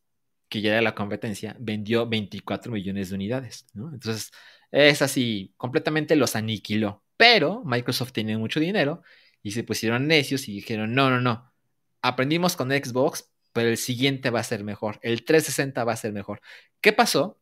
que 0.48 0.60
ya 0.60 0.72
era 0.72 0.82
la 0.82 0.97
competencia, 0.97 1.56
vendió 1.60 2.09
24 2.09 2.72
millones 2.72 3.10
de 3.10 3.14
unidades. 3.14 3.66
Entonces, 3.76 4.32
es 4.72 5.01
así, 5.02 5.55
completamente 5.56 6.16
los 6.16 6.35
aniquiló. 6.35 7.05
Pero 7.16 7.62
Microsoft 7.64 8.10
tiene 8.10 8.36
mucho 8.36 8.59
dinero 8.59 9.05
y 9.40 9.52
se 9.52 9.62
pusieron 9.62 10.09
necios 10.09 10.48
y 10.48 10.55
dijeron, 10.55 10.93
no, 10.93 11.09
no, 11.09 11.20
no, 11.20 11.55
aprendimos 12.02 12.56
con 12.56 12.70
Xbox, 12.70 13.31
pero 13.55 13.68
el 13.70 13.78
siguiente 13.78 14.31
va 14.31 14.40
a 14.40 14.44
ser 14.44 14.64
mejor, 14.64 14.98
el 15.02 15.24
360 15.24 15.85
va 15.85 15.93
a 15.93 15.97
ser 15.97 16.12
mejor. 16.12 16.43
¿Qué 16.81 16.93
pasó? 16.93 17.40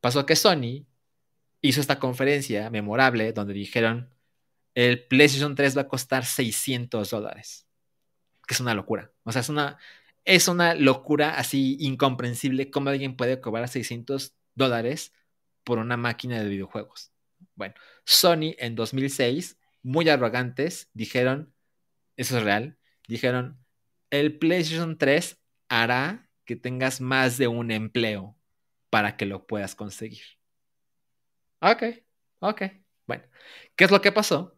Pasó 0.00 0.24
que 0.24 0.36
Sony 0.36 0.86
hizo 1.60 1.80
esta 1.82 1.98
conferencia 1.98 2.70
memorable 2.70 3.32
donde 3.34 3.52
dijeron, 3.52 4.10
el 4.74 5.06
PlayStation 5.06 5.54
3 5.54 5.76
va 5.76 5.82
a 5.82 5.88
costar 5.88 6.24
600 6.24 7.10
dólares, 7.10 7.66
que 8.46 8.54
es 8.54 8.60
una 8.60 8.74
locura. 8.74 9.12
O 9.24 9.32
sea, 9.32 9.42
es 9.42 9.50
una, 9.50 9.78
es 10.24 10.48
una 10.48 10.74
locura 10.74 11.36
así 11.38 11.76
incomprensible 11.78 12.70
cómo 12.70 12.88
alguien 12.88 13.14
puede 13.14 13.42
cobrar 13.42 13.68
600 13.68 14.34
dólares 14.54 15.12
por 15.62 15.78
una 15.78 15.98
máquina 15.98 16.40
de 16.42 16.48
videojuegos. 16.48 17.12
Bueno, 17.54 17.74
Sony 18.04 18.54
en 18.58 18.76
2006, 18.76 19.58
muy 19.82 20.08
arrogantes, 20.08 20.88
dijeron, 20.94 21.52
eso 22.16 22.38
es 22.38 22.44
real, 22.44 22.78
dijeron, 23.06 23.63
el 24.20 24.38
PlayStation 24.38 24.96
3 24.96 25.40
hará 25.68 26.28
que 26.44 26.56
tengas 26.56 27.00
más 27.00 27.36
de 27.38 27.48
un 27.48 27.70
empleo 27.70 28.36
para 28.90 29.16
que 29.16 29.26
lo 29.26 29.46
puedas 29.46 29.74
conseguir. 29.74 30.22
Ok, 31.60 31.82
ok. 32.40 32.62
Bueno, 33.06 33.24
¿qué 33.74 33.84
es 33.84 33.90
lo 33.90 34.00
que 34.00 34.12
pasó? 34.12 34.56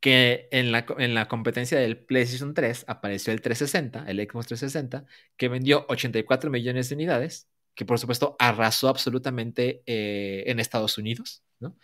Que 0.00 0.48
en 0.50 0.72
la, 0.72 0.86
en 0.98 1.14
la 1.14 1.28
competencia 1.28 1.78
del 1.78 2.04
PlayStation 2.04 2.52
3 2.52 2.84
apareció 2.88 3.32
el 3.32 3.42
360, 3.42 4.10
el 4.10 4.18
Xbox 4.18 4.48
360, 4.48 5.06
que 5.36 5.48
vendió 5.48 5.86
84 5.88 6.50
millones 6.50 6.88
de 6.88 6.96
unidades, 6.96 7.48
que 7.74 7.84
por 7.84 7.98
supuesto 7.98 8.36
arrasó 8.38 8.88
absolutamente 8.88 9.82
eh, 9.86 10.44
en 10.46 10.60
Estados 10.60 10.98
Unidos. 10.98 11.44
¿no? 11.60 11.76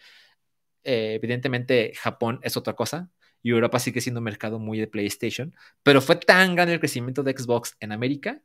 Eh, 0.82 1.14
evidentemente 1.14 1.92
Japón 1.96 2.40
es 2.42 2.56
otra 2.56 2.74
cosa, 2.74 3.10
y 3.42 3.50
Europa 3.50 3.78
sigue 3.78 4.00
siendo 4.00 4.20
un 4.20 4.24
mercado 4.24 4.58
muy 4.58 4.78
de 4.78 4.86
PlayStation, 4.86 5.54
pero 5.82 6.00
fue 6.00 6.16
tan 6.16 6.54
grande 6.54 6.74
el 6.74 6.80
crecimiento 6.80 7.22
de 7.22 7.32
Xbox 7.32 7.76
en 7.80 7.92
América 7.92 8.42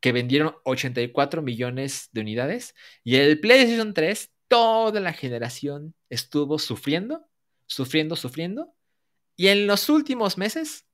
que 0.00 0.12
vendieron 0.12 0.54
84 0.64 1.42
millones 1.42 2.08
de 2.12 2.20
unidades 2.20 2.74
y 3.02 3.16
el 3.16 3.40
PlayStation 3.40 3.94
3 3.94 4.30
toda 4.48 5.00
la 5.00 5.12
generación 5.12 5.94
estuvo 6.08 6.58
sufriendo, 6.58 7.26
sufriendo, 7.66 8.16
sufriendo 8.16 8.74
y 9.36 9.48
en 9.48 9.66
los 9.66 9.88
últimos 9.88 10.38
meses 10.38 10.86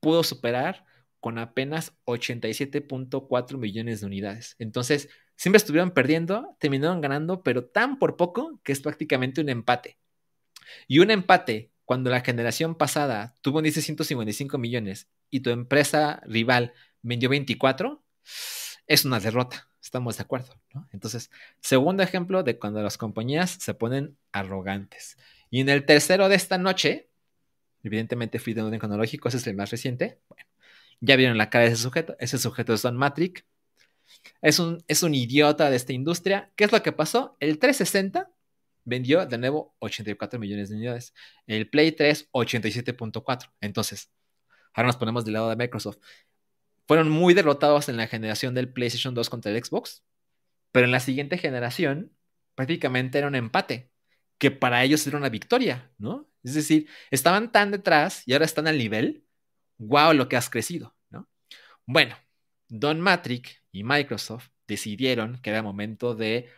pudo 0.00 0.22
superar 0.22 0.84
con 1.20 1.38
apenas 1.38 1.92
87.4 2.06 3.58
millones 3.58 4.00
de 4.00 4.06
unidades. 4.06 4.56
Entonces, 4.58 5.10
siempre 5.36 5.58
estuvieron 5.58 5.92
perdiendo, 5.92 6.56
terminaron 6.58 7.00
ganando, 7.00 7.42
pero 7.42 7.66
tan 7.66 7.98
por 7.98 8.16
poco 8.16 8.60
que 8.64 8.72
es 8.72 8.80
prácticamente 8.80 9.40
un 9.40 9.50
empate. 9.50 9.98
Y 10.88 11.00
un 11.00 11.10
empate 11.10 11.70
cuando 11.90 12.08
la 12.08 12.20
generación 12.20 12.76
pasada 12.76 13.34
tuvo 13.40 13.58
un 13.58 13.68
155 13.68 14.58
millones 14.58 15.08
y 15.28 15.40
tu 15.40 15.50
empresa 15.50 16.22
rival 16.24 16.72
vendió 17.02 17.28
24, 17.28 18.00
es 18.86 19.04
una 19.04 19.18
derrota. 19.18 19.68
Estamos 19.82 20.16
de 20.16 20.22
acuerdo, 20.22 20.54
¿no? 20.72 20.88
Entonces, 20.92 21.32
segundo 21.60 22.04
ejemplo 22.04 22.44
de 22.44 22.60
cuando 22.60 22.80
las 22.80 22.96
compañías 22.96 23.50
se 23.58 23.74
ponen 23.74 24.16
arrogantes. 24.30 25.16
Y 25.50 25.62
en 25.62 25.68
el 25.68 25.84
tercero 25.84 26.28
de 26.28 26.36
esta 26.36 26.58
noche, 26.58 27.10
evidentemente 27.82 28.38
fui 28.38 28.54
de 28.54 28.62
orden 28.62 28.78
cronológico, 28.78 29.26
ese 29.26 29.38
es 29.38 29.46
el 29.48 29.56
más 29.56 29.72
reciente. 29.72 30.20
Bueno, 30.28 30.46
ya 31.00 31.16
vieron 31.16 31.38
la 31.38 31.50
cara 31.50 31.64
de 31.64 31.72
ese 31.72 31.82
sujeto. 31.82 32.14
Ese 32.20 32.38
sujeto 32.38 32.72
es 32.72 32.82
Don 32.82 32.96
Matrix. 32.96 33.44
Es 34.42 34.60
un, 34.60 34.84
es 34.86 35.02
un 35.02 35.12
idiota 35.12 35.70
de 35.70 35.74
esta 35.76 35.92
industria. 35.92 36.52
¿Qué 36.54 36.62
es 36.62 36.70
lo 36.70 36.84
que 36.84 36.92
pasó? 36.92 37.36
El 37.40 37.58
360 37.58 38.30
vendió 38.84 39.24
de 39.26 39.38
nuevo 39.38 39.74
84 39.80 40.38
millones 40.38 40.68
de 40.68 40.76
unidades. 40.76 41.14
El 41.46 41.68
Play 41.68 41.92
3, 41.92 42.30
87.4. 42.32 43.52
Entonces, 43.60 44.12
ahora 44.74 44.88
nos 44.88 44.96
ponemos 44.96 45.24
del 45.24 45.34
lado 45.34 45.50
de 45.50 45.56
Microsoft. 45.56 45.98
Fueron 46.86 47.08
muy 47.08 47.34
derrotados 47.34 47.88
en 47.88 47.96
la 47.96 48.06
generación 48.06 48.54
del 48.54 48.72
PlayStation 48.72 49.14
2 49.14 49.30
contra 49.30 49.52
el 49.52 49.64
Xbox, 49.64 50.04
pero 50.72 50.86
en 50.86 50.92
la 50.92 51.00
siguiente 51.00 51.38
generación 51.38 52.12
prácticamente 52.54 53.18
era 53.18 53.28
un 53.28 53.34
empate, 53.34 53.90
que 54.38 54.50
para 54.50 54.82
ellos 54.82 55.06
era 55.06 55.16
una 55.16 55.28
victoria, 55.28 55.92
¿no? 55.98 56.28
Es 56.42 56.54
decir, 56.54 56.88
estaban 57.10 57.52
tan 57.52 57.70
detrás 57.70 58.22
y 58.26 58.32
ahora 58.32 58.44
están 58.44 58.66
al 58.66 58.78
nivel. 58.78 59.24
¡Wow! 59.78 60.14
Lo 60.14 60.28
que 60.28 60.36
has 60.36 60.50
crecido, 60.50 60.96
¿no? 61.10 61.28
Bueno, 61.86 62.16
Don 62.68 63.00
Matrix 63.00 63.62
y 63.72 63.84
Microsoft 63.84 64.48
decidieron 64.66 65.40
que 65.42 65.50
era 65.50 65.62
momento 65.62 66.14
de 66.14 66.48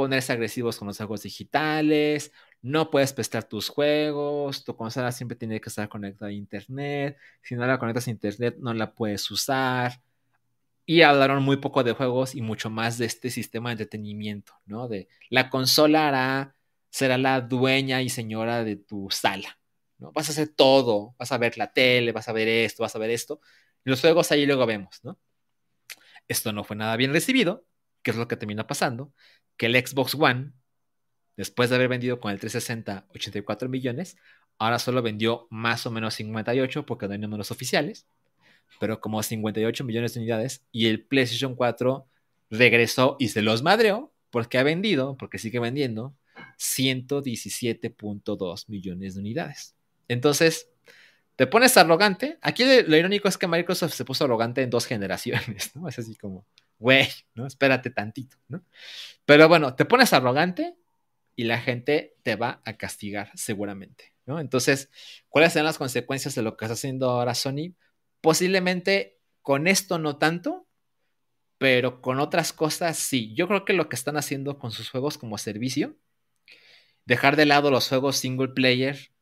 ponerse 0.00 0.32
agresivos 0.32 0.78
con 0.78 0.88
los 0.88 0.96
juegos 0.96 1.22
digitales, 1.22 2.32
no 2.62 2.90
puedes 2.90 3.12
prestar 3.12 3.44
tus 3.44 3.68
juegos, 3.68 4.64
tu 4.64 4.74
consola 4.74 5.12
siempre 5.12 5.36
tiene 5.36 5.60
que 5.60 5.68
estar 5.68 5.88
conectada 5.90 6.30
a 6.30 6.32
internet, 6.32 7.18
si 7.42 7.54
no 7.54 7.66
la 7.66 7.78
conectas 7.78 8.08
a 8.08 8.10
internet 8.10 8.56
no 8.60 8.72
la 8.72 8.94
puedes 8.94 9.30
usar. 9.30 10.00
Y 10.86 11.02
hablaron 11.02 11.42
muy 11.42 11.58
poco 11.58 11.84
de 11.84 11.92
juegos 11.92 12.34
y 12.34 12.40
mucho 12.40 12.70
más 12.70 12.96
de 12.98 13.06
este 13.06 13.30
sistema 13.30 13.68
de 13.68 13.74
entretenimiento, 13.74 14.54
¿no? 14.64 14.88
De 14.88 15.08
la 15.28 15.50
consola 15.50 16.08
hará, 16.08 16.56
será 16.88 17.18
la 17.18 17.42
dueña 17.42 18.00
y 18.02 18.08
señora 18.08 18.64
de 18.64 18.76
tu 18.76 19.08
sala, 19.10 19.58
¿no? 19.98 20.12
Vas 20.12 20.28
a 20.30 20.32
hacer 20.32 20.48
todo, 20.48 21.14
vas 21.18 21.32
a 21.32 21.38
ver 21.38 21.58
la 21.58 21.72
tele, 21.72 22.12
vas 22.12 22.28
a 22.28 22.32
ver 22.32 22.48
esto, 22.48 22.82
vas 22.82 22.96
a 22.96 22.98
ver 22.98 23.10
esto. 23.10 23.40
los 23.84 24.00
juegos 24.00 24.32
ahí 24.32 24.46
luego 24.46 24.66
vemos, 24.66 25.00
¿no? 25.04 25.18
Esto 26.26 26.52
no 26.52 26.64
fue 26.64 26.76
nada 26.76 26.96
bien 26.96 27.12
recibido, 27.12 27.66
que 28.02 28.12
es 28.12 28.16
lo 28.16 28.28
que 28.28 28.36
termina 28.36 28.66
pasando, 28.66 29.12
que 29.60 29.66
el 29.66 29.76
Xbox 29.76 30.14
One, 30.14 30.52
después 31.36 31.68
de 31.68 31.76
haber 31.76 31.88
vendido 31.88 32.18
con 32.18 32.32
el 32.32 32.40
360 32.40 33.04
84 33.14 33.68
millones, 33.68 34.16
ahora 34.56 34.78
solo 34.78 35.02
vendió 35.02 35.48
más 35.50 35.84
o 35.84 35.90
menos 35.90 36.14
58 36.14 36.86
porque 36.86 37.06
no 37.06 37.12
hay 37.12 37.18
números 37.18 37.50
oficiales, 37.50 38.06
pero 38.78 39.02
como 39.02 39.22
58 39.22 39.84
millones 39.84 40.14
de 40.14 40.20
unidades 40.20 40.64
y 40.72 40.86
el 40.86 41.04
PlayStation 41.04 41.56
4 41.56 42.06
regresó 42.48 43.16
y 43.18 43.28
se 43.28 43.42
los 43.42 43.62
madreó 43.62 44.14
porque 44.30 44.56
ha 44.56 44.62
vendido, 44.62 45.18
porque 45.18 45.36
sigue 45.36 45.58
vendiendo 45.58 46.16
117.2 46.58 48.64
millones 48.66 49.14
de 49.14 49.20
unidades. 49.20 49.74
Entonces, 50.08 50.70
te 51.36 51.46
pones 51.46 51.76
arrogante. 51.76 52.38
Aquí 52.40 52.64
lo, 52.64 52.96
irónico 52.96 53.28
es 53.28 53.36
que 53.36 53.46
Microsoft 53.46 53.92
se 53.92 54.06
puso 54.06 54.24
arrogante 54.24 54.62
en 54.62 54.70
dos 54.70 54.86
generaciones, 54.86 55.76
¿no? 55.76 55.86
Es 55.86 55.98
así 55.98 56.14
como, 56.14 56.46
güey, 56.80 57.08
¿no? 57.34 57.46
Espérate 57.46 57.90
tantito, 57.90 58.36
¿no? 58.48 58.64
Pero 59.24 59.48
bueno, 59.48 59.76
te 59.76 59.84
pones 59.84 60.12
arrogante 60.12 60.74
y 61.36 61.44
la 61.44 61.60
gente 61.60 62.16
te 62.24 62.34
va 62.34 62.60
a 62.64 62.76
castigar 62.76 63.30
seguramente, 63.34 64.12
¿no? 64.26 64.40
Entonces, 64.40 64.90
¿cuáles 65.28 65.52
serán 65.52 65.66
las 65.66 65.78
consecuencias 65.78 66.34
de 66.34 66.42
lo 66.42 66.56
que 66.56 66.64
está 66.64 66.72
haciendo 66.72 67.10
ahora 67.10 67.34
Sony? 67.34 67.74
Posiblemente 68.20 69.20
con 69.42 69.68
esto 69.68 69.98
no 69.98 70.16
tanto, 70.18 70.66
pero 71.58 72.00
con 72.00 72.18
otras 72.18 72.52
cosas 72.52 72.96
sí. 72.96 73.34
Yo 73.34 73.46
creo 73.46 73.64
que 73.64 73.74
lo 73.74 73.88
que 73.88 73.96
están 73.96 74.16
haciendo 74.16 74.58
con 74.58 74.72
sus 74.72 74.90
juegos 74.90 75.18
como 75.18 75.38
servicio, 75.38 75.96
dejar 77.04 77.36
de 77.36 77.46
lado 77.46 77.70
los 77.70 77.88
juegos 77.88 78.16
single 78.16 78.48
player 78.48 79.12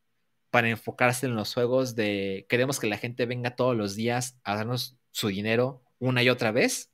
para 0.51 0.69
enfocarse 0.69 1.27
en 1.27 1.35
los 1.35 1.53
juegos 1.53 1.97
de 1.97 2.47
queremos 2.49 2.79
que 2.79 2.87
la 2.87 2.99
gente 2.99 3.27
venga 3.27 3.57
todos 3.57 3.77
los 3.77 3.97
días 3.97 4.39
a 4.45 4.55
darnos 4.57 4.97
su 5.11 5.29
dinero 5.29 5.83
una 5.99 6.23
y 6.23 6.31
otra 6.31 6.53
vez, 6.53 6.93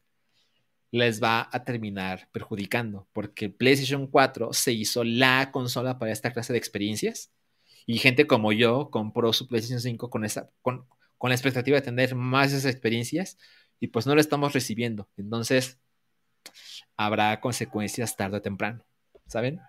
les 0.94 1.20
va 1.20 1.48
a 1.50 1.64
terminar 1.64 2.28
perjudicando, 2.30 3.08
porque 3.12 3.50
PlayStation 3.50 4.06
4 4.06 4.52
se 4.52 4.72
hizo 4.72 5.02
la 5.02 5.50
consola 5.50 5.98
para 5.98 6.12
esta 6.12 6.32
clase 6.32 6.52
de 6.52 6.58
experiencias 6.60 7.32
y 7.84 7.98
gente 7.98 8.28
como 8.28 8.52
yo 8.52 8.90
compró 8.90 9.32
su 9.32 9.48
PlayStation 9.48 9.80
5 9.80 10.08
con, 10.08 10.24
esa, 10.24 10.50
con, 10.62 10.86
con 11.18 11.30
la 11.30 11.34
expectativa 11.34 11.76
de 11.76 11.82
tener 11.82 12.14
más 12.14 12.52
esas 12.52 12.72
experiencias 12.72 13.38
y 13.80 13.88
pues 13.88 14.06
no 14.06 14.14
lo 14.14 14.20
estamos 14.20 14.52
recibiendo. 14.52 15.08
Entonces, 15.16 15.80
habrá 16.96 17.40
consecuencias 17.40 18.16
tarde 18.16 18.36
o 18.36 18.42
temprano, 18.42 18.84
¿saben? 19.26 19.60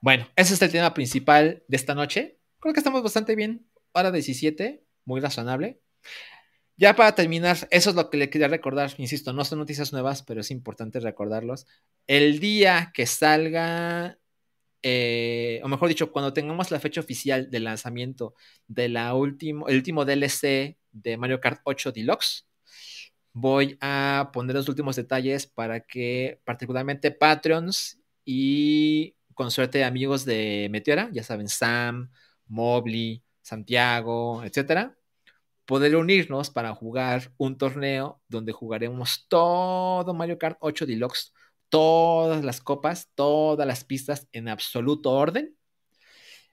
Bueno, 0.00 0.28
ese 0.36 0.54
es 0.54 0.62
el 0.62 0.70
tema 0.70 0.94
principal 0.94 1.64
de 1.66 1.76
esta 1.76 1.96
noche. 1.96 2.38
Creo 2.60 2.72
que 2.72 2.78
estamos 2.78 3.02
bastante 3.02 3.34
bien. 3.34 3.66
Hora 3.90 4.12
17, 4.12 4.84
muy 5.04 5.20
razonable. 5.20 5.80
Ya 6.82 6.96
para 6.96 7.14
terminar, 7.14 7.68
eso 7.70 7.90
es 7.90 7.94
lo 7.94 8.10
que 8.10 8.16
le 8.16 8.28
quería 8.28 8.48
recordar. 8.48 8.92
Insisto, 8.98 9.32
no 9.32 9.44
son 9.44 9.60
noticias 9.60 9.92
nuevas, 9.92 10.24
pero 10.24 10.40
es 10.40 10.50
importante 10.50 10.98
recordarlos. 10.98 11.64
El 12.08 12.40
día 12.40 12.90
que 12.92 13.06
salga, 13.06 14.18
eh, 14.82 15.60
o 15.62 15.68
mejor 15.68 15.88
dicho, 15.88 16.10
cuando 16.10 16.32
tengamos 16.32 16.72
la 16.72 16.80
fecha 16.80 17.00
oficial 17.00 17.52
de 17.52 17.60
lanzamiento 17.60 18.34
de 18.66 18.88
la 18.88 19.14
último, 19.14 19.68
el 19.68 19.76
último 19.76 20.04
DLC 20.04 20.76
de 20.90 21.16
Mario 21.18 21.40
Kart 21.40 21.60
8 21.62 21.92
Deluxe, 21.92 22.48
voy 23.32 23.78
a 23.80 24.30
poner 24.32 24.56
los 24.56 24.68
últimos 24.68 24.96
detalles 24.96 25.46
para 25.46 25.86
que 25.86 26.40
particularmente 26.44 27.12
Patreons 27.12 28.00
y 28.24 29.14
con 29.34 29.52
suerte 29.52 29.84
amigos 29.84 30.24
de 30.24 30.66
Meteora, 30.72 31.10
ya 31.12 31.22
saben, 31.22 31.48
Sam, 31.48 32.10
Mobley, 32.48 33.22
Santiago, 33.40 34.42
etcétera, 34.42 34.96
poder 35.72 35.96
unirnos 35.96 36.50
para 36.50 36.74
jugar 36.74 37.32
un 37.38 37.56
torneo 37.56 38.20
donde 38.28 38.52
jugaremos 38.52 39.24
todo 39.26 40.12
Mario 40.12 40.36
Kart 40.36 40.58
8 40.60 40.84
Deluxe, 40.84 41.32
todas 41.70 42.44
las 42.44 42.60
copas, 42.60 43.10
todas 43.14 43.66
las 43.66 43.82
pistas 43.82 44.28
en 44.32 44.48
absoluto 44.48 45.12
orden. 45.12 45.56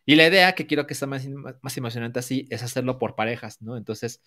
Y 0.06 0.16
la 0.16 0.26
idea 0.26 0.56
que 0.56 0.68
quiero 0.68 0.88
que 0.88 0.96
sea 0.96 1.10
más, 1.10 1.28
más 1.62 1.76
emocionante 1.76 2.20
así 2.20 2.48
es 2.50 2.64
hacerlo 2.64 2.98
por 2.98 3.18
parejas, 3.18 3.62
¿no? 3.62 3.76
Entonces, 3.76 4.22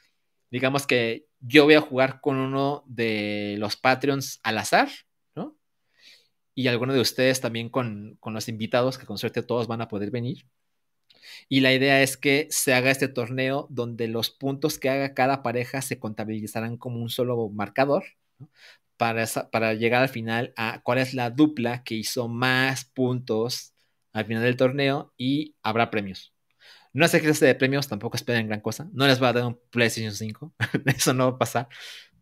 digamos 0.50 0.86
que 0.86 1.24
yo 1.40 1.64
voy 1.64 1.72
a 1.72 1.80
jugar 1.80 2.20
con 2.20 2.36
uno 2.36 2.84
de 2.86 3.56
los 3.58 3.78
Patreons 3.78 4.40
al 4.42 4.58
azar, 4.58 4.90
¿no? 5.34 5.56
Y 6.54 6.66
alguno 6.68 6.92
de 6.92 7.00
ustedes 7.00 7.40
también 7.40 7.70
con, 7.70 8.18
con 8.20 8.34
los 8.34 8.46
invitados, 8.46 8.98
que 8.98 9.06
con 9.06 9.16
suerte 9.16 9.42
todos 9.42 9.68
van 9.68 9.80
a 9.80 9.88
poder 9.88 10.10
venir. 10.10 10.44
Y 11.48 11.60
la 11.60 11.72
idea 11.72 12.02
es 12.02 12.16
que 12.16 12.46
se 12.50 12.74
haga 12.74 12.90
este 12.90 13.08
torneo 13.08 13.66
donde 13.70 14.08
los 14.08 14.30
puntos 14.30 14.78
que 14.78 14.90
haga 14.90 15.14
cada 15.14 15.42
pareja 15.42 15.82
se 15.82 15.98
contabilizarán 15.98 16.76
como 16.76 17.00
un 17.00 17.10
solo 17.10 17.48
marcador 17.48 18.04
para, 18.96 19.26
para 19.50 19.74
llegar 19.74 20.02
al 20.02 20.08
final 20.08 20.52
a 20.56 20.80
cuál 20.82 20.98
es 20.98 21.14
la 21.14 21.30
dupla 21.30 21.82
que 21.84 21.94
hizo 21.94 22.28
más 22.28 22.84
puntos 22.84 23.74
al 24.12 24.26
final 24.26 24.42
del 24.42 24.56
torneo 24.56 25.12
y 25.16 25.56
habrá 25.62 25.90
premios. 25.90 26.32
No 26.92 27.08
sé 27.08 27.20
qué 27.20 27.26
clase 27.26 27.46
de 27.46 27.54
premios, 27.54 27.88
tampoco 27.88 28.16
esperen 28.16 28.48
gran 28.48 28.60
cosa. 28.60 28.88
No 28.92 29.06
les 29.06 29.22
va 29.22 29.28
a 29.28 29.32
dar 29.32 29.46
un 29.46 29.58
PlayStation 29.70 30.14
5, 30.14 30.54
eso 30.86 31.14
no 31.14 31.30
va 31.30 31.36
a 31.36 31.38
pasar. 31.38 31.68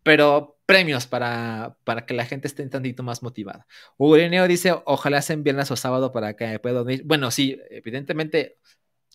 Pero 0.03 0.59
premios 0.67 1.07
para, 1.07 1.77
para 1.85 2.07
que 2.07 2.15
la 2.15 2.25
gente 2.25 2.47
esté 2.49 2.63
un 2.63 2.71
tantito 2.71 3.03
más 3.03 3.23
motivada. 3.23 3.67
Ureneo 3.99 4.47
dice, 4.49 4.73
ojalá 4.87 5.21
sean 5.23 5.43
viernes 5.43 5.71
o 5.71 5.77
sábado 5.77 6.13
para 6.13 6.37
que 6.37 6.59
pueda 6.61 6.77
dormir. 6.77 7.03
Bueno, 7.05 7.31
sí, 7.31 7.59
evidentemente 7.71 8.59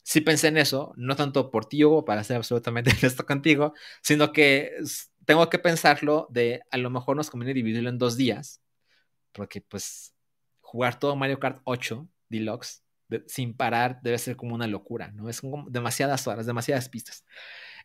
sí 0.06 0.22
pensé 0.22 0.50
en 0.50 0.58
eso, 0.58 0.94
no 0.98 1.16
tanto 1.16 1.50
por 1.50 1.66
ti, 1.66 1.84
o 1.84 2.06
para 2.06 2.24
ser 2.24 2.38
absolutamente 2.38 2.92
honesto 3.02 3.26
contigo, 3.26 3.74
sino 4.02 4.32
que 4.32 4.72
tengo 5.26 5.50
que 5.50 5.60
pensarlo 5.60 6.28
de 6.30 6.62
a 6.72 6.78
lo 6.78 6.90
mejor 6.92 7.18
nos 7.18 7.30
conviene 7.32 7.56
dividirlo 7.56 7.90
en 7.90 7.98
dos 7.98 8.16
días, 8.16 8.62
porque 9.34 9.62
pues 9.62 10.14
jugar 10.62 11.00
todo 11.00 11.16
Mario 11.16 11.40
Kart 11.40 11.60
8 11.66 12.08
Deluxe 12.30 12.84
sin 13.28 13.56
parar 13.56 14.00
debe 14.04 14.18
ser 14.20 14.36
como 14.36 14.56
una 14.56 14.68
locura, 14.68 15.12
¿no? 15.12 15.28
Es 15.30 15.42
como 15.42 15.70
demasiadas 15.70 16.28
horas, 16.28 16.46
demasiadas 16.46 16.90
pistas. 16.90 17.26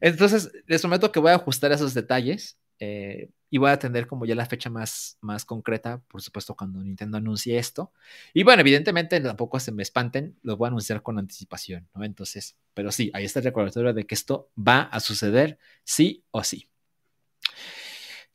Entonces, 0.00 0.50
les 0.66 0.80
prometo 0.82 1.12
que 1.12 1.20
voy 1.20 1.30
a 1.32 1.36
ajustar 1.36 1.72
esos 1.72 1.94
detalles 1.94 2.58
eh, 2.78 3.30
y 3.50 3.58
voy 3.58 3.70
a 3.70 3.78
tener 3.78 4.06
como 4.06 4.24
ya 4.24 4.36
la 4.36 4.46
fecha 4.46 4.70
más, 4.70 5.18
más 5.20 5.44
concreta, 5.44 6.00
por 6.08 6.22
supuesto, 6.22 6.54
cuando 6.54 6.80
Nintendo 6.82 7.18
anuncie 7.18 7.58
esto. 7.58 7.92
Y 8.32 8.44
bueno, 8.44 8.60
evidentemente 8.60 9.20
tampoco 9.20 9.58
se 9.58 9.72
me 9.72 9.82
espanten, 9.82 10.38
lo 10.42 10.56
voy 10.56 10.66
a 10.66 10.68
anunciar 10.68 11.02
con 11.02 11.18
anticipación, 11.18 11.88
¿no? 11.94 12.04
Entonces, 12.04 12.56
pero 12.74 12.92
sí, 12.92 13.10
ahí 13.12 13.24
está 13.24 13.40
el 13.40 13.46
recordatorio 13.46 13.92
de 13.92 14.06
que 14.06 14.14
esto 14.14 14.50
va 14.56 14.82
a 14.82 15.00
suceder 15.00 15.58
sí 15.84 16.24
o 16.30 16.44
sí. 16.44 16.68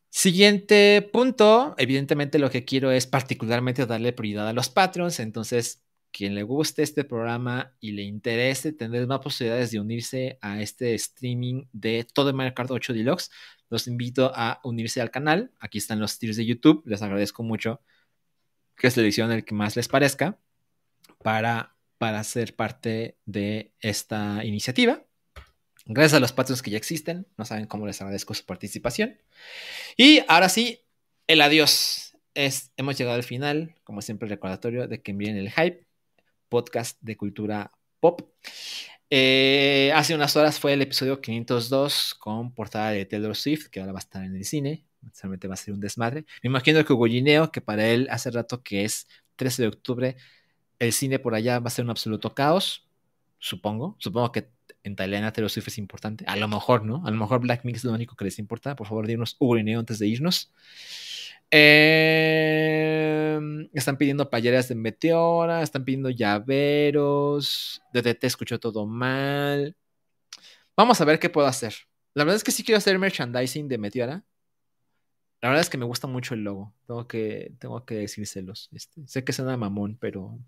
Siguiente 0.09 1.01
punto, 1.13 1.75
evidentemente 1.77 2.39
lo 2.39 2.49
que 2.49 2.65
quiero 2.65 2.91
es 2.91 3.07
particularmente 3.07 3.85
darle 3.85 4.13
prioridad 4.13 4.47
a 4.47 4.53
los 4.53 4.69
patrons, 4.69 5.19
entonces 5.19 5.84
quien 6.15 6.33
le 6.33 6.43
guste 6.43 6.81
este 6.81 7.03
programa 7.03 7.75
y 7.81 7.91
le 7.91 8.03
interese 8.03 8.71
tener 8.71 9.05
más 9.05 9.19
posibilidades 9.19 9.71
de 9.71 9.81
unirse 9.81 10.37
a 10.39 10.61
este 10.61 10.93
streaming 10.93 11.65
de 11.73 12.07
todo 12.13 12.31
Mario 12.31 12.53
Kart 12.53 12.71
8 12.71 12.93
Deluxe, 12.93 13.29
los 13.69 13.85
invito 13.87 14.31
a 14.33 14.61
unirse 14.63 15.01
al 15.01 15.11
canal. 15.11 15.51
Aquí 15.59 15.77
están 15.77 15.99
los 15.99 16.17
tiers 16.17 16.37
de 16.37 16.45
YouTube. 16.45 16.83
Les 16.85 17.01
agradezco 17.01 17.43
mucho 17.43 17.81
que 18.77 18.89
seleccionen 18.89 19.39
el 19.39 19.43
que 19.43 19.55
más 19.55 19.75
les 19.75 19.89
parezca 19.89 20.39
para, 21.21 21.75
para 21.97 22.23
ser 22.23 22.55
parte 22.55 23.17
de 23.25 23.73
esta 23.81 24.45
iniciativa. 24.45 25.03
Gracias 25.85 26.13
a 26.13 26.21
los 26.21 26.31
patrons 26.31 26.61
que 26.61 26.71
ya 26.71 26.77
existen. 26.77 27.27
No 27.37 27.43
saben 27.43 27.65
cómo 27.65 27.87
les 27.87 27.99
agradezco 27.99 28.33
su 28.33 28.45
participación. 28.45 29.19
Y 29.97 30.21
ahora 30.29 30.47
sí, 30.47 30.79
el 31.27 31.41
adiós. 31.41 32.15
Es, 32.35 32.71
hemos 32.77 32.97
llegado 32.97 33.15
al 33.15 33.23
final, 33.23 33.75
como 33.83 34.01
siempre, 34.01 34.27
el 34.27 34.29
recordatorio 34.29 34.87
de 34.87 35.01
que 35.01 35.11
envíen 35.11 35.37
el 35.37 35.51
hype 35.51 35.84
podcast 36.49 36.97
de 37.01 37.17
cultura 37.17 37.71
pop. 37.99 38.21
Eh, 39.09 39.91
hace 39.95 40.15
unas 40.15 40.35
horas 40.35 40.59
fue 40.59 40.73
el 40.73 40.81
episodio 40.81 41.21
502 41.21 42.15
con 42.15 42.53
portada 42.53 42.91
de 42.91 43.05
Taylor 43.05 43.35
Swift, 43.35 43.67
que 43.67 43.79
ahora 43.79 43.93
va 43.93 43.99
a 43.99 44.01
estar 44.01 44.23
en 44.23 44.35
el 44.35 44.45
cine. 44.45 44.85
Realmente 45.21 45.47
va 45.47 45.53
a 45.53 45.57
ser 45.57 45.73
un 45.73 45.79
desmadre. 45.79 46.25
Me 46.41 46.49
imagino 46.49 46.83
que 46.83 46.93
Hugo 46.93 47.51
que 47.51 47.61
para 47.61 47.87
él 47.87 48.07
hace 48.09 48.31
rato 48.31 48.63
que 48.63 48.85
es 48.85 49.07
13 49.35 49.61
de 49.63 49.67
octubre, 49.67 50.17
el 50.79 50.93
cine 50.93 51.19
por 51.19 51.35
allá 51.35 51.59
va 51.59 51.67
a 51.67 51.71
ser 51.71 51.85
un 51.85 51.91
absoluto 51.91 52.33
caos. 52.33 52.87
Supongo. 53.37 53.95
Supongo 53.99 54.31
que 54.31 54.49
en 54.85 54.95
Tailandia 54.95 55.31
Taylor 55.31 55.49
Swift 55.49 55.67
es 55.69 55.77
importante. 55.77 56.25
A 56.27 56.35
lo 56.35 56.47
mejor, 56.47 56.85
¿no? 56.85 57.05
A 57.05 57.11
lo 57.11 57.17
mejor 57.17 57.39
Black 57.41 57.65
Mix 57.65 57.79
es 57.79 57.85
lo 57.85 57.93
único 57.93 58.15
que 58.15 58.25
les 58.25 58.39
importa. 58.39 58.75
Por 58.75 58.87
favor, 58.87 59.07
dinos 59.07 59.35
Hugo 59.39 59.55
antes 59.55 59.99
de 59.99 60.07
irnos. 60.07 60.53
Em, 61.51 62.09
están 63.73 63.97
pidiendo 63.97 64.29
playeras 64.29 64.67
de 64.67 64.75
Meteora, 64.75 65.61
están 65.63 65.85
pidiendo 65.85 66.09
llaveros. 66.09 67.81
DDT 67.93 68.25
escuchó 68.25 68.59
todo 68.59 68.85
mal. 68.85 69.75
Vamos 70.77 71.01
a 71.01 71.05
ver 71.05 71.19
qué 71.19 71.29
puedo 71.29 71.47
hacer. 71.47 71.73
La 72.13 72.23
verdad 72.23 72.37
es 72.37 72.43
que 72.43 72.51
sí 72.51 72.63
quiero 72.63 72.77
hacer 72.77 72.99
merchandising 72.99 73.67
de 73.67 73.77
Meteora. 73.77 74.23
La 75.41 75.49
verdad 75.49 75.61
es 75.61 75.69
que 75.69 75.77
me 75.77 75.85
gusta 75.85 76.07
mucho 76.07 76.33
el 76.33 76.43
logo. 76.43 76.73
Tengo 76.87 77.07
que, 77.07 77.53
tengo 77.59 77.85
que 77.85 77.95
decírselos. 77.95 78.69
Este, 78.71 79.07
sé 79.07 79.23
que 79.23 79.33
suena 79.33 79.57
mamón, 79.57 79.97
pero 79.99 80.39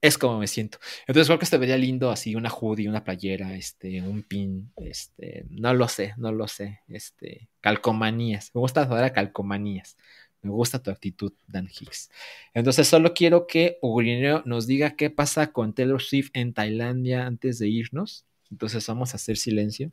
es 0.00 0.18
como 0.18 0.38
me 0.38 0.46
siento. 0.46 0.78
Entonces 1.06 1.26
creo 1.26 1.38
que 1.38 1.58
vería 1.58 1.76
lindo 1.76 2.10
así, 2.10 2.34
una 2.34 2.50
hoodie, 2.50 2.88
una 2.88 3.04
playera, 3.04 3.54
este, 3.54 4.02
un 4.02 4.22
pin, 4.22 4.72
este, 4.76 5.44
no 5.50 5.74
lo 5.74 5.88
sé, 5.88 6.14
no 6.16 6.32
lo 6.32 6.48
sé, 6.48 6.80
este, 6.88 7.48
calcomanías. 7.60 8.50
Me 8.54 8.60
gusta 8.60 8.82
a 8.82 9.12
calcomanías. 9.12 9.96
Me 10.40 10.50
gusta 10.50 10.80
tu 10.80 10.90
actitud, 10.90 11.32
Dan 11.48 11.66
Hicks. 11.68 12.10
Entonces, 12.54 12.86
solo 12.86 13.12
quiero 13.12 13.46
que 13.46 13.78
Ugrineo 13.82 14.42
nos 14.46 14.66
diga 14.68 14.94
qué 14.94 15.10
pasa 15.10 15.52
con 15.52 15.74
Taylor 15.74 16.00
Swift 16.00 16.30
en 16.32 16.54
Tailandia 16.54 17.26
antes 17.26 17.58
de 17.58 17.68
irnos. 17.68 18.24
Entonces, 18.50 18.86
vamos 18.86 19.12
a 19.12 19.16
hacer 19.16 19.36
silencio. 19.36 19.90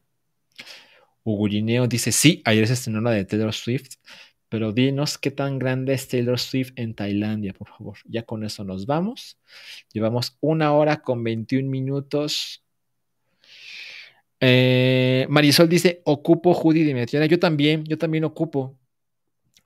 Ugurineo 1.23 1.88
dice: 1.88 2.11
Sí, 2.11 2.41
ayer 2.45 2.68
se 2.68 2.73
estrenó 2.73 3.02
la 3.02 3.11
de 3.11 3.26
Taylor 3.26 3.53
Swift, 3.53 3.95
pero 4.56 4.72
dinos 4.72 5.18
qué 5.18 5.32
tan 5.32 5.60
grande 5.60 5.94
es 5.94 6.07
Taylor 6.07 6.40
Swift 6.40 6.72
en 6.77 6.95
Tailandia, 6.95 7.52
por 7.52 7.68
favor. 7.68 7.98
Ya 8.06 8.23
con 8.23 8.45
eso 8.45 8.64
nos 8.64 8.86
vamos. 8.86 9.38
Llevamos 9.91 10.38
una 10.40 10.72
hora 10.72 11.02
con 11.02 11.26
21 11.26 11.69
minutos. 11.69 12.64
Eh, 14.40 15.27
Marisol 15.30 15.68
dice: 15.68 16.02
Ocupo 16.06 16.53
Judy 16.53 16.84
Dimetiana. 16.86 17.26
Yo 17.26 17.38
también, 17.38 17.84
yo 17.84 17.98
también 17.98 18.23
ocupo. 18.23 18.80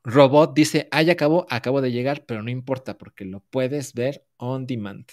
Robot 0.03 0.55
dice, 0.55 0.89
ya 0.91 1.11
acabó, 1.11 1.45
acabo 1.51 1.81
de 1.81 1.91
llegar, 1.91 2.25
pero 2.25 2.41
no 2.41 2.49
importa 2.49 2.97
porque 2.97 3.25
lo 3.25 3.41
puedes 3.41 3.93
ver 3.93 4.25
on 4.37 4.65
demand. 4.65 5.05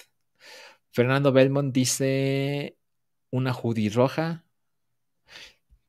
Fernando 0.90 1.32
Belmont 1.32 1.74
dice, 1.74 2.78
una 3.30 3.52
hoodie 3.52 3.90
roja. 3.90 4.42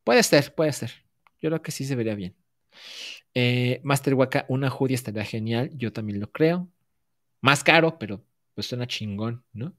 Puede 0.04 0.24
ser, 0.24 0.54
puede 0.54 0.74
ser. 0.74 0.92
Yo 1.42 1.48
creo 1.50 1.62
que 1.62 1.72
sí 1.72 1.86
se 1.86 1.96
vería 1.96 2.16
bien. 2.16 2.36
Eh, 3.40 3.82
Master 3.84 4.16
Waka, 4.16 4.46
una 4.50 4.72
hoodie 4.72 4.96
estaría 4.96 5.24
genial. 5.24 5.70
Yo 5.76 5.94
también 5.94 6.20
lo 6.20 6.32
creo. 6.32 6.72
Más 7.40 7.64
caro, 7.64 8.00
pero 8.00 8.26
pues 8.56 8.66
suena 8.66 8.88
chingón, 8.88 9.46
¿no? 9.54 9.76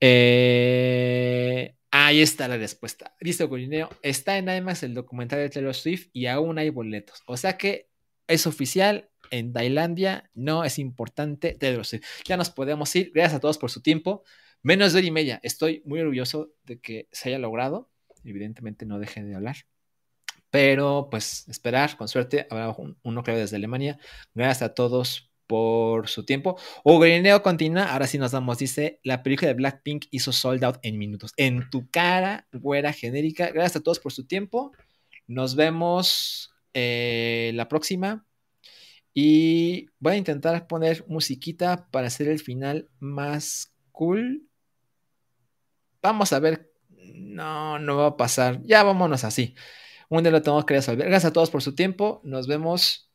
Eh, 0.00 1.76
ahí 1.92 2.20
está 2.20 2.48
la 2.48 2.56
respuesta. 2.56 3.14
Dice 3.20 3.44
Golineo, 3.44 3.88
está 4.02 4.38
en 4.38 4.48
IMAX 4.48 4.82
el 4.82 4.94
documental 4.94 5.38
de 5.38 5.50
Taylor 5.50 5.72
Swift 5.72 6.08
y 6.12 6.26
aún 6.26 6.58
hay 6.58 6.70
boletos. 6.70 7.22
O 7.26 7.36
sea 7.36 7.56
que 7.56 7.90
es 8.26 8.44
oficial 8.44 9.08
en 9.30 9.52
Tailandia, 9.52 10.28
no 10.34 10.64
es 10.64 10.80
importante, 10.80 11.54
Taylor 11.54 11.86
Swift. 11.86 12.06
Ya 12.24 12.36
nos 12.36 12.50
podemos 12.50 12.94
ir. 12.96 13.12
Gracias 13.14 13.34
a 13.34 13.40
todos 13.40 13.58
por 13.58 13.70
su 13.70 13.82
tiempo. 13.82 14.24
Menos 14.64 14.92
de 14.92 14.98
hora 14.98 15.06
y 15.06 15.12
media. 15.12 15.38
Estoy 15.44 15.80
muy 15.84 16.00
orgulloso 16.00 16.50
de 16.64 16.80
que 16.80 17.06
se 17.12 17.28
haya 17.28 17.38
logrado. 17.38 17.88
Evidentemente 18.24 18.84
no 18.84 18.98
deje 18.98 19.22
de 19.22 19.36
hablar. 19.36 19.58
Pero 20.50 21.08
pues 21.10 21.46
esperar, 21.48 21.96
con 21.96 22.08
suerte, 22.08 22.46
habrá 22.50 22.74
uno 23.02 23.22
clave 23.22 23.40
desde 23.40 23.56
Alemania. 23.56 23.98
Gracias 24.34 24.62
a 24.62 24.74
todos 24.74 25.30
por 25.48 26.08
su 26.08 26.24
tiempo. 26.24 26.58
Ugrineo 26.84 27.42
continúa, 27.42 27.92
ahora 27.92 28.06
sí 28.06 28.18
nos 28.18 28.32
damos, 28.32 28.58
dice, 28.58 29.00
la 29.02 29.22
película 29.22 29.48
de 29.48 29.54
Blackpink 29.54 30.06
hizo 30.10 30.30
sold 30.30 30.62
out 30.62 30.78
en 30.82 30.98
minutos. 30.98 31.32
En 31.36 31.68
tu 31.70 31.90
cara, 31.90 32.46
güera 32.52 32.92
genérica. 32.92 33.50
Gracias 33.50 33.76
a 33.76 33.82
todos 33.82 33.98
por 33.98 34.12
su 34.12 34.26
tiempo. 34.26 34.72
Nos 35.26 35.56
vemos 35.56 36.54
eh, 36.74 37.50
la 37.54 37.68
próxima. 37.68 38.26
Y 39.14 39.86
voy 39.98 40.12
a 40.12 40.16
intentar 40.16 40.66
poner 40.68 41.04
musiquita 41.08 41.88
para 41.90 42.06
hacer 42.06 42.28
el 42.28 42.38
final 42.38 42.88
más 43.00 43.74
cool. 43.90 44.46
Vamos 46.02 46.32
a 46.32 46.38
ver. 46.38 46.70
No, 47.14 47.78
no 47.78 47.96
va 47.96 48.06
a 48.08 48.16
pasar. 48.16 48.60
Ya 48.64 48.82
vámonos 48.84 49.24
así. 49.24 49.54
Un 50.08 50.22
día 50.22 50.32
lo 50.32 50.42
tengo 50.42 50.64
que 50.64 50.74
resolver. 50.74 51.08
Gracias 51.08 51.30
a 51.30 51.32
todos 51.32 51.50
por 51.50 51.62
su 51.62 51.74
tiempo. 51.74 52.20
Nos 52.24 52.46
vemos 52.46 53.10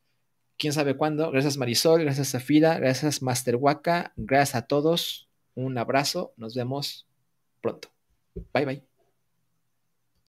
quién 0.58 0.74
sabe 0.74 0.96
cuándo. 0.96 1.32
Gracias 1.32 1.58
Marisol, 1.58 2.02
gracias 2.02 2.32
Zafira, 2.32 2.78
gracias 2.78 3.22
Master 3.22 3.56
Waka. 3.56 4.14
Gracias 4.16 4.56
a 4.56 4.68
todos. 4.68 5.30
Un 5.56 5.78
abrazo. 5.78 6.34
Nos 6.38 6.56
vemos 6.56 7.08
pronto. 7.62 7.90
Bye 8.54 8.66
bye. 8.66 8.93